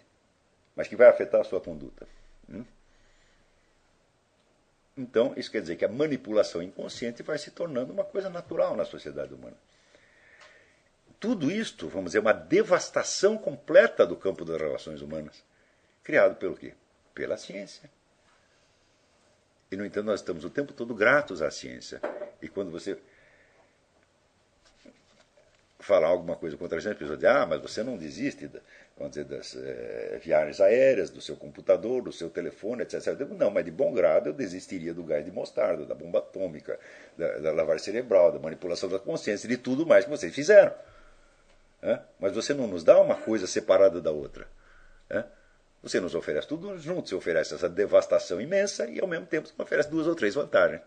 mas 0.75 0.89
que 0.89 0.97
vai 0.97 1.09
afetar 1.09 1.41
a 1.41 1.45
sua 1.45 1.61
conduta. 1.61 2.07
Hum? 2.49 2.65
Então, 4.97 5.33
isso 5.37 5.51
quer 5.51 5.61
dizer 5.61 5.77
que 5.77 5.85
a 5.85 5.89
manipulação 5.89 6.61
inconsciente 6.61 7.23
vai 7.23 7.39
se 7.39 7.53
tornando 7.53 7.93
uma 7.93 8.05
coisa 8.05 8.29
natural 8.29 8.77
na 8.77 8.85
sociedade 8.85 9.33
humana. 9.33 9.57
Tudo 11.21 11.51
isto, 11.51 11.89
vamos 11.89 12.11
dizer, 12.11 12.19
uma 12.19 12.33
devastação 12.33 13.39
completa 13.39 14.05
do 14.05 14.17
campo 14.17 14.45
das 14.45 14.61
relações 14.61 15.01
humanas, 15.01 15.45
criado 16.03 16.35
pelo 16.37 16.57
quê? 16.57 16.75
Pela 17.15 17.37
ciência. 17.37 17.89
E, 19.71 19.77
no 19.77 19.85
entanto, 19.85 20.07
nós 20.07 20.21
estamos 20.21 20.45
o 20.45 20.51
tempo 20.51 20.73
todo 20.73 20.95
gratos 20.95 21.43
à 21.43 21.51
ciência. 21.51 22.01
E 22.41 22.49
quando 22.49 22.71
você 22.71 22.99
falar 25.89 26.09
alguma 26.09 26.37
coisa 26.37 26.55
contra 26.57 26.77
a 26.77 26.81
gente, 26.81 26.93
a 26.93 26.97
pessoa 26.97 27.17
diz, 27.17 27.25
ah, 27.25 27.47
mas 27.47 27.63
você 27.63 27.83
não 27.83 27.97
desiste 27.97 28.49
vamos 28.99 29.15
dizer, 29.15 29.25
das 29.25 29.57
é, 29.57 30.21
viagens 30.23 30.61
aéreas, 30.61 31.09
do 31.09 31.21
seu 31.21 31.35
computador, 31.35 32.03
do 32.03 32.13
seu 32.13 32.29
telefone, 32.29 32.83
etc. 32.83 33.07
Eu 33.07 33.17
digo, 33.17 33.35
não, 33.35 33.51
mas 33.51 33.65
de 33.65 33.71
bom 33.71 33.93
grado 33.95 34.29
eu 34.29 34.33
desistiria 34.35 34.93
do 34.93 35.03
gás 35.03 35.25
de 35.25 35.31
mostarda, 35.31 35.87
da 35.87 35.95
bomba 35.95 36.19
atômica, 36.19 36.79
da, 37.17 37.39
da 37.39 37.53
lavagem 37.53 37.85
cerebral, 37.85 38.31
da 38.31 38.39
manipulação 38.39 38.89
da 38.89 38.99
consciência, 38.99 39.49
de 39.49 39.57
tudo 39.57 39.87
mais 39.87 40.05
que 40.05 40.11
vocês 40.11 40.35
fizeram. 40.35 40.75
É? 41.81 42.01
Mas 42.19 42.33
você 42.33 42.53
não 42.53 42.67
nos 42.67 42.85
dá 42.85 43.01
uma 43.01 43.15
coisa 43.15 43.47
separada 43.47 44.01
da 44.01 44.11
outra. 44.11 44.47
É? 45.09 45.25
Você 45.83 46.01
nos 46.01 46.15
oferece 46.15 46.49
tudo 46.49 46.77
junto, 46.79 47.09
você 47.09 47.15
oferece 47.15 47.55
essa 47.55 47.69
devastação 47.69 48.41
imensa 48.41 48.87
e 48.91 49.01
ao 49.01 49.07
mesmo 49.07 49.27
tempo 49.27 49.49
você 49.49 49.55
oferece 49.63 49.89
duas 49.89 50.07
ou 50.07 50.15
três 50.15 50.35
vantagens. 50.35 50.83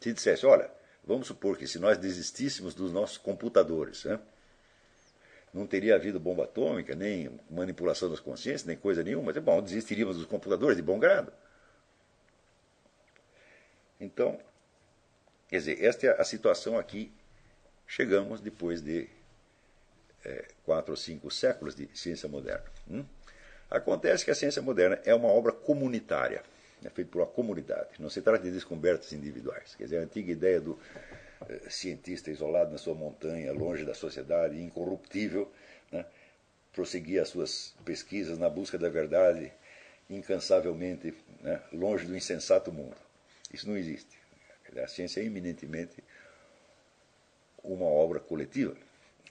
Se 0.00 0.12
dissesse, 0.12 0.44
olha, 0.44 0.70
Vamos 1.06 1.26
supor 1.26 1.56
que 1.58 1.66
se 1.66 1.78
nós 1.78 1.98
desistíssemos 1.98 2.74
dos 2.74 2.92
nossos 2.92 3.18
computadores, 3.18 4.04
né, 4.04 4.18
não 5.52 5.66
teria 5.66 5.94
havido 5.94 6.18
bomba 6.18 6.44
atômica, 6.44 6.94
nem 6.94 7.38
manipulação 7.50 8.10
das 8.10 8.20
consciências, 8.20 8.64
nem 8.64 8.76
coisa 8.76 9.02
nenhuma, 9.02 9.32
mas 9.32 9.42
bom, 9.42 9.62
desistiríamos 9.62 10.16
dos 10.16 10.26
computadores 10.26 10.76
de 10.76 10.82
bom 10.82 10.98
grado. 10.98 11.32
Então, 14.00 14.40
Quer 15.54 15.58
dizer, 15.58 15.84
esta 15.84 16.06
é 16.06 16.20
a 16.20 16.24
situação 16.24 16.76
aqui. 16.76 17.12
Chegamos 17.86 18.40
depois 18.40 18.82
de 18.82 19.08
é, 20.24 20.48
quatro 20.64 20.90
ou 20.92 20.96
cinco 20.96 21.30
séculos 21.30 21.76
de 21.76 21.88
ciência 21.94 22.28
moderna. 22.28 22.64
Hum? 22.90 23.04
Acontece 23.70 24.24
que 24.24 24.32
a 24.32 24.34
ciência 24.34 24.60
moderna 24.60 25.00
é 25.04 25.14
uma 25.14 25.28
obra 25.28 25.52
comunitária, 25.52 26.42
é 26.84 26.90
feita 26.90 27.10
por 27.10 27.20
uma 27.20 27.26
comunidade. 27.26 27.90
Não 27.98 28.10
se 28.10 28.20
trata 28.20 28.44
de 28.44 28.50
descobertas 28.50 29.12
individuais. 29.12 29.74
Quer 29.74 29.84
dizer, 29.84 29.98
a 29.98 30.02
antiga 30.02 30.30
ideia 30.30 30.60
do 30.60 30.78
eh, 31.48 31.70
cientista 31.70 32.30
isolado 32.30 32.70
na 32.70 32.78
sua 32.78 32.94
montanha, 32.94 33.52
longe 33.52 33.84
da 33.84 33.94
sociedade, 33.94 34.60
incorruptível, 34.60 35.50
né, 35.90 36.04
as 37.20 37.28
suas 37.28 37.74
pesquisas 37.84 38.36
na 38.38 38.50
busca 38.50 38.76
da 38.76 38.88
verdade 38.88 39.52
incansavelmente, 40.10 41.14
né, 41.40 41.62
longe 41.72 42.04
do 42.04 42.16
insensato 42.16 42.72
mundo. 42.72 42.96
Isso 43.52 43.68
não 43.68 43.76
existe. 43.76 44.18
A 44.76 44.88
ciência 44.88 45.20
é 45.20 45.24
eminentemente 45.24 46.02
uma 47.62 47.86
obra 47.86 48.18
coletiva. 48.18 48.76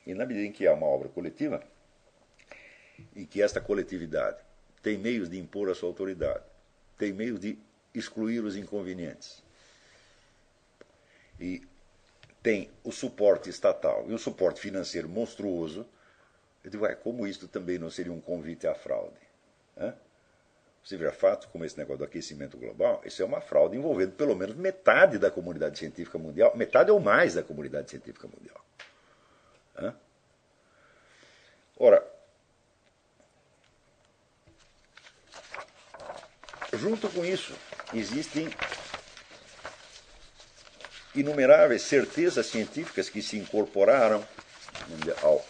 E 0.08 0.14
na 0.14 0.26
medida 0.26 0.46
em 0.46 0.52
que 0.52 0.66
é 0.66 0.72
uma 0.72 0.88
obra 0.88 1.10
coletiva, 1.10 1.62
e 3.16 3.26
que 3.26 3.42
esta 3.42 3.60
coletividade 3.60 4.38
tem 4.82 4.98
meios 4.98 5.30
de 5.30 5.38
impor 5.38 5.70
a 5.70 5.76
sua 5.76 5.90
autoridade, 5.90 6.44
tem 6.98 7.14
meios 7.14 7.40
de 7.40 7.58
excluir 7.94 8.44
os 8.44 8.56
inconvenientes, 8.56 9.44
e 11.40 11.62
tem 12.42 12.70
o 12.84 12.92
suporte 12.92 13.50
estatal 13.50 14.06
e 14.10 14.14
o 14.14 14.18
suporte 14.18 14.60
financeiro 14.60 15.08
monstruoso, 15.08 15.86
eu 16.64 16.70
digo, 16.70 16.84
ué, 16.86 16.96
como 16.96 17.28
isto 17.28 17.48
também 17.48 17.78
não 17.78 17.90
seria 17.90 18.12
um 18.12 18.22
convite 18.22 18.68
à 18.68 18.74
fraude? 18.74 19.20
Hã? 19.78 19.94
Você 20.84 20.98
vê 20.98 21.10
fato 21.12 21.48
como 21.50 21.64
esse 21.64 21.78
negócio 21.78 22.00
do 22.00 22.04
aquecimento 22.04 22.58
global, 22.58 23.02
isso 23.06 23.22
é 23.22 23.26
uma 23.26 23.40
fraude 23.40 23.78
envolvendo 23.78 24.14
pelo 24.14 24.36
menos 24.36 24.56
metade 24.56 25.18
da 25.18 25.32
comunidade 25.32 25.78
científica 25.80 26.18
mundial, 26.18 26.56
metade 26.56 26.92
ou 26.92 27.00
mais 27.00 27.36
da 27.36 27.44
comunidade 27.44 27.90
científica 27.90 28.28
mundial. 28.28 28.66
Hã? 29.78 29.96
Ora, 31.78 32.06
junto 36.74 37.10
com 37.10 37.24
isso, 37.24 37.54
existem 37.94 38.50
inumeráveis 41.16 41.84
certezas 41.84 42.48
científicas 42.48 43.10
que 43.10 43.22
se 43.22 43.38
incorporaram 43.38 44.26
ao, 45.22 45.46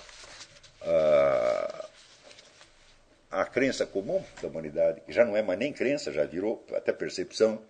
crença 3.54 3.86
comum 3.86 4.24
da 4.41 4.48
humanidade, 4.48 5.02
que 5.02 5.14
já 5.14 5.24
não 5.24 5.38
é 5.38 5.41
mais 5.44 5.60
nem 5.60 5.72
crença, 5.72 6.12
já 6.12 6.26
virou 6.26 6.66
até 6.74 6.91
percepção. 6.91 7.64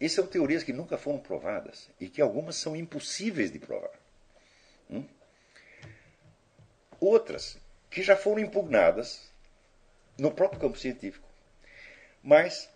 Essas 0.00 0.12
são 0.12 0.26
teorias 0.26 0.62
que 0.62 0.72
nunca 0.72 0.96
foram 0.96 1.18
provadas 1.18 1.90
e 2.00 2.08
que 2.08 2.22
algumas 2.22 2.56
são 2.56 2.74
impossíveis 2.74 3.52
de 3.52 3.58
provar. 3.58 3.90
Hum? 4.90 5.04
Outras 6.98 7.58
que 7.90 8.02
já 8.02 8.16
foram 8.16 8.40
impugnadas 8.40 9.28
no 10.18 10.30
próprio 10.30 10.60
campo 10.60 10.78
científico, 10.78 11.27
mas 12.22 12.68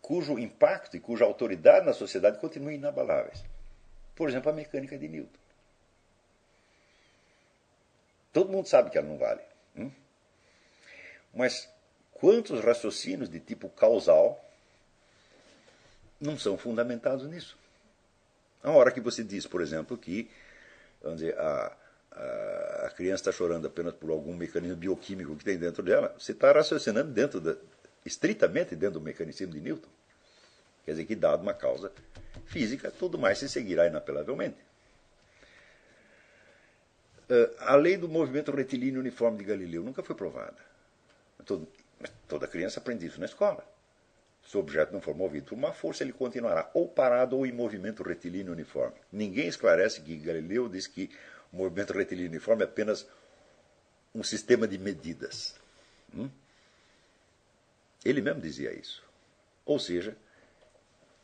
cujo 0.00 0.38
impacto 0.38 0.96
e 0.96 1.00
cuja 1.00 1.24
autoridade 1.24 1.86
na 1.86 1.92
sociedade 1.92 2.38
continuam 2.38 2.72
inabaláveis. 2.72 3.42
Por 4.14 4.28
exemplo, 4.28 4.50
a 4.50 4.54
mecânica 4.54 4.98
de 4.98 5.08
Newton. 5.08 5.38
Todo 8.32 8.52
mundo 8.52 8.68
sabe 8.68 8.90
que 8.90 8.98
ela 8.98 9.06
não 9.06 9.16
vale. 9.16 9.40
Hum? 9.76 9.90
Mas 11.32 11.68
quantos 12.12 12.62
raciocínios 12.62 13.30
de 13.30 13.40
tipo 13.40 13.68
causal 13.70 14.44
não 16.20 16.38
são 16.38 16.58
fundamentados 16.58 17.26
nisso? 17.28 17.56
A 18.62 18.70
hora 18.70 18.90
que 18.90 19.00
você 19.00 19.22
diz, 19.22 19.46
por 19.46 19.60
exemplo, 19.62 19.96
que 19.96 20.30
vamos 21.02 21.20
dizer, 21.20 21.38
a, 21.38 21.76
a, 22.14 22.90
criança 22.90 23.22
está 23.22 23.32
chorando 23.32 23.66
apenas 23.66 23.94
por 23.94 24.10
algum 24.10 24.34
mecanismo 24.34 24.76
bioquímico 24.76 25.36
que 25.36 25.44
tem 25.44 25.58
dentro 25.58 25.82
dela, 25.82 26.14
você 26.18 26.32
está 26.32 26.52
raciocinando 26.52 27.10
dentro 27.12 27.40
da, 27.40 27.56
estritamente 28.04 28.76
dentro 28.76 29.00
do 29.00 29.04
mecanicismo 29.04 29.52
de 29.52 29.60
Newton. 29.60 29.88
Quer 30.84 30.92
dizer 30.92 31.04
que, 31.06 31.16
dado 31.16 31.42
uma 31.42 31.54
causa 31.54 31.90
física, 32.46 32.90
tudo 32.90 33.18
mais 33.18 33.38
se 33.38 33.48
seguirá 33.48 33.86
inapelavelmente. 33.86 34.58
Uh, 37.28 37.54
a 37.58 37.74
lei 37.74 37.96
do 37.96 38.08
movimento 38.08 38.52
retilíneo 38.52 39.00
uniforme 39.00 39.38
de 39.38 39.44
Galileu 39.44 39.82
nunca 39.82 40.02
foi 40.02 40.14
provada. 40.14 40.58
Toda 42.28 42.46
criança 42.46 42.80
aprende 42.80 43.06
isso 43.06 43.18
na 43.18 43.24
escola. 43.24 43.66
Se 44.46 44.58
o 44.58 44.60
objeto 44.60 44.92
não 44.92 45.00
for 45.00 45.16
movido 45.16 45.46
por 45.46 45.54
uma 45.54 45.72
força, 45.72 46.04
ele 46.04 46.12
continuará 46.12 46.70
ou 46.74 46.86
parado 46.86 47.36
ou 47.36 47.46
em 47.46 47.52
movimento 47.52 48.02
retilíneo 48.02 48.52
uniforme. 48.52 48.96
Ninguém 49.10 49.48
esclarece 49.48 50.02
que 50.02 50.18
Galileu 50.18 50.68
diz 50.68 50.86
que 50.86 51.10
o 51.54 51.56
movimento 51.56 51.92
retilíneo 51.92 52.30
uniforme 52.30 52.62
é 52.62 52.64
apenas 52.64 53.06
um 54.12 54.24
sistema 54.24 54.66
de 54.66 54.76
medidas. 54.76 55.54
Hum? 56.12 56.28
Ele 58.04 58.20
mesmo 58.20 58.40
dizia 58.40 58.72
isso. 58.72 59.02
Ou 59.64 59.78
seja, 59.78 60.16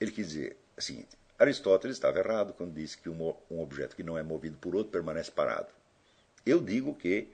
ele 0.01 0.13
quis 0.13 0.29
dizer 0.29 0.57
o 0.79 0.81
seguinte: 0.81 1.09
Aristóteles 1.37 1.97
estava 1.97 2.21
errado 2.21 2.55
quando 2.55 2.73
disse 2.73 2.97
que 2.97 3.09
um, 3.09 3.35
objeto 3.51 3.97
que 3.97 4.05
não 4.05 4.17
é 4.17 4.23
movido 4.23 4.57
por 4.57 4.75
outro 4.75 4.93
permanece 4.93 5.33
parado. 5.33 5.69
Eu 6.47 6.61
digo 6.61 6.95
que 6.95 7.29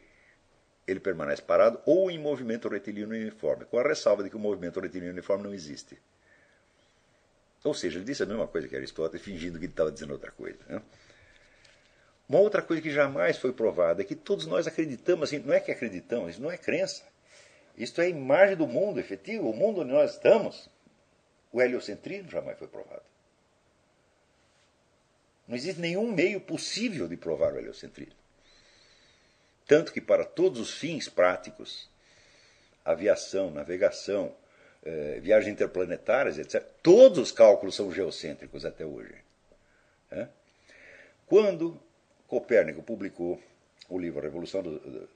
ele 0.86 0.98
permanece 0.98 1.42
parado 1.42 1.80
ou 1.84 2.10
em 2.10 2.18
movimento 2.18 2.66
retilíneo 2.66 3.10
uniforme, 3.10 3.66
com 3.66 3.78
a 3.78 3.82
ressalva 3.82 4.24
de 4.24 4.30
que 4.30 4.36
o 4.36 4.40
movimento 4.40 4.80
retilíneo 4.80 5.12
uniforme 5.12 5.44
não 5.44 5.54
existe. 5.54 5.98
Ou 7.62 7.74
seja, 7.74 7.98
ele 7.98 8.04
disse 8.04 8.22
a 8.22 8.26
mesma 8.26 8.46
coisa 8.46 8.66
que 8.68 8.76
Aristóteles, 8.76 9.24
fingindo 9.24 9.58
que 9.58 9.66
ele 9.66 9.72
estava 9.72 9.92
dizendo 9.92 10.12
outra 10.12 10.30
coisa. 10.30 10.58
Né? 10.68 10.80
Uma 12.28 12.40
outra 12.40 12.60
coisa 12.60 12.82
que 12.82 12.90
jamais 12.90 13.38
foi 13.38 13.52
provada 13.52 14.02
é 14.02 14.04
que 14.04 14.16
todos 14.16 14.46
nós 14.46 14.66
acreditamos, 14.66 15.28
assim, 15.28 15.38
não 15.38 15.54
é 15.54 15.60
que 15.60 15.70
acreditamos, 15.70 16.32
isso 16.32 16.42
não 16.42 16.50
é 16.50 16.58
crença. 16.58 17.04
Isto 17.76 18.00
é 18.00 18.06
a 18.06 18.08
imagem 18.08 18.56
do 18.56 18.66
mundo 18.66 18.98
efetivo, 18.98 19.48
o 19.48 19.54
mundo 19.54 19.82
onde 19.82 19.92
nós 19.92 20.12
estamos. 20.12 20.68
O 21.52 21.62
heliocentrismo 21.62 22.30
jamais 22.30 22.58
foi 22.58 22.66
provado. 22.66 23.02
Não 25.46 25.54
existe 25.54 25.80
nenhum 25.80 26.10
meio 26.12 26.40
possível 26.40 27.06
de 27.06 27.16
provar 27.16 27.52
o 27.52 27.58
heliocentrismo. 27.58 28.16
Tanto 29.66 29.92
que, 29.92 30.00
para 30.00 30.24
todos 30.24 30.58
os 30.58 30.72
fins 30.72 31.08
práticos, 31.08 31.88
aviação, 32.84 33.50
navegação, 33.50 34.34
eh, 34.84 35.20
viagens 35.20 35.52
interplanetárias, 35.52 36.38
etc., 36.38 36.62
todos 36.82 37.18
os 37.18 37.32
cálculos 37.32 37.76
são 37.76 37.92
geocêntricos 37.92 38.64
até 38.64 38.84
hoje. 38.84 39.14
Quando 41.26 41.80
Copérnico 42.26 42.82
publicou 42.82 43.40
o 43.88 43.98
livro 43.98 44.20
Revolução 44.20 44.62
do, 44.62 45.08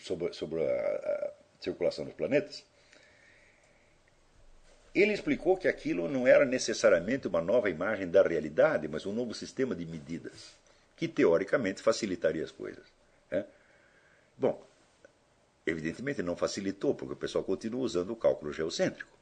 sobre, 0.00 0.32
sobre 0.32 0.64
a, 0.64 0.70
a 0.70 1.32
circulação 1.60 2.04
dos 2.04 2.14
planetas, 2.14 2.64
ele 4.94 5.12
explicou 5.12 5.56
que 5.56 5.68
aquilo 5.68 6.08
não 6.08 6.26
era 6.26 6.44
necessariamente 6.44 7.28
uma 7.28 7.40
nova 7.40 7.70
imagem 7.70 8.08
da 8.08 8.22
realidade, 8.22 8.88
mas 8.88 9.06
um 9.06 9.12
novo 9.12 9.34
sistema 9.34 9.74
de 9.74 9.84
medidas, 9.84 10.56
que 10.96 11.06
teoricamente 11.06 11.82
facilitaria 11.82 12.44
as 12.44 12.50
coisas. 12.50 12.84
Né? 13.30 13.44
Bom, 14.36 14.64
evidentemente 15.66 16.22
não 16.22 16.36
facilitou, 16.36 16.94
porque 16.94 17.14
o 17.14 17.16
pessoal 17.16 17.44
continua 17.44 17.82
usando 17.82 18.10
o 18.10 18.16
cálculo 18.16 18.52
geocêntrico. 18.52 19.16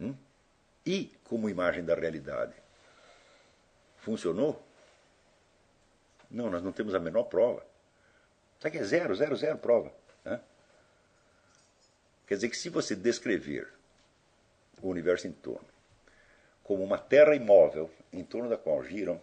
Hum? 0.00 0.14
E, 0.84 1.12
como 1.24 1.48
imagem 1.48 1.84
da 1.84 1.94
realidade, 1.94 2.54
funcionou? 3.98 4.67
Não, 6.30 6.50
nós 6.50 6.62
não 6.62 6.72
temos 6.72 6.94
a 6.94 6.98
menor 6.98 7.24
prova. 7.24 7.64
Sabe 8.60 8.76
que 8.76 8.82
é 8.82 8.84
zero, 8.84 9.14
zero, 9.14 9.36
zero 9.36 9.58
prova. 9.58 9.92
Né? 10.24 10.40
Quer 12.26 12.34
dizer 12.34 12.48
que 12.48 12.56
se 12.56 12.68
você 12.68 12.94
descrever 12.94 13.68
o 14.82 14.88
universo 14.88 15.26
em 15.26 15.32
torno 15.32 15.68
como 16.68 16.84
uma 16.84 16.98
terra 16.98 17.34
imóvel 17.34 17.90
em 18.12 18.22
torno 18.22 18.50
da 18.50 18.58
qual 18.58 18.84
giram 18.84 19.18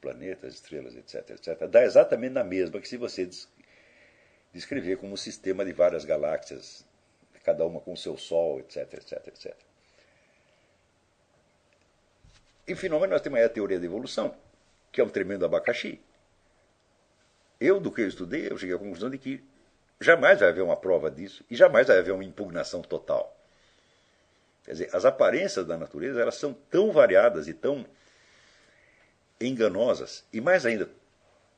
planetas, 0.00 0.54
estrelas, 0.54 0.96
etc, 0.96 1.30
etc, 1.30 1.68
dá 1.68 1.84
exatamente 1.84 2.32
na 2.32 2.42
mesma 2.42 2.80
que 2.80 2.88
se 2.88 2.96
você 2.96 3.28
descrever 4.52 4.96
como 4.96 5.12
um 5.12 5.16
sistema 5.16 5.64
de 5.64 5.72
várias 5.72 6.04
galáxias, 6.04 6.84
cada 7.44 7.64
uma 7.64 7.80
com 7.80 7.94
seu 7.94 8.16
Sol, 8.16 8.60
etc, 8.60 8.94
etc, 8.94 9.28
etc. 9.28 9.56
E 12.66 12.74
finalmente 12.74 13.10
nós 13.10 13.20
temos 13.20 13.40
a 13.40 13.48
teoria 13.48 13.78
da 13.78 13.86
evolução, 13.86 14.34
que 14.92 15.00
é 15.00 15.04
um 15.04 15.08
tremendo 15.08 15.44
abacaxi. 15.44 16.00
Eu, 17.60 17.78
do 17.78 17.92
que 17.92 18.00
eu 18.00 18.08
estudei, 18.08 18.48
eu 18.50 18.56
cheguei 18.56 18.74
à 18.74 18.78
conclusão 18.78 19.10
de 19.10 19.18
que 19.18 19.44
jamais 20.00 20.40
vai 20.40 20.48
haver 20.48 20.62
uma 20.62 20.76
prova 20.76 21.10
disso 21.10 21.44
e 21.50 21.54
jamais 21.54 21.86
vai 21.86 21.98
haver 21.98 22.12
uma 22.12 22.24
impugnação 22.24 22.80
total. 22.80 23.36
Quer 24.64 24.72
dizer, 24.72 24.90
as 24.94 25.04
aparências 25.04 25.66
da 25.66 25.76
natureza 25.76 26.20
elas 26.20 26.36
são 26.36 26.52
tão 26.52 26.90
variadas 26.92 27.48
e 27.48 27.54
tão 27.54 27.84
enganosas. 29.40 30.24
E 30.32 30.40
mais 30.40 30.64
ainda, 30.66 30.88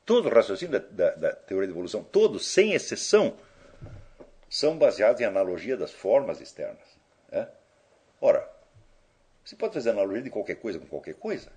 todo 0.05 0.29
o 0.29 0.35
raciocínio 0.35 0.81
da, 0.81 1.11
da, 1.11 1.15
da 1.15 1.33
teoria 1.35 1.69
da 1.69 1.73
evolução, 1.73 2.03
todos, 2.03 2.47
sem 2.47 2.73
exceção, 2.75 3.37
são 4.49 4.77
baseados 4.77 5.21
em 5.21 5.25
analogia 5.25 5.77
das 5.77 5.93
formas 5.93 6.41
externas. 6.41 6.87
Né? 7.31 7.49
Ora, 8.21 8.49
Você 9.45 9.57
pode 9.57 9.75
fazer 9.75 9.91
analogia 9.91 10.23
de 10.23 10.31
qualquer 10.31 10.57
coisa 10.57 10.79
com 10.79 10.87
qualquer 10.87 11.15
coisa. 11.15 11.51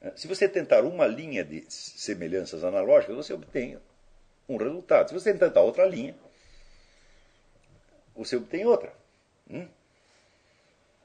É, 0.00 0.12
se 0.16 0.28
você 0.28 0.48
tentar 0.48 0.84
uma 0.84 1.06
linha 1.06 1.44
de 1.44 1.64
semelhanças 1.68 2.62
analógicas, 2.62 3.16
você 3.16 3.32
obtém 3.32 3.78
um 4.48 4.56
resultado. 4.56 5.08
Se 5.08 5.14
você 5.14 5.34
tentar 5.34 5.60
outra 5.60 5.84
linha, 5.84 6.16
você 8.14 8.36
obtém 8.36 8.64
outra. 8.64 8.92
Hum? 9.50 9.68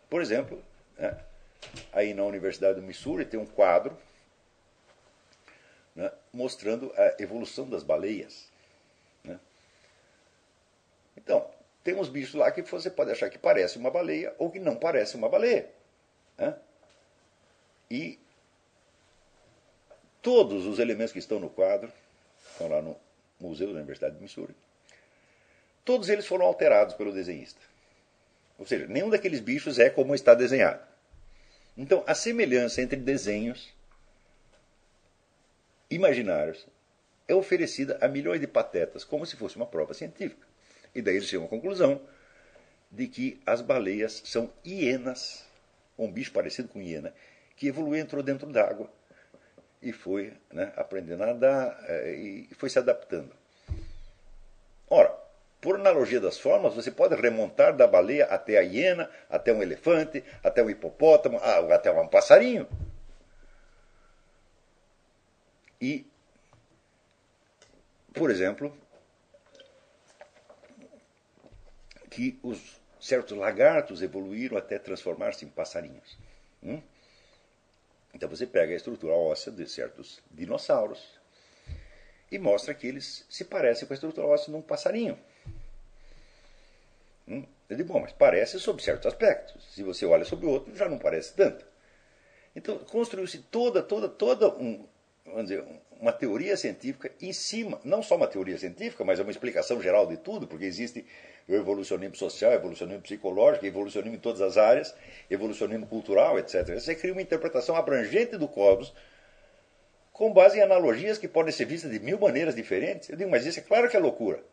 Por 0.10 0.22
exemplo, 0.22 0.64
né, 0.98 1.18
aí 1.92 2.14
na 2.14 2.24
Universidade 2.24 2.80
do 2.80 2.86
Missouri 2.86 3.26
tem 3.26 3.40
um 3.40 3.46
quadro 3.46 3.98
né, 5.96 6.12
mostrando 6.32 6.94
a 6.96 7.22
evolução 7.22 7.68
das 7.68 7.84
baleias. 7.84 8.48
Né? 9.24 9.40
Então, 11.18 11.50
tem 11.84 11.96
uns 11.96 12.10
bichos 12.10 12.36
lá 12.36 12.52
que 12.52 12.62
você 12.62 12.90
pode 12.90 13.12
achar 13.12 13.30
que 13.30 13.38
parece 13.38 13.78
uma 13.78 13.90
baleia 13.90 14.36
ou 14.38 14.52
que 14.52 14.60
não 14.60 14.76
parece 14.76 15.16
uma 15.16 15.28
baleia. 15.28 15.70
E 17.90 18.20
todos 20.24 20.66
os 20.66 20.80
elementos 20.80 21.12
que 21.12 21.20
estão 21.20 21.40
no 21.40 21.50
quadro, 21.50 21.92
estão 22.52 22.70
lá 22.70 22.82
no 22.82 22.96
Museu 23.40 23.68
da 23.68 23.74
Universidade 23.74 24.16
de 24.16 24.22
Missouri, 24.22 24.56
todos 25.84 26.08
eles 26.08 26.26
foram 26.26 26.46
alterados 26.46 26.96
pelo 26.96 27.12
desenhista. 27.12 27.60
Ou 28.58 28.66
seja, 28.66 28.88
nenhum 28.88 29.10
daqueles 29.10 29.42
bichos 29.42 29.78
é 29.78 29.90
como 29.90 30.16
está 30.16 30.34
desenhado. 30.34 30.82
Então, 31.78 32.04
a 32.08 32.16
semelhança 32.16 32.82
entre 32.82 32.98
desenhos 32.98 33.74
imaginários 35.90 36.66
é 37.28 37.36
oferecida 37.36 37.98
a 38.00 38.08
milhões 38.08 38.40
de 38.40 38.48
patetas, 38.48 39.04
como 39.04 39.26
se 39.26 39.36
fosse 39.36 39.58
uma 39.58 39.66
prova 39.66 39.94
científica. 39.94 40.48
E 40.96 41.02
daí 41.02 41.18
eles 41.18 41.28
chegam 41.28 41.46
à 41.46 41.50
conclusão 41.50 42.02
de 42.90 43.08
que 43.08 43.42
as 43.46 43.60
baleias 43.62 44.22
são 44.24 44.54
hienas, 44.66 45.44
um 45.98 46.10
bicho 46.10 46.32
parecido 46.32 46.70
com 46.70 46.82
hiena, 46.82 47.14
que 47.58 47.68
evoluiu, 47.68 48.00
entrou 48.00 48.24
dentro 48.24 48.48
d'água 48.48 48.90
e 49.84 49.92
foi 49.92 50.34
né, 50.52 50.72
aprendendo 50.78 51.24
a 51.24 51.28
nadar 51.28 51.78
eh, 51.88 52.48
e 52.50 52.56
foi 52.56 52.70
se 52.70 52.80
adaptando. 52.80 53.36
Ora, 54.90 55.14
por 55.60 55.76
analogia 55.76 56.20
das 56.20 56.40
formas, 56.40 56.74
você 56.74 56.90
pode 56.90 57.16
remontar 57.16 57.76
da 57.76 57.86
baleia 57.86 58.26
até 58.26 58.58
a 58.58 58.62
hiena, 58.62 59.10
até 59.30 59.52
um 59.54 59.62
elefante, 59.62 60.24
até 60.44 60.64
um 60.64 60.70
hipopótamo, 60.70 61.38
ah, 61.42 61.76
até 61.76 61.92
um 61.92 62.08
passarinho. 62.08 62.68
E, 65.82 66.06
por 68.14 68.32
exemplo, 68.32 68.76
que 72.10 72.40
os 72.42 72.82
certos 73.00 73.38
lagartos 73.38 74.02
evoluíram 74.02 74.58
até 74.58 74.80
transformar-se 74.80 75.44
em 75.44 75.50
passarinhos. 75.50 76.18
Hum? 76.62 76.82
Então 78.14 78.30
você 78.30 78.46
pega 78.46 78.74
a 78.74 78.76
estrutura 78.76 79.14
óssea 79.14 79.52
de 79.52 79.68
certos 79.68 80.22
dinossauros 80.30 81.20
e 82.32 82.38
mostra 82.38 82.74
que 82.74 82.88
eles 82.88 83.26
se 83.30 83.44
parecem 83.44 83.88
com 83.88 83.94
a 83.94 83.96
estrutura 83.96 84.28
óssea 84.28 84.52
de 84.52 84.58
um 84.58 84.62
passarinho. 84.62 85.18
Hum? 87.28 87.46
Eu 87.70 87.78
digo, 87.78 87.92
bom, 87.92 88.00
mas 88.00 88.12
parece 88.12 88.60
sob 88.60 88.84
certos 88.84 89.08
aspectos. 89.08 89.74
Se 89.74 89.82
você 89.82 90.06
olha 90.06 90.26
sobre 90.26 90.46
o 90.46 90.50
outro, 90.50 90.76
já 90.76 90.88
não 90.88 91.00
parece 91.00 91.34
tanto. 91.34 91.66
Então 92.56 92.78
construiu-se 92.80 93.40
toda, 93.40 93.82
toda, 93.82 94.08
toda 94.08 94.50
um, 94.56 94.88
vamos 95.26 95.44
dizer, 95.44 95.66
uma 96.04 96.12
teoria 96.12 96.58
científica 96.58 97.10
em 97.22 97.32
cima, 97.32 97.80
não 97.82 98.04
só 98.04 98.18
uma 98.18 98.28
teoria 98.28 98.58
científica, 98.58 99.06
mas 99.06 99.20
é 99.20 99.24
uma 99.24 99.32
explicação 99.32 99.82
geral 99.82 100.06
de 100.06 100.18
tudo, 100.18 100.46
porque 100.46 100.66
existe 100.66 101.06
o 101.48 101.54
evolucionismo 101.56 102.18
social, 102.18 102.52
evolucionismo 102.52 103.02
psicológico, 103.02 103.66
evolucionismo 103.66 104.18
em 104.18 104.20
todas 104.20 104.42
as 104.42 104.58
áreas, 104.58 104.94
evolucionismo 105.32 105.88
cultural, 105.88 106.38
etc. 106.38 106.74
Você 106.74 106.94
cria 106.94 107.14
uma 107.14 107.22
interpretação 107.22 107.78
abrangente 107.78 108.38
do 108.38 108.50
cosmos 108.50 108.94
com 110.12 110.34
base 110.34 110.60
em 110.60 110.62
analogias 110.62 111.18
que 111.18 111.28
podem 111.28 111.54
ser 111.54 111.66
vistas 111.66 111.90
de 111.90 112.00
mil 112.02 112.20
maneiras 112.20 112.54
diferentes. 112.54 113.08
Eu 113.08 113.16
digo, 113.16 113.32
mas 113.32 113.46
isso 113.46 113.60
é 113.60 113.64
claro 113.64 113.90
que 113.90 113.96
é 113.96 114.00
loucura. 114.00 114.44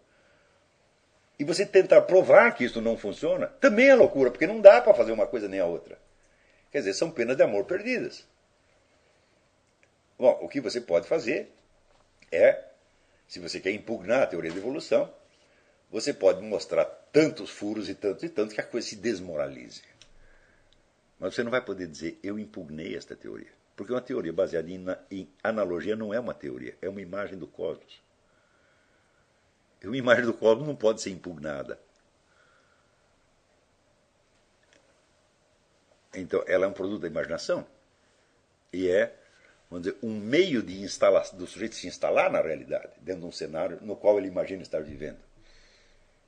E 1.37 1.43
você 1.43 1.67
tentar 1.67 2.03
provar 2.03 2.55
que 2.55 2.63
isso 2.63 2.81
não 2.81 2.97
funciona 2.97 3.49
também 3.61 3.89
é 3.89 3.95
loucura, 3.97 4.31
porque 4.31 4.47
não 4.47 4.61
dá 4.61 4.81
para 4.81 4.95
fazer 4.95 5.11
uma 5.11 5.27
coisa 5.27 5.49
nem 5.49 5.59
a 5.59 5.67
outra. 5.67 5.99
Quer 6.71 6.79
dizer, 6.79 6.95
são 6.95 7.11
penas 7.11 7.37
de 7.37 7.43
amor 7.43 7.65
perdidas. 7.65 8.25
Bom, 10.21 10.39
o 10.43 10.51
que 10.51 10.61
você 10.61 10.83
pode 10.83 11.09
fazer 11.09 11.51
é, 12.31 12.63
se 13.27 13.41
você 13.41 13.59
quer 13.59 13.71
impugnar 13.71 14.23
a 14.23 14.27
teoria 14.27 14.53
da 14.53 14.59
evolução, 14.59 15.11
você 15.91 16.13
pode 16.13 16.43
mostrar 16.43 16.85
tantos 16.85 17.49
furos 17.49 17.89
e 17.89 17.95
tantos 17.95 18.25
e 18.25 18.29
tantos 18.29 18.53
que 18.53 18.61
a 18.61 18.67
coisa 18.67 18.87
se 18.87 18.97
desmoralize. 18.97 19.83
Mas 21.19 21.35
você 21.35 21.43
não 21.43 21.51
vai 21.51 21.65
poder 21.65 21.87
dizer, 21.87 22.19
eu 22.23 22.39
impugnei 22.39 22.95
esta 22.95 23.17
teoria. 23.17 23.51
Porque 23.75 23.95
uma 23.95 24.03
teoria 24.03 24.31
baseada 24.31 24.71
em, 24.71 24.85
em 25.11 25.27
analogia 25.43 25.97
não 25.97 26.13
é 26.13 26.21
uma 26.21 26.35
teoria, 26.35 26.77
é 26.83 26.89
uma 26.91 27.01
imagem 27.01 27.39
do 27.39 27.47
cosmos. 27.47 28.03
E 29.83 29.87
uma 29.87 29.97
imagem 29.97 30.27
do 30.27 30.35
cosmos 30.35 30.69
não 30.69 30.77
pode 30.77 31.01
ser 31.01 31.09
impugnada. 31.09 31.81
Então, 36.13 36.45
ela 36.47 36.67
é 36.67 36.69
um 36.69 36.75
produto 36.75 37.01
da 37.01 37.09
imaginação. 37.09 37.67
E 38.71 38.87
é 38.87 39.19
vamos 39.71 39.87
dizer, 39.87 39.99
um 40.03 40.19
meio 40.19 40.63
de 40.63 40.81
do 41.35 41.47
sujeito 41.47 41.77
se 41.77 41.87
instalar 41.87 42.31
na 42.31 42.41
realidade, 42.41 42.93
dentro 43.01 43.23
de 43.23 43.27
um 43.27 43.33
cenário 43.33 43.79
no 43.81 43.95
qual 43.95 44.19
ele 44.19 44.27
imagina 44.27 44.63
estar 44.63 44.83
vivendo. 44.83 45.19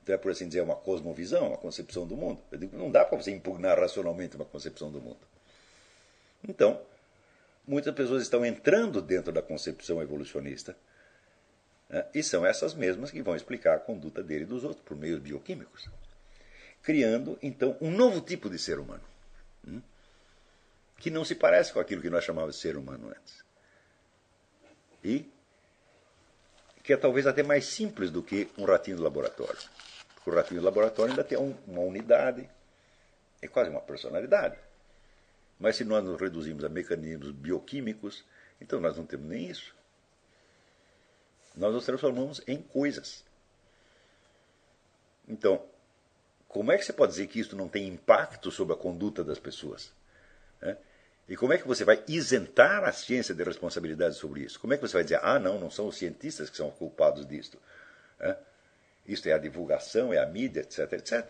Então 0.03 0.15
é, 0.15 0.19
por 0.19 0.31
assim 0.31 0.47
dizer, 0.47 0.63
uma 0.63 0.77
cosmovisão, 0.77 1.49
uma 1.49 1.57
concepção 1.57 2.07
do 2.07 2.17
mundo. 2.17 2.41
Eu 2.51 2.59
digo, 2.59 2.77
não 2.77 2.91
dá 2.91 3.05
para 3.05 3.19
você 3.19 3.31
impugnar 3.31 3.79
racionalmente 3.79 4.37
uma 4.37 4.45
concepção 4.45 4.91
do 4.91 5.01
mundo. 5.01 5.21
Então, 6.49 6.81
muitas 7.67 7.95
pessoas 7.95 8.23
estão 8.23 8.45
entrando 8.45 9.01
dentro 9.01 9.33
da 9.33 9.43
concepção 9.43 10.03
evolucionista, 10.03 10.77
né, 11.89 12.05
e 12.15 12.23
são 12.23 12.45
essas 12.45 12.75
mesmas 12.75 13.11
que 13.11 13.23
vão 13.23 13.37
explicar 13.37 13.77
a 13.77 13.79
conduta 13.79 14.23
dele 14.23 14.43
e 14.43 14.47
dos 14.47 14.65
outros 14.65 14.83
por 14.85 14.97
meios 14.97 15.21
bioquímicos, 15.21 15.89
criando, 16.83 17.39
então, 17.41 17.77
um 17.81 17.91
novo 17.91 18.21
tipo 18.21 18.51
de 18.51 18.59
ser 18.59 18.81
humano. 18.81 19.05
Hum? 19.67 19.81
Que 21.03 21.11
não 21.11 21.25
se 21.25 21.35
parece 21.35 21.73
com 21.73 21.81
aquilo 21.81 22.01
que 22.01 22.09
nós 22.09 22.23
chamávamos 22.23 22.55
de 22.55 22.63
ser 22.63 22.77
humano 22.77 23.09
antes. 23.09 23.45
E 25.03 25.29
que 26.81 26.93
é 26.93 26.97
talvez 26.97 27.27
até 27.27 27.43
mais 27.43 27.65
simples 27.65 28.09
do 28.09 28.23
que 28.23 28.49
um 28.57 28.65
ratinho 28.65 28.99
de 28.99 29.03
laboratório. 29.03 29.59
Porque 30.15 30.31
o 30.31 30.35
ratinho 30.35 30.61
de 30.61 30.65
laboratório 30.65 31.11
ainda 31.11 31.25
tem 31.25 31.37
uma 31.37 31.81
unidade, 31.81 32.49
é 33.41 33.49
quase 33.49 33.69
uma 33.69 33.81
personalidade. 33.81 34.57
Mas 35.59 35.75
se 35.75 35.85
nós 35.85 36.05
nos 36.05 36.21
reduzimos 36.21 36.65
a 36.65 36.69
mecanismos 36.69 37.33
bioquímicos, 37.33 38.25
então 38.61 38.81
nós 38.81 38.97
não 38.97 39.05
temos 39.05 39.27
nem 39.27 39.51
isso. 39.51 39.75
Nós 41.57 41.75
nos 41.75 41.85
transformamos 41.85 42.41
em 42.47 42.63
coisas. 42.63 43.25
Então, 45.27 45.67
como 46.47 46.71
é 46.71 46.79
que 46.79 46.85
você 46.85 46.93
pode 46.93 47.11
dizer 47.11 47.27
que 47.27 47.41
isso 47.41 47.57
não 47.57 47.69
tem 47.69 47.89
impacto 47.89 48.53
sobre 48.53 48.75
a 48.75 48.79
conduta 48.79 49.25
das 49.25 49.41
pessoas? 49.41 49.93
É? 50.61 50.77
E 51.33 51.37
como 51.37 51.55
é 51.55 51.57
que 51.57 51.67
você 51.67 51.83
vai 51.83 52.05
isentar 52.07 52.85
a 52.85 52.93
ciência 52.93 53.35
de 53.35 53.43
responsabilidade 53.43 54.17
sobre 54.17 54.43
isso? 54.43 54.61
Como 54.61 54.75
é 54.75 54.77
que 54.77 54.87
você 54.87 54.93
vai 54.93 55.03
dizer, 55.03 55.19
ah, 55.23 55.39
não, 55.39 55.59
não 55.59 55.71
são 55.71 55.87
os 55.87 55.97
cientistas 55.97 56.51
que 56.51 56.57
são 56.59 56.71
culpados 56.71 57.27
disto? 57.27 57.59
É? 58.21 58.37
Isto 59.07 59.31
é 59.31 59.33
a 59.33 59.39
divulgação, 59.39 60.13
é 60.13 60.19
a 60.19 60.27
mídia, 60.27 60.61
etc, 60.61 60.93
etc. 60.93 61.27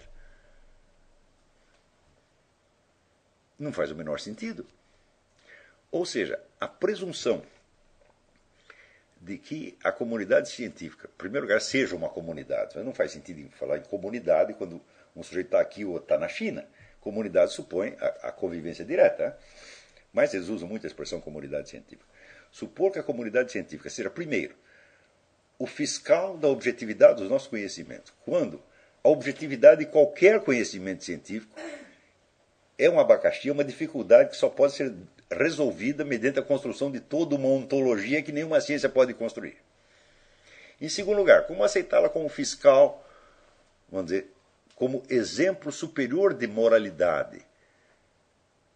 Não 3.56 3.72
faz 3.72 3.92
o 3.92 3.94
menor 3.94 4.18
sentido. 4.18 4.66
Ou 5.88 6.04
seja, 6.04 6.42
a 6.58 6.66
presunção 6.66 7.40
de 9.20 9.38
que 9.38 9.78
a 9.84 9.92
comunidade 9.92 10.50
científica, 10.50 11.08
em 11.14 11.16
primeiro 11.16 11.46
lugar, 11.46 11.60
seja 11.60 11.94
uma 11.94 12.08
comunidade. 12.08 12.76
Não 12.82 12.92
faz 12.92 13.12
sentido 13.12 13.48
falar 13.52 13.78
em 13.78 13.82
comunidade 13.82 14.54
quando 14.54 14.82
um 15.14 15.22
sujeito 15.22 15.46
está 15.46 15.60
aqui 15.60 15.84
ou 15.84 15.98
está 15.98 16.18
na 16.18 16.26
China. 16.26 16.66
Comunidade 17.00 17.52
supõe 17.52 17.96
a, 18.00 18.30
a 18.30 18.32
convivência 18.32 18.84
direta. 18.84 19.28
Né? 19.28 19.34
Mas 20.12 20.34
eles 20.34 20.48
usam 20.48 20.68
muito 20.68 20.84
a 20.84 20.88
expressão 20.88 21.20
comunidade 21.20 21.70
científica. 21.70 22.08
Supor 22.50 22.92
que 22.92 22.98
a 22.98 23.02
comunidade 23.02 23.50
científica 23.50 23.88
seja, 23.88 24.10
primeiro, 24.10 24.54
o 25.58 25.66
fiscal 25.66 26.36
da 26.36 26.48
objetividade 26.48 27.20
dos 27.20 27.30
nossos 27.30 27.48
conhecimentos, 27.48 28.12
quando 28.24 28.62
a 29.02 29.08
objetividade 29.08 29.84
de 29.84 29.90
qualquer 29.90 30.40
conhecimento 30.40 31.04
científico 31.04 31.58
é 32.78 32.90
um 32.90 33.00
abacaxi, 33.00 33.48
é 33.48 33.52
uma 33.52 33.64
dificuldade 33.64 34.30
que 34.30 34.36
só 34.36 34.48
pode 34.48 34.74
ser 34.74 34.94
resolvida 35.30 36.04
mediante 36.04 36.38
a 36.38 36.42
construção 36.42 36.90
de 36.90 37.00
toda 37.00 37.34
uma 37.34 37.48
ontologia 37.48 38.22
que 38.22 38.32
nenhuma 38.32 38.60
ciência 38.60 38.88
pode 38.88 39.14
construir. 39.14 39.56
Em 40.80 40.88
segundo 40.88 41.16
lugar, 41.16 41.46
como 41.46 41.64
aceitá-la 41.64 42.08
como 42.08 42.28
fiscal, 42.28 43.08
vamos 43.88 44.06
dizer, 44.10 44.30
como 44.74 45.02
exemplo 45.08 45.70
superior 45.70 46.34
de 46.34 46.46
moralidade 46.46 47.40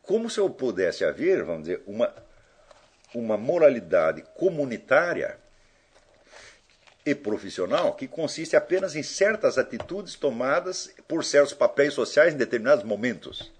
como 0.07 0.31
se 0.31 0.39
eu 0.39 0.49
pudesse 0.49 1.05
haver, 1.05 1.43
vamos 1.43 1.65
dizer, 1.65 1.83
uma, 1.87 2.15
uma 3.12 3.37
moralidade 3.37 4.23
comunitária 4.37 5.39
e 7.05 7.15
profissional 7.15 7.95
que 7.95 8.09
consiste 8.09 8.57
apenas 8.57 8.97
em 8.97 9.03
certas 9.03 9.59
atitudes 9.59 10.15
tomadas 10.15 10.93
por 11.07 11.24
certos 11.24 11.55
papéis 11.55 11.93
sociais 11.95 12.35
em 12.35 12.37
determinados 12.37 12.85
momentos. 12.85 13.53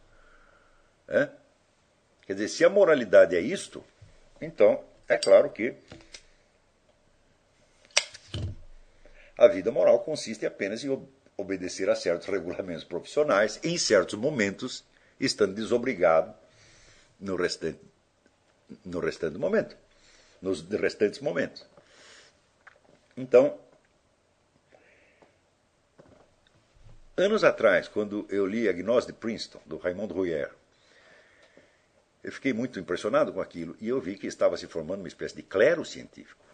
É? 1.09 1.28
Quer 2.27 2.35
dizer, 2.35 2.48
se 2.48 2.64
a 2.64 2.68
moralidade 2.68 3.36
é 3.36 3.40
isto, 3.40 3.85
então 4.40 4.82
é 5.09 5.16
claro 5.16 5.51
que 5.51 5.74
a 9.39 9.47
vida 9.48 9.70
moral 9.70 10.01
consiste 10.01 10.47
apenas 10.47 10.82
em 10.82 11.09
obedecer 11.36 11.89
a 11.90 11.94
certos 11.94 12.27
regulamentos 12.27 12.85
profissionais, 12.85 13.60
em 13.62 13.77
certos 13.77 14.18
momentos, 14.18 14.85
estando 15.18 15.55
desobrigado 15.55 16.34
no 17.18 17.36
restante, 17.36 17.80
no 18.84 19.01
restante 19.01 19.38
momento, 19.38 19.76
nos 20.40 20.62
restantes 20.62 21.20
momentos. 21.20 21.66
Então, 23.16 23.59
anos 27.16 27.43
atrás, 27.44 27.88
quando 27.88 28.26
eu 28.28 28.47
li 28.47 28.68
a 28.68 28.72
Gnose 28.72 29.06
de 29.06 29.12
Princeton, 29.14 29.60
do 29.64 29.78
Raymond 29.78 30.12
Rouyer, 30.12 30.52
eu 32.22 32.32
fiquei 32.32 32.52
muito 32.52 32.78
impressionado 32.78 33.32
com 33.32 33.40
aquilo 33.40 33.76
e 33.80 33.88
eu 33.88 34.01
vi 34.01 34.18
que 34.18 34.26
estava 34.26 34.56
se 34.56 34.66
formando 34.66 34.98
uma 34.98 35.09
espécie 35.09 35.36
de 35.36 35.43
clero 35.43 35.84
científico, 35.84 36.44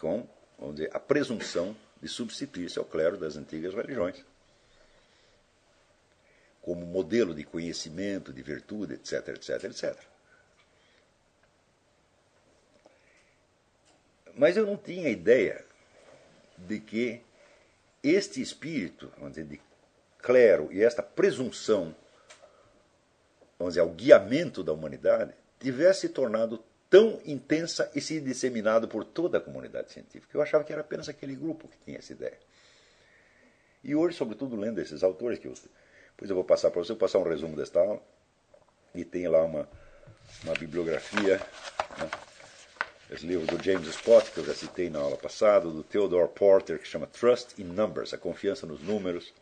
com 0.00 0.26
dizer, 0.72 0.90
a 0.92 0.98
presunção 0.98 1.76
de 2.00 2.08
substituir-se 2.08 2.78
ao 2.78 2.84
clero 2.84 3.16
das 3.16 3.36
antigas 3.36 3.74
religiões, 3.74 4.24
como 6.62 6.86
modelo 6.86 7.34
de 7.34 7.44
conhecimento, 7.44 8.32
de 8.32 8.42
virtude, 8.42 8.94
etc, 8.94 9.28
etc, 9.28 9.64
etc. 9.64 9.98
Mas 14.34 14.56
eu 14.56 14.64
não 14.64 14.76
tinha 14.76 15.10
ideia 15.10 15.64
de 16.56 16.80
que 16.80 17.20
este 18.02 18.40
espírito, 18.40 19.12
vamos 19.18 19.34
dizer, 19.34 19.44
de 19.44 19.60
clero 20.18 20.72
e 20.72 20.82
esta 20.82 21.02
presunção 21.02 21.94
vamos 23.62 23.74
dizer, 23.74 23.80
ao 23.80 23.90
guiamento 23.90 24.62
da 24.64 24.72
humanidade, 24.72 25.32
tivesse 25.58 26.02
se 26.02 26.08
tornado 26.08 26.62
tão 26.90 27.20
intensa 27.24 27.90
e 27.94 28.00
se 28.00 28.20
disseminado 28.20 28.88
por 28.88 29.04
toda 29.04 29.38
a 29.38 29.40
comunidade 29.40 29.92
científica. 29.92 30.36
Eu 30.36 30.42
achava 30.42 30.64
que 30.64 30.72
era 30.72 30.82
apenas 30.82 31.08
aquele 31.08 31.34
grupo 31.36 31.68
que 31.68 31.78
tinha 31.78 31.98
essa 31.98 32.12
ideia. 32.12 32.38
E 33.84 33.94
hoje, 33.94 34.16
sobretudo, 34.16 34.56
lendo 34.56 34.80
esses 34.80 35.02
autores, 35.02 35.38
que 35.38 35.46
eu, 35.46 35.54
depois 36.22 36.30
eu 36.30 36.36
vou 36.36 36.44
passar 36.44 36.70
para 36.70 36.82
você, 36.82 36.92
vou 36.92 37.00
passar 37.00 37.18
um 37.18 37.28
resumo 37.28 37.56
desta 37.56 37.80
aula, 37.80 38.00
e 38.94 39.04
tem 39.04 39.26
lá 39.26 39.42
uma, 39.42 39.68
uma 40.44 40.54
bibliografia, 40.54 41.38
né? 41.98 42.10
esse 43.10 43.26
livro 43.26 43.44
do 43.46 43.62
James 43.62 43.88
Scott, 43.88 44.30
que 44.30 44.38
eu 44.38 44.44
já 44.44 44.54
citei 44.54 44.88
na 44.88 45.00
aula 45.00 45.16
passada, 45.16 45.68
do 45.68 45.82
Theodore 45.82 46.28
Porter, 46.28 46.78
que 46.78 46.86
chama 46.86 47.06
Trust 47.06 47.60
in 47.60 47.64
Numbers, 47.64 48.14
a 48.14 48.18
confiança 48.18 48.66
nos 48.66 48.80
números, 48.80 49.34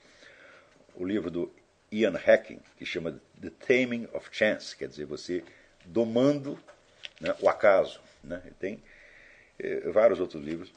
o 0.96 1.04
livro 1.04 1.30
do 1.30 1.52
Ian 1.92 2.14
Hacking, 2.16 2.60
que 2.78 2.86
chama 2.86 3.20
The 3.40 3.50
Taming 3.50 4.08
of 4.14 4.28
Chance, 4.32 4.74
quer 4.74 4.88
dizer, 4.88 5.04
você 5.04 5.44
domando 5.84 6.58
né, 7.20 7.34
o 7.40 7.48
acaso. 7.48 8.00
Né? 8.24 8.42
Tem 8.58 8.82
eh, 9.58 9.88
vários 9.90 10.18
outros 10.18 10.42
livros. 10.42 10.72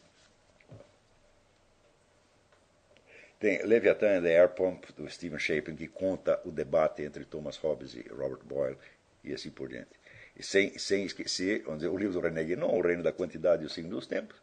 Tem 3.44 3.62
Leviathan 3.66 4.20
and 4.20 4.22
the 4.22 4.34
Air 4.34 4.48
Pump, 4.48 4.86
do 4.96 5.06
Stephen 5.10 5.38
Shapin, 5.38 5.76
que 5.76 5.90
conta 5.90 6.40
o 6.46 6.50
debate 6.50 7.04
entre 7.04 7.26
Thomas 7.26 7.58
Hobbes 7.58 7.94
e 7.94 8.08
Robert 8.08 8.42
Boyle, 8.46 8.78
e 9.22 9.34
assim 9.34 9.52
por 9.52 9.68
diante. 9.68 9.90
E 10.34 10.42
sem, 10.42 10.80
sem 10.80 11.04
esquecer 11.04 11.66
dizer, 11.76 11.90
o 11.90 11.98
livro 11.98 12.14
do 12.14 12.22
René 12.22 12.46
Guénon, 12.46 12.74
O 12.74 12.82
Reino 12.82 13.04
da 13.04 13.12
Quantidade 13.12 13.64
e 13.64 13.66
o 13.66 13.70
Signo 13.70 13.90
dos 13.90 14.08
Tempos, 14.08 14.38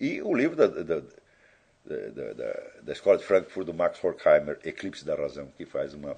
e 0.00 0.22
o 0.22 0.34
livro 0.34 0.56
da, 0.56 0.68
da, 0.68 0.82
da, 1.84 2.32
da, 2.32 2.70
da 2.80 2.92
Escola 2.94 3.18
de 3.18 3.24
Frankfurt, 3.24 3.66
do 3.66 3.74
Max 3.74 4.02
Horkheimer, 4.02 4.58
Eclipse 4.64 5.04
da 5.04 5.14
Razão, 5.14 5.52
que 5.58 5.66
faz 5.66 5.92
uma 5.92 6.16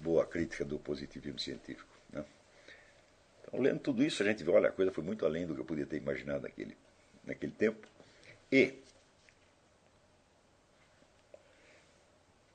boa 0.00 0.24
crítica 0.24 0.64
do 0.64 0.78
positivismo 0.78 1.38
científico. 1.38 1.94
Né? 2.10 2.24
Então, 3.42 3.60
lendo 3.60 3.80
tudo 3.80 4.02
isso, 4.02 4.22
a 4.22 4.26
gente 4.26 4.42
vê, 4.42 4.50
olha, 4.50 4.70
a 4.70 4.72
coisa 4.72 4.90
foi 4.90 5.04
muito 5.04 5.26
além 5.26 5.46
do 5.46 5.54
que 5.54 5.60
eu 5.60 5.66
podia 5.66 5.84
ter 5.84 5.98
imaginado 5.98 6.44
naquele, 6.44 6.74
naquele 7.26 7.52
tempo. 7.52 7.86
E, 8.50 8.82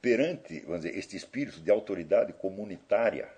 perante, 0.02 0.62
vamos 0.62 0.82
dizer, 0.82 0.98
este 0.98 1.16
espírito 1.16 1.60
de 1.60 1.72
autoridade 1.72 2.34
comunitária, 2.34 3.30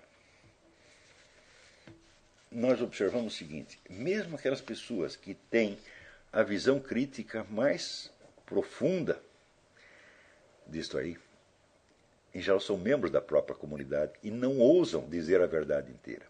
nós 2.50 2.80
observamos 2.80 3.34
o 3.34 3.36
seguinte: 3.36 3.80
mesmo 3.88 4.36
aquelas 4.36 4.60
pessoas 4.60 5.16
que 5.16 5.34
têm 5.34 5.78
a 6.32 6.42
visão 6.42 6.80
crítica 6.80 7.44
mais 7.44 8.10
profunda 8.46 9.20
disto 10.66 10.98
aí, 10.98 11.18
em 12.34 12.40
geral 12.40 12.60
são 12.60 12.78
membros 12.78 13.10
da 13.10 13.20
própria 13.20 13.54
comunidade 13.54 14.12
e 14.22 14.30
não 14.30 14.58
ousam 14.58 15.08
dizer 15.08 15.40
a 15.40 15.46
verdade 15.46 15.90
inteira. 15.90 16.26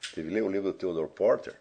Você 0.00 0.22
lê 0.22 0.40
o 0.40 0.50
livro 0.50 0.72
do 0.72 0.78
Theodore 0.78 1.10
Porter, 1.10 1.54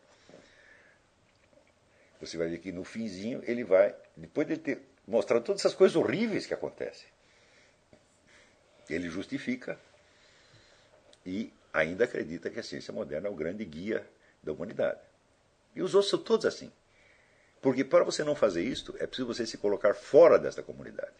você 2.19 2.37
vai 2.37 2.49
ver 2.49 2.59
que 2.59 2.71
no 2.71 2.83
finzinho 2.83 3.41
ele 3.45 3.63
vai, 3.63 3.95
depois 4.15 4.47
de 4.47 4.57
ter 4.57 4.81
mostrado 5.07 5.43
todas 5.43 5.61
essas 5.61 5.73
coisas 5.73 5.95
horríveis 5.95 6.45
que 6.45 6.53
acontecem, 6.53 7.07
ele 8.93 9.09
justifica 9.09 9.79
e 11.25 11.51
ainda 11.73 12.05
acredita 12.05 12.49
que 12.49 12.59
a 12.59 12.63
ciência 12.63 12.93
moderna 12.93 13.27
é 13.27 13.31
o 13.31 13.35
grande 13.35 13.63
guia 13.63 14.05
da 14.41 14.51
humanidade. 14.51 14.99
E 15.75 15.81
os 15.81 15.93
outros 15.93 16.09
são 16.09 16.19
todos 16.19 16.45
assim. 16.45 16.71
Porque 17.61 17.83
para 17.83 18.03
você 18.03 18.23
não 18.23 18.35
fazer 18.35 18.63
isto, 18.63 18.95
é 18.99 19.05
preciso 19.05 19.27
você 19.27 19.45
se 19.45 19.57
colocar 19.57 19.93
fora 19.93 20.39
desta 20.39 20.63
comunidade. 20.63 21.13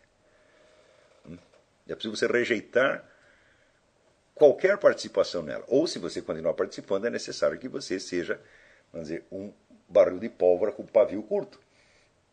Hum? 1.26 1.38
É 1.88 1.94
preciso 1.94 2.16
você 2.16 2.28
rejeitar 2.28 3.08
qualquer 4.34 4.78
participação 4.78 5.44
nela. 5.44 5.64
Ou 5.68 5.86
se 5.86 6.00
você 6.00 6.22
continuar 6.22 6.56
participando, 6.56 7.06
é 7.06 7.10
necessário 7.10 7.60
que 7.60 7.68
você 7.68 8.00
seja, 8.00 8.42
vamos 8.92 9.08
dizer, 9.08 9.24
um 9.32 9.54
barril 9.88 10.20
de 10.20 10.30
pólvora 10.30 10.72
com 10.72 10.86
pavio 10.86 11.22
curto, 11.22 11.60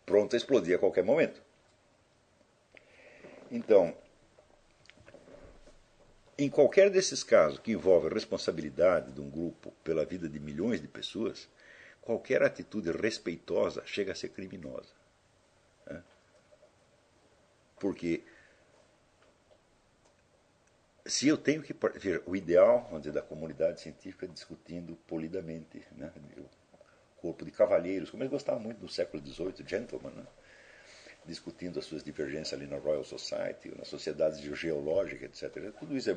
pronto 0.06 0.34
a 0.34 0.36
explodir 0.38 0.74
a 0.74 0.78
qualquer 0.78 1.04
momento. 1.04 1.42
Então, 3.50 3.94
em 6.38 6.48
qualquer 6.48 6.88
desses 6.88 7.24
casos 7.24 7.58
que 7.58 7.72
envolve 7.72 8.06
a 8.06 8.14
responsabilidade 8.14 9.10
de 9.10 9.20
um 9.20 9.28
grupo 9.28 9.72
pela 9.82 10.04
vida 10.04 10.28
de 10.28 10.38
milhões 10.38 10.80
de 10.80 10.86
pessoas, 10.86 11.48
qualquer 12.00 12.42
atitude 12.44 12.92
respeitosa 12.92 13.82
chega 13.84 14.12
a 14.12 14.14
ser 14.14 14.28
criminosa. 14.28 14.94
Né? 15.84 16.00
Porque 17.80 18.22
se 21.04 21.26
eu 21.26 21.36
tenho 21.36 21.62
que. 21.62 21.74
Veja, 21.96 22.22
o 22.24 22.36
ideal 22.36 22.84
vamos 22.84 23.00
dizer, 23.00 23.12
da 23.12 23.22
comunidade 23.22 23.80
científica 23.80 24.26
é 24.26 24.28
discutindo 24.28 24.94
polidamente. 25.08 25.84
Né? 25.92 26.12
O 26.36 27.20
corpo 27.20 27.44
de 27.44 27.50
cavalheiros, 27.50 28.10
como 28.10 28.22
eles 28.22 28.30
gostavam 28.30 28.62
muito 28.62 28.78
do 28.78 28.88
século 28.88 29.20
XVIII, 29.26 29.66
gentleman, 29.66 30.12
né? 30.12 30.26
Discutindo 31.24 31.78
as 31.78 31.84
suas 31.84 32.02
divergências 32.02 32.52
ali 32.52 32.66
na 32.66 32.78
Royal 32.78 33.04
Society, 33.04 33.72
nas 33.76 33.88
sociedades 33.88 34.40
geológicas, 34.40 35.42
etc. 35.42 35.72
Tudo 35.78 35.96
isso 35.96 36.10
é, 36.10 36.16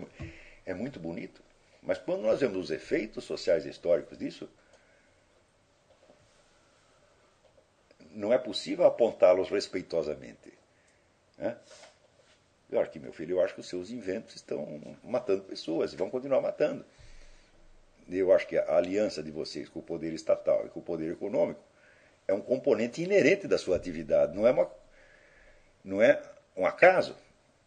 é 0.66 0.74
muito 0.74 1.00
bonito. 1.00 1.42
Mas 1.82 1.98
quando 1.98 2.22
nós 2.22 2.40
vemos 2.40 2.58
os 2.58 2.72
efeitos 2.72 3.24
sociais 3.24 3.66
e 3.66 3.70
históricos 3.70 4.18
disso, 4.18 4.50
não 8.12 8.32
é 8.32 8.38
possível 8.38 8.86
apontá-los 8.86 9.50
respeitosamente. 9.50 10.54
Né? 11.38 11.58
Eu 12.70 12.80
acho 12.80 12.92
que, 12.92 13.00
meu 13.00 13.12
filho, 13.12 13.38
eu 13.38 13.42
acho 13.42 13.54
que 13.54 13.60
os 13.60 13.68
seus 13.68 13.90
inventos 13.90 14.36
estão 14.36 14.80
matando 15.04 15.44
pessoas 15.44 15.92
e 15.92 15.98
vão 15.98 16.10
continuar 16.10 16.42
matando. 16.42 16.86
Eu 18.10 18.32
acho 18.32 18.48
que 18.48 18.58
a 18.58 18.76
aliança 18.76 19.22
de 19.22 19.32
vocês 19.32 19.68
com 19.68 19.80
o 19.80 19.84
poder 19.84 20.14
estatal 20.14 20.66
e 20.66 20.70
com 20.70 20.80
o 20.80 20.84
poder 20.84 21.12
econômico 21.12 21.62
é 22.28 22.34
um 22.34 22.42
componente 22.42 23.02
inerente 23.02 23.48
da 23.48 23.58
sua 23.58 23.76
atividade, 23.76 24.36
não 24.36 24.48
é, 24.48 24.52
uma, 24.52 24.70
não 25.84 26.02
é 26.02 26.22
um 26.56 26.66
acaso, 26.66 27.16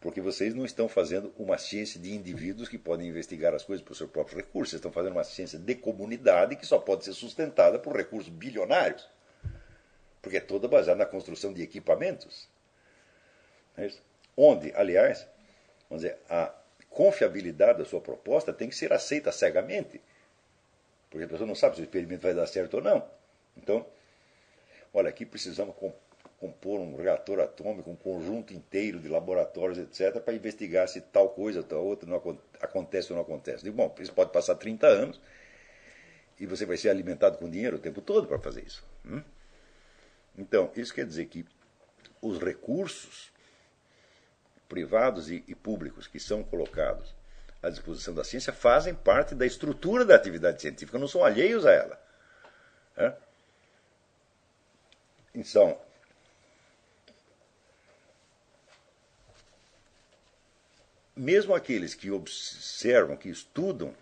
porque 0.00 0.20
vocês 0.20 0.54
não 0.54 0.64
estão 0.64 0.88
fazendo 0.88 1.32
uma 1.38 1.58
ciência 1.58 2.00
de 2.00 2.14
indivíduos 2.14 2.68
que 2.68 2.78
podem 2.78 3.08
investigar 3.08 3.54
as 3.54 3.64
coisas 3.64 3.84
por 3.84 3.96
seus 3.96 4.10
próprios 4.10 4.36
recursos, 4.36 4.70
vocês 4.70 4.78
estão 4.78 4.92
fazendo 4.92 5.12
uma 5.12 5.24
ciência 5.24 5.58
de 5.58 5.74
comunidade 5.74 6.56
que 6.56 6.66
só 6.66 6.78
pode 6.78 7.04
ser 7.04 7.12
sustentada 7.12 7.78
por 7.78 7.96
recursos 7.96 8.28
bilionários 8.28 9.08
porque 10.24 10.38
é 10.38 10.40
toda 10.40 10.66
baseada 10.66 11.04
na 11.04 11.06
construção 11.06 11.52
de 11.52 11.62
equipamentos. 11.62 12.48
É 13.76 13.90
Onde, 14.34 14.72
aliás, 14.74 15.28
vamos 15.88 16.02
dizer, 16.02 16.18
a 16.30 16.52
confiabilidade 16.88 17.78
da 17.78 17.84
sua 17.84 18.00
proposta 18.00 18.52
tem 18.52 18.68
que 18.68 18.74
ser 18.74 18.92
aceita 18.92 19.30
cegamente. 19.30 20.00
Porque 21.10 21.26
a 21.26 21.28
pessoa 21.28 21.46
não 21.46 21.54
sabe 21.54 21.76
se 21.76 21.82
o 21.82 21.84
experimento 21.84 22.22
vai 22.22 22.34
dar 22.34 22.46
certo 22.46 22.78
ou 22.78 22.82
não. 22.82 23.08
Então, 23.56 23.86
olha, 24.94 25.10
aqui 25.10 25.26
precisamos 25.26 25.76
compor 26.44 26.78
um 26.78 26.94
reator 26.94 27.40
atômico, 27.40 27.90
um 27.90 27.96
conjunto 27.96 28.52
inteiro 28.52 29.00
de 29.00 29.08
laboratórios, 29.08 29.78
etc., 29.78 30.20
para 30.20 30.34
investigar 30.34 30.86
se 30.86 31.00
tal 31.00 31.30
coisa 31.30 31.62
tal 31.62 31.82
outra 31.82 32.06
não 32.06 32.20
acontece 32.60 33.10
ou 33.10 33.16
não 33.16 33.22
acontece. 33.22 33.64
Digo, 33.64 33.74
bom, 33.74 33.94
isso 33.98 34.12
pode 34.12 34.30
passar 34.30 34.54
30 34.56 34.86
anos 34.86 35.20
e 36.38 36.44
você 36.44 36.66
vai 36.66 36.76
ser 36.76 36.90
alimentado 36.90 37.38
com 37.38 37.48
dinheiro 37.48 37.76
o 37.76 37.80
tempo 37.80 38.02
todo 38.02 38.26
para 38.26 38.38
fazer 38.38 38.62
isso. 38.62 38.84
Hum? 39.06 39.22
Então, 40.36 40.70
isso 40.76 40.92
quer 40.92 41.06
dizer 41.06 41.26
que 41.26 41.46
os 42.20 42.38
recursos 42.38 43.32
privados 44.68 45.30
e, 45.30 45.42
e 45.48 45.54
públicos 45.54 46.06
que 46.06 46.20
são 46.20 46.44
colocados 46.44 47.14
à 47.62 47.70
disposição 47.70 48.12
da 48.12 48.24
ciência 48.24 48.52
fazem 48.52 48.94
parte 48.94 49.34
da 49.34 49.46
estrutura 49.46 50.04
da 50.04 50.14
atividade 50.14 50.60
científica, 50.60 50.98
não 50.98 51.08
são 51.08 51.24
alheios 51.24 51.64
a 51.64 51.72
ela. 51.72 52.04
Então, 55.34 55.78
mesmo 61.16 61.54
aqueles 61.54 61.94
que 61.94 62.10
observam, 62.10 63.16
que 63.16 63.28
estudam 63.28 63.94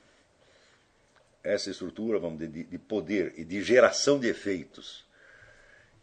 essa 1.43 1.71
estrutura 1.71 2.19
vamos 2.19 2.39
dizer, 2.39 2.65
de 2.65 2.79
poder 2.79 3.35
e 3.37 3.45
de 3.45 3.63
geração 3.63 4.19
de 4.19 4.29
efeitos 4.29 5.05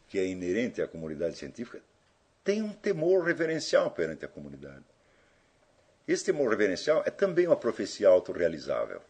que 0.07 0.19
é 0.19 0.25
inerente 0.25 0.81
à 0.81 0.87
comunidade 0.87 1.37
científica, 1.37 1.81
tem 2.43 2.63
um 2.63 2.73
temor 2.73 3.23
reverencial 3.23 3.91
perante 3.91 4.25
a 4.25 4.27
comunidade. 4.27 4.83
Esse 6.07 6.25
temor 6.25 6.49
reverencial 6.49 7.03
é 7.05 7.11
também 7.11 7.45
uma 7.45 7.55
profecia 7.55 8.07
autorrealizável. 8.07 9.01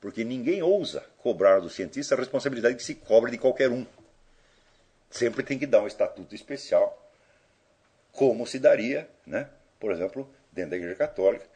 Porque 0.00 0.24
ninguém 0.24 0.62
ousa 0.62 1.04
cobrar 1.18 1.60
do 1.60 1.68
cientista 1.68 2.14
a 2.14 2.18
responsabilidade 2.18 2.76
que 2.76 2.82
se 2.82 2.94
cobra 2.94 3.30
de 3.30 3.36
qualquer 3.36 3.70
um. 3.70 3.86
Sempre 5.10 5.42
tem 5.42 5.58
que 5.58 5.66
dar 5.66 5.82
um 5.82 5.86
estatuto 5.86 6.34
especial, 6.34 7.12
como 8.12 8.46
se 8.46 8.58
daria, 8.58 9.08
né, 9.26 9.50
por 9.78 9.92
exemplo, 9.92 10.26
dentro 10.56 10.70
da 10.70 10.76
Igreja 10.76 10.96
Católica, 10.96 11.46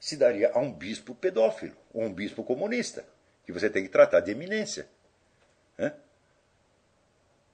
se 0.00 0.16
daria 0.16 0.50
a 0.52 0.58
um 0.58 0.72
bispo 0.72 1.14
pedófilo, 1.14 1.76
ou 1.92 2.02
um 2.02 2.12
bispo 2.12 2.42
comunista, 2.42 3.04
que 3.44 3.52
você 3.52 3.70
tem 3.70 3.84
que 3.84 3.88
tratar 3.88 4.20
de 4.20 4.32
eminência. 4.32 4.88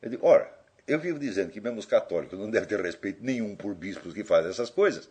Eu 0.02 0.10
digo, 0.10 0.26
ora, 0.26 0.52
eu 0.86 0.98
vivo 0.98 1.18
dizendo 1.18 1.50
que 1.50 1.60
mesmo 1.60 1.78
os 1.78 1.86
católicos 1.86 2.38
não 2.38 2.50
devem 2.50 2.68
ter 2.68 2.80
respeito 2.80 3.22
nenhum 3.22 3.54
por 3.54 3.74
bispos 3.74 4.12
que 4.12 4.24
fazem 4.24 4.50
essas 4.50 4.68
coisas. 4.68 5.08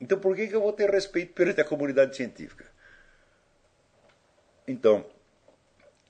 Então 0.00 0.18
por 0.18 0.36
que, 0.36 0.46
que 0.46 0.54
eu 0.54 0.60
vou 0.60 0.72
ter 0.72 0.88
respeito 0.88 1.34
perante 1.34 1.60
a 1.60 1.64
comunidade 1.64 2.14
científica? 2.16 2.64
Então, 4.66 5.04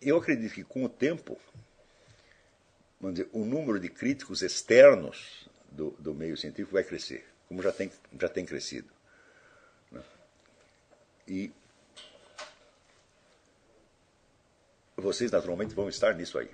eu 0.02 0.18
acredito 0.18 0.52
que 0.52 0.62
com 0.62 0.84
o 0.84 0.88
tempo, 0.88 1.38
vamos 3.00 3.18
dizer, 3.18 3.30
o 3.32 3.44
número 3.44 3.80
de 3.80 3.88
críticos 3.88 4.42
externos 4.42 5.49
do, 5.70 5.90
do 5.92 6.14
meio 6.14 6.36
científico 6.36 6.72
vai 6.72 6.84
crescer, 6.84 7.26
como 7.48 7.62
já 7.62 7.72
tem, 7.72 7.90
já 8.18 8.28
tem 8.28 8.44
crescido. 8.44 8.88
Né? 9.90 10.02
E 11.26 11.52
vocês 14.96 15.30
naturalmente 15.30 15.74
vão 15.74 15.88
estar 15.88 16.14
nisso 16.14 16.38
aí. 16.38 16.50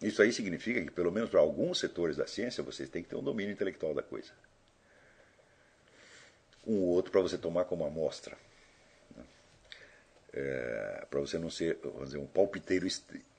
Isso 0.00 0.20
aí 0.20 0.32
significa 0.32 0.82
que, 0.82 0.90
pelo 0.90 1.10
menos 1.10 1.30
para 1.30 1.40
alguns 1.40 1.78
setores 1.78 2.16
da 2.16 2.26
ciência, 2.26 2.62
vocês 2.62 2.88
têm 2.88 3.02
que 3.02 3.08
ter 3.08 3.16
um 3.16 3.22
domínio 3.22 3.52
intelectual 3.52 3.94
da 3.94 4.02
coisa 4.02 4.32
um 6.66 6.80
ou 6.80 6.88
outro 6.88 7.12
para 7.12 7.20
você 7.20 7.38
tomar 7.38 7.64
como 7.64 7.86
amostra. 7.86 8.36
Né? 9.14 9.24
É, 10.32 11.06
para 11.08 11.20
você 11.20 11.38
não 11.38 11.48
ser 11.48 11.78
vamos 11.82 12.06
dizer, 12.06 12.18
um 12.18 12.26
palpiteiro 12.26 12.86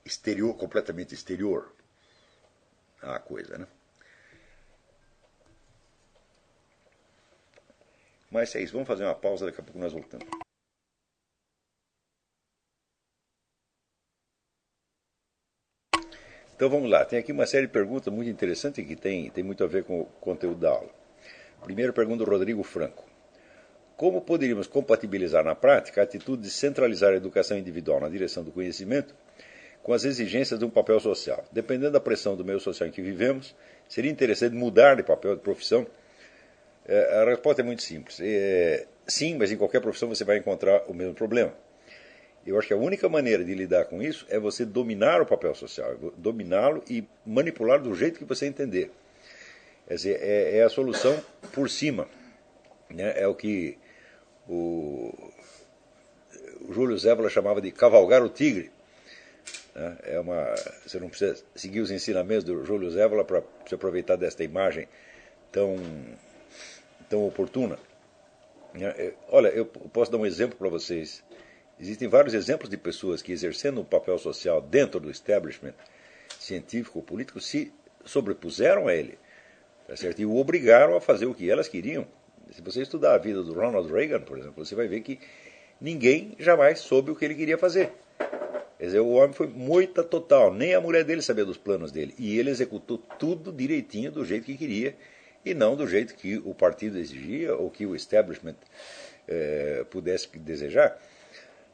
exterior, 0.04 0.56
completamente 0.56 1.14
exterior 1.14 1.72
à 3.02 3.18
coisa. 3.18 3.58
Né? 3.58 3.66
Mas 8.30 8.54
é 8.54 8.60
isso, 8.60 8.72
vamos 8.72 8.88
fazer 8.88 9.04
uma 9.04 9.14
pausa, 9.14 9.46
daqui 9.46 9.60
a 9.60 9.64
pouco 9.64 9.78
nós 9.78 9.92
voltamos. 9.92 10.26
Então 16.54 16.68
vamos 16.68 16.90
lá, 16.90 17.04
tem 17.04 17.20
aqui 17.20 17.30
uma 17.30 17.46
série 17.46 17.68
de 17.68 17.72
perguntas 17.72 18.12
muito 18.12 18.28
interessantes 18.28 18.84
que 18.84 18.96
tem, 18.96 19.30
tem 19.30 19.44
muito 19.44 19.62
a 19.62 19.66
ver 19.68 19.84
com 19.84 20.00
o 20.00 20.04
conteúdo 20.06 20.58
da 20.58 20.70
aula. 20.70 20.90
Primeira 21.62 21.92
pergunta 21.92 22.24
do 22.24 22.30
Rodrigo 22.30 22.62
Franco. 22.64 23.04
Como 23.96 24.20
poderíamos 24.20 24.66
compatibilizar 24.66 25.44
na 25.44 25.54
prática 25.54 26.00
a 26.00 26.04
atitude 26.04 26.42
de 26.42 26.50
centralizar 26.50 27.12
a 27.12 27.16
educação 27.16 27.56
individual 27.56 28.00
na 28.00 28.08
direção 28.08 28.42
do 28.42 28.50
conhecimento 28.50 29.14
com 29.88 29.94
as 29.94 30.04
exigências 30.04 30.58
de 30.58 30.66
um 30.66 30.68
papel 30.68 31.00
social? 31.00 31.42
Dependendo 31.50 31.92
da 31.92 31.98
pressão 31.98 32.36
do 32.36 32.44
meio 32.44 32.60
social 32.60 32.86
em 32.86 32.92
que 32.92 33.00
vivemos, 33.00 33.56
seria 33.88 34.10
interessante 34.10 34.54
mudar 34.54 34.96
de 34.96 35.02
papel 35.02 35.34
de 35.34 35.40
profissão? 35.40 35.86
É, 36.84 37.22
a 37.22 37.24
resposta 37.24 37.62
é 37.62 37.64
muito 37.64 37.82
simples. 37.82 38.20
É, 38.20 38.86
sim, 39.06 39.38
mas 39.38 39.50
em 39.50 39.56
qualquer 39.56 39.80
profissão 39.80 40.10
você 40.10 40.24
vai 40.24 40.36
encontrar 40.36 40.82
o 40.88 40.92
mesmo 40.92 41.14
problema. 41.14 41.54
Eu 42.46 42.58
acho 42.58 42.68
que 42.68 42.74
a 42.74 42.76
única 42.76 43.08
maneira 43.08 43.42
de 43.42 43.54
lidar 43.54 43.86
com 43.86 44.02
isso 44.02 44.26
é 44.28 44.38
você 44.38 44.66
dominar 44.66 45.22
o 45.22 45.26
papel 45.26 45.54
social, 45.54 45.96
dominá-lo 46.18 46.84
e 46.86 47.02
manipular 47.24 47.80
do 47.80 47.94
jeito 47.94 48.18
que 48.18 48.26
você 48.26 48.44
entender. 48.44 48.90
Dizer, 49.88 50.20
é, 50.20 50.58
é 50.58 50.64
a 50.64 50.68
solução 50.68 51.18
por 51.50 51.70
cima. 51.70 52.06
Né? 52.90 53.14
É 53.16 53.26
o 53.26 53.34
que 53.34 53.78
o, 54.46 55.14
o 56.68 56.74
Júlio 56.74 56.98
Zévola 56.98 57.30
chamava 57.30 57.62
de 57.62 57.72
cavalgar 57.72 58.22
o 58.22 58.28
tigre. 58.28 58.70
Né? 59.78 59.96
É 60.02 60.18
uma, 60.18 60.54
você 60.84 60.98
não 60.98 61.08
precisa 61.08 61.40
seguir 61.54 61.80
os 61.80 61.92
ensinamentos 61.92 62.42
do 62.42 62.64
Júlio 62.64 62.90
Zévola 62.90 63.24
para 63.24 63.44
se 63.64 63.74
aproveitar 63.76 64.16
desta 64.16 64.42
imagem 64.42 64.88
tão, 65.52 65.76
tão 67.08 67.24
oportuna. 67.24 67.78
Né? 68.74 68.92
É, 68.98 69.14
olha, 69.28 69.48
eu 69.48 69.64
posso 69.64 70.10
dar 70.10 70.18
um 70.18 70.26
exemplo 70.26 70.58
para 70.58 70.68
vocês. 70.68 71.22
Existem 71.78 72.08
vários 72.08 72.34
exemplos 72.34 72.68
de 72.68 72.76
pessoas 72.76 73.22
que, 73.22 73.30
exercendo 73.30 73.80
um 73.80 73.84
papel 73.84 74.18
social 74.18 74.60
dentro 74.60 74.98
do 74.98 75.10
establishment 75.10 75.74
científico 76.40 76.98
ou 76.98 77.04
político, 77.04 77.40
se 77.40 77.72
sobrepuseram 78.04 78.88
a 78.88 78.94
ele 78.94 79.16
tá 79.86 79.96
certo? 79.96 80.20
e 80.20 80.26
o 80.26 80.36
obrigaram 80.36 80.96
a 80.96 81.00
fazer 81.00 81.26
o 81.26 81.34
que 81.34 81.48
elas 81.48 81.68
queriam. 81.68 82.04
Se 82.50 82.60
você 82.62 82.82
estudar 82.82 83.14
a 83.14 83.18
vida 83.18 83.42
do 83.44 83.52
Ronald 83.52 83.92
Reagan, 83.92 84.22
por 84.22 84.38
exemplo, 84.38 84.64
você 84.64 84.74
vai 84.74 84.88
ver 84.88 85.02
que 85.02 85.20
ninguém 85.80 86.34
jamais 86.38 86.80
soube 86.80 87.12
o 87.12 87.16
que 87.16 87.24
ele 87.24 87.34
queria 87.34 87.58
fazer. 87.58 87.92
Quer 88.78 88.86
dizer, 88.86 89.00
o 89.00 89.08
homem 89.10 89.32
foi 89.32 89.48
moita 89.48 90.04
total, 90.04 90.54
nem 90.54 90.72
a 90.72 90.80
mulher 90.80 91.02
dele 91.04 91.20
sabia 91.20 91.44
dos 91.44 91.56
planos 91.56 91.90
dele. 91.90 92.14
E 92.16 92.38
ele 92.38 92.48
executou 92.48 92.98
tudo 93.18 93.52
direitinho 93.52 94.12
do 94.12 94.24
jeito 94.24 94.44
que 94.44 94.56
queria 94.56 94.94
e 95.44 95.52
não 95.52 95.74
do 95.74 95.86
jeito 95.86 96.14
que 96.14 96.38
o 96.38 96.54
partido 96.54 96.96
exigia 96.96 97.54
ou 97.56 97.70
que 97.70 97.84
o 97.84 97.96
establishment 97.96 98.54
eh, 99.26 99.84
pudesse 99.90 100.28
desejar. 100.38 100.96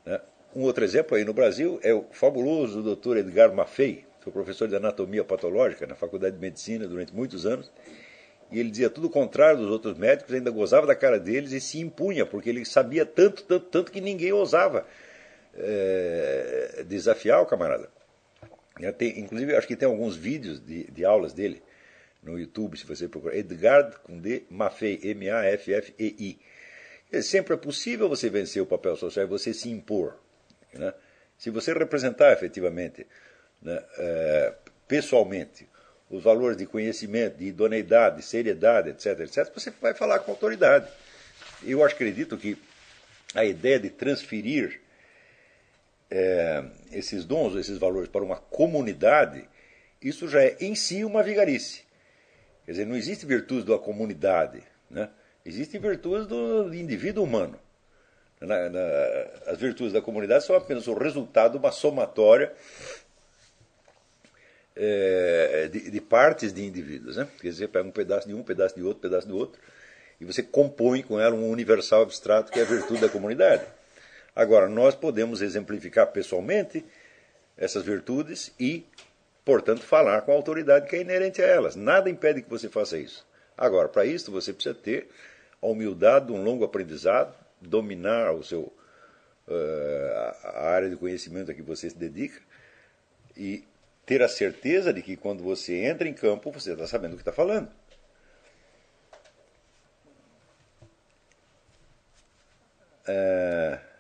Né? 0.06 0.18
Um 0.56 0.62
outro 0.62 0.82
exemplo 0.82 1.16
aí 1.16 1.24
no 1.24 1.34
Brasil 1.34 1.78
é 1.82 1.92
o 1.92 2.04
fabuloso 2.10 2.82
Dr. 2.82 3.18
Edgar 3.18 3.52
Maffei, 3.52 4.06
foi 4.20 4.32
professor 4.32 4.66
de 4.66 4.74
anatomia 4.74 5.22
patológica 5.22 5.86
na 5.86 5.94
Faculdade 5.94 6.36
de 6.36 6.40
Medicina 6.40 6.86
durante 6.88 7.14
muitos 7.14 7.44
anos 7.44 7.70
e 8.50 8.60
ele 8.60 8.70
dizia 8.70 8.88
tudo 8.88 9.08
o 9.08 9.10
contrário 9.10 9.60
dos 9.60 9.70
outros 9.70 9.98
médicos, 9.98 10.32
ainda 10.32 10.50
gozava 10.50 10.86
da 10.86 10.94
cara 10.94 11.18
deles 11.18 11.52
e 11.52 11.60
se 11.60 11.80
impunha, 11.80 12.24
porque 12.24 12.48
ele 12.48 12.64
sabia 12.64 13.04
tanto, 13.04 13.42
tanto, 13.42 13.66
tanto 13.66 13.92
que 13.92 14.00
ninguém 14.00 14.32
ousava 14.32 14.86
é, 15.56 16.84
desafiar 16.86 17.40
o 17.40 17.46
camarada. 17.46 17.88
Inclusive, 19.16 19.54
acho 19.54 19.66
que 19.66 19.76
tem 19.76 19.86
alguns 19.86 20.16
vídeos 20.16 20.60
de, 20.60 20.90
de 20.90 21.04
aulas 21.04 21.32
dele 21.32 21.62
no 22.22 22.38
YouTube, 22.38 22.76
se 22.76 22.86
você 22.86 23.06
procurar. 23.06 23.36
Edgar 23.36 24.00
com 24.00 24.18
D, 24.18 24.44
Maffei, 24.50 24.98
M-A-F-F-E-I. 25.02 26.38
Sempre 27.22 27.54
é 27.54 27.56
possível 27.56 28.08
você 28.08 28.28
vencer 28.28 28.60
o 28.60 28.66
papel 28.66 28.96
social 28.96 29.24
e 29.24 29.28
você 29.28 29.54
se 29.54 29.70
impor. 29.70 30.18
Né? 30.72 30.92
Se 31.38 31.50
você 31.50 31.72
representar 31.72 32.32
efetivamente, 32.32 33.06
né, 33.62 33.80
é, 33.98 34.54
pessoalmente, 34.88 35.68
os 36.10 36.22
valores 36.22 36.56
de 36.56 36.66
conhecimento, 36.66 37.38
de 37.38 37.46
idoneidade, 37.46 38.16
de 38.16 38.22
seriedade, 38.22 38.90
etc., 38.90 39.20
etc., 39.20 39.52
você 39.54 39.72
vai 39.80 39.94
falar 39.94 40.18
com 40.20 40.32
autoridade. 40.32 40.88
Eu 41.62 41.84
acredito 41.84 42.36
que 42.36 42.58
a 43.34 43.44
ideia 43.44 43.78
de 43.78 43.90
transferir 43.90 44.80
é, 46.16 46.64
esses 46.92 47.24
dons, 47.24 47.56
esses 47.56 47.76
valores 47.76 48.08
para 48.08 48.22
uma 48.22 48.36
comunidade, 48.36 49.48
isso 50.00 50.28
já 50.28 50.44
é 50.44 50.56
em 50.60 50.76
si 50.76 51.04
uma 51.04 51.24
vigarice. 51.24 51.82
Quer 52.64 52.70
dizer, 52.70 52.86
não 52.86 52.94
existe 52.94 53.26
virtude 53.26 53.66
da 53.66 53.76
comunidade, 53.78 54.62
né? 54.88 55.10
existem 55.44 55.80
virtudes 55.80 56.28
do 56.28 56.72
indivíduo 56.72 57.24
humano. 57.24 57.58
Na, 58.40 58.68
na, 58.68 58.80
as 59.46 59.58
virtudes 59.58 59.92
da 59.92 60.00
comunidade 60.00 60.44
são 60.44 60.54
apenas 60.54 60.86
o 60.86 60.94
resultado 60.94 61.52
de 61.52 61.58
uma 61.58 61.72
somatória 61.72 62.52
é, 64.76 65.68
de, 65.68 65.90
de, 65.90 66.00
partes 66.00 66.52
de 66.52 66.64
indivíduos. 66.64 67.16
Né? 67.16 67.26
Quer 67.40 67.48
dizer, 67.48 67.68
pega 67.68 67.88
um 67.88 67.92
pedaço 67.92 68.28
de 68.28 68.34
um, 68.34 68.42
pedaço 68.44 68.76
de 68.76 68.82
outro, 68.82 69.00
pedaço 69.00 69.26
do 69.26 69.36
outro, 69.36 69.60
e 70.20 70.24
você 70.24 70.44
compõe 70.44 71.02
com 71.02 71.18
ela 71.18 71.34
um 71.34 71.50
universal 71.50 72.02
abstrato 72.02 72.52
que 72.52 72.60
é 72.60 72.62
a 72.62 72.66
virtude 72.66 73.00
da 73.00 73.08
comunidade. 73.08 73.64
Agora, 74.34 74.68
nós 74.68 74.94
podemos 74.94 75.40
exemplificar 75.40 76.08
pessoalmente 76.08 76.84
essas 77.56 77.84
virtudes 77.84 78.52
e, 78.58 78.84
portanto, 79.44 79.82
falar 79.82 80.22
com 80.22 80.32
a 80.32 80.34
autoridade 80.34 80.88
que 80.88 80.96
é 80.96 81.00
inerente 81.00 81.40
a 81.40 81.46
elas. 81.46 81.76
Nada 81.76 82.10
impede 82.10 82.42
que 82.42 82.50
você 82.50 82.68
faça 82.68 82.98
isso. 82.98 83.24
Agora, 83.56 83.88
para 83.88 84.04
isso, 84.04 84.32
você 84.32 84.52
precisa 84.52 84.74
ter 84.74 85.08
a 85.62 85.66
humildade 85.66 86.26
de 86.26 86.32
um 86.32 86.42
longo 86.42 86.64
aprendizado, 86.64 87.34
dominar 87.60 88.32
o 88.32 88.42
seu, 88.42 88.72
uh, 89.46 90.34
a 90.42 90.68
área 90.70 90.90
de 90.90 90.96
conhecimento 90.96 91.50
a 91.50 91.54
que 91.54 91.62
você 91.62 91.88
se 91.88 91.96
dedica 91.96 92.42
e 93.36 93.64
ter 94.04 94.20
a 94.20 94.28
certeza 94.28 94.92
de 94.92 95.00
que 95.00 95.16
quando 95.16 95.42
você 95.44 95.84
entra 95.84 96.08
em 96.08 96.12
campo, 96.12 96.50
você 96.50 96.72
está 96.72 96.86
sabendo 96.86 97.12
o 97.12 97.16
que 97.16 97.22
está 97.22 97.32
falando. 97.32 97.70
Uh, 103.06 103.93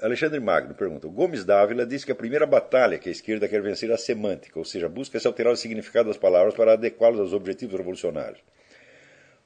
Alexandre 0.00 0.40
Magno 0.40 0.74
pergunta: 0.74 1.08
Gomes 1.08 1.44
Dávila 1.44 1.86
diz 1.86 2.04
que 2.04 2.12
a 2.12 2.14
primeira 2.14 2.46
batalha 2.46 2.98
que 2.98 3.08
a 3.08 3.12
esquerda 3.12 3.48
quer 3.48 3.62
vencer 3.62 3.90
é 3.90 3.94
a 3.94 3.98
semântica, 3.98 4.58
ou 4.58 4.64
seja, 4.64 4.88
busca-se 4.88 5.26
alterar 5.26 5.52
o 5.52 5.56
significado 5.56 6.08
das 6.08 6.18
palavras 6.18 6.54
para 6.54 6.72
adequá-las 6.72 7.20
aos 7.20 7.32
objetivos 7.32 7.76
revolucionários. 7.76 8.40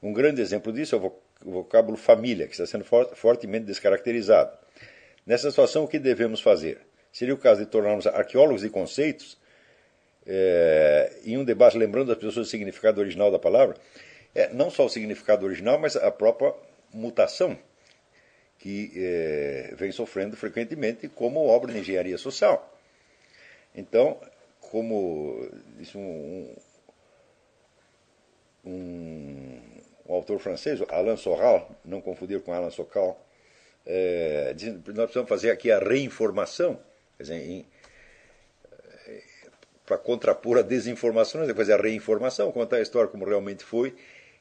Um 0.02 0.12
grande 0.12 0.40
exemplo 0.40 0.72
disso 0.72 0.96
é 0.96 0.98
o 0.98 1.50
vocábulo 1.50 1.96
família, 1.96 2.46
que 2.46 2.52
está 2.52 2.66
sendo 2.66 2.84
fortemente 3.14 3.66
descaracterizado. 3.66 4.56
Nessa 5.26 5.50
situação, 5.50 5.84
o 5.84 5.88
que 5.88 5.98
devemos 5.98 6.40
fazer? 6.40 6.80
Seria 7.12 7.34
o 7.34 7.38
caso 7.38 7.60
de 7.60 7.66
tornarmos 7.66 8.06
arqueólogos 8.06 8.62
de 8.62 8.70
conceitos, 8.70 9.38
é, 10.26 11.12
em 11.24 11.36
um 11.36 11.44
debate 11.44 11.76
lembrando 11.76 12.12
as 12.12 12.18
pessoas 12.18 12.46
o 12.46 12.50
significado 12.50 13.00
original 13.00 13.30
da 13.30 13.38
palavra, 13.38 13.76
é, 14.34 14.52
não 14.52 14.70
só 14.70 14.86
o 14.86 14.88
significado 14.88 15.44
original, 15.44 15.78
mas 15.78 15.96
a 15.96 16.10
própria 16.10 16.54
mutação 16.92 17.58
que 18.58 18.92
é, 18.96 19.74
vem 19.76 19.92
sofrendo 19.92 20.36
frequentemente 20.36 21.08
como 21.08 21.46
obra 21.46 21.72
de 21.72 21.78
engenharia 21.78 22.18
social. 22.18 22.74
Então, 23.74 24.20
como 24.60 25.48
disse 25.76 25.96
um, 25.96 26.54
um, 28.64 29.60
um 30.06 30.14
autor 30.14 30.38
francês, 30.40 30.80
Alain 30.88 31.16
Soral, 31.16 31.70
não 31.84 32.00
confundir 32.00 32.40
com 32.40 32.52
Alain 32.52 32.70
Sokal, 32.70 33.24
é, 33.86 34.54
nós 34.88 35.04
precisamos 35.04 35.28
fazer 35.28 35.50
aqui 35.50 35.70
a 35.70 35.78
reinformação, 35.78 36.78
para 39.86 39.96
contrapor 39.96 40.58
a 40.58 40.62
desinformação, 40.62 41.46
depois 41.46 41.70
a 41.70 41.76
reinformação, 41.76 42.52
contar 42.52 42.76
a 42.76 42.82
história 42.82 43.08
como 43.08 43.24
realmente 43.24 43.64
foi, 43.64 43.94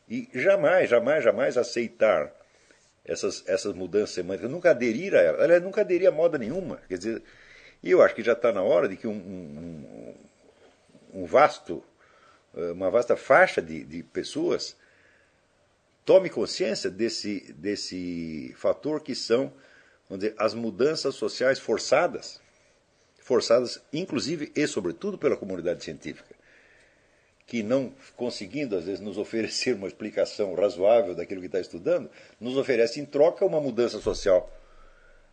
e 0.10 0.28
jamais, 0.34 0.90
jamais, 0.90 1.24
jamais 1.24 1.58
aceitar 1.58 2.34
essas, 3.08 3.44
essas 3.48 3.74
mudanças 3.74 4.12
semânticas, 4.12 4.52
nunca 4.52 4.72
aderir 4.72 5.16
a 5.16 5.20
ela, 5.20 5.44
ela 5.44 5.60
nunca 5.60 5.82
aderir 5.82 6.08
a 6.08 6.12
moda 6.12 6.38
nenhuma. 6.38 6.82
Quer 6.90 6.98
dizer, 6.98 7.24
e 7.82 7.90
eu 7.90 8.02
acho 8.02 8.14
que 8.14 8.22
já 8.22 8.34
está 8.34 8.52
na 8.52 8.62
hora 8.62 8.88
de 8.88 8.98
que 8.98 9.08
um, 9.08 9.14
um, 9.14 10.16
um, 11.22 11.26
vasto, 11.26 11.84
eh, 12.56 12.72
uma 12.72 12.92
vasta 12.92 13.16
faixa 13.16 13.62
de, 13.62 13.84
de 13.84 14.04
pessoas 14.04 14.76
tome 16.04 16.30
consciência 16.30 16.90
desse, 16.90 17.54
desse 17.54 18.54
fator 18.58 19.02
que 19.02 19.16
são 19.16 19.54
vamos 20.10 20.24
dizer, 20.24 20.36
as 20.38 20.54
mudanças 20.54 21.16
sociais 21.16 21.60
forçadas, 21.60 22.42
forçadas 23.20 23.82
inclusive 23.92 24.52
e 24.56 24.68
sobretudo 24.68 25.18
pela 25.18 25.38
comunidade 25.38 25.84
científica 25.84 26.37
que 27.48 27.64
não 27.64 27.94
conseguindo, 28.18 28.76
às 28.76 28.84
vezes, 28.84 29.00
nos 29.00 29.18
oferecer 29.18 29.74
uma 29.74 29.88
explicação 29.88 30.54
razoável 30.54 31.16
daquilo 31.16 31.40
que 31.40 31.48
está 31.48 31.62
estudando, 31.62 32.10
nos 32.42 32.58
oferece 32.58 33.00
em 33.00 33.06
troca 33.06 33.46
uma 33.46 33.62
mudança 33.62 34.00
social, 34.02 34.52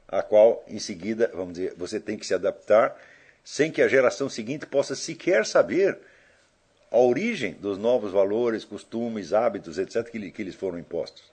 a 0.07 0.23
qual, 0.23 0.65
em 0.69 0.79
seguida, 0.79 1.29
vamos 1.35 1.55
dizer, 1.55 1.75
você 1.77 1.99
tem 1.99 2.17
que 2.17 2.25
se 2.25 2.33
adaptar, 2.33 2.97
sem 3.43 3.71
que 3.71 3.83
a 3.83 3.89
geração 3.89 4.29
seguinte 4.29 4.65
possa 4.65 4.95
sequer 4.95 5.45
saber 5.45 5.99
a 6.89 6.99
origem 6.99 7.55
dos 7.55 7.77
novos 7.77 8.13
valores, 8.13 8.65
costumes, 8.65 9.33
hábitos, 9.33 9.77
etc., 9.77 10.09
que, 10.09 10.45
lhes 10.45 10.55
foram 10.55 10.79
impostos. 10.79 11.25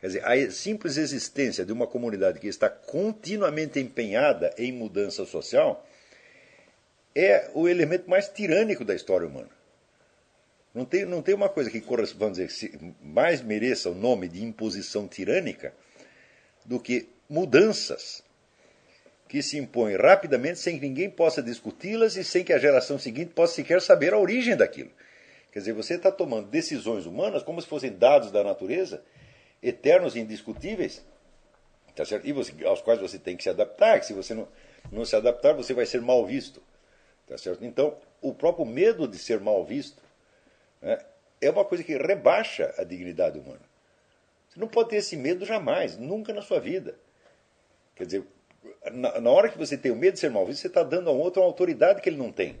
Quer 0.00 0.06
dizer, 0.06 0.24
a 0.24 0.50
simples 0.50 0.96
existência 0.96 1.62
de 1.62 1.72
uma 1.72 1.86
comunidade 1.86 2.40
que 2.40 2.48
está 2.48 2.70
continuamente 2.70 3.78
empenhada 3.78 4.54
em 4.56 4.72
mudança 4.72 5.26
social 5.26 5.86
é 7.14 7.50
o 7.54 7.68
elemento 7.68 8.08
mais 8.08 8.28
tirânico 8.28 8.82
da 8.82 8.94
história 8.94 9.26
humana. 9.26 9.53
Não 10.74 10.84
tem, 10.84 11.04
não 11.04 11.22
tem 11.22 11.34
uma 11.34 11.48
coisa 11.48 11.70
que 11.70 11.80
vamos 12.16 12.36
dizer, 12.36 12.78
mais 13.00 13.40
mereça 13.40 13.88
o 13.88 13.94
nome 13.94 14.26
de 14.28 14.42
imposição 14.42 15.06
tirânica 15.06 15.72
do 16.64 16.80
que 16.80 17.08
mudanças 17.28 18.24
que 19.28 19.40
se 19.40 19.56
impõem 19.56 19.96
rapidamente 19.96 20.58
sem 20.58 20.78
que 20.78 20.86
ninguém 20.86 21.08
possa 21.08 21.42
discuti-las 21.42 22.16
e 22.16 22.24
sem 22.24 22.44
que 22.44 22.52
a 22.52 22.58
geração 22.58 22.98
seguinte 22.98 23.32
possa 23.32 23.54
sequer 23.54 23.80
saber 23.80 24.12
a 24.12 24.18
origem 24.18 24.56
daquilo. 24.56 24.90
Quer 25.52 25.60
dizer, 25.60 25.72
você 25.72 25.94
está 25.94 26.10
tomando 26.10 26.48
decisões 26.48 27.06
humanas 27.06 27.44
como 27.44 27.62
se 27.62 27.68
fossem 27.68 27.92
dados 27.92 28.32
da 28.32 28.42
natureza, 28.42 29.02
eternos 29.62 30.16
e 30.16 30.20
indiscutíveis, 30.20 31.04
tá 31.94 32.04
certo? 32.04 32.26
E 32.26 32.32
você, 32.32 32.52
aos 32.64 32.82
quais 32.82 33.00
você 33.00 33.18
tem 33.18 33.36
que 33.36 33.44
se 33.44 33.48
adaptar, 33.48 34.00
que 34.00 34.06
se 34.06 34.12
você 34.12 34.34
não, 34.34 34.48
não 34.90 35.04
se 35.04 35.14
adaptar, 35.14 35.54
você 35.54 35.72
vai 35.72 35.86
ser 35.86 36.00
mal 36.00 36.26
visto. 36.26 36.60
Tá 37.26 37.38
certo? 37.38 37.64
Então, 37.64 37.96
o 38.20 38.34
próprio 38.34 38.66
medo 38.66 39.08
de 39.08 39.18
ser 39.18 39.40
mal 39.40 39.64
visto 39.64 40.03
é 41.40 41.50
uma 41.50 41.64
coisa 41.64 41.82
que 41.82 41.96
rebaixa 41.96 42.74
a 42.78 42.84
dignidade 42.84 43.38
humana. 43.38 43.60
Você 44.48 44.60
não 44.60 44.68
pode 44.68 44.90
ter 44.90 44.96
esse 44.96 45.16
medo 45.16 45.44
jamais, 45.44 45.96
nunca 45.96 46.32
na 46.32 46.42
sua 46.42 46.60
vida. 46.60 46.96
Quer 47.96 48.06
dizer, 48.06 48.24
na, 48.92 49.20
na 49.20 49.30
hora 49.30 49.48
que 49.48 49.58
você 49.58 49.76
tem 49.76 49.90
o 49.90 49.96
medo 49.96 50.14
de 50.14 50.20
ser 50.20 50.30
mal 50.30 50.46
visto, 50.46 50.60
você 50.60 50.68
está 50.68 50.82
dando 50.82 51.10
a 51.10 51.12
um 51.12 51.18
outro 51.18 51.42
uma 51.42 51.48
autoridade 51.48 52.00
que 52.00 52.08
ele 52.08 52.16
não 52.16 52.30
tem. 52.30 52.58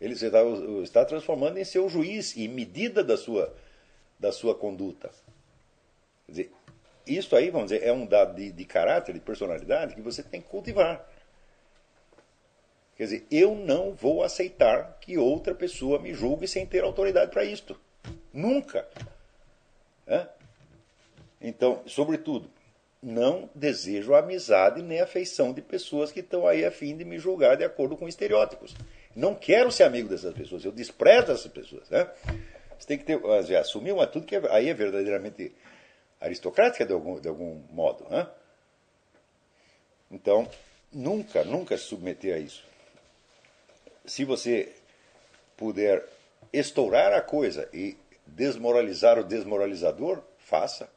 Ele 0.00 0.14
está, 0.14 0.42
está 0.82 1.04
transformando 1.04 1.58
em 1.58 1.64
seu 1.64 1.88
juiz 1.88 2.36
e 2.36 2.48
medida 2.48 3.04
da 3.04 3.16
sua, 3.16 3.54
da 4.18 4.32
sua 4.32 4.54
conduta. 4.54 5.10
Quer 6.26 6.32
dizer, 6.32 6.52
isso 7.06 7.34
aí, 7.34 7.50
vamos 7.50 7.70
dizer, 7.70 7.84
é 7.84 7.92
um 7.92 8.06
dado 8.06 8.36
de, 8.36 8.52
de 8.52 8.64
caráter, 8.64 9.12
de 9.12 9.20
personalidade 9.20 9.94
que 9.94 10.00
você 10.00 10.22
tem 10.22 10.40
que 10.40 10.48
cultivar. 10.48 11.09
Quer 13.00 13.04
dizer, 13.04 13.26
eu 13.30 13.54
não 13.54 13.94
vou 13.94 14.22
aceitar 14.22 14.98
que 15.00 15.16
outra 15.16 15.54
pessoa 15.54 15.98
me 15.98 16.12
julgue 16.12 16.46
sem 16.46 16.66
ter 16.66 16.84
autoridade 16.84 17.30
para 17.30 17.42
isto. 17.42 17.80
Nunca. 18.30 18.86
É? 20.06 20.26
Então, 21.40 21.82
sobretudo, 21.86 22.50
não 23.02 23.48
desejo 23.54 24.14
amizade 24.14 24.82
nem 24.82 25.00
afeição 25.00 25.50
de 25.50 25.62
pessoas 25.62 26.12
que 26.12 26.20
estão 26.20 26.46
aí 26.46 26.62
a 26.62 26.70
fim 26.70 26.94
de 26.94 27.02
me 27.06 27.18
julgar 27.18 27.56
de 27.56 27.64
acordo 27.64 27.96
com 27.96 28.06
estereótipos. 28.06 28.76
Não 29.16 29.34
quero 29.34 29.72
ser 29.72 29.84
amigo 29.84 30.06
dessas 30.06 30.34
pessoas, 30.34 30.62
eu 30.62 30.70
desprezo 30.70 31.32
essas 31.32 31.50
pessoas. 31.50 31.88
Né? 31.88 32.06
Você 32.78 32.86
tem 32.86 32.98
que 32.98 33.04
ter, 33.04 33.18
assumir 33.56 33.92
uma 33.92 34.04
atitude 34.04 34.26
que 34.26 34.36
é, 34.36 34.42
aí 34.50 34.68
é 34.68 34.74
verdadeiramente 34.74 35.54
aristocrática 36.20 36.84
de 36.84 36.92
algum, 36.92 37.18
de 37.18 37.28
algum 37.28 37.62
modo. 37.70 38.06
Né? 38.10 38.28
Então, 40.10 40.46
nunca, 40.92 41.42
nunca 41.44 41.78
se 41.78 41.84
submeter 41.84 42.34
a 42.34 42.38
isso 42.38 42.68
se 44.04 44.24
você 44.24 44.72
puder 45.56 46.04
estourar 46.52 47.12
a 47.12 47.20
coisa 47.20 47.68
e 47.72 47.96
desmoralizar 48.26 49.18
o 49.18 49.24
desmoralizador, 49.24 50.22
faça. 50.38 50.90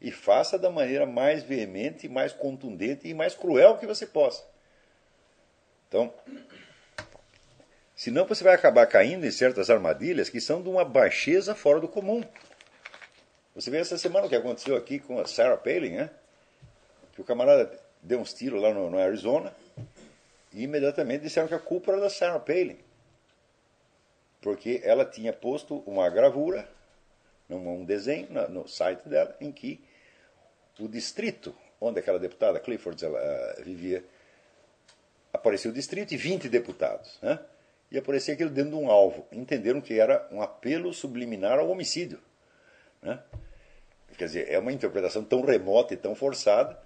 E 0.00 0.10
faça 0.10 0.58
da 0.58 0.70
maneira 0.70 1.06
mais 1.06 1.42
veemente, 1.42 2.08
mais 2.08 2.32
contundente 2.32 3.08
e 3.08 3.14
mais 3.14 3.34
cruel 3.34 3.78
que 3.78 3.86
você 3.86 4.06
possa. 4.06 4.44
Então, 5.88 6.12
senão 7.94 8.26
você 8.26 8.44
vai 8.44 8.54
acabar 8.54 8.86
caindo 8.86 9.24
em 9.24 9.30
certas 9.30 9.70
armadilhas 9.70 10.28
que 10.28 10.40
são 10.40 10.62
de 10.62 10.68
uma 10.68 10.84
baixeza 10.84 11.54
fora 11.54 11.80
do 11.80 11.88
comum. 11.88 12.22
Você 13.54 13.70
vê 13.70 13.78
essa 13.78 13.96
semana 13.96 14.26
o 14.26 14.28
que 14.28 14.36
aconteceu 14.36 14.76
aqui 14.76 14.98
com 14.98 15.18
a 15.18 15.26
Sarah 15.26 15.56
Palin, 15.56 15.96
né? 15.96 16.10
Que 17.14 17.22
o 17.22 17.24
camarada 17.24 17.72
deu 18.02 18.20
uns 18.20 18.34
tiros 18.34 18.60
lá 18.60 18.74
no, 18.74 18.90
no 18.90 18.98
Arizona 18.98 19.54
e 20.56 20.62
imediatamente 20.62 21.20
disseram 21.20 21.46
que 21.46 21.54
a 21.54 21.58
culpa 21.58 21.92
era 21.92 22.00
da 22.00 22.08
Sarah 22.08 22.40
Palin. 22.40 22.78
Porque 24.40 24.80
ela 24.82 25.04
tinha 25.04 25.30
posto 25.30 25.82
uma 25.86 26.08
gravura, 26.08 26.66
um 27.50 27.84
desenho 27.84 28.28
no 28.48 28.66
site 28.66 29.06
dela, 29.06 29.36
em 29.38 29.52
que 29.52 29.84
o 30.80 30.88
distrito 30.88 31.54
onde 31.78 32.00
aquela 32.00 32.18
deputada 32.18 32.58
Clifford 32.58 33.04
ela, 33.04 33.18
uh, 33.18 33.62
vivia, 33.62 34.02
apareceu 35.30 35.70
o 35.70 35.74
distrito 35.74 36.14
e 36.14 36.16
20 36.16 36.48
deputados. 36.48 37.18
Né? 37.20 37.38
E 37.90 37.98
aparecia 37.98 38.32
aquilo 38.32 38.48
dentro 38.48 38.70
de 38.70 38.76
um 38.76 38.90
alvo. 38.90 39.26
Entenderam 39.30 39.82
que 39.82 40.00
era 40.00 40.26
um 40.32 40.40
apelo 40.40 40.90
subliminar 40.94 41.58
ao 41.58 41.68
homicídio. 41.68 42.18
Né? 43.02 43.22
Quer 44.16 44.24
dizer, 44.24 44.50
é 44.50 44.58
uma 44.58 44.72
interpretação 44.72 45.22
tão 45.22 45.42
remota 45.42 45.92
e 45.92 45.98
tão 45.98 46.14
forçada 46.14 46.80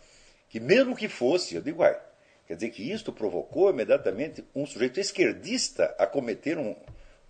que, 0.49 0.59
mesmo 0.59 0.97
que 0.97 1.09
fosse, 1.09 1.55
eu 1.55 1.63
digo, 1.63 1.83
uai, 1.83 2.10
Quer 2.51 2.57
dizer 2.57 2.71
que 2.71 2.91
isto 2.91 3.13
provocou 3.13 3.71
imediatamente 3.71 4.45
um 4.53 4.67
sujeito 4.67 4.99
esquerdista 4.99 5.95
a 5.97 6.05
cometer 6.05 6.59
um, 6.59 6.75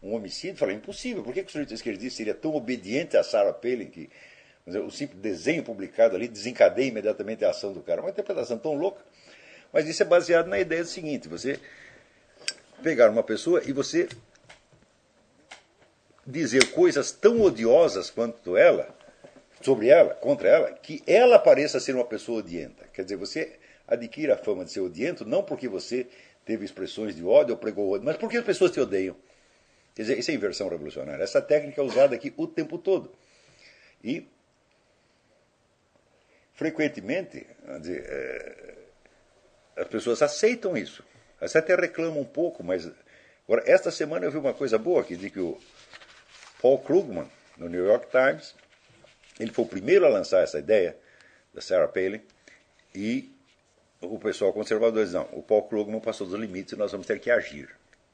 um 0.02 0.14
homicídio. 0.14 0.56
Falei, 0.56 0.76
impossível. 0.76 1.22
Por 1.22 1.34
que, 1.34 1.42
que 1.42 1.50
o 1.50 1.52
sujeito 1.52 1.74
esquerdista 1.74 2.16
seria 2.16 2.32
tão 2.32 2.54
obediente 2.54 3.18
a 3.18 3.22
Sarah 3.22 3.52
Palin 3.52 3.90
que 3.90 4.08
dizer, 4.66 4.78
o 4.78 4.90
simples 4.90 5.20
desenho 5.20 5.62
publicado 5.62 6.16
ali 6.16 6.26
desencadeia 6.26 6.88
imediatamente 6.88 7.44
a 7.44 7.50
ação 7.50 7.74
do 7.74 7.82
cara? 7.82 8.00
Uma 8.00 8.08
interpretação 8.08 8.56
tão 8.56 8.72
louca. 8.72 9.04
Mas 9.70 9.86
isso 9.86 10.02
é 10.02 10.06
baseado 10.06 10.46
na 10.46 10.58
ideia 10.58 10.82
do 10.82 10.88
seguinte: 10.88 11.28
você 11.28 11.60
pegar 12.82 13.10
uma 13.10 13.22
pessoa 13.22 13.62
e 13.66 13.74
você 13.74 14.08
dizer 16.26 16.70
coisas 16.70 17.12
tão 17.12 17.42
odiosas 17.42 18.08
quanto 18.08 18.56
ela, 18.56 18.88
sobre 19.60 19.88
ela, 19.88 20.14
contra 20.14 20.48
ela, 20.48 20.72
que 20.72 21.02
ela 21.06 21.38
pareça 21.38 21.78
ser 21.78 21.94
uma 21.94 22.06
pessoa 22.06 22.38
odienta. 22.38 22.86
Quer 22.90 23.02
dizer, 23.02 23.16
você 23.16 23.60
adquira 23.90 24.34
a 24.34 24.36
fama 24.38 24.64
de 24.64 24.72
ser 24.72 24.80
odiento, 24.80 25.26
não 25.26 25.42
porque 25.42 25.68
você 25.68 26.06
teve 26.44 26.64
expressões 26.64 27.14
de 27.14 27.24
ódio 27.24 27.54
ou 27.54 27.58
pregou 27.58 27.90
ódio, 27.90 28.06
mas 28.06 28.16
porque 28.16 28.36
as 28.36 28.44
pessoas 28.44 28.70
te 28.70 28.80
odeiam. 28.80 29.16
Quer 29.94 30.02
dizer, 30.02 30.18
isso 30.18 30.30
é 30.30 30.34
inversão 30.34 30.68
revolucionária. 30.68 31.22
Essa 31.22 31.42
técnica 31.42 31.80
é 31.80 31.84
usada 31.84 32.14
aqui 32.14 32.32
o 32.36 32.46
tempo 32.46 32.78
todo. 32.78 33.12
E 34.02 34.26
frequentemente, 36.54 37.46
dizer, 37.80 38.04
é, 38.06 38.78
as 39.76 39.88
pessoas 39.88 40.22
aceitam 40.22 40.76
isso. 40.76 41.04
Elas 41.40 41.54
até 41.56 41.74
reclamam 41.74 42.20
um 42.20 42.24
pouco, 42.24 42.62
mas. 42.62 42.90
Agora, 43.46 43.64
esta 43.66 43.90
semana 43.90 44.26
eu 44.26 44.30
vi 44.30 44.38
uma 44.38 44.54
coisa 44.54 44.78
boa 44.78 45.02
que 45.02 45.16
diz 45.16 45.32
que 45.32 45.40
o 45.40 45.58
Paul 46.62 46.78
Krugman, 46.78 47.28
no 47.56 47.68
New 47.68 47.84
York 47.84 48.06
Times, 48.10 48.54
ele 49.40 49.50
foi 49.50 49.64
o 49.64 49.68
primeiro 49.68 50.06
a 50.06 50.08
lançar 50.08 50.42
essa 50.42 50.58
ideia 50.58 50.96
da 51.52 51.60
Sarah 51.60 51.88
Palin 51.88 52.20
e 52.94 53.34
o 54.00 54.18
pessoal 54.18 54.52
conservador 54.52 55.04
diz: 55.04 55.12
não, 55.12 55.28
o 55.32 55.42
Paul 55.42 55.68
Krugman 55.68 56.00
passou 56.00 56.26
dos 56.26 56.38
limites 56.38 56.72
e 56.72 56.76
nós 56.76 56.92
vamos 56.92 57.06
ter 57.06 57.20
que 57.20 57.30
agir. 57.30 57.68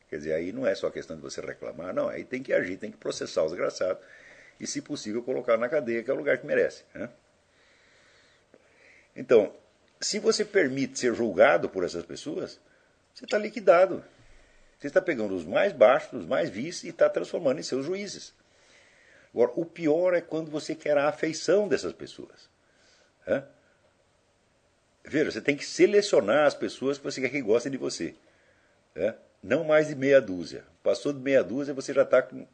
Quer 0.09 0.17
dizer, 0.17 0.33
aí 0.35 0.53
não 0.53 0.67
é 0.67 0.75
só 0.75 0.91
questão 0.91 1.17
de 1.17 1.23
você 1.23 1.41
reclamar, 1.41 1.93
não, 1.93 2.09
aí 2.09 2.25
tem 2.25 2.43
que 2.43 2.53
agir, 2.53 2.77
tem 2.77 2.91
que 2.91 2.97
processar 2.97 3.43
os 3.43 3.51
desgraçado 3.51 3.99
e, 4.61 4.67
se 4.67 4.81
possível, 4.81 5.23
colocar 5.23 5.57
na 5.57 5.69
cadeia, 5.69 6.03
que 6.03 6.11
é 6.11 6.15
o 6.15 6.17
lugar 6.17 6.39
que 6.39 6.47
merece. 6.47 6.85
Né? 6.95 7.09
Então, 9.15 9.53
se 10.01 10.19
você 10.19 10.45
permite 10.45 10.99
ser 10.99 11.15
julgado 11.15 11.69
por 11.69 11.85
essas 11.85 12.05
pessoas, 12.05 12.61
você 13.13 13.25
está 13.25 13.39
liquidado. 13.39 14.05
Você 14.79 14.89
está 14.89 15.01
pegando 15.01 15.35
os 15.35 15.45
mais 15.45 15.73
baixos, 15.73 16.21
os 16.21 16.27
mais 16.27 16.51
vis 16.51 16.85
e 16.85 16.89
está 16.89 17.09
transformando 17.09 17.59
em 17.59 17.63
seus 17.63 17.85
juízes. 17.85 18.35
Agora, 19.33 19.53
o 19.57 19.65
pior 19.65 20.15
é 20.15 20.21
quando 20.21 20.51
você 20.51 20.75
quer 20.75 20.97
a 20.99 21.09
afeição 21.09 21.67
dessas 21.67 21.93
pessoas. 21.93 22.49
É? 23.27 23.43
Veja, 25.07 25.31
você 25.31 25.41
tem 25.41 25.57
que 25.57 25.65
selecionar 25.65 26.47
as 26.47 26.55
pessoas 26.55 26.99
que 26.99 27.05
você 27.05 27.21
quer 27.21 27.31
que 27.31 27.41
gostem 27.41 27.71
de 27.71 27.79
você. 27.79 28.15
É? 28.95 29.15
Não 29.43 29.63
mais 29.63 29.87
de 29.87 29.95
meia 29.95 30.21
dúzia. 30.21 30.65
Passou 30.83 31.13
de 31.13 31.21
meia 31.21 31.45
dúzia, 31.45 31.73
você 31.73 31.95
já 31.95 32.03
está 32.03 32.21
com 32.21 32.47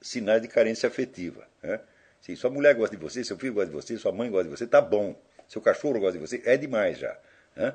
sinais 0.00 0.42
de 0.42 0.48
carência 0.48 0.88
afetiva. 0.88 1.46
É? 1.62 1.78
Se 2.20 2.34
sua 2.34 2.50
mulher 2.50 2.74
gosta 2.74 2.96
de 2.96 3.00
você, 3.00 3.22
seu 3.22 3.38
filho 3.38 3.54
gosta 3.54 3.70
de 3.70 3.76
você, 3.76 3.96
sua 3.96 4.10
mãe 4.10 4.28
gosta 4.28 4.44
de 4.44 4.50
você, 4.50 4.66
tá 4.66 4.80
bom. 4.80 5.14
Seu 5.46 5.62
cachorro 5.62 6.00
gosta 6.00 6.18
de 6.18 6.26
você, 6.26 6.42
é 6.44 6.56
demais 6.56 6.98
já. 6.98 7.16
É? 7.56 7.72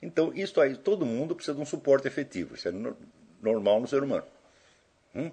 Então, 0.00 0.32
isso 0.34 0.60
aí, 0.60 0.76
todo 0.76 1.04
mundo 1.04 1.34
precisa 1.34 1.54
de 1.54 1.60
um 1.60 1.66
suporte 1.66 2.08
efetivo. 2.08 2.54
Isso 2.54 2.68
é 2.68 2.70
no, 2.70 2.96
normal 3.42 3.80
no 3.80 3.86
ser 3.86 4.02
humano. 4.02 4.26
Hum? 5.14 5.30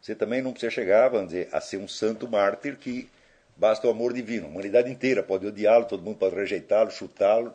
Você 0.00 0.16
também 0.16 0.42
não 0.42 0.50
precisa 0.50 0.70
chegar, 0.70 1.08
vamos 1.08 1.28
dizer, 1.28 1.48
a 1.52 1.60
ser 1.60 1.76
um 1.76 1.86
santo 1.86 2.28
mártir 2.28 2.76
que 2.76 3.08
basta 3.56 3.86
o 3.86 3.90
amor 3.90 4.12
divino. 4.12 4.46
A 4.46 4.50
humanidade 4.50 4.90
inteira 4.90 5.22
pode 5.22 5.46
odiá-lo, 5.46 5.84
todo 5.84 6.02
mundo 6.02 6.18
pode 6.18 6.34
rejeitá-lo, 6.34 6.90
chutá-lo, 6.90 7.54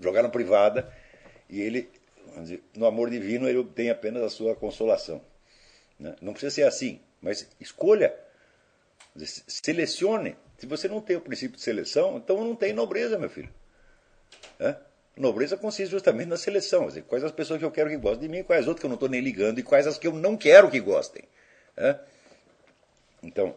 jogar 0.00 0.22
na 0.22 0.28
privada, 0.28 0.92
e 1.48 1.60
ele, 1.60 1.90
dizer, 2.36 2.62
no 2.76 2.86
amor 2.86 3.10
divino, 3.10 3.48
ele 3.48 3.58
obtém 3.58 3.90
apenas 3.90 4.22
a 4.22 4.30
sua 4.30 4.54
consolação. 4.54 5.20
Né? 5.98 6.14
Não 6.20 6.32
precisa 6.32 6.54
ser 6.54 6.62
assim, 6.62 7.00
mas 7.20 7.48
escolha, 7.58 8.14
dizer, 9.14 9.42
selecione. 9.46 10.36
Se 10.58 10.66
você 10.66 10.88
não 10.88 11.00
tem 11.00 11.16
o 11.16 11.20
princípio 11.20 11.56
de 11.56 11.62
seleção, 11.62 12.16
então 12.16 12.44
não 12.44 12.54
tem 12.54 12.72
nobreza, 12.72 13.18
meu 13.18 13.30
filho. 13.30 13.52
Nobreza 15.16 15.56
consiste 15.56 15.90
justamente 15.90 16.28
na 16.28 16.36
seleção. 16.36 16.86
Dizer, 16.86 17.02
quais 17.02 17.24
as 17.24 17.32
pessoas 17.32 17.58
que 17.58 17.64
eu 17.64 17.70
quero 17.70 17.90
que 17.90 17.96
gostem 17.96 18.28
de 18.28 18.28
mim, 18.28 18.42
quais 18.44 18.62
as 18.62 18.68
outras 18.68 18.80
que 18.80 18.86
eu 18.86 18.90
não 18.90 18.94
estou 18.94 19.08
nem 19.08 19.20
ligando, 19.20 19.58
e 19.58 19.62
quais 19.62 19.86
as 19.86 19.98
que 19.98 20.06
eu 20.06 20.12
não 20.12 20.36
quero 20.36 20.70
que 20.70 20.78
gostem. 20.80 21.24
Então, 23.22 23.56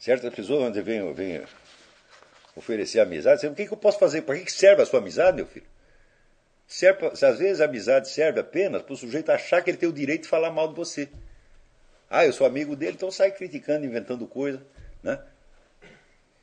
certas 0.00 0.34
pessoas 0.34 0.74
vêm, 0.76 1.12
vêm 1.12 1.44
oferecer 2.56 3.00
amizade, 3.00 3.46
o 3.46 3.54
que, 3.54 3.66
que 3.66 3.72
eu 3.72 3.76
posso 3.76 3.98
fazer? 3.98 4.22
Para 4.22 4.38
que 4.38 4.50
serve 4.50 4.82
a 4.82 4.86
sua 4.86 4.98
amizade, 4.98 5.36
meu 5.36 5.46
filho? 5.46 5.66
Serve, 6.66 7.14
se 7.14 7.26
às 7.26 7.38
vezes 7.38 7.60
a 7.60 7.66
amizade 7.66 8.08
serve 8.08 8.40
apenas 8.40 8.82
para 8.82 8.92
o 8.92 8.96
sujeito 8.96 9.30
achar 9.30 9.62
que 9.62 9.70
ele 9.70 9.76
tem 9.76 9.88
o 9.88 9.92
direito 9.92 10.22
de 10.22 10.28
falar 10.28 10.50
mal 10.50 10.68
de 10.68 10.74
você. 10.74 11.08
Ah, 12.08 12.24
eu 12.24 12.32
sou 12.32 12.46
amigo 12.46 12.74
dele, 12.74 12.92
então 12.92 13.10
sai 13.10 13.30
criticando, 13.30 13.84
inventando 13.84 14.26
coisa. 14.26 14.64
Né? 15.02 15.22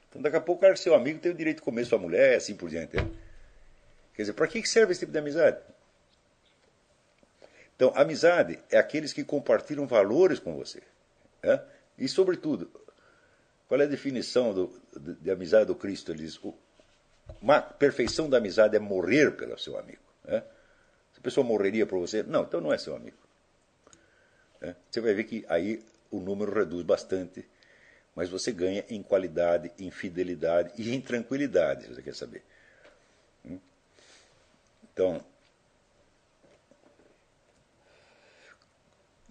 Então 0.10 0.22
daqui 0.22 0.38
a 0.38 0.42
pouco 0.42 0.66
o 0.66 0.78
seu 0.78 0.94
amigo 0.94 1.20
tem 1.20 1.32
o 1.32 1.36
direito 1.36 1.58
de 1.58 1.64
comer 1.64 1.86
sua 1.86 1.98
mulher, 1.98 2.38
assim 2.38 2.56
por 2.56 2.70
diante. 2.70 2.96
Né? 2.96 3.10
Quer 4.14 4.22
dizer, 4.22 4.34
para 4.34 4.48
que 4.48 4.64
serve 4.68 4.92
esse 4.92 5.00
tipo 5.00 5.12
de 5.12 5.18
amizade? 5.18 5.58
Então, 7.76 7.92
amizade 7.96 8.60
é 8.72 8.78
aqueles 8.78 9.14
que 9.14 9.24
compartilham 9.24 9.86
valores 9.86 10.40
com 10.40 10.56
você. 10.56 10.82
Né? 11.44 11.62
E, 11.98 12.08
sobretudo, 12.08 12.70
qual 13.68 13.82
é 13.82 13.84
a 13.84 13.88
definição 13.88 14.54
do, 14.54 14.82
de, 14.98 15.16
de, 15.16 15.32
amizade 15.32 15.66
do 15.66 15.76
Cristo? 15.76 16.12
Ele 16.12 16.24
diz: 16.24 16.40
uma 17.42 17.62
perfeição 17.62 18.30
da 18.30 18.38
amizade 18.38 18.76
é 18.76 18.80
morrer 18.80 19.32
pelo 19.32 19.58
seu 19.58 19.78
amigo. 19.78 20.02
Né? 20.24 20.42
Se 21.14 21.20
a 21.20 21.22
pessoa 21.22 21.46
morreria 21.46 21.86
por 21.86 22.00
você, 22.00 22.24
não, 22.24 22.44
então 22.44 22.62
não 22.62 22.72
é 22.72 22.78
seu 22.78 22.96
amigo. 22.96 23.18
Né? 24.62 24.76
Você 24.90 25.02
vai 25.02 25.14
ver 25.14 25.26
que 25.26 25.46
aí 25.50 25.84
o 26.10 26.20
número 26.20 26.54
reduz 26.54 26.84
bastante, 26.84 27.46
mas 28.16 28.30
você 28.30 28.52
ganha 28.52 28.86
em 28.90 29.04
qualidade, 29.04 29.72
em 29.78 29.92
fidelidade 29.92 30.72
e 30.78 30.94
em 30.94 31.02
tranquilidade, 31.02 31.84
se 31.84 31.94
você 31.94 32.02
quer 32.02 32.16
saber. 32.16 32.44
Então, 34.94 35.24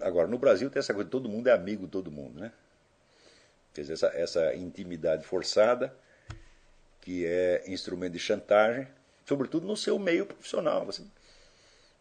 agora 0.01 0.29
no 0.29 0.39
Brasil 0.39 0.71
tem 0.71 0.79
essa 0.79 0.95
coisa, 0.95 1.11
todo 1.11 1.29
mundo 1.29 1.49
é 1.49 1.53
amigo 1.53 1.87
de 1.87 1.91
todo 1.91 2.09
mundo, 2.09 2.39
né? 2.39 2.53
Quer 3.77 3.82
dizer, 3.82 3.93
essa, 3.93 4.07
essa 4.07 4.55
intimidade 4.55 5.23
forçada, 5.23 5.94
que 7.03 7.27
é 7.27 7.62
instrumento 7.66 8.15
de 8.15 8.19
chantagem, 8.19 8.89
sobretudo 9.27 9.66
no 9.66 9.77
seu 9.77 9.98
meio 9.98 10.24
profissional. 10.24 10.86
Você 10.86 11.03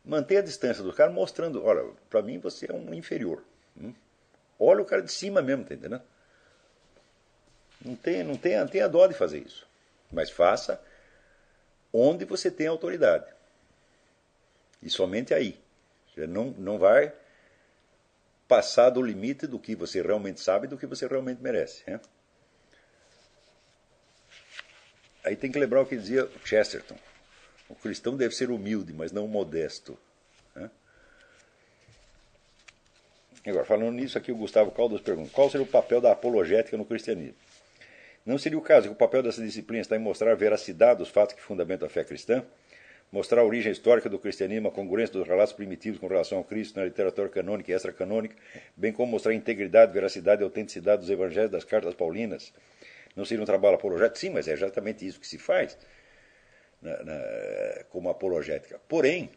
mantém 0.03 0.37
a 0.37 0.41
distância 0.41 0.81
do 0.81 0.93
cara 0.93 1.11
mostrando, 1.11 1.61
olha, 1.65 1.83
para 2.09 2.21
mim 2.21 2.39
você 2.39 2.71
é 2.71 2.73
um 2.73 2.93
inferior. 2.93 3.43
Hum? 3.77 3.93
Olha 4.57 4.81
o 4.81 4.85
cara 4.85 5.01
de 5.01 5.11
cima 5.11 5.41
mesmo, 5.41 5.65
tá 5.65 5.73
entendendo? 5.73 6.01
Não 7.83 7.95
tem, 7.97 8.23
não 8.23 8.37
tem, 8.37 8.65
tem 8.67 8.81
a 8.81 8.87
dó 8.87 9.05
de 9.05 9.13
fazer 9.13 9.39
isso. 9.39 9.67
Mas 10.09 10.31
faça 10.31 10.81
onde 11.91 12.23
você 12.23 12.49
tem 12.49 12.67
autoridade. 12.67 13.25
E 14.81 14.89
somente 14.89 15.33
aí. 15.33 15.59
Não, 16.15 16.51
não 16.51 16.79
vai 16.79 17.11
passar 18.47 18.89
do 18.89 19.01
limite 19.01 19.47
do 19.47 19.59
que 19.59 19.75
você 19.75 20.01
realmente 20.01 20.39
sabe 20.39 20.67
e 20.67 20.69
do 20.69 20.77
que 20.77 20.85
você 20.85 21.07
realmente 21.07 21.41
merece. 21.41 21.83
Né? 21.89 21.99
Aí 25.23 25.35
tem 25.35 25.51
que 25.51 25.57
lembrar 25.57 25.81
o 25.81 25.85
que 25.85 25.97
dizia 25.97 26.29
Chesterton. 26.43 26.95
O 27.67 27.75
cristão 27.75 28.15
deve 28.15 28.35
ser 28.35 28.51
humilde, 28.51 28.93
mas 28.93 29.11
não 29.11 29.27
modesto. 29.27 29.97
Né? 30.55 30.69
Agora, 33.47 33.65
falando 33.65 33.91
nisso 33.91 34.17
aqui, 34.17 34.31
o 34.31 34.35
Gustavo 34.35 34.71
Caldas 34.71 35.01
pergunta: 35.01 35.31
qual 35.31 35.49
seria 35.49 35.65
o 35.65 35.69
papel 35.69 35.99
da 35.99 36.11
apologética 36.11 36.77
no 36.77 36.85
cristianismo? 36.85 37.35
Não 38.23 38.37
seria 38.37 38.57
o 38.57 38.61
caso 38.61 38.87
que 38.87 38.93
o 38.93 38.97
papel 38.97 39.21
dessa 39.21 39.41
disciplina 39.41 39.81
está 39.81 39.95
em 39.95 39.99
mostrar 39.99 40.31
a 40.31 40.35
veracidade 40.35 40.99
dos 40.99 41.09
fatos 41.09 41.35
que 41.35 41.41
fundamentam 41.41 41.87
a 41.87 41.89
fé 41.89 42.03
cristã? 42.03 42.43
Mostrar 43.15 43.39
a 43.39 43.45
origem 43.45 43.71
histórica 43.71 44.09
do 44.09 44.19
cristianismo, 44.19 44.67
a 44.67 44.71
congruência 44.71 45.13
dos 45.13 45.25
relatos 45.25 45.53
primitivos 45.53 45.97
com 45.97 46.05
relação 46.05 46.37
ao 46.37 46.43
Cristo 46.43 46.77
na 46.77 46.83
literatura 46.83 47.29
canônica 47.29 47.71
e 47.71 47.73
extracanônica, 47.73 48.35
bem 48.75 48.91
como 48.91 49.09
mostrar 49.09 49.31
a 49.31 49.35
integridade, 49.35 49.93
veracidade 49.93 50.41
e 50.41 50.43
autenticidade 50.43 50.99
dos 50.99 51.09
evangelhos 51.09 51.49
das 51.49 51.63
cartas 51.63 51.93
paulinas. 51.93 52.53
Não 53.15 53.23
seria 53.23 53.41
um 53.41 53.45
trabalho 53.45 53.75
apologético? 53.75 54.19
Sim, 54.19 54.31
mas 54.31 54.49
é 54.49 54.51
exatamente 54.51 55.07
isso 55.07 55.17
que 55.17 55.27
se 55.27 55.37
faz 55.37 55.77
na, 56.81 57.03
na, 57.03 57.83
como 57.89 58.09
apologética. 58.09 58.81
Porém, 58.85 59.29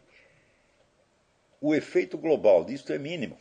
o 1.61 1.73
efeito 1.73 2.17
global 2.17 2.65
disto 2.65 2.91
é 2.91 2.97
mínimo. 2.97 3.39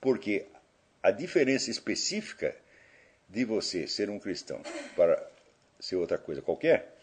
Porque 0.00 0.46
a 1.02 1.10
diferença 1.10 1.70
específica 1.70 2.56
de 3.28 3.44
você 3.44 3.86
ser 3.86 4.08
um 4.08 4.18
cristão 4.18 4.62
para 4.96 5.22
ser 5.78 5.96
outra 5.96 6.16
coisa 6.16 6.40
qualquer 6.40 6.93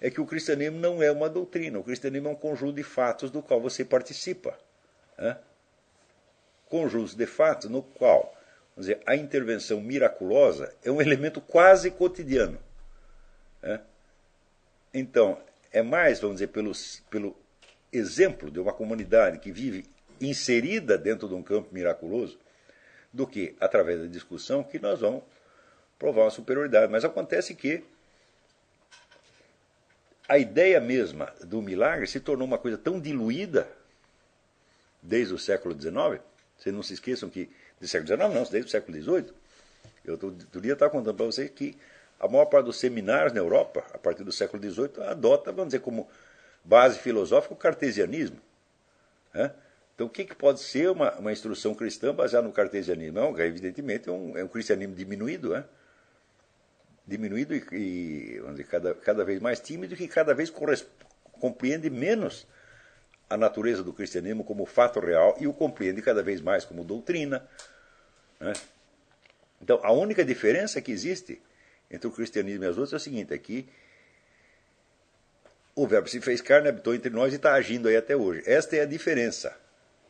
é 0.00 0.10
que 0.10 0.20
o 0.20 0.26
cristianismo 0.26 0.78
não 0.78 1.02
é 1.02 1.10
uma 1.10 1.28
doutrina, 1.28 1.78
o 1.78 1.84
cristianismo 1.84 2.28
é 2.28 2.32
um 2.32 2.36
conjunto 2.36 2.74
de 2.74 2.82
fatos 2.82 3.30
do 3.30 3.42
qual 3.42 3.60
você 3.60 3.84
participa. 3.84 4.58
Né? 5.16 5.36
Conjuntos 6.66 7.14
de 7.14 7.26
fatos 7.26 7.68
no 7.68 7.82
qual 7.82 8.34
vamos 8.78 8.86
dizer, 8.86 9.00
a 9.04 9.16
intervenção 9.16 9.80
miraculosa 9.80 10.72
é 10.84 10.90
um 10.90 11.02
elemento 11.02 11.40
quase 11.40 11.90
cotidiano. 11.90 12.58
Né? 13.60 13.80
Então, 14.94 15.38
é 15.72 15.82
mais, 15.82 16.20
vamos 16.20 16.36
dizer, 16.36 16.48
pelo, 16.48 16.72
pelo 17.10 17.36
exemplo 17.92 18.50
de 18.50 18.60
uma 18.60 18.72
comunidade 18.72 19.40
que 19.40 19.50
vive 19.50 19.84
inserida 20.20 20.96
dentro 20.96 21.28
de 21.28 21.34
um 21.34 21.42
campo 21.42 21.68
miraculoso, 21.72 22.38
do 23.12 23.26
que 23.26 23.56
através 23.60 24.00
da 24.00 24.06
discussão 24.06 24.62
que 24.62 24.78
nós 24.78 25.00
vamos 25.00 25.22
provar 25.98 26.22
uma 26.22 26.30
superioridade. 26.30 26.90
Mas 26.90 27.04
acontece 27.04 27.54
que 27.54 27.82
a 30.28 30.36
ideia 30.36 30.78
mesma 30.78 31.32
do 31.42 31.62
milagre 31.62 32.06
se 32.06 32.20
tornou 32.20 32.46
uma 32.46 32.58
coisa 32.58 32.76
tão 32.76 33.00
diluída 33.00 33.66
desde 35.02 35.32
o 35.32 35.38
século 35.38 35.74
XIX. 35.74 36.22
Vocês 36.56 36.74
não 36.74 36.82
se 36.82 36.92
esqueçam 36.94 37.30
que. 37.30 37.50
Do 37.80 37.86
século 37.86 38.08
XIX, 38.08 38.34
não, 38.34 38.42
desde 38.42 38.68
o 38.68 38.68
século 38.68 39.00
XVIII. 39.00 39.32
Eu 40.04 40.12
outro 40.14 40.60
dia 40.60 40.76
contando 40.76 41.14
para 41.14 41.26
vocês 41.26 41.48
que 41.48 41.76
a 42.18 42.26
maior 42.26 42.46
parte 42.46 42.66
dos 42.66 42.78
seminários 42.78 43.32
na 43.32 43.38
Europa, 43.38 43.84
a 43.94 43.98
partir 43.98 44.24
do 44.24 44.32
século 44.32 44.62
XVIII, 44.62 45.04
adota, 45.06 45.52
vamos 45.52 45.68
dizer, 45.68 45.80
como 45.80 46.08
base 46.64 46.98
filosófica 46.98 47.54
o 47.54 47.56
cartesianismo. 47.56 48.38
Né? 49.32 49.52
Então, 49.94 50.08
o 50.08 50.10
que, 50.10 50.24
que 50.24 50.34
pode 50.34 50.60
ser 50.60 50.90
uma, 50.90 51.12
uma 51.14 51.32
instrução 51.32 51.74
cristã 51.74 52.12
baseada 52.12 52.46
no 52.46 52.52
cartesianismo? 52.52 53.20
Não, 53.20 53.38
evidentemente 53.38 54.08
é 54.08 54.12
um, 54.12 54.36
é 54.36 54.42
um 54.42 54.48
cristianismo 54.48 54.94
diminuído, 54.94 55.50
né? 55.50 55.64
Diminuído 57.08 57.54
e, 57.54 57.64
e 57.72 58.40
dizer, 58.50 58.66
cada, 58.66 58.94
cada 58.94 59.24
vez 59.24 59.40
mais 59.40 59.58
tímido, 59.58 59.96
que 59.96 60.06
cada 60.06 60.34
vez 60.34 60.52
compreende 61.32 61.88
menos 61.88 62.46
a 63.30 63.36
natureza 63.36 63.82
do 63.82 63.92
cristianismo 63.92 64.44
como 64.44 64.66
fato 64.66 65.00
real 65.00 65.36
e 65.40 65.46
o 65.46 65.52
compreende 65.52 66.02
cada 66.02 66.22
vez 66.22 66.40
mais 66.40 66.64
como 66.64 66.84
doutrina. 66.84 67.46
Né? 68.38 68.52
Então, 69.60 69.80
a 69.82 69.90
única 69.90 70.24
diferença 70.24 70.80
que 70.80 70.92
existe 70.92 71.40
entre 71.90 72.06
o 72.06 72.12
cristianismo 72.12 72.64
e 72.64 72.66
as 72.66 72.76
outras 72.76 72.92
é 72.92 72.96
o 72.96 73.00
seguinte: 73.00 73.32
é 73.32 73.38
que 73.38 73.68
o 75.74 75.86
Verbo 75.86 76.08
se 76.08 76.20
fez 76.20 76.40
carne, 76.40 76.68
habitou 76.68 76.94
entre 76.94 77.10
nós 77.10 77.32
e 77.32 77.36
está 77.36 77.54
agindo 77.54 77.88
aí 77.88 77.96
até 77.96 78.14
hoje. 78.14 78.42
Esta 78.46 78.76
é 78.76 78.80
a 78.82 78.86
diferença. 78.86 79.56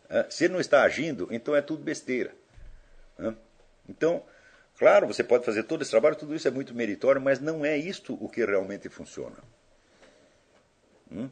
Né? 0.09 0.27
Se 0.31 0.45
ele 0.45 0.55
não 0.55 0.61
está 0.61 0.83
agindo, 0.83 1.29
então 1.31 1.55
é 1.55 1.63
tudo 1.63 1.83
besteira. 1.83 2.33
Né? 3.17 3.35
Então, 3.89 4.25
claro, 4.79 5.07
você 5.07 5.25
pode 5.25 5.45
fazer 5.45 5.65
todo 5.65 5.83
esse 5.83 5.91
trabalho, 5.91 6.17
tudo 6.17 6.35
isso 6.35 6.47
é 6.49 6.51
muito 6.51 6.75
meritório, 6.75 7.21
mas 7.21 7.41
não 7.41 7.65
é 7.65 7.77
isto 7.77 8.15
o 8.23 8.29
que 8.29 8.45
realmente 8.45 8.89
funciona. 8.89 9.37
Hum? 11.11 11.29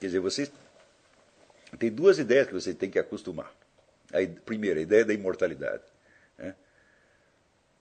Quer 0.00 0.06
dizer, 0.06 0.20
você 0.20 0.50
tem 1.78 1.90
duas 1.90 2.18
ideias 2.18 2.46
que 2.46 2.52
você 2.52 2.74
tem 2.74 2.90
que 2.90 2.98
acostumar. 2.98 3.52
A 4.12 4.18
primeira, 4.44 4.78
a 4.78 4.82
ideia 4.82 5.04
da 5.04 5.12
imortalidade. 5.12 5.82
Né? 6.38 6.54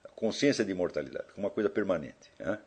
A 0.04 0.08
consciência 0.10 0.66
de 0.66 0.72
imortalidade, 0.72 1.32
como 1.34 1.48
uma 1.48 1.54
coisa 1.54 1.70
permanente. 1.70 2.32
Né? 2.40 2.60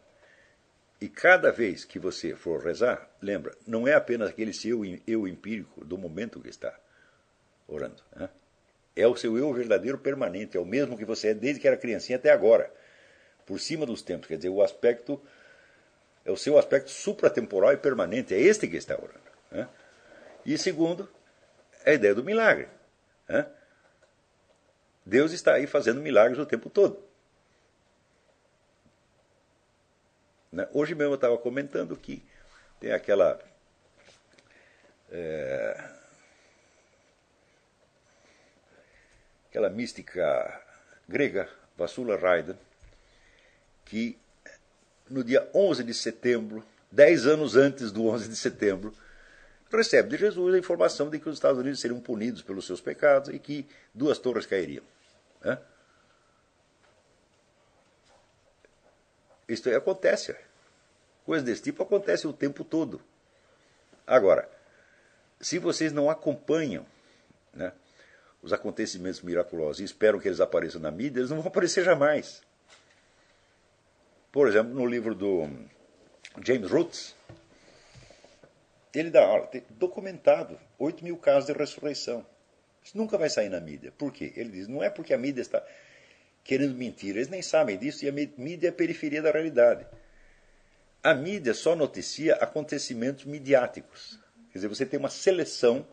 E 1.00 1.08
cada 1.08 1.50
vez 1.50 1.84
que 1.84 1.98
você 1.98 2.34
for 2.34 2.62
rezar, 2.62 3.08
lembra, 3.22 3.56
não 3.66 3.86
é 3.86 3.94
apenas 3.94 4.30
aquele 4.30 4.52
seu 4.52 4.82
eu 5.06 5.26
empírico 5.26 5.84
do 5.84 5.96
momento 5.96 6.40
que 6.40 6.48
está 6.48 6.78
orando. 7.66 8.02
Né? 8.14 8.28
É 8.98 9.06
o 9.06 9.14
seu 9.14 9.38
eu 9.38 9.52
verdadeiro 9.52 9.96
permanente, 9.96 10.56
é 10.56 10.60
o 10.60 10.64
mesmo 10.64 10.98
que 10.98 11.04
você 11.04 11.28
é 11.28 11.34
desde 11.34 11.60
que 11.60 11.68
era 11.68 11.76
criancinha 11.76 12.18
até 12.18 12.30
agora, 12.30 12.68
por 13.46 13.60
cima 13.60 13.86
dos 13.86 14.02
tempos. 14.02 14.26
Quer 14.26 14.38
dizer, 14.38 14.48
o 14.48 14.60
aspecto 14.60 15.22
é 16.24 16.32
o 16.32 16.36
seu 16.36 16.58
aspecto 16.58 16.90
supratemporal 16.90 17.72
e 17.72 17.76
permanente, 17.76 18.34
é 18.34 18.40
este 18.40 18.66
que 18.66 18.76
está 18.76 18.96
orando. 18.96 19.20
Né? 19.52 19.68
E 20.44 20.58
segundo, 20.58 21.08
a 21.86 21.92
ideia 21.92 22.12
do 22.12 22.24
milagre. 22.24 22.66
Né? 23.28 23.46
Deus 25.06 25.30
está 25.30 25.54
aí 25.54 25.68
fazendo 25.68 26.00
milagres 26.00 26.36
o 26.36 26.44
tempo 26.44 26.68
todo. 26.68 27.00
Né? 30.50 30.68
Hoje 30.72 30.96
mesmo 30.96 31.12
eu 31.12 31.16
estava 31.16 31.38
comentando 31.38 31.96
que 31.96 32.26
tem 32.80 32.90
aquela. 32.90 33.38
É, 35.12 35.97
aquela 39.58 39.70
mística 39.70 40.62
grega, 41.08 41.48
Vassula 41.76 42.16
Raiden, 42.16 42.56
que 43.84 44.16
no 45.10 45.24
dia 45.24 45.50
11 45.52 45.82
de 45.82 45.92
setembro, 45.92 46.64
dez 46.92 47.26
anos 47.26 47.56
antes 47.56 47.90
do 47.90 48.06
11 48.06 48.28
de 48.28 48.36
setembro, 48.36 48.94
recebe 49.68 50.10
de 50.10 50.16
Jesus 50.16 50.54
a 50.54 50.58
informação 50.58 51.10
de 51.10 51.18
que 51.18 51.28
os 51.28 51.34
Estados 51.34 51.58
Unidos 51.58 51.80
seriam 51.80 51.98
punidos 51.98 52.40
pelos 52.40 52.66
seus 52.66 52.80
pecados 52.80 53.30
e 53.30 53.38
que 53.40 53.66
duas 53.92 54.20
torres 54.20 54.46
cairiam. 54.46 54.84
Né? 55.42 55.58
Isto 59.48 59.74
acontece. 59.74 60.36
Coisas 61.26 61.44
desse 61.44 61.62
tipo 61.64 61.82
acontecem 61.82 62.30
o 62.30 62.32
tempo 62.32 62.62
todo. 62.62 63.02
Agora, 64.06 64.48
se 65.40 65.58
vocês 65.58 65.92
não 65.92 66.08
acompanham 66.08 66.86
né, 67.52 67.72
os 68.42 68.52
acontecimentos 68.52 69.20
miraculosos 69.20 69.80
e 69.80 69.84
esperam 69.84 70.18
que 70.18 70.28
eles 70.28 70.40
apareçam 70.40 70.80
na 70.80 70.90
mídia, 70.90 71.20
eles 71.20 71.30
não 71.30 71.38
vão 71.38 71.48
aparecer 71.48 71.84
jamais. 71.84 72.42
Por 74.30 74.46
exemplo, 74.46 74.74
no 74.74 74.86
livro 74.86 75.14
do 75.14 75.48
James 76.44 76.70
Roots, 76.70 77.16
ele 78.94 79.10
dá 79.10 79.24
aula, 79.24 79.50
documentado 79.70 80.58
8 80.78 81.04
mil 81.04 81.16
casos 81.16 81.46
de 81.46 81.52
ressurreição. 81.52 82.24
Isso 82.82 82.96
nunca 82.96 83.18
vai 83.18 83.28
sair 83.28 83.48
na 83.48 83.60
mídia. 83.60 83.92
Por 83.96 84.12
quê? 84.12 84.32
Ele 84.36 84.50
diz, 84.50 84.68
não 84.68 84.82
é 84.82 84.88
porque 84.88 85.12
a 85.12 85.18
mídia 85.18 85.42
está 85.42 85.62
querendo 86.42 86.74
mentir. 86.74 87.10
Eles 87.10 87.28
nem 87.28 87.42
sabem 87.42 87.76
disso 87.76 88.04
e 88.04 88.08
a 88.08 88.12
mídia 88.12 88.68
é 88.68 88.70
a 88.70 88.72
periferia 88.72 89.20
da 89.20 89.30
realidade. 89.30 89.86
A 91.02 91.14
mídia 91.14 91.52
só 91.54 91.76
noticia 91.76 92.36
acontecimentos 92.36 93.24
midiáticos. 93.24 94.18
Quer 94.50 94.58
dizer, 94.58 94.68
você 94.68 94.86
tem 94.86 94.98
uma 94.98 95.10
seleção 95.10 95.86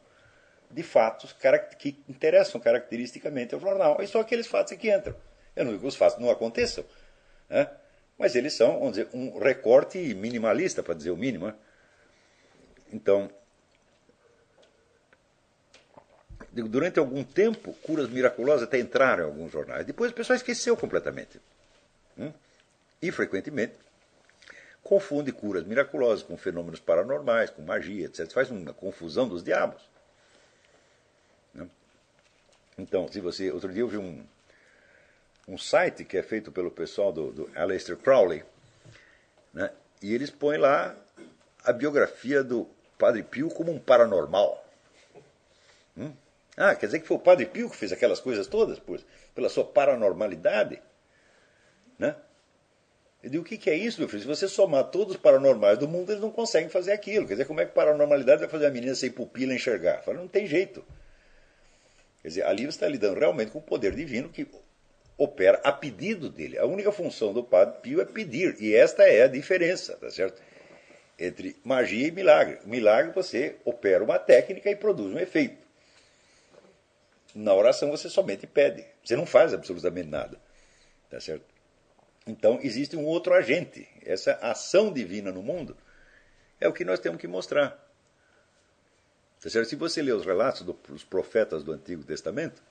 de 0.76 0.84
fatos 0.84 1.34
que 1.80 1.98
interessam 2.10 2.60
caracteristicamente 2.60 3.56
ao 3.56 3.62
jornal. 3.62 3.98
E 4.02 4.08
só 4.08 4.20
aqueles 4.20 4.46
fatos 4.46 4.78
que 4.78 4.94
entram. 4.94 5.16
Eu 5.56 5.64
não 5.64 5.72
digo 5.72 5.84
que 5.84 5.88
os 5.88 5.96
fatos 5.96 6.20
não 6.20 6.30
aconteçam, 6.30 6.84
né? 7.50 7.70
mas 8.18 8.36
eles 8.36 8.54
são, 8.54 8.74
vamos 8.74 8.98
dizer, 8.98 9.08
um 9.14 9.40
recorte 9.40 9.98
minimalista, 10.14 10.84
para 10.84 10.94
dizer 10.94 11.12
o 11.12 11.18
mínimo. 11.18 11.48
Né? 11.48 11.56
Então, 12.92 13.32
durante 16.52 17.00
algum 17.00 17.24
tempo, 17.24 17.74
curas 17.82 18.10
miraculosas 18.10 18.64
até 18.64 18.78
entraram 18.78 19.24
em 19.24 19.28
alguns 19.28 19.52
jornais. 19.52 19.86
Depois 19.86 20.12
o 20.12 20.14
pessoal 20.14 20.36
esqueceu 20.36 20.76
completamente. 20.76 21.40
Hum? 22.18 22.34
E, 23.02 23.12
frequentemente, 23.12 23.76
confunde 24.84 25.32
curas 25.32 25.64
miraculosas 25.64 26.22
com 26.22 26.36
fenômenos 26.36 26.82
paranormais, 26.82 27.50
com 27.50 27.62
magia, 27.62 28.08
etc. 28.08 28.30
Faz 28.30 28.52
uma 28.52 28.74
confusão 28.74 29.26
dos 29.26 29.42
diabos. 29.42 29.95
Então, 32.78 33.08
se 33.08 33.20
você. 33.20 33.52
Outro 33.52 33.72
dia 33.72 33.82
eu 33.82 33.88
vi 33.88 33.98
um, 33.98 34.26
um 35.48 35.58
site 35.58 36.04
que 36.04 36.18
é 36.18 36.24
feito 36.24 36.52
pelo 36.52 36.72
pessoal 36.72 37.12
do, 37.12 37.32
do 37.32 37.50
Aleister 37.56 37.96
Crowley, 37.98 38.44
né? 39.54 39.72
e 40.02 40.14
eles 40.14 40.30
põem 40.30 40.58
lá 40.58 40.96
a 41.64 41.72
biografia 41.72 42.44
do 42.44 42.68
Padre 42.98 43.24
Pio 43.24 43.50
como 43.50 43.72
um 43.72 43.80
paranormal. 43.80 44.64
Hum? 45.98 46.14
Ah, 46.58 46.76
quer 46.76 46.86
dizer 46.86 47.00
que 47.00 47.08
foi 47.08 47.18
o 47.18 47.20
Padre 47.20 47.46
Pio 47.46 47.70
que 47.70 47.76
fez 47.76 47.92
aquelas 47.92 48.20
coisas 48.20 48.48
todas 48.48 48.80
por, 48.80 49.02
pela 49.34 49.50
sua 49.50 49.66
paranormalidade? 49.66 50.82
Né? 51.98 52.16
Eu 53.24 53.30
digo, 53.30 53.44
o 53.44 53.46
que, 53.46 53.58
que 53.58 53.70
é 53.70 53.76
isso, 53.76 54.00
meu 54.00 54.08
filho? 54.08 54.22
Se 54.22 54.28
você 54.28 54.48
somar 54.48 54.84
todos 54.86 55.16
os 55.16 55.22
paranormais 55.22 55.80
do 55.80 55.88
mundo, 55.88 56.12
eles 56.12 56.22
não 56.22 56.30
conseguem 56.30 56.70
fazer 56.70 56.92
aquilo. 56.92 57.26
Quer 57.26 57.34
dizer, 57.34 57.46
como 57.46 57.60
é 57.60 57.66
que 57.66 57.74
paranormalidade 57.74 58.42
vai 58.42 58.50
fazer 58.50 58.68
a 58.68 58.70
menina 58.70 58.94
sem 58.94 59.12
pupila 59.12 59.54
enxergar? 59.54 60.04
Fala, 60.04 60.18
não 60.18 60.28
tem 60.28 60.46
jeito. 60.46 60.86
Quer 62.26 62.30
dizer, 62.30 62.46
ali 62.48 62.64
você 62.64 62.70
está 62.70 62.88
lidando 62.88 63.20
realmente 63.20 63.52
com 63.52 63.60
o 63.60 63.62
poder 63.62 63.94
divino 63.94 64.30
que 64.30 64.48
opera 65.16 65.62
a 65.64 65.72
pedido 65.72 66.28
dele. 66.28 66.58
A 66.58 66.66
única 66.66 66.92
função 66.92 67.32
do 67.32 67.44
Padre 67.44 67.82
Pio 67.84 68.02
é 68.02 68.06
pedir, 68.06 68.60
e 68.60 68.74
esta 68.74 69.04
é 69.04 69.22
a 69.22 69.28
diferença, 69.28 69.96
tá 69.98 70.10
certo? 70.10 70.42
Entre 71.20 71.56
magia 71.64 72.08
e 72.08 72.10
milagre. 72.10 72.58
O 72.66 72.68
milagre 72.68 73.14
você 73.14 73.58
opera 73.64 74.04
uma 74.04 74.18
técnica 74.18 74.72
e 74.72 74.76
produz 74.76 75.14
um 75.14 75.20
efeito. 75.20 75.56
Na 77.36 77.54
oração 77.54 77.92
você 77.92 78.10
somente 78.10 78.48
pede. 78.48 78.84
Você 79.04 79.16
não 79.16 79.28
faz 79.28 79.54
absolutamente 79.54 80.10
nada. 80.10 80.42
Tá 81.12 81.20
certo? 81.20 81.46
Então 82.26 82.60
existe 82.64 82.96
um 82.96 83.06
outro 83.06 83.36
agente. 83.36 83.88
Essa 84.04 84.32
ação 84.42 84.92
divina 84.92 85.32
no 85.32 85.44
mundo 85.44 85.78
é 86.60 86.68
o 86.68 86.74
que 86.74 86.84
nós 86.84 87.00
temos 87.00 87.22
que 87.22 87.28
mostrar. 87.28 87.85
Tá? 89.54 89.64
Se 89.64 89.76
você 89.76 90.02
ler 90.02 90.14
os 90.14 90.26
relatos 90.26 90.64
dos 90.64 91.04
profetas 91.04 91.64
do 91.64 91.72
Antigo 91.72 92.04
Testamento, 92.04 92.62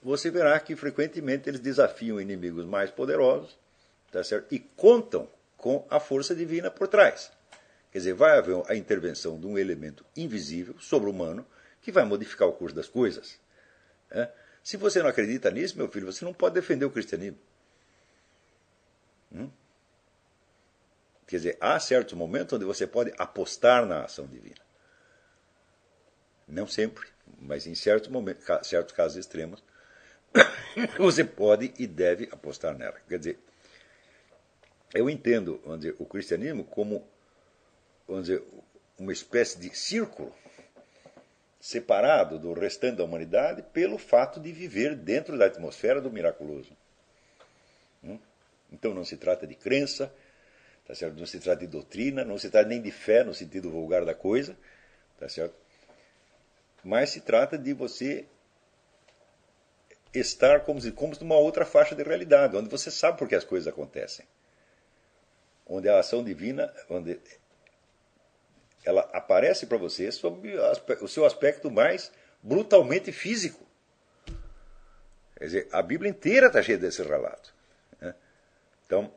você 0.00 0.30
verá 0.30 0.58
que 0.60 0.76
frequentemente 0.76 1.48
eles 1.48 1.58
desafiam 1.58 2.20
inimigos 2.20 2.64
mais 2.64 2.90
poderosos 2.90 3.58
tá 4.12 4.22
certo? 4.22 4.54
e 4.54 4.60
contam 4.60 5.28
com 5.56 5.84
a 5.90 5.98
força 5.98 6.34
divina 6.34 6.70
por 6.70 6.86
trás. 6.86 7.32
Quer 7.90 7.98
dizer, 7.98 8.14
vai 8.14 8.38
haver 8.38 8.62
a 8.68 8.76
intervenção 8.76 9.40
de 9.40 9.46
um 9.46 9.58
elemento 9.58 10.04
invisível, 10.16 10.76
sobre-humano, 10.78 11.44
que 11.82 11.90
vai 11.90 12.04
modificar 12.04 12.46
o 12.46 12.52
curso 12.52 12.76
das 12.76 12.88
coisas. 12.88 13.40
É? 14.10 14.30
Se 14.62 14.76
você 14.76 15.02
não 15.02 15.08
acredita 15.08 15.50
nisso, 15.50 15.76
meu 15.76 15.88
filho, 15.88 16.06
você 16.06 16.24
não 16.24 16.32
pode 16.32 16.54
defender 16.54 16.84
o 16.84 16.90
cristianismo. 16.90 17.38
Hum? 19.32 19.50
Quer 21.26 21.36
dizer, 21.36 21.58
há 21.60 21.80
certos 21.80 22.14
momentos 22.14 22.52
onde 22.54 22.64
você 22.64 22.86
pode 22.86 23.12
apostar 23.18 23.84
na 23.84 24.04
ação 24.04 24.26
divina. 24.26 24.67
Não 26.48 26.66
sempre, 26.66 27.06
mas 27.38 27.66
em 27.66 27.74
certos, 27.74 28.08
momentos, 28.08 28.44
certos 28.66 28.94
casos 28.94 29.18
extremos, 29.18 29.62
você 30.98 31.24
pode 31.24 31.74
e 31.78 31.86
deve 31.86 32.28
apostar 32.32 32.76
nela. 32.76 32.98
Quer 33.06 33.18
dizer, 33.18 33.38
eu 34.94 35.10
entendo 35.10 35.60
dizer, 35.76 35.94
o 35.98 36.06
cristianismo 36.06 36.64
como 36.64 37.06
dizer, 38.08 38.42
uma 38.98 39.12
espécie 39.12 39.58
de 39.58 39.76
círculo 39.76 40.34
separado 41.60 42.38
do 42.38 42.52
restante 42.52 42.96
da 42.96 43.04
humanidade 43.04 43.62
pelo 43.72 43.98
fato 43.98 44.40
de 44.40 44.52
viver 44.52 44.96
dentro 44.96 45.36
da 45.36 45.46
atmosfera 45.46 46.00
do 46.00 46.10
miraculoso. 46.10 46.74
Hum? 48.02 48.18
Então 48.72 48.94
não 48.94 49.04
se 49.04 49.16
trata 49.16 49.46
de 49.46 49.54
crença, 49.54 50.12
tá 50.86 50.94
certo? 50.94 51.18
não 51.18 51.26
se 51.26 51.38
trata 51.38 51.60
de 51.60 51.66
doutrina, 51.66 52.24
não 52.24 52.38
se 52.38 52.48
trata 52.48 52.68
nem 52.68 52.80
de 52.80 52.90
fé 52.90 53.24
no 53.24 53.34
sentido 53.34 53.70
vulgar 53.70 54.04
da 54.04 54.14
coisa, 54.14 54.56
tá 55.18 55.28
certo? 55.28 55.67
Mas 56.84 57.10
se 57.10 57.20
trata 57.20 57.58
de 57.58 57.72
você 57.72 58.26
estar 60.14 60.60
como 60.60 60.80
se 60.80 60.92
como 60.92 61.14
numa 61.20 61.36
outra 61.36 61.64
faixa 61.64 61.94
de 61.94 62.02
realidade, 62.02 62.56
onde 62.56 62.68
você 62.68 62.90
sabe 62.90 63.18
por 63.18 63.28
que 63.28 63.34
as 63.34 63.44
coisas 63.44 63.68
acontecem. 63.68 64.26
Onde 65.66 65.88
a 65.88 65.98
ação 65.98 66.24
divina, 66.24 66.72
onde 66.88 67.20
ela 68.84 69.02
aparece 69.12 69.66
para 69.66 69.76
você 69.76 70.10
sob 70.10 70.50
o 71.02 71.08
seu 71.08 71.26
aspecto 71.26 71.70
mais 71.70 72.10
brutalmente 72.42 73.12
físico. 73.12 73.66
Quer 75.36 75.44
dizer, 75.44 75.68
a 75.70 75.82
Bíblia 75.82 76.10
inteira 76.10 76.46
está 76.46 76.62
cheia 76.62 76.78
desse 76.78 77.02
relato. 77.02 77.54
Né? 78.00 78.14
Então, 78.86 79.12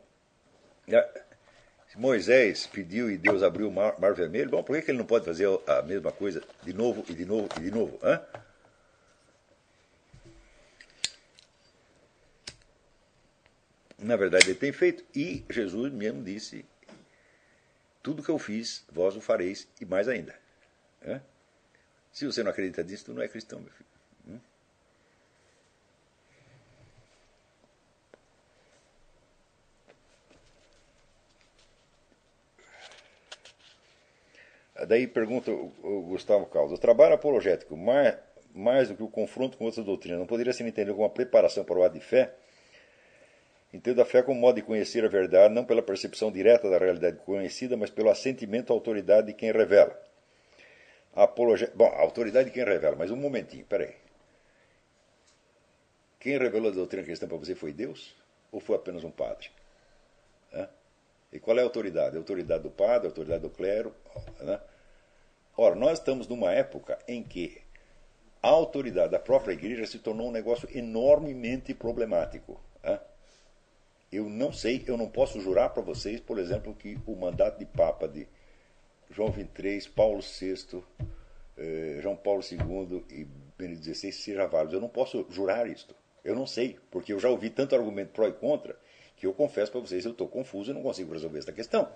Moisés 1.95 2.67
pediu 2.67 3.11
e 3.11 3.17
Deus 3.17 3.43
abriu 3.43 3.67
o 3.67 3.71
mar, 3.71 3.99
mar 3.99 4.13
vermelho, 4.13 4.49
bom, 4.49 4.63
por 4.63 4.75
que, 4.75 4.81
que 4.83 4.91
ele 4.91 4.97
não 4.97 5.05
pode 5.05 5.25
fazer 5.25 5.47
a 5.67 5.81
mesma 5.81 6.11
coisa 6.11 6.41
de 6.63 6.73
novo 6.73 7.03
e 7.09 7.13
de 7.13 7.25
novo 7.25 7.49
e 7.57 7.59
de 7.59 7.71
novo? 7.71 7.99
Hã? 8.01 8.21
Na 13.97 14.15
verdade, 14.15 14.49
ele 14.49 14.57
tem 14.57 14.71
feito. 14.71 15.03
E 15.15 15.45
Jesus 15.49 15.91
mesmo 15.93 16.23
disse: 16.23 16.65
Tudo 18.01 18.23
que 18.23 18.29
eu 18.29 18.39
fiz, 18.39 18.83
vós 18.91 19.15
o 19.15 19.21
fareis, 19.21 19.67
e 19.79 19.85
mais 19.85 20.07
ainda. 20.07 20.35
Se 22.11 22.25
você 22.25 22.43
não 22.43 22.51
acredita 22.51 22.83
nisso, 22.83 23.05
tu 23.05 23.13
não 23.13 23.21
é 23.21 23.27
cristão, 23.27 23.59
meu 23.59 23.71
filho. 23.71 23.90
Daí 34.87 35.07
pergunta 35.07 35.51
o 35.51 36.01
Gustavo 36.07 36.45
Caldas: 36.45 36.77
o 36.77 36.81
trabalho 36.81 37.13
apologético, 37.13 37.75
mais, 37.77 38.17
mais 38.53 38.89
do 38.89 38.95
que 38.95 39.03
o 39.03 39.07
confronto 39.07 39.57
com 39.57 39.65
outras 39.65 39.85
doutrinas, 39.85 40.19
não 40.19 40.27
poderia 40.27 40.53
ser 40.53 40.63
entendido 40.63 40.93
como 40.93 41.03
uma 41.03 41.09
preparação 41.09 41.63
para 41.63 41.77
o 41.77 41.83
ato 41.83 41.95
de 41.95 42.01
fé? 42.01 42.33
Entendo 43.73 44.01
a 44.01 44.05
fé 44.05 44.21
como 44.21 44.39
modo 44.39 44.55
de 44.55 44.61
conhecer 44.61 45.05
a 45.05 45.07
verdade, 45.07 45.53
não 45.53 45.63
pela 45.63 45.81
percepção 45.81 46.31
direta 46.31 46.69
da 46.69 46.77
realidade 46.77 47.17
conhecida, 47.19 47.77
mas 47.77 47.89
pelo 47.89 48.09
assentimento 48.09 48.73
à 48.73 48.75
autoridade 48.75 49.27
de 49.27 49.33
quem 49.33 49.51
revela. 49.51 49.97
Apologia... 51.13 51.71
Bom, 51.73 51.87
a 51.87 52.01
autoridade 52.01 52.49
de 52.49 52.53
quem 52.53 52.65
revela, 52.65 52.97
mas 52.97 53.11
um 53.11 53.15
momentinho, 53.15 53.65
peraí. 53.65 53.95
Quem 56.19 56.37
revelou 56.37 56.69
a 56.69 56.73
doutrina 56.73 57.05
cristã 57.05 57.27
para 57.27 57.37
você 57.37 57.55
foi 57.55 57.71
Deus? 57.71 58.13
Ou 58.51 58.59
foi 58.59 58.75
apenas 58.75 59.05
um 59.05 59.11
padre? 59.11 59.49
E 61.31 61.39
qual 61.39 61.57
é 61.57 61.61
a 61.61 61.63
autoridade? 61.63 62.17
A 62.17 62.19
autoridade 62.19 62.63
do 62.63 62.69
padre, 62.69 63.07
a 63.07 63.09
autoridade 63.09 63.41
do 63.41 63.49
clero? 63.49 63.95
Né? 64.41 64.59
Ora, 65.57 65.75
nós 65.75 65.99
estamos 65.99 66.27
numa 66.27 66.51
época 66.51 66.97
em 67.07 67.23
que 67.23 67.61
a 68.41 68.49
autoridade 68.49 69.11
da 69.11 69.19
própria 69.19 69.53
igreja 69.53 69.85
se 69.85 69.99
tornou 69.99 70.29
um 70.29 70.31
negócio 70.31 70.67
enormemente 70.75 71.73
problemático. 71.73 72.59
Né? 72.83 72.99
Eu 74.11 74.29
não 74.29 74.51
sei, 74.51 74.83
eu 74.87 74.97
não 74.97 75.09
posso 75.09 75.39
jurar 75.39 75.69
para 75.69 75.83
vocês, 75.83 76.19
por 76.19 76.39
exemplo, 76.39 76.73
que 76.73 76.97
o 77.05 77.15
mandato 77.15 77.59
de 77.59 77.65
Papa 77.65 78.07
de 78.07 78.27
João 79.09 79.31
XXIII, 79.31 79.89
Paulo 79.95 80.21
VI, 80.21 80.83
eh, 81.57 81.99
João 82.01 82.15
Paulo 82.15 82.41
II 82.41 83.05
e 83.09 83.27
Benedito 83.57 83.93
XVI 83.93 84.11
seja 84.11 84.47
válido. 84.47 84.75
Eu 84.75 84.81
não 84.81 84.89
posso 84.89 85.25
jurar 85.29 85.67
isto. 85.67 85.95
Eu 86.23 86.35
não 86.35 86.47
sei, 86.47 86.79
porque 86.89 87.13
eu 87.13 87.19
já 87.19 87.29
ouvi 87.29 87.49
tanto 87.49 87.75
argumento 87.75 88.11
pró 88.11 88.27
e 88.27 88.33
contra 88.33 88.77
que 89.17 89.27
eu 89.27 89.33
confesso 89.33 89.71
para 89.71 89.81
vocês 89.81 90.05
eu 90.05 90.11
estou 90.11 90.27
confuso 90.27 90.71
e 90.71 90.73
não 90.73 90.81
consigo 90.81 91.13
resolver 91.13 91.39
esta 91.39 91.51
questão. 91.51 91.91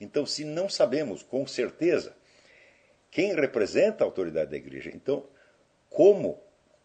Então, 0.00 0.26
se 0.26 0.44
não 0.44 0.68
sabemos 0.68 1.22
com 1.22 1.46
certeza 1.46 2.14
quem 3.10 3.34
representa 3.34 4.04
a 4.04 4.06
autoridade 4.06 4.50
da 4.50 4.56
igreja, 4.56 4.90
então 4.92 5.26
como 5.88 6.42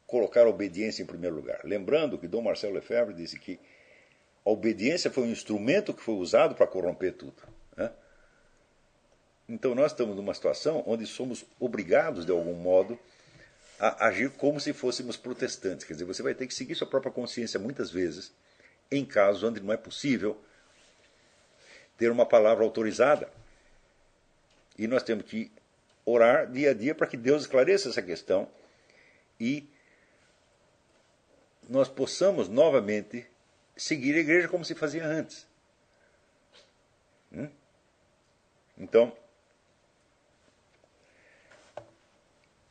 colocar 0.07 0.45
a 0.45 0.49
obediência 0.49 1.03
em 1.03 1.05
primeiro 1.05 1.35
lugar? 1.35 1.61
Lembrando 1.63 2.17
que 2.17 2.27
Dom 2.27 2.41
Marcelo 2.41 2.73
Lefebvre 2.73 3.13
disse 3.13 3.39
que 3.39 3.59
a 4.45 4.49
obediência 4.49 5.11
foi 5.11 5.23
um 5.23 5.31
instrumento 5.31 5.93
que 5.93 6.01
foi 6.01 6.15
usado 6.15 6.55
para 6.55 6.67
corromper 6.67 7.13
tudo. 7.13 7.43
Né? 7.75 7.91
Então 9.47 9.75
nós 9.75 9.91
estamos 9.91 10.15
numa 10.15 10.33
situação 10.33 10.83
onde 10.87 11.05
somos 11.05 11.45
obrigados, 11.59 12.25
de 12.25 12.31
algum 12.31 12.53
modo, 12.53 12.97
a 13.79 14.07
agir 14.07 14.29
como 14.31 14.59
se 14.59 14.73
fôssemos 14.73 15.17
protestantes. 15.17 15.85
Quer 15.85 15.93
dizer, 15.93 16.05
você 16.05 16.23
vai 16.23 16.33
ter 16.33 16.47
que 16.47 16.53
seguir 16.53 16.75
sua 16.75 16.87
própria 16.87 17.11
consciência 17.11 17.59
muitas 17.59 17.91
vezes, 17.91 18.31
em 18.91 19.03
casos 19.03 19.43
onde 19.43 19.59
não 19.59 19.73
é 19.73 19.77
possível 19.77 20.39
ter 21.97 22.11
uma 22.11 22.25
palavra 22.25 22.63
autorizada. 22.63 23.29
E 24.77 24.87
nós 24.87 25.03
temos 25.03 25.25
que 25.25 25.51
orar 26.05 26.51
dia 26.51 26.71
a 26.71 26.73
dia 26.73 26.95
para 26.95 27.07
que 27.07 27.17
Deus 27.17 27.43
esclareça 27.43 27.89
essa 27.89 28.01
questão 28.01 28.47
e 29.39 29.69
nós 31.69 31.87
possamos 31.87 32.49
novamente 32.49 33.25
seguir 33.75 34.15
a 34.15 34.19
igreja 34.19 34.47
como 34.47 34.65
se 34.65 34.75
fazia 34.75 35.05
antes. 35.05 35.47
Hum? 37.31 37.49
Então, 38.77 39.15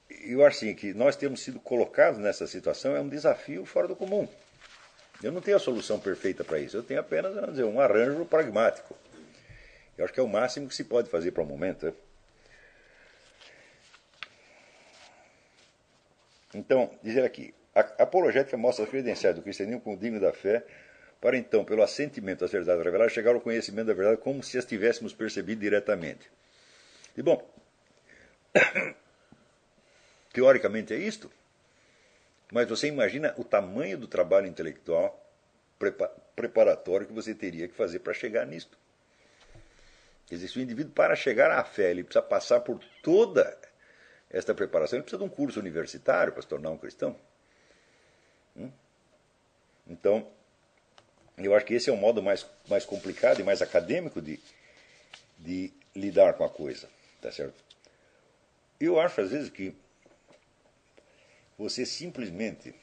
eu 0.09 0.44
acho 0.44 0.59
assim, 0.59 0.74
que 0.74 0.93
nós 0.93 1.16
temos 1.16 1.40
sido 1.40 1.59
colocados 1.59 2.19
nessa 2.19 2.47
situação 2.47 2.94
é 2.94 3.01
um 3.01 3.09
desafio 3.09 3.65
fora 3.65 3.89
do 3.89 3.97
comum. 3.97 4.28
Eu 5.23 5.32
não 5.32 5.40
tenho 5.40 5.57
a 5.57 5.61
solução 5.61 5.98
perfeita 5.98 6.44
para 6.44 6.59
isso, 6.59 6.77
eu 6.77 6.82
tenho 6.82 7.01
apenas 7.01 7.35
dizer, 7.51 7.65
um 7.65 7.81
arranjo 7.81 8.24
pragmático. 8.24 8.97
Eu 9.97 10.05
acho 10.05 10.15
que 10.15 10.20
é 10.20 10.23
o 10.23 10.28
máximo 10.28 10.69
que 10.69 10.74
se 10.74 10.85
pode 10.85 11.11
fazer 11.11 11.32
para 11.32 11.43
o 11.43 11.47
momento. 11.47 11.94
Então, 16.55 16.91
dizer 17.03 17.25
aqui, 17.25 17.55
a 17.75 17.81
apologética 18.03 18.57
mostra 18.57 18.85
as 18.85 18.91
credenciais 18.91 19.37
do 19.37 19.43
cristianismo 19.43 19.81
como 19.81 19.97
digno 19.97 20.21
da 20.21 20.33
fé, 20.33 20.65
para 21.21 21.37
então, 21.37 21.65
pelo 21.65 21.83
assentimento 21.83 22.45
às 22.45 22.51
verdades 22.51 22.85
reveladas, 22.85 23.13
chegar 23.13 23.35
ao 23.35 23.41
conhecimento 23.41 23.89
da 23.89 23.95
verdade 23.95 24.21
como 24.21 24.43
se 24.43 24.59
as 24.59 24.65
tivéssemos 24.65 25.13
percebido 25.13 25.61
diretamente. 25.61 26.31
E 27.17 27.23
bom, 27.23 27.49
teoricamente 30.33 30.95
é 30.95 30.97
isto, 30.97 31.31
mas 32.51 32.69
você 32.69 32.89
imagina 32.89 33.35
o 33.37 33.45
tamanho 33.45 33.99
do 33.99 34.09
trabalho 34.09 34.47
intelectual 34.47 35.19
preparatório 36.35 37.07
que 37.07 37.13
você 37.13 37.35
teria 37.35 37.69
que 37.69 37.75
fazer 37.75 38.01
para 38.01 38.13
chegar 38.13 38.47
nisto. 38.47 38.79
Se 40.27 40.59
o 40.59 40.63
indivíduo, 40.63 40.93
para 40.93 41.17
chegar 41.17 41.51
à 41.51 41.65
fé, 41.65 41.91
ele 41.91 42.05
precisa 42.05 42.23
passar 42.23 42.61
por 42.61 42.79
toda 43.03 43.59
esta 44.31 44.55
preparação, 44.55 44.97
ele 44.97 45.02
precisa 45.02 45.19
de 45.19 45.24
um 45.24 45.35
curso 45.35 45.59
universitário 45.59 46.32
para 46.32 46.43
se 46.43 46.48
tornar 46.48 46.70
um 46.70 46.78
cristão. 46.78 47.16
Hum? 48.57 48.70
Então, 49.86 50.31
eu 51.36 51.55
acho 51.55 51.66
que 51.66 51.74
esse 51.74 51.90
é 51.90 51.93
o 51.93 51.97
modo 51.97 52.23
mais, 52.23 52.47
mais 52.69 52.85
complicado 52.85 53.40
e 53.40 53.43
mais 53.43 53.61
acadêmico 53.61 54.23
de, 54.23 54.39
de 55.39 55.73
lidar 55.94 56.35
com 56.35 56.44
a 56.44 56.48
coisa. 56.48 56.89
Tá 57.20 57.32
certo? 57.32 57.62
Eu 58.78 59.01
acho, 59.01 59.20
às 59.20 59.31
vezes, 59.31 59.51
que 59.51 59.74
você 61.59 61.85
simplesmente 61.85 62.74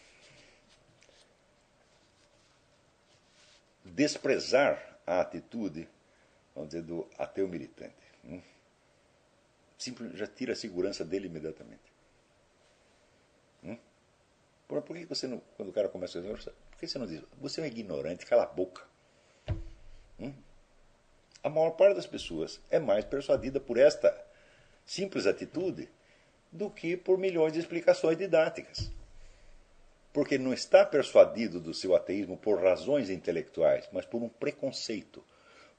desprezar 3.86 5.00
a 5.08 5.22
atitude, 5.22 5.88
vamos 6.54 6.70
dizer, 6.70 6.84
do 6.84 7.08
ateu 7.18 7.48
militante. 7.48 7.96
Simplesmente 9.78 10.18
já 10.20 10.28
tira 10.28 10.54
a 10.54 10.56
segurança 10.56 11.06
dele 11.06 11.28
imediatamente. 11.28 11.94
Hum? 13.64 13.78
Por 14.68 14.84
que 14.84 15.06
você 15.06 15.28
não, 15.28 15.42
quando 15.56 15.70
o 15.70 15.74
cara 15.74 15.88
começa 15.88 16.18
a 16.18 16.22
dizer, 16.22 16.36
por 16.36 16.80
que 16.80 16.88
você 16.88 16.98
não 16.98 17.06
diz, 17.06 17.22
você 17.40 17.62
é 17.62 17.64
um 17.64 17.68
ignorante, 17.68 18.26
cala 18.26 18.44
a 18.44 18.48
boca? 18.48 18.84
Hum? 20.20 20.34
A 21.44 21.50
maior 21.50 21.72
parte 21.72 21.96
das 21.96 22.08
pessoas 22.08 22.60
é 22.70 22.80
mais 22.80 23.06
persuadida 23.06 23.60
por 23.60 23.78
esta 23.78 24.26
simples 24.86 25.28
atitude 25.28 25.90
do 26.52 26.70
que 26.70 26.98
por 26.98 27.18
milhões 27.18 27.54
de 27.54 27.60
explicações 27.60 28.18
didáticas. 28.18 28.92
Porque 30.12 30.38
não 30.38 30.54
está 30.54 30.84
persuadido 30.86 31.60
do 31.60 31.74
seu 31.74 31.96
ateísmo 31.96 32.38
por 32.38 32.60
razões 32.62 33.10
intelectuais, 33.10 33.88
mas 33.92 34.06
por 34.06 34.24
um 34.24 34.30
preconceito, 34.30 35.24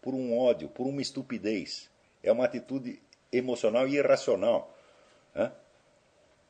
por 0.01 0.15
um 0.15 0.39
ódio, 0.39 0.69
por 0.69 0.87
uma 0.87 1.03
estupidez. 1.03 1.91
É 2.23 2.31
uma 2.31 2.45
atitude 2.45 3.03
emocional 3.33 3.87
e 3.89 3.97
irracional. 3.97 4.77
Né? 5.35 5.53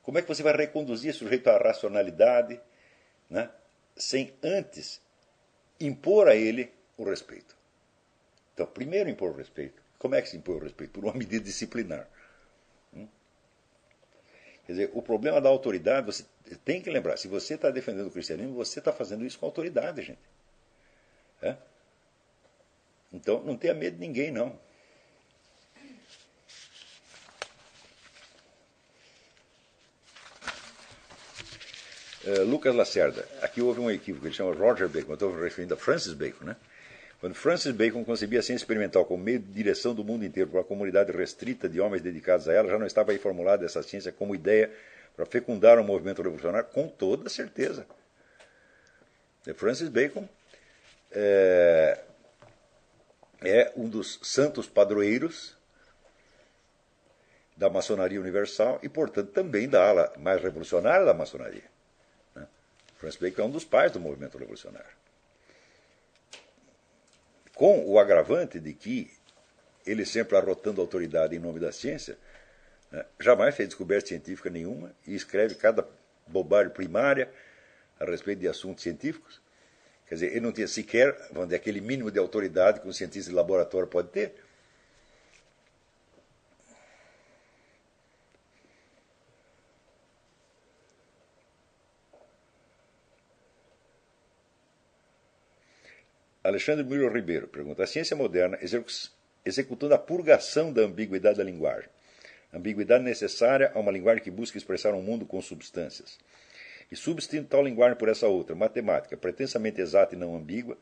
Como 0.03 0.19
é 0.19 0.23
que 0.23 0.29
você 0.29 0.43
vai 0.43 0.57
reconduzir 0.57 1.11
esse 1.11 1.19
sujeito 1.19 1.49
à 1.49 1.59
racionalidade 1.59 2.61
né? 3.29 3.51
sem 3.97 4.33
antes 4.43 5.01
impor 5.81 6.29
a 6.29 6.35
ele 6.35 6.73
o 6.97 7.05
respeito? 7.05 7.57
Então, 8.55 8.67
primeiro 8.67 9.09
impor 9.09 9.31
o 9.31 9.37
respeito. 9.37 9.81
Como 9.99 10.15
é 10.15 10.23
que 10.23 10.29
se 10.29 10.37
impõe 10.37 10.57
o 10.57 10.63
respeito? 10.63 10.93
Por 10.93 11.05
uma 11.05 11.15
medida 11.15 11.45
disciplinar. 11.45 12.09
Quer 14.69 14.73
dizer, 14.73 14.91
o 14.93 15.01
problema 15.01 15.41
da 15.41 15.49
autoridade, 15.49 16.05
você 16.05 16.27
tem 16.63 16.83
que 16.83 16.91
lembrar, 16.91 17.17
se 17.17 17.27
você 17.27 17.55
está 17.55 17.71
defendendo 17.71 18.09
o 18.09 18.11
cristianismo, 18.11 18.53
você 18.53 18.81
está 18.81 18.93
fazendo 18.93 19.25
isso 19.25 19.39
com 19.39 19.47
autoridade, 19.47 20.03
gente. 20.03 20.21
É? 21.41 21.57
Então, 23.11 23.43
não 23.43 23.57
tenha 23.57 23.73
medo 23.73 23.95
de 23.95 24.01
ninguém, 24.01 24.31
não. 24.31 24.61
Uh, 32.25 32.45
Lucas 32.45 32.75
Lacerda, 32.75 33.25
aqui 33.41 33.63
houve 33.63 33.81
um 33.81 33.91
equívoco, 33.91 34.27
ele 34.27 34.35
chama 34.35 34.53
Roger 34.53 34.89
Bacon, 34.89 35.13
eu 35.13 35.15
estou 35.15 35.41
referindo 35.41 35.75
a 35.75 35.77
Francis 35.77 36.13
Bacon, 36.13 36.45
né? 36.45 36.57
Quando 37.21 37.35
Francis 37.35 37.73
Bacon 37.73 38.05
concebia 38.05 38.39
a 38.39 38.43
ciência 38.43 38.63
experimental 38.63 39.05
como 39.05 39.23
meio 39.23 39.41
de 39.41 39.53
direção 39.53 39.95
do 39.95 40.05
mundo 40.05 40.25
inteiro 40.25 40.51
para 40.51 40.61
uma 40.61 40.65
comunidade 40.65 41.11
restrita 41.11 41.69
de 41.69 41.81
homens 41.81 42.03
dedicados 42.03 42.49
a 42.49 42.53
ela, 42.53 42.69
já 42.69 42.79
não 42.79 42.87
estava 42.87 43.11
aí 43.11 43.19
formulada 43.19 43.65
essa 43.65 43.83
ciência 43.83 44.13
como 44.13 44.35
ideia 44.35 44.71
para 45.17 45.27
fecundar 45.27 45.79
um 45.81 45.85
movimento 45.85 46.23
revolucionário? 46.23 46.69
Com 46.71 46.87
toda 46.87 47.29
certeza. 47.29 47.87
Francis 49.57 49.89
Bacon 49.89 50.29
é, 51.11 51.99
é 53.43 53.73
um 53.77 53.89
dos 53.89 54.21
santos 54.23 54.67
padroeiros 54.67 55.57
da 57.57 57.69
maçonaria 57.69 58.21
universal 58.21 58.79
e, 58.83 58.89
portanto, 58.89 59.33
também 59.33 59.69
da 59.69 59.89
ala 59.89 60.13
mais 60.19 60.41
revolucionária 60.41 61.05
da 61.05 61.15
maçonaria. 61.15 61.78
Francis 62.99 63.21
Bacon 63.21 63.43
é 63.43 63.45
um 63.47 63.51
dos 63.51 63.65
pais 63.65 63.93
do 63.93 64.01
movimento 64.01 64.37
revolucionário 64.37 64.99
com 67.59 67.85
o 67.85 67.99
agravante 67.99 68.61
de 68.61 68.73
que 68.73 69.11
ele 69.85 70.07
sempre 70.07 70.37
arrotando 70.37 70.81
autoridade 70.81 71.35
em 71.35 71.41
nome 71.41 71.59
da 71.59 71.73
ciência, 71.73 72.17
né, 72.89 73.05
jamais 73.19 73.53
fez 73.57 73.71
descoberta 73.71 74.07
científica 74.07 74.49
nenhuma 74.49 74.95
e 75.05 75.13
escreve 75.17 75.57
cada 75.57 75.85
bobagem 76.25 76.73
primária 76.73 77.29
a 77.99 78.05
respeito 78.05 78.39
de 78.39 78.47
assuntos 78.47 78.85
científicos. 78.85 79.43
Quer 80.07 80.15
dizer, 80.15 80.27
ele 80.29 80.41
não 80.41 80.53
tinha 80.53 80.69
sequer, 80.69 81.13
vamos 81.33 81.49
dizer, 81.49 81.57
aquele 81.57 81.81
mínimo 81.81 82.13
de 82.13 82.19
autoridade 82.21 82.81
que 82.81 82.87
um 82.87 82.93
cientista 82.93 83.29
de 83.29 83.35
laboratório 83.35 83.89
pode 83.89 84.09
ter. 84.11 84.37
Alexandre 96.49 96.83
Muro 96.83 97.13
Ribeiro 97.13 97.47
pergunta: 97.47 97.83
a 97.83 97.87
ciência 97.87 98.17
moderna 98.17 98.59
executando 99.45 99.95
a 99.95 99.99
purgação 99.99 100.73
da 100.73 100.83
ambiguidade 100.83 101.39
da 101.39 101.45
linguagem. 101.45 101.91
Ambiguidade 102.53 103.05
necessária 103.05 103.71
a 103.75 103.79
uma 103.79 103.93
linguagem 103.93 104.23
que 104.23 104.31
busca 104.31 104.57
expressar 104.57 104.95
um 104.95 105.03
mundo 105.03 105.27
com 105.27 105.41
substâncias. 105.43 106.19
E 106.91 106.97
substituindo 106.97 107.47
tal 107.47 107.63
linguagem 107.63 107.99
por 107.99 108.09
essa 108.09 108.27
outra, 108.27 108.57
matemática, 108.57 109.15
pretensamente 109.15 109.79
exata 109.79 110.15
e 110.15 110.19
não 110.19 110.35
ambígua, 110.35 110.79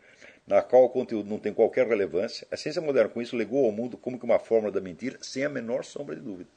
na 0.46 0.62
qual 0.62 0.84
o 0.84 0.88
conteúdo 0.88 1.28
não 1.28 1.40
tem 1.40 1.52
qualquer 1.52 1.84
relevância, 1.88 2.46
a 2.48 2.56
ciência 2.56 2.80
moderna 2.80 3.10
com 3.10 3.20
isso 3.20 3.34
legou 3.34 3.66
ao 3.66 3.72
mundo 3.72 3.98
como 3.98 4.16
que 4.16 4.24
uma 4.24 4.38
fórmula 4.38 4.70
da 4.70 4.80
mentira, 4.80 5.18
sem 5.20 5.44
a 5.44 5.48
menor 5.48 5.84
sombra 5.84 6.14
de 6.14 6.22
dúvida. 6.22 6.48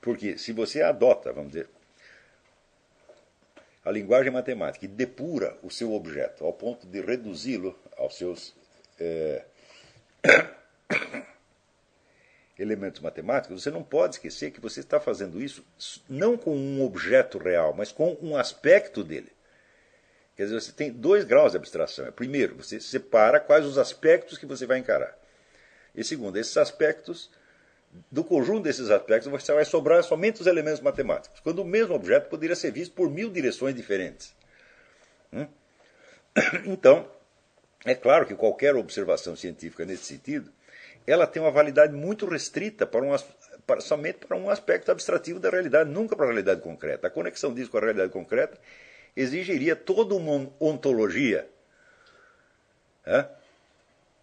Porque 0.00 0.38
se 0.38 0.52
você 0.52 0.80
adota, 0.80 1.30
vamos 1.30 1.52
dizer, 1.52 1.68
a 3.84 3.90
linguagem 3.90 4.32
matemática 4.32 4.84
e 4.84 4.88
depura 4.88 5.58
o 5.62 5.70
seu 5.70 5.92
objeto 5.92 6.44
ao 6.44 6.52
ponto 6.52 6.86
de 6.86 7.00
reduzi-lo 7.00 7.78
aos 7.96 8.16
seus 8.16 8.54
é, 8.98 9.44
elementos 12.58 13.00
matemáticos, 13.00 13.62
você 13.62 13.70
não 13.70 13.82
pode 13.82 14.14
esquecer 14.14 14.50
que 14.52 14.60
você 14.60 14.80
está 14.80 14.98
fazendo 14.98 15.42
isso 15.42 15.64
não 16.08 16.36
com 16.36 16.56
um 16.56 16.82
objeto 16.82 17.36
real, 17.38 17.74
mas 17.74 17.92
com 17.92 18.16
um 18.22 18.36
aspecto 18.36 19.04
dele. 19.04 19.30
Quer 20.36 20.44
dizer, 20.44 20.60
você 20.60 20.72
tem 20.72 20.90
dois 20.90 21.24
graus 21.24 21.52
de 21.52 21.58
abstração. 21.58 22.10
Primeiro, 22.12 22.56
você 22.56 22.80
separa 22.80 23.38
quais 23.38 23.64
os 23.64 23.78
aspectos 23.78 24.38
que 24.38 24.46
você 24.46 24.66
vai 24.66 24.78
encarar. 24.78 25.16
E 25.94 26.02
segundo, 26.02 26.36
esses 26.36 26.56
aspectos 26.56 27.30
do 28.10 28.24
conjunto 28.24 28.64
desses 28.64 28.90
aspectos, 28.90 29.30
você 29.30 29.52
vai 29.52 29.64
sobrar 29.64 30.02
somente 30.02 30.40
os 30.40 30.46
elementos 30.46 30.80
matemáticos, 30.80 31.40
quando 31.40 31.60
o 31.60 31.64
mesmo 31.64 31.94
objeto 31.94 32.28
poderia 32.28 32.56
ser 32.56 32.72
visto 32.72 32.94
por 32.94 33.10
mil 33.10 33.30
direções 33.30 33.74
diferentes. 33.74 34.34
Hum? 35.32 35.46
Então, 36.66 37.08
é 37.84 37.94
claro 37.94 38.26
que 38.26 38.34
qualquer 38.34 38.74
observação 38.74 39.36
científica 39.36 39.84
nesse 39.84 40.04
sentido, 40.04 40.50
ela 41.06 41.26
tem 41.26 41.40
uma 41.40 41.50
validade 41.50 41.92
muito 41.92 42.26
restrita 42.26 42.86
para, 42.86 43.04
um, 43.04 43.14
para 43.66 43.80
somente 43.80 44.26
para 44.26 44.36
um 44.36 44.50
aspecto 44.50 44.90
abstrativo 44.90 45.38
da 45.38 45.50
realidade, 45.50 45.90
nunca 45.90 46.16
para 46.16 46.24
a 46.24 46.28
realidade 46.28 46.60
concreta. 46.62 47.06
A 47.06 47.10
conexão 47.10 47.52
disso 47.54 47.70
com 47.70 47.76
a 47.76 47.80
realidade 47.80 48.10
concreta 48.10 48.58
exigiria 49.14 49.76
toda 49.76 50.14
uma 50.14 50.50
ontologia. 50.58 51.48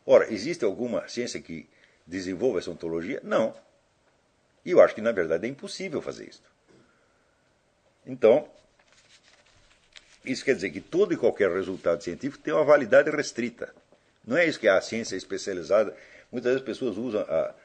Ora, 0.06 0.34
existe 0.34 0.66
alguma 0.66 1.08
ciência 1.08 1.40
que 1.40 1.70
desenvolva 2.12 2.60
essa 2.60 2.70
ontologia? 2.70 3.22
Não. 3.24 3.56
E 4.66 4.72
eu 4.72 4.82
acho 4.82 4.94
que, 4.94 5.02
na 5.02 5.14
verdade, 5.14 5.48
é 5.48 5.50
impossível 5.50 6.02
fazer 6.02 6.28
isso. 6.28 6.44
Então, 8.06 8.48
isso 10.26 10.44
quer 10.44 10.54
dizer 10.54 10.72
que 10.72 10.82
todo 10.82 11.14
e 11.14 11.18
qualquer 11.18 11.50
resultado 11.50 12.04
científico 12.04 12.44
tem 12.44 12.54
uma 12.54 12.66
validade 12.66 13.10
restrita. 13.10 13.74
Não 14.28 14.38
é 14.38 14.46
isso 14.46 14.60
que 14.60 14.68
a 14.68 14.80
ciência 14.82 15.16
especializada. 15.16 15.96
Muitas 16.32 16.52
vezes 16.52 16.62
as 16.62 16.66
pessoas 16.66 16.98
usam 16.98 17.22
a 17.22 17.56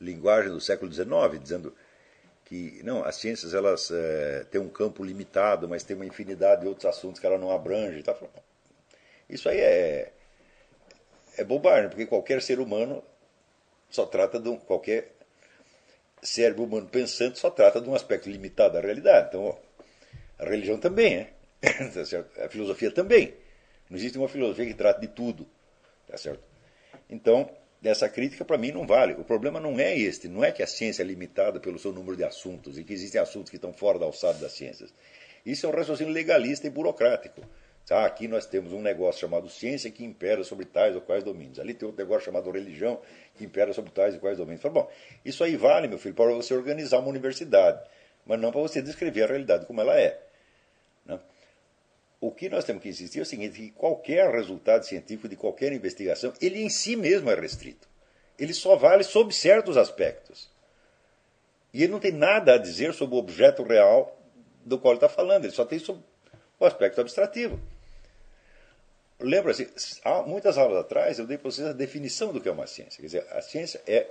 linguagem 0.00 0.50
do 0.50 0.60
século 0.60 0.92
XIX, 0.92 1.08
dizendo 1.42 1.74
que 2.44 2.80
não, 2.82 3.04
as 3.04 3.16
ciências 3.16 3.52
elas 3.52 3.90
é, 3.90 4.46
têm 4.50 4.60
um 4.60 4.70
campo 4.70 5.04
limitado, 5.04 5.68
mas 5.68 5.82
tem 5.82 5.96
uma 5.96 6.06
infinidade 6.06 6.62
de 6.62 6.68
outros 6.68 6.86
assuntos 6.86 7.20
que 7.20 7.26
ela 7.26 7.36
não 7.36 7.50
abrange. 7.50 8.02
Tá? 8.02 8.16
Isso 9.28 9.48
aí 9.48 9.58
é, 9.58 10.12
é 11.36 11.44
bobagem, 11.44 11.90
porque 11.90 12.06
qualquer 12.06 12.40
ser 12.40 12.58
humano 12.58 13.02
só 13.90 14.06
trata 14.06 14.38
de 14.38 14.48
um, 14.48 14.56
qualquer 14.56 15.12
cérebro 16.22 16.64
humano 16.64 16.88
pensante 16.88 17.38
só 17.38 17.50
trata 17.50 17.80
de 17.80 17.88
um 17.88 17.94
aspecto 17.94 18.28
limitado 18.28 18.74
da 18.74 18.80
realidade. 18.80 19.28
Então, 19.28 19.44
ó, 19.44 19.56
a 20.38 20.44
religião 20.44 20.78
também 20.78 21.14
é. 21.14 21.32
Tá 21.92 22.44
a 22.44 22.48
filosofia 22.48 22.90
também. 22.90 23.34
Não 23.90 23.96
existe 23.96 24.18
uma 24.18 24.28
filosofia 24.28 24.66
que 24.66 24.74
trate 24.74 25.00
de 25.00 25.08
tudo. 25.08 25.46
Tá 26.06 26.16
certo? 26.16 26.42
Então, 27.08 27.50
essa 27.82 28.08
crítica 28.08 28.44
para 28.44 28.58
mim 28.58 28.72
não 28.72 28.86
vale. 28.86 29.14
O 29.14 29.24
problema 29.24 29.60
não 29.60 29.78
é 29.78 29.96
este, 29.96 30.28
não 30.28 30.44
é 30.44 30.52
que 30.52 30.62
a 30.62 30.66
ciência 30.66 31.02
é 31.02 31.06
limitada 31.06 31.60
pelo 31.60 31.78
seu 31.78 31.92
número 31.92 32.16
de 32.16 32.24
assuntos 32.24 32.78
e 32.78 32.84
que 32.84 32.92
existem 32.92 33.20
assuntos 33.20 33.50
que 33.50 33.56
estão 33.56 33.72
fora 33.72 33.98
da 33.98 34.06
alçada 34.06 34.38
das 34.38 34.52
ciências. 34.52 34.92
Isso 35.44 35.66
é 35.66 35.68
um 35.68 35.72
raciocínio 35.72 36.12
legalista 36.12 36.66
e 36.66 36.70
burocrático. 36.70 37.42
Ah, 37.90 38.04
aqui 38.04 38.28
nós 38.28 38.44
temos 38.46 38.72
um 38.72 38.82
negócio 38.82 39.20
chamado 39.20 39.48
ciência 39.48 39.90
que 39.90 40.04
impera 40.04 40.44
sobre 40.44 40.66
tais 40.66 40.94
ou 40.94 41.00
quais 41.00 41.24
domínios. 41.24 41.58
Ali 41.58 41.72
tem 41.74 41.86
outro 41.86 42.02
negócio 42.02 42.26
chamado 42.26 42.50
religião 42.50 43.00
que 43.36 43.44
impera 43.44 43.72
sobre 43.72 43.90
tais 43.90 44.14
e 44.14 44.18
quais 44.18 44.36
domínios. 44.36 44.60
Fala, 44.60 44.74
bom, 44.74 44.90
isso 45.24 45.42
aí 45.42 45.56
vale, 45.56 45.88
meu 45.88 45.98
filho, 45.98 46.14
para 46.14 46.32
você 46.32 46.54
organizar 46.54 46.98
uma 46.98 47.08
universidade, 47.08 47.82
mas 48.26 48.38
não 48.38 48.52
para 48.52 48.60
você 48.60 48.82
descrever 48.82 49.22
a 49.22 49.26
realidade 49.26 49.64
como 49.64 49.80
ela 49.80 49.98
é. 49.98 50.20
Né? 51.06 51.18
O 52.20 52.30
que 52.30 52.48
nós 52.48 52.64
temos 52.64 52.82
que 52.82 52.88
insistir 52.88 53.20
é 53.20 53.22
o 53.22 53.26
seguinte, 53.26 53.54
que 53.58 53.70
qualquer 53.70 54.30
resultado 54.30 54.84
científico 54.84 55.28
de 55.28 55.36
qualquer 55.36 55.72
investigação, 55.72 56.32
ele 56.40 56.60
em 56.60 56.68
si 56.68 56.96
mesmo 56.96 57.30
é 57.30 57.34
restrito. 57.34 57.88
Ele 58.38 58.52
só 58.52 58.76
vale 58.76 59.02
sob 59.02 59.32
certos 59.32 59.76
aspectos. 59.76 60.50
E 61.72 61.82
ele 61.82 61.92
não 61.92 62.00
tem 62.00 62.12
nada 62.12 62.54
a 62.54 62.58
dizer 62.58 62.92
sobre 62.92 63.14
o 63.14 63.18
objeto 63.18 63.62
real 63.62 64.16
do 64.64 64.78
qual 64.78 64.92
ele 64.92 64.98
está 64.98 65.08
falando, 65.08 65.44
ele 65.44 65.52
só 65.52 65.64
tem 65.64 65.78
sobre 65.78 66.02
o 66.58 66.66
aspecto 66.66 67.00
abstrativo. 67.00 67.58
Lembra-se, 69.20 69.68
há 70.04 70.22
muitas 70.22 70.56
aulas 70.56 70.78
atrás 70.78 71.18
eu 71.18 71.26
dei 71.26 71.36
para 71.36 71.50
vocês 71.50 71.66
a 71.66 71.72
definição 71.72 72.32
do 72.32 72.40
que 72.40 72.48
é 72.48 72.52
uma 72.52 72.66
ciência. 72.66 73.00
Quer 73.00 73.06
dizer, 73.06 73.26
a 73.30 73.42
ciência 73.42 73.82
é 73.86 74.08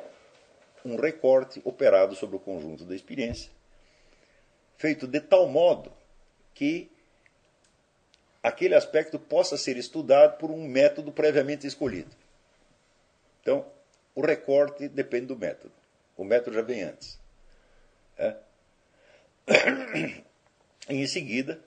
um 0.84 0.97
recorte 0.97 1.61
operado 1.63 2.15
sobre 2.15 2.35
o 2.35 2.39
conjunto 2.39 2.84
da 2.84 2.95
experiência, 2.95 3.49
feito 4.77 5.07
de 5.07 5.21
tal 5.21 5.47
modo 5.47 5.91
que 6.53 6.91
aquele 8.43 8.75
aspecto 8.75 9.17
possa 9.17 9.57
ser 9.57 9.77
estudado 9.77 10.38
por 10.38 10.51
um 10.51 10.67
método 10.67 11.11
previamente 11.11 11.65
escolhido. 11.65 12.15
Então, 13.41 13.65
o 14.13 14.21
recorte 14.21 14.89
depende 14.89 15.27
do 15.27 15.38
método. 15.38 15.73
O 16.17 16.23
método 16.23 16.55
já 16.55 16.61
vem 16.61 16.84
antes. 16.84 17.19
É? 18.17 18.35
E 20.89 20.93
em 20.93 21.07
seguida, 21.07 21.59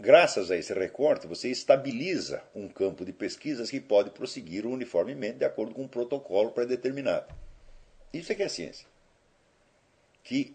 Graças 0.00 0.50
a 0.50 0.56
esse 0.56 0.72
recorte, 0.72 1.26
você 1.26 1.50
estabiliza 1.50 2.40
um 2.54 2.68
campo 2.68 3.04
de 3.04 3.12
pesquisas 3.12 3.68
que 3.68 3.80
pode 3.80 4.10
prosseguir 4.10 4.64
uniformemente 4.64 5.38
de 5.38 5.44
acordo 5.44 5.74
com 5.74 5.82
um 5.82 5.88
protocolo 5.88 6.52
pré-determinado. 6.52 7.34
Isso 8.12 8.30
é 8.30 8.34
que 8.36 8.44
é 8.44 8.48
ciência. 8.48 8.86
Que, 10.22 10.54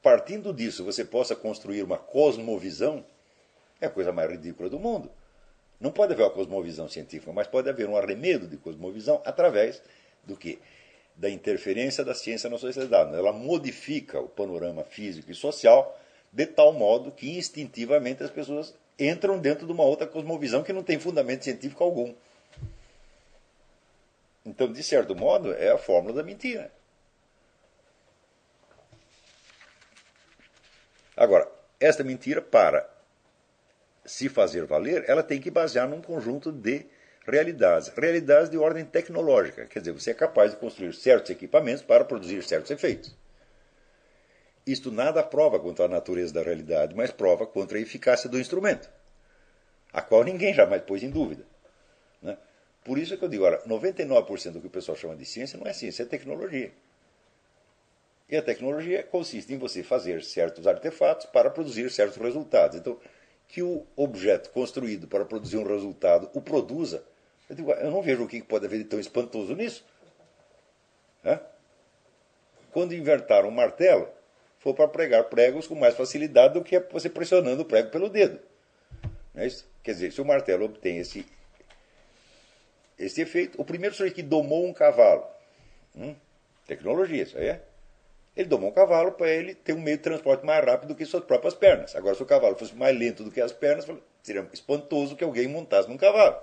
partindo 0.00 0.54
disso, 0.54 0.84
você 0.84 1.04
possa 1.04 1.36
construir 1.36 1.82
uma 1.82 1.98
cosmovisão 1.98 3.04
é 3.78 3.86
a 3.86 3.90
coisa 3.90 4.12
mais 4.12 4.30
ridícula 4.30 4.70
do 4.70 4.78
mundo. 4.78 5.10
Não 5.78 5.90
pode 5.90 6.14
haver 6.14 6.22
uma 6.22 6.30
cosmovisão 6.30 6.88
científica, 6.88 7.32
mas 7.32 7.48
pode 7.48 7.68
haver 7.68 7.88
um 7.88 7.96
arremedo 7.96 8.46
de 8.46 8.56
cosmovisão 8.56 9.20
através 9.24 9.82
do 10.24 10.36
que? 10.36 10.60
Da 11.16 11.28
interferência 11.28 12.04
da 12.04 12.14
ciência 12.14 12.48
na 12.48 12.56
sociedade. 12.56 13.14
Ela 13.14 13.32
modifica 13.32 14.20
o 14.20 14.28
panorama 14.28 14.84
físico 14.84 15.30
e 15.30 15.34
social 15.34 16.00
de 16.32 16.46
tal 16.46 16.72
modo 16.72 17.12
que 17.12 17.36
instintivamente 17.36 18.22
as 18.22 18.30
pessoas 18.30 18.74
entram 18.98 19.38
dentro 19.38 19.66
de 19.66 19.72
uma 19.72 19.84
outra 19.84 20.06
cosmovisão 20.06 20.62
que 20.62 20.72
não 20.72 20.82
tem 20.82 20.98
fundamento 20.98 21.44
científico 21.44 21.84
algum. 21.84 22.14
Então, 24.44 24.72
de 24.72 24.82
certo 24.82 25.14
modo, 25.14 25.52
é 25.52 25.70
a 25.70 25.78
fórmula 25.78 26.14
da 26.14 26.22
mentira. 26.22 26.72
Agora, 31.16 31.48
esta 31.78 32.02
mentira, 32.02 32.40
para 32.40 32.88
se 34.04 34.28
fazer 34.28 34.64
valer, 34.64 35.04
ela 35.08 35.22
tem 35.22 35.40
que 35.40 35.50
basear 35.50 35.88
num 35.88 36.00
conjunto 36.00 36.50
de 36.50 36.86
realidades. 37.26 37.88
Realidades 37.88 38.50
de 38.50 38.58
ordem 38.58 38.84
tecnológica. 38.84 39.66
Quer 39.66 39.80
dizer, 39.80 39.92
você 39.92 40.10
é 40.10 40.14
capaz 40.14 40.52
de 40.52 40.56
construir 40.56 40.92
certos 40.94 41.30
equipamentos 41.30 41.82
para 41.82 42.04
produzir 42.04 42.42
certos 42.42 42.70
efeitos. 42.70 43.14
Isto 44.66 44.92
nada 44.92 45.22
prova 45.22 45.58
contra 45.58 45.86
a 45.86 45.88
natureza 45.88 46.32
da 46.32 46.42
realidade, 46.42 46.94
mas 46.94 47.10
prova 47.10 47.46
contra 47.46 47.78
a 47.78 47.80
eficácia 47.80 48.28
do 48.28 48.38
instrumento, 48.38 48.88
a 49.92 50.00
qual 50.00 50.22
ninguém 50.22 50.54
jamais 50.54 50.82
pôs 50.82 51.02
em 51.02 51.10
dúvida. 51.10 51.44
Né? 52.20 52.38
Por 52.84 52.96
isso 52.96 53.14
é 53.14 53.16
que 53.16 53.24
eu 53.24 53.28
digo, 53.28 53.44
ora, 53.44 53.60
99% 53.66 54.52
do 54.52 54.60
que 54.60 54.68
o 54.68 54.70
pessoal 54.70 54.96
chama 54.96 55.16
de 55.16 55.24
ciência 55.24 55.58
não 55.58 55.66
é 55.66 55.72
ciência, 55.72 56.04
é 56.04 56.06
tecnologia. 56.06 56.72
E 58.28 58.36
a 58.36 58.42
tecnologia 58.42 59.02
consiste 59.02 59.52
em 59.52 59.58
você 59.58 59.82
fazer 59.82 60.22
certos 60.22 60.66
artefatos 60.66 61.26
para 61.26 61.50
produzir 61.50 61.90
certos 61.90 62.16
resultados. 62.16 62.78
Então, 62.78 62.98
que 63.48 63.62
o 63.62 63.84
objeto 63.94 64.48
construído 64.50 65.06
para 65.06 65.24
produzir 65.24 65.58
um 65.58 65.64
resultado 65.64 66.30
o 66.32 66.40
produza, 66.40 67.04
eu, 67.50 67.56
digo, 67.56 67.70
eu 67.72 67.90
não 67.90 68.00
vejo 68.00 68.24
o 68.24 68.26
que 68.26 68.40
pode 68.42 68.64
haver 68.64 68.78
de 68.78 68.84
tão 68.84 68.98
espantoso 68.98 69.54
nisso. 69.54 69.84
É? 71.22 71.38
Quando 72.72 72.94
inventaram 72.94 73.48
um 73.48 73.52
martelo, 73.52 74.08
foi 74.62 74.72
para 74.74 74.86
pregar 74.86 75.24
pregos 75.24 75.66
com 75.66 75.74
mais 75.74 75.94
facilidade 75.94 76.54
do 76.54 76.62
que 76.62 76.78
você 76.90 77.10
pressionando 77.10 77.62
o 77.62 77.64
prego 77.64 77.90
pelo 77.90 78.08
dedo. 78.08 78.38
Não 79.34 79.42
é 79.42 79.46
isso? 79.46 79.68
Quer 79.82 79.92
dizer, 79.92 80.12
se 80.12 80.20
o 80.20 80.24
martelo 80.24 80.64
obtém 80.64 80.98
esse, 80.98 81.26
esse 82.96 83.20
efeito, 83.20 83.60
o 83.60 83.64
primeiro 83.64 83.94
sujeito 83.94 84.14
que 84.14 84.22
domou 84.22 84.64
um 84.64 84.72
cavalo, 84.72 85.26
hum, 85.96 86.14
tecnologia, 86.66 87.24
isso 87.24 87.36
aí 87.36 87.48
é. 87.48 87.62
Ele 88.36 88.48
domou 88.48 88.70
um 88.70 88.72
cavalo 88.72 89.12
para 89.12 89.28
ele 89.28 89.54
ter 89.54 89.74
um 89.74 89.80
meio 89.80 89.96
de 89.96 90.04
transporte 90.04 90.46
mais 90.46 90.64
rápido 90.64 90.90
do 90.90 90.94
que 90.94 91.04
suas 91.04 91.24
próprias 91.24 91.54
pernas. 91.54 91.94
Agora, 91.96 92.14
se 92.14 92.22
o 92.22 92.26
cavalo 92.26 92.56
fosse 92.56 92.74
mais 92.74 92.96
lento 92.96 93.24
do 93.24 93.30
que 93.30 93.40
as 93.40 93.52
pernas, 93.52 93.86
seria 94.22 94.48
espantoso 94.52 95.16
que 95.16 95.24
alguém 95.24 95.48
montasse 95.48 95.88
num 95.88 95.98
cavalo. 95.98 96.36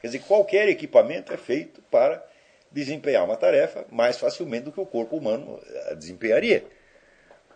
Quer 0.00 0.08
dizer, 0.08 0.20
qualquer 0.20 0.68
equipamento 0.68 1.32
é 1.32 1.36
feito 1.36 1.80
para 1.82 2.26
desempenhar 2.72 3.24
uma 3.24 3.36
tarefa 3.36 3.84
mais 3.90 4.18
facilmente 4.18 4.64
do 4.64 4.72
que 4.72 4.80
o 4.80 4.86
corpo 4.86 5.16
humano 5.16 5.60
eh, 5.64 5.94
desempenharia. 5.94 6.64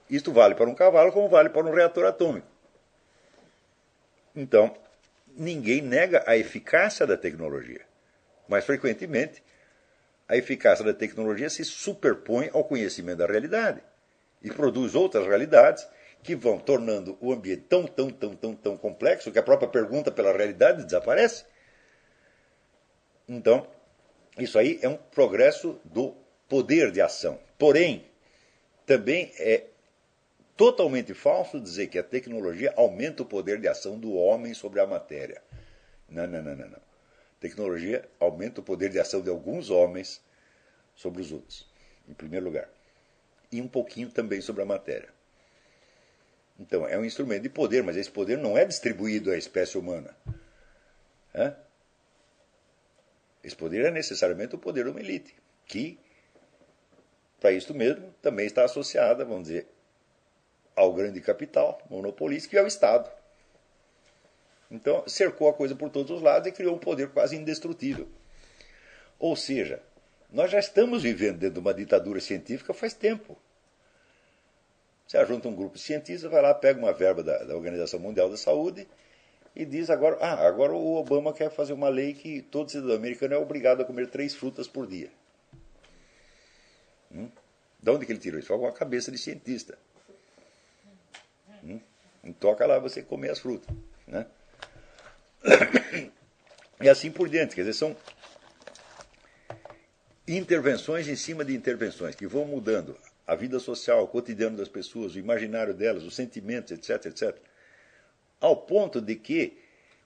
Isto 0.09 0.33
vale 0.33 0.55
para 0.55 0.69
um 0.69 0.75
cavalo 0.75 1.13
como 1.13 1.29
vale 1.29 1.49
para 1.49 1.67
um 1.67 1.73
reator 1.73 2.05
atômico. 2.05 2.47
Então, 4.35 4.77
ninguém 5.37 5.83
nega 5.83 6.23
a 6.27 6.37
eficácia 6.37 7.07
da 7.07 7.17
tecnologia, 7.17 7.81
mas 8.49 8.65
frequentemente 8.65 9.43
a 10.29 10.37
eficácia 10.37 10.85
da 10.85 10.93
tecnologia 10.93 11.49
se 11.49 11.65
superpõe 11.65 12.51
ao 12.53 12.65
conhecimento 12.65 13.19
da 13.19 13.27
realidade 13.27 13.83
e 14.43 14.51
produz 14.51 14.95
outras 14.95 15.27
realidades 15.27 15.89
que 16.23 16.35
vão 16.35 16.59
tornando 16.59 17.17
o 17.21 17.33
ambiente 17.33 17.63
tão, 17.69 17.87
tão, 17.87 18.11
tão, 18.11 18.35
tão, 18.35 18.55
tão 18.55 18.77
complexo 18.77 19.31
que 19.31 19.39
a 19.39 19.43
própria 19.43 19.69
pergunta 19.69 20.11
pela 20.11 20.37
realidade 20.37 20.85
desaparece. 20.85 21.45
Então, 23.29 23.67
isso 24.39 24.59
aí 24.59 24.79
é 24.83 24.89
um 24.89 24.97
progresso 24.97 25.81
do 25.85 26.17
poder 26.49 26.91
de 26.91 27.01
ação. 27.01 27.39
Porém, 27.57 28.05
também 28.85 29.33
é 29.39 29.67
totalmente 30.57 31.13
falso 31.15 31.61
dizer 31.61 31.89
que 31.89 31.99
a 31.99 32.03
tecnologia 32.03 32.73
aumenta 32.77 33.23
o 33.23 33.27
poder 33.27 33.61
de 33.61 33.69
ação 33.69 33.99
do 33.99 34.15
homem 34.15 34.55
sobre 34.55 34.81
a 34.81 34.87
matéria. 34.87 35.43
Não, 36.09 36.27
não, 36.27 36.43
não, 36.43 36.57
não. 36.57 36.69
não. 36.69 36.87
Tecnologia 37.39 38.09
aumenta 38.19 38.61
o 38.61 38.65
poder 38.65 38.91
de 38.91 38.99
ação 38.99 39.21
de 39.21 39.29
alguns 39.29 39.71
homens 39.71 40.21
sobre 40.95 41.21
os 41.21 41.31
outros, 41.31 41.69
em 42.09 42.15
primeiro 42.15 42.47
lugar. 42.47 42.69
E 43.53 43.61
um 43.61 43.69
pouquinho 43.69 44.11
também 44.11 44.41
sobre 44.41 44.63
a 44.63 44.67
matéria. 44.67 45.15
Então, 46.59 46.89
é 46.89 46.99
um 46.99 47.05
instrumento 47.05 47.43
de 47.43 47.51
poder, 47.51 47.83
mas 47.83 47.97
esse 47.97 48.11
poder 48.11 48.39
não 48.39 48.57
é 48.57 48.65
distribuído 48.65 49.31
à 49.31 49.37
espécie 49.37 49.77
humana. 49.77 50.17
É? 51.35 51.53
Esse 53.45 53.55
poder 53.55 53.85
é 53.85 53.91
necessariamente 53.91 54.55
o 54.55 54.59
poder 54.59 54.85
de 54.85 54.91
uma 54.91 55.01
elite, 55.01 55.37
que, 55.67 55.99
para 57.39 57.53
isso 57.53 57.75
mesmo, 57.75 58.13
também 58.23 58.47
está 58.47 58.65
associada, 58.65 59.25
vamos 59.25 59.49
dizer, 59.49 59.69
ao 60.77 60.93
grande 60.93 61.21
capital 61.21 61.81
monopolista, 61.91 62.49
que 62.49 62.59
é 62.59 62.63
o 62.63 62.67
Estado. 62.67 63.11
Então, 64.71 65.03
cercou 65.09 65.49
a 65.49 65.55
coisa 65.55 65.75
por 65.75 65.91
todos 65.91 66.11
os 66.11 66.23
lados 66.23 66.49
e 66.49 66.53
criou 66.53 66.77
um 66.77 66.79
poder 66.79 67.11
quase 67.11 67.35
indestrutível. 67.37 68.07
Ou 69.19 69.35
seja, 69.35 69.81
nós 70.31 70.51
já 70.51 70.59
estamos 70.59 71.03
vivendo 71.03 71.39
dentro 71.39 71.55
de 71.55 71.61
uma 71.61 71.73
ditadura 71.73 72.21
científica 72.21 72.75
faz 72.75 72.93
tempo. 72.93 73.37
Você 75.07 75.25
junta 75.25 75.49
um 75.49 75.55
grupo 75.55 75.77
de 75.77 75.83
cientistas, 75.83 76.31
vai 76.31 76.43
lá, 76.43 76.53
pega 76.53 76.79
uma 76.79 76.93
verba 76.93 77.23
da, 77.23 77.39
da, 77.45 77.55
Organização 77.55 78.01
Mundial 78.01 78.29
da 78.29 78.37
Saúde 78.37 78.89
e 79.55 79.65
diz 79.65 79.89
agora, 79.89 80.19
ah, 80.21 80.47
agora 80.47 80.73
o 80.73 80.97
Obama 80.97 81.33
quer 81.33 81.49
fazer 81.49 81.73
uma 81.73 81.89
lei 81.89 82.13
que 82.13 82.43
todo 82.43 82.71
cidadão 82.71 82.97
americano 82.97 83.35
é 83.35 83.39
obrigado 83.39 83.83
a 83.83 83.85
comer 83.85 84.09
três 84.09 84.35
frutas 84.35 84.67
por 84.67 84.87
dia. 84.87 85.09
Hum? 87.13 87.31
De 87.81 87.91
onde 87.91 88.05
que 88.05 88.11
ele 88.11 88.19
tirou 88.19 88.41
isso? 88.41 88.49
Foi 88.49 88.59
uma 88.59 88.73
cabeça 88.73 89.13
de 89.13 89.19
cientista. 89.19 89.79
Hum? 91.67 92.33
Toca 92.39 92.67
lá 92.67 92.79
você 92.79 93.03
comer 93.03 93.31
as 93.31 93.39
frutas. 93.39 93.75
Né? 94.07 94.27
E 96.79 96.91
assim 96.91 97.11
por 97.11 97.27
diante. 97.27 97.55
Quer 97.55 97.63
dizer, 97.63 97.73
são 97.73 97.97
intervenções 100.29 101.09
em 101.09 101.17
cima 101.17 101.43
de 101.43 101.55
intervenções 101.55 102.15
que 102.15 102.27
vão 102.27 102.45
mudando 102.45 102.97
a 103.27 103.35
vida 103.35 103.59
social, 103.59 104.05
o 104.05 104.09
cotidiano 104.09 104.57
das 104.57 104.69
pessoas, 104.69 105.15
o 105.15 105.19
imaginário 105.19 105.75
delas, 105.75 106.05
os 106.05 106.15
sentimentos, 106.15 106.73
etc, 106.73 107.07
etc, 107.07 107.37
ao 108.41 108.57
ponto 108.57 109.01
de 109.01 109.17
que 109.17 109.59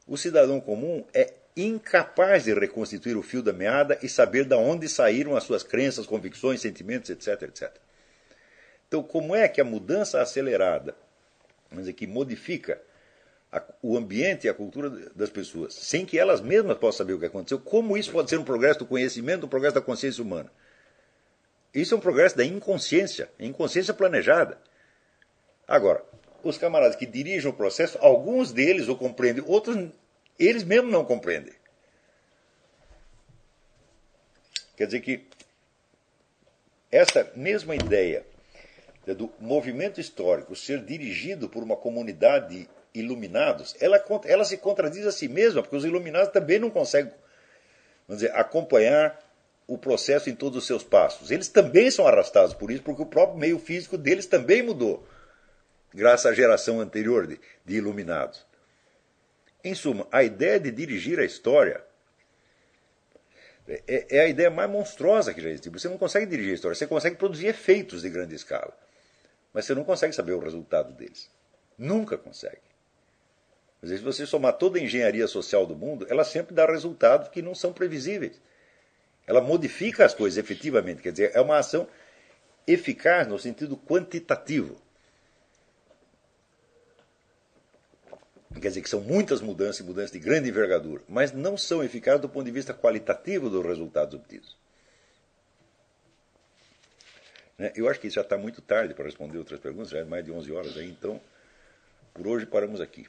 o 0.06 0.16
cidadão 0.16 0.60
comum 0.60 1.04
é 1.12 1.34
incapaz 1.56 2.44
de 2.44 2.54
reconstituir 2.54 3.16
o 3.16 3.22
fio 3.22 3.42
da 3.42 3.52
meada 3.52 3.98
e 4.02 4.08
saber 4.08 4.44
de 4.44 4.54
onde 4.54 4.88
saíram 4.88 5.36
as 5.36 5.44
suas 5.44 5.62
crenças, 5.62 6.06
convicções, 6.06 6.60
sentimentos, 6.60 7.10
etc, 7.10 7.42
etc. 7.42 7.72
Então, 8.88 9.02
como 9.02 9.34
é 9.34 9.48
que 9.48 9.60
a 9.60 9.64
mudança 9.64 10.20
acelerada, 10.20 10.96
vamos 11.70 11.84
dizer, 11.84 11.92
que 11.94 12.06
modifica 12.06 12.80
a, 13.52 13.62
o 13.82 13.96
ambiente 13.96 14.46
e 14.46 14.50
a 14.50 14.54
cultura 14.54 14.90
das 15.14 15.30
pessoas, 15.30 15.74
sem 15.74 16.04
que 16.04 16.18
elas 16.18 16.40
mesmas 16.40 16.76
possam 16.78 16.98
saber 16.98 17.14
o 17.14 17.18
que 17.18 17.26
aconteceu, 17.26 17.58
como 17.58 17.96
isso 17.96 18.12
pode 18.12 18.28
ser 18.28 18.38
um 18.38 18.44
progresso 18.44 18.80
do 18.80 18.86
conhecimento, 18.86 19.46
um 19.46 19.48
progresso 19.48 19.74
da 19.74 19.80
consciência 19.80 20.22
humana? 20.22 20.50
Isso 21.72 21.94
é 21.94 21.96
um 21.96 22.00
progresso 22.00 22.36
da 22.36 22.44
inconsciência, 22.44 23.30
inconsciência 23.38 23.94
planejada. 23.94 24.58
Agora, 25.66 26.04
os 26.42 26.58
camaradas 26.58 26.96
que 26.96 27.06
dirigem 27.06 27.48
o 27.48 27.54
processo, 27.54 27.96
alguns 28.00 28.52
deles 28.52 28.88
o 28.88 28.96
compreendem, 28.96 29.44
outros 29.46 29.76
eles 30.38 30.64
mesmos 30.64 30.90
não 30.90 31.04
compreendem. 31.04 31.54
Quer 34.76 34.86
dizer 34.86 35.00
que 35.00 35.26
essa 36.90 37.30
mesma 37.36 37.76
ideia 37.76 38.26
do 39.06 39.32
movimento 39.40 40.00
histórico 40.00 40.54
ser 40.54 40.84
dirigido 40.84 41.48
por 41.48 41.62
uma 41.62 41.76
comunidade 41.76 42.68
iluminados, 42.94 43.74
ela, 43.80 44.02
ela 44.24 44.44
se 44.44 44.56
contradiz 44.56 45.06
a 45.06 45.12
si 45.12 45.28
mesma, 45.28 45.62
porque 45.62 45.76
os 45.76 45.84
iluminados 45.84 46.32
também 46.32 46.58
não 46.58 46.70
conseguem 46.70 47.12
vamos 48.06 48.22
dizer, 48.22 48.34
acompanhar 48.34 49.18
o 49.66 49.78
processo 49.78 50.28
em 50.28 50.34
todos 50.34 50.58
os 50.58 50.66
seus 50.66 50.82
passos. 50.82 51.30
Eles 51.30 51.48
também 51.48 51.90
são 51.90 52.06
arrastados 52.06 52.52
por 52.52 52.70
isso, 52.70 52.82
porque 52.82 53.02
o 53.02 53.06
próprio 53.06 53.38
meio 53.38 53.58
físico 53.58 53.96
deles 53.96 54.26
também 54.26 54.62
mudou, 54.62 55.06
graças 55.94 56.26
à 56.26 56.34
geração 56.34 56.80
anterior 56.80 57.26
de, 57.26 57.40
de 57.64 57.76
iluminados. 57.76 58.44
Em 59.62 59.74
suma, 59.74 60.08
a 60.10 60.24
ideia 60.24 60.58
de 60.58 60.70
dirigir 60.70 61.20
a 61.20 61.24
história 61.24 61.84
é, 63.86 64.16
é, 64.16 64.20
a 64.20 64.26
ideia 64.26 64.50
mais 64.50 64.68
monstruosa 64.68 65.32
que 65.32 65.40
já 65.40 65.48
existe. 65.48 65.68
Você 65.70 65.88
não 65.88 65.96
consegue 65.96 66.26
dirigir 66.26 66.52
a 66.52 66.54
história, 66.54 66.74
você 66.74 66.86
consegue 66.86 67.16
produzir 67.16 67.46
efeitos 67.46 68.02
de 68.02 68.10
grande 68.10 68.34
escala, 68.34 68.76
mas 69.52 69.64
você 69.64 69.74
não 69.74 69.84
consegue 69.84 70.14
saber 70.14 70.32
o 70.32 70.38
resultado 70.38 70.92
deles. 70.92 71.30
Nunca 71.76 72.16
consegue. 72.16 72.60
Mas 73.80 73.90
se 73.90 73.98
você 73.98 74.26
somar 74.26 74.54
toda 74.54 74.78
a 74.78 74.82
engenharia 74.82 75.26
social 75.26 75.66
do 75.66 75.74
mundo, 75.74 76.06
ela 76.08 76.24
sempre 76.24 76.54
dá 76.54 76.66
resultados 76.66 77.28
que 77.28 77.40
não 77.40 77.54
são 77.54 77.72
previsíveis. 77.72 78.40
Ela 79.26 79.40
modifica 79.40 80.04
as 80.04 80.12
coisas 80.12 80.38
efetivamente, 80.38 81.02
quer 81.02 81.12
dizer, 81.12 81.32
é 81.34 81.40
uma 81.40 81.58
ação 81.58 81.88
eficaz 82.66 83.26
no 83.26 83.38
sentido 83.38 83.76
quantitativo. 83.76 84.76
Quer 88.60 88.68
dizer 88.68 88.82
que 88.82 88.90
são 88.90 89.00
muitas 89.00 89.40
mudanças 89.40 89.78
e 89.78 89.84
mudanças 89.84 90.10
de 90.10 90.18
grande 90.18 90.48
envergadura, 90.48 91.02
mas 91.08 91.32
não 91.32 91.56
são 91.56 91.82
eficazes 91.82 92.20
do 92.20 92.28
ponto 92.28 92.44
de 92.44 92.50
vista 92.50 92.74
qualitativo 92.74 93.48
dos 93.48 93.64
resultados 93.64 94.14
obtidos. 94.14 94.59
Né? 97.60 97.70
Eu 97.76 97.90
acho 97.90 98.00
que 98.00 98.08
já 98.08 98.22
está 98.22 98.38
muito 98.38 98.62
tarde 98.62 98.94
para 98.94 99.04
responder 99.04 99.36
outras 99.36 99.60
perguntas, 99.60 99.90
já 99.90 99.98
é 99.98 100.04
mais 100.04 100.24
de 100.24 100.32
11 100.32 100.50
horas 100.50 100.78
aí, 100.78 100.88
então 100.88 101.20
por 102.14 102.26
hoje 102.26 102.46
paramos 102.46 102.80
aqui. 102.80 103.06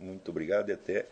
Muito 0.00 0.28
obrigado 0.32 0.70
e 0.70 0.72
até 0.72 1.06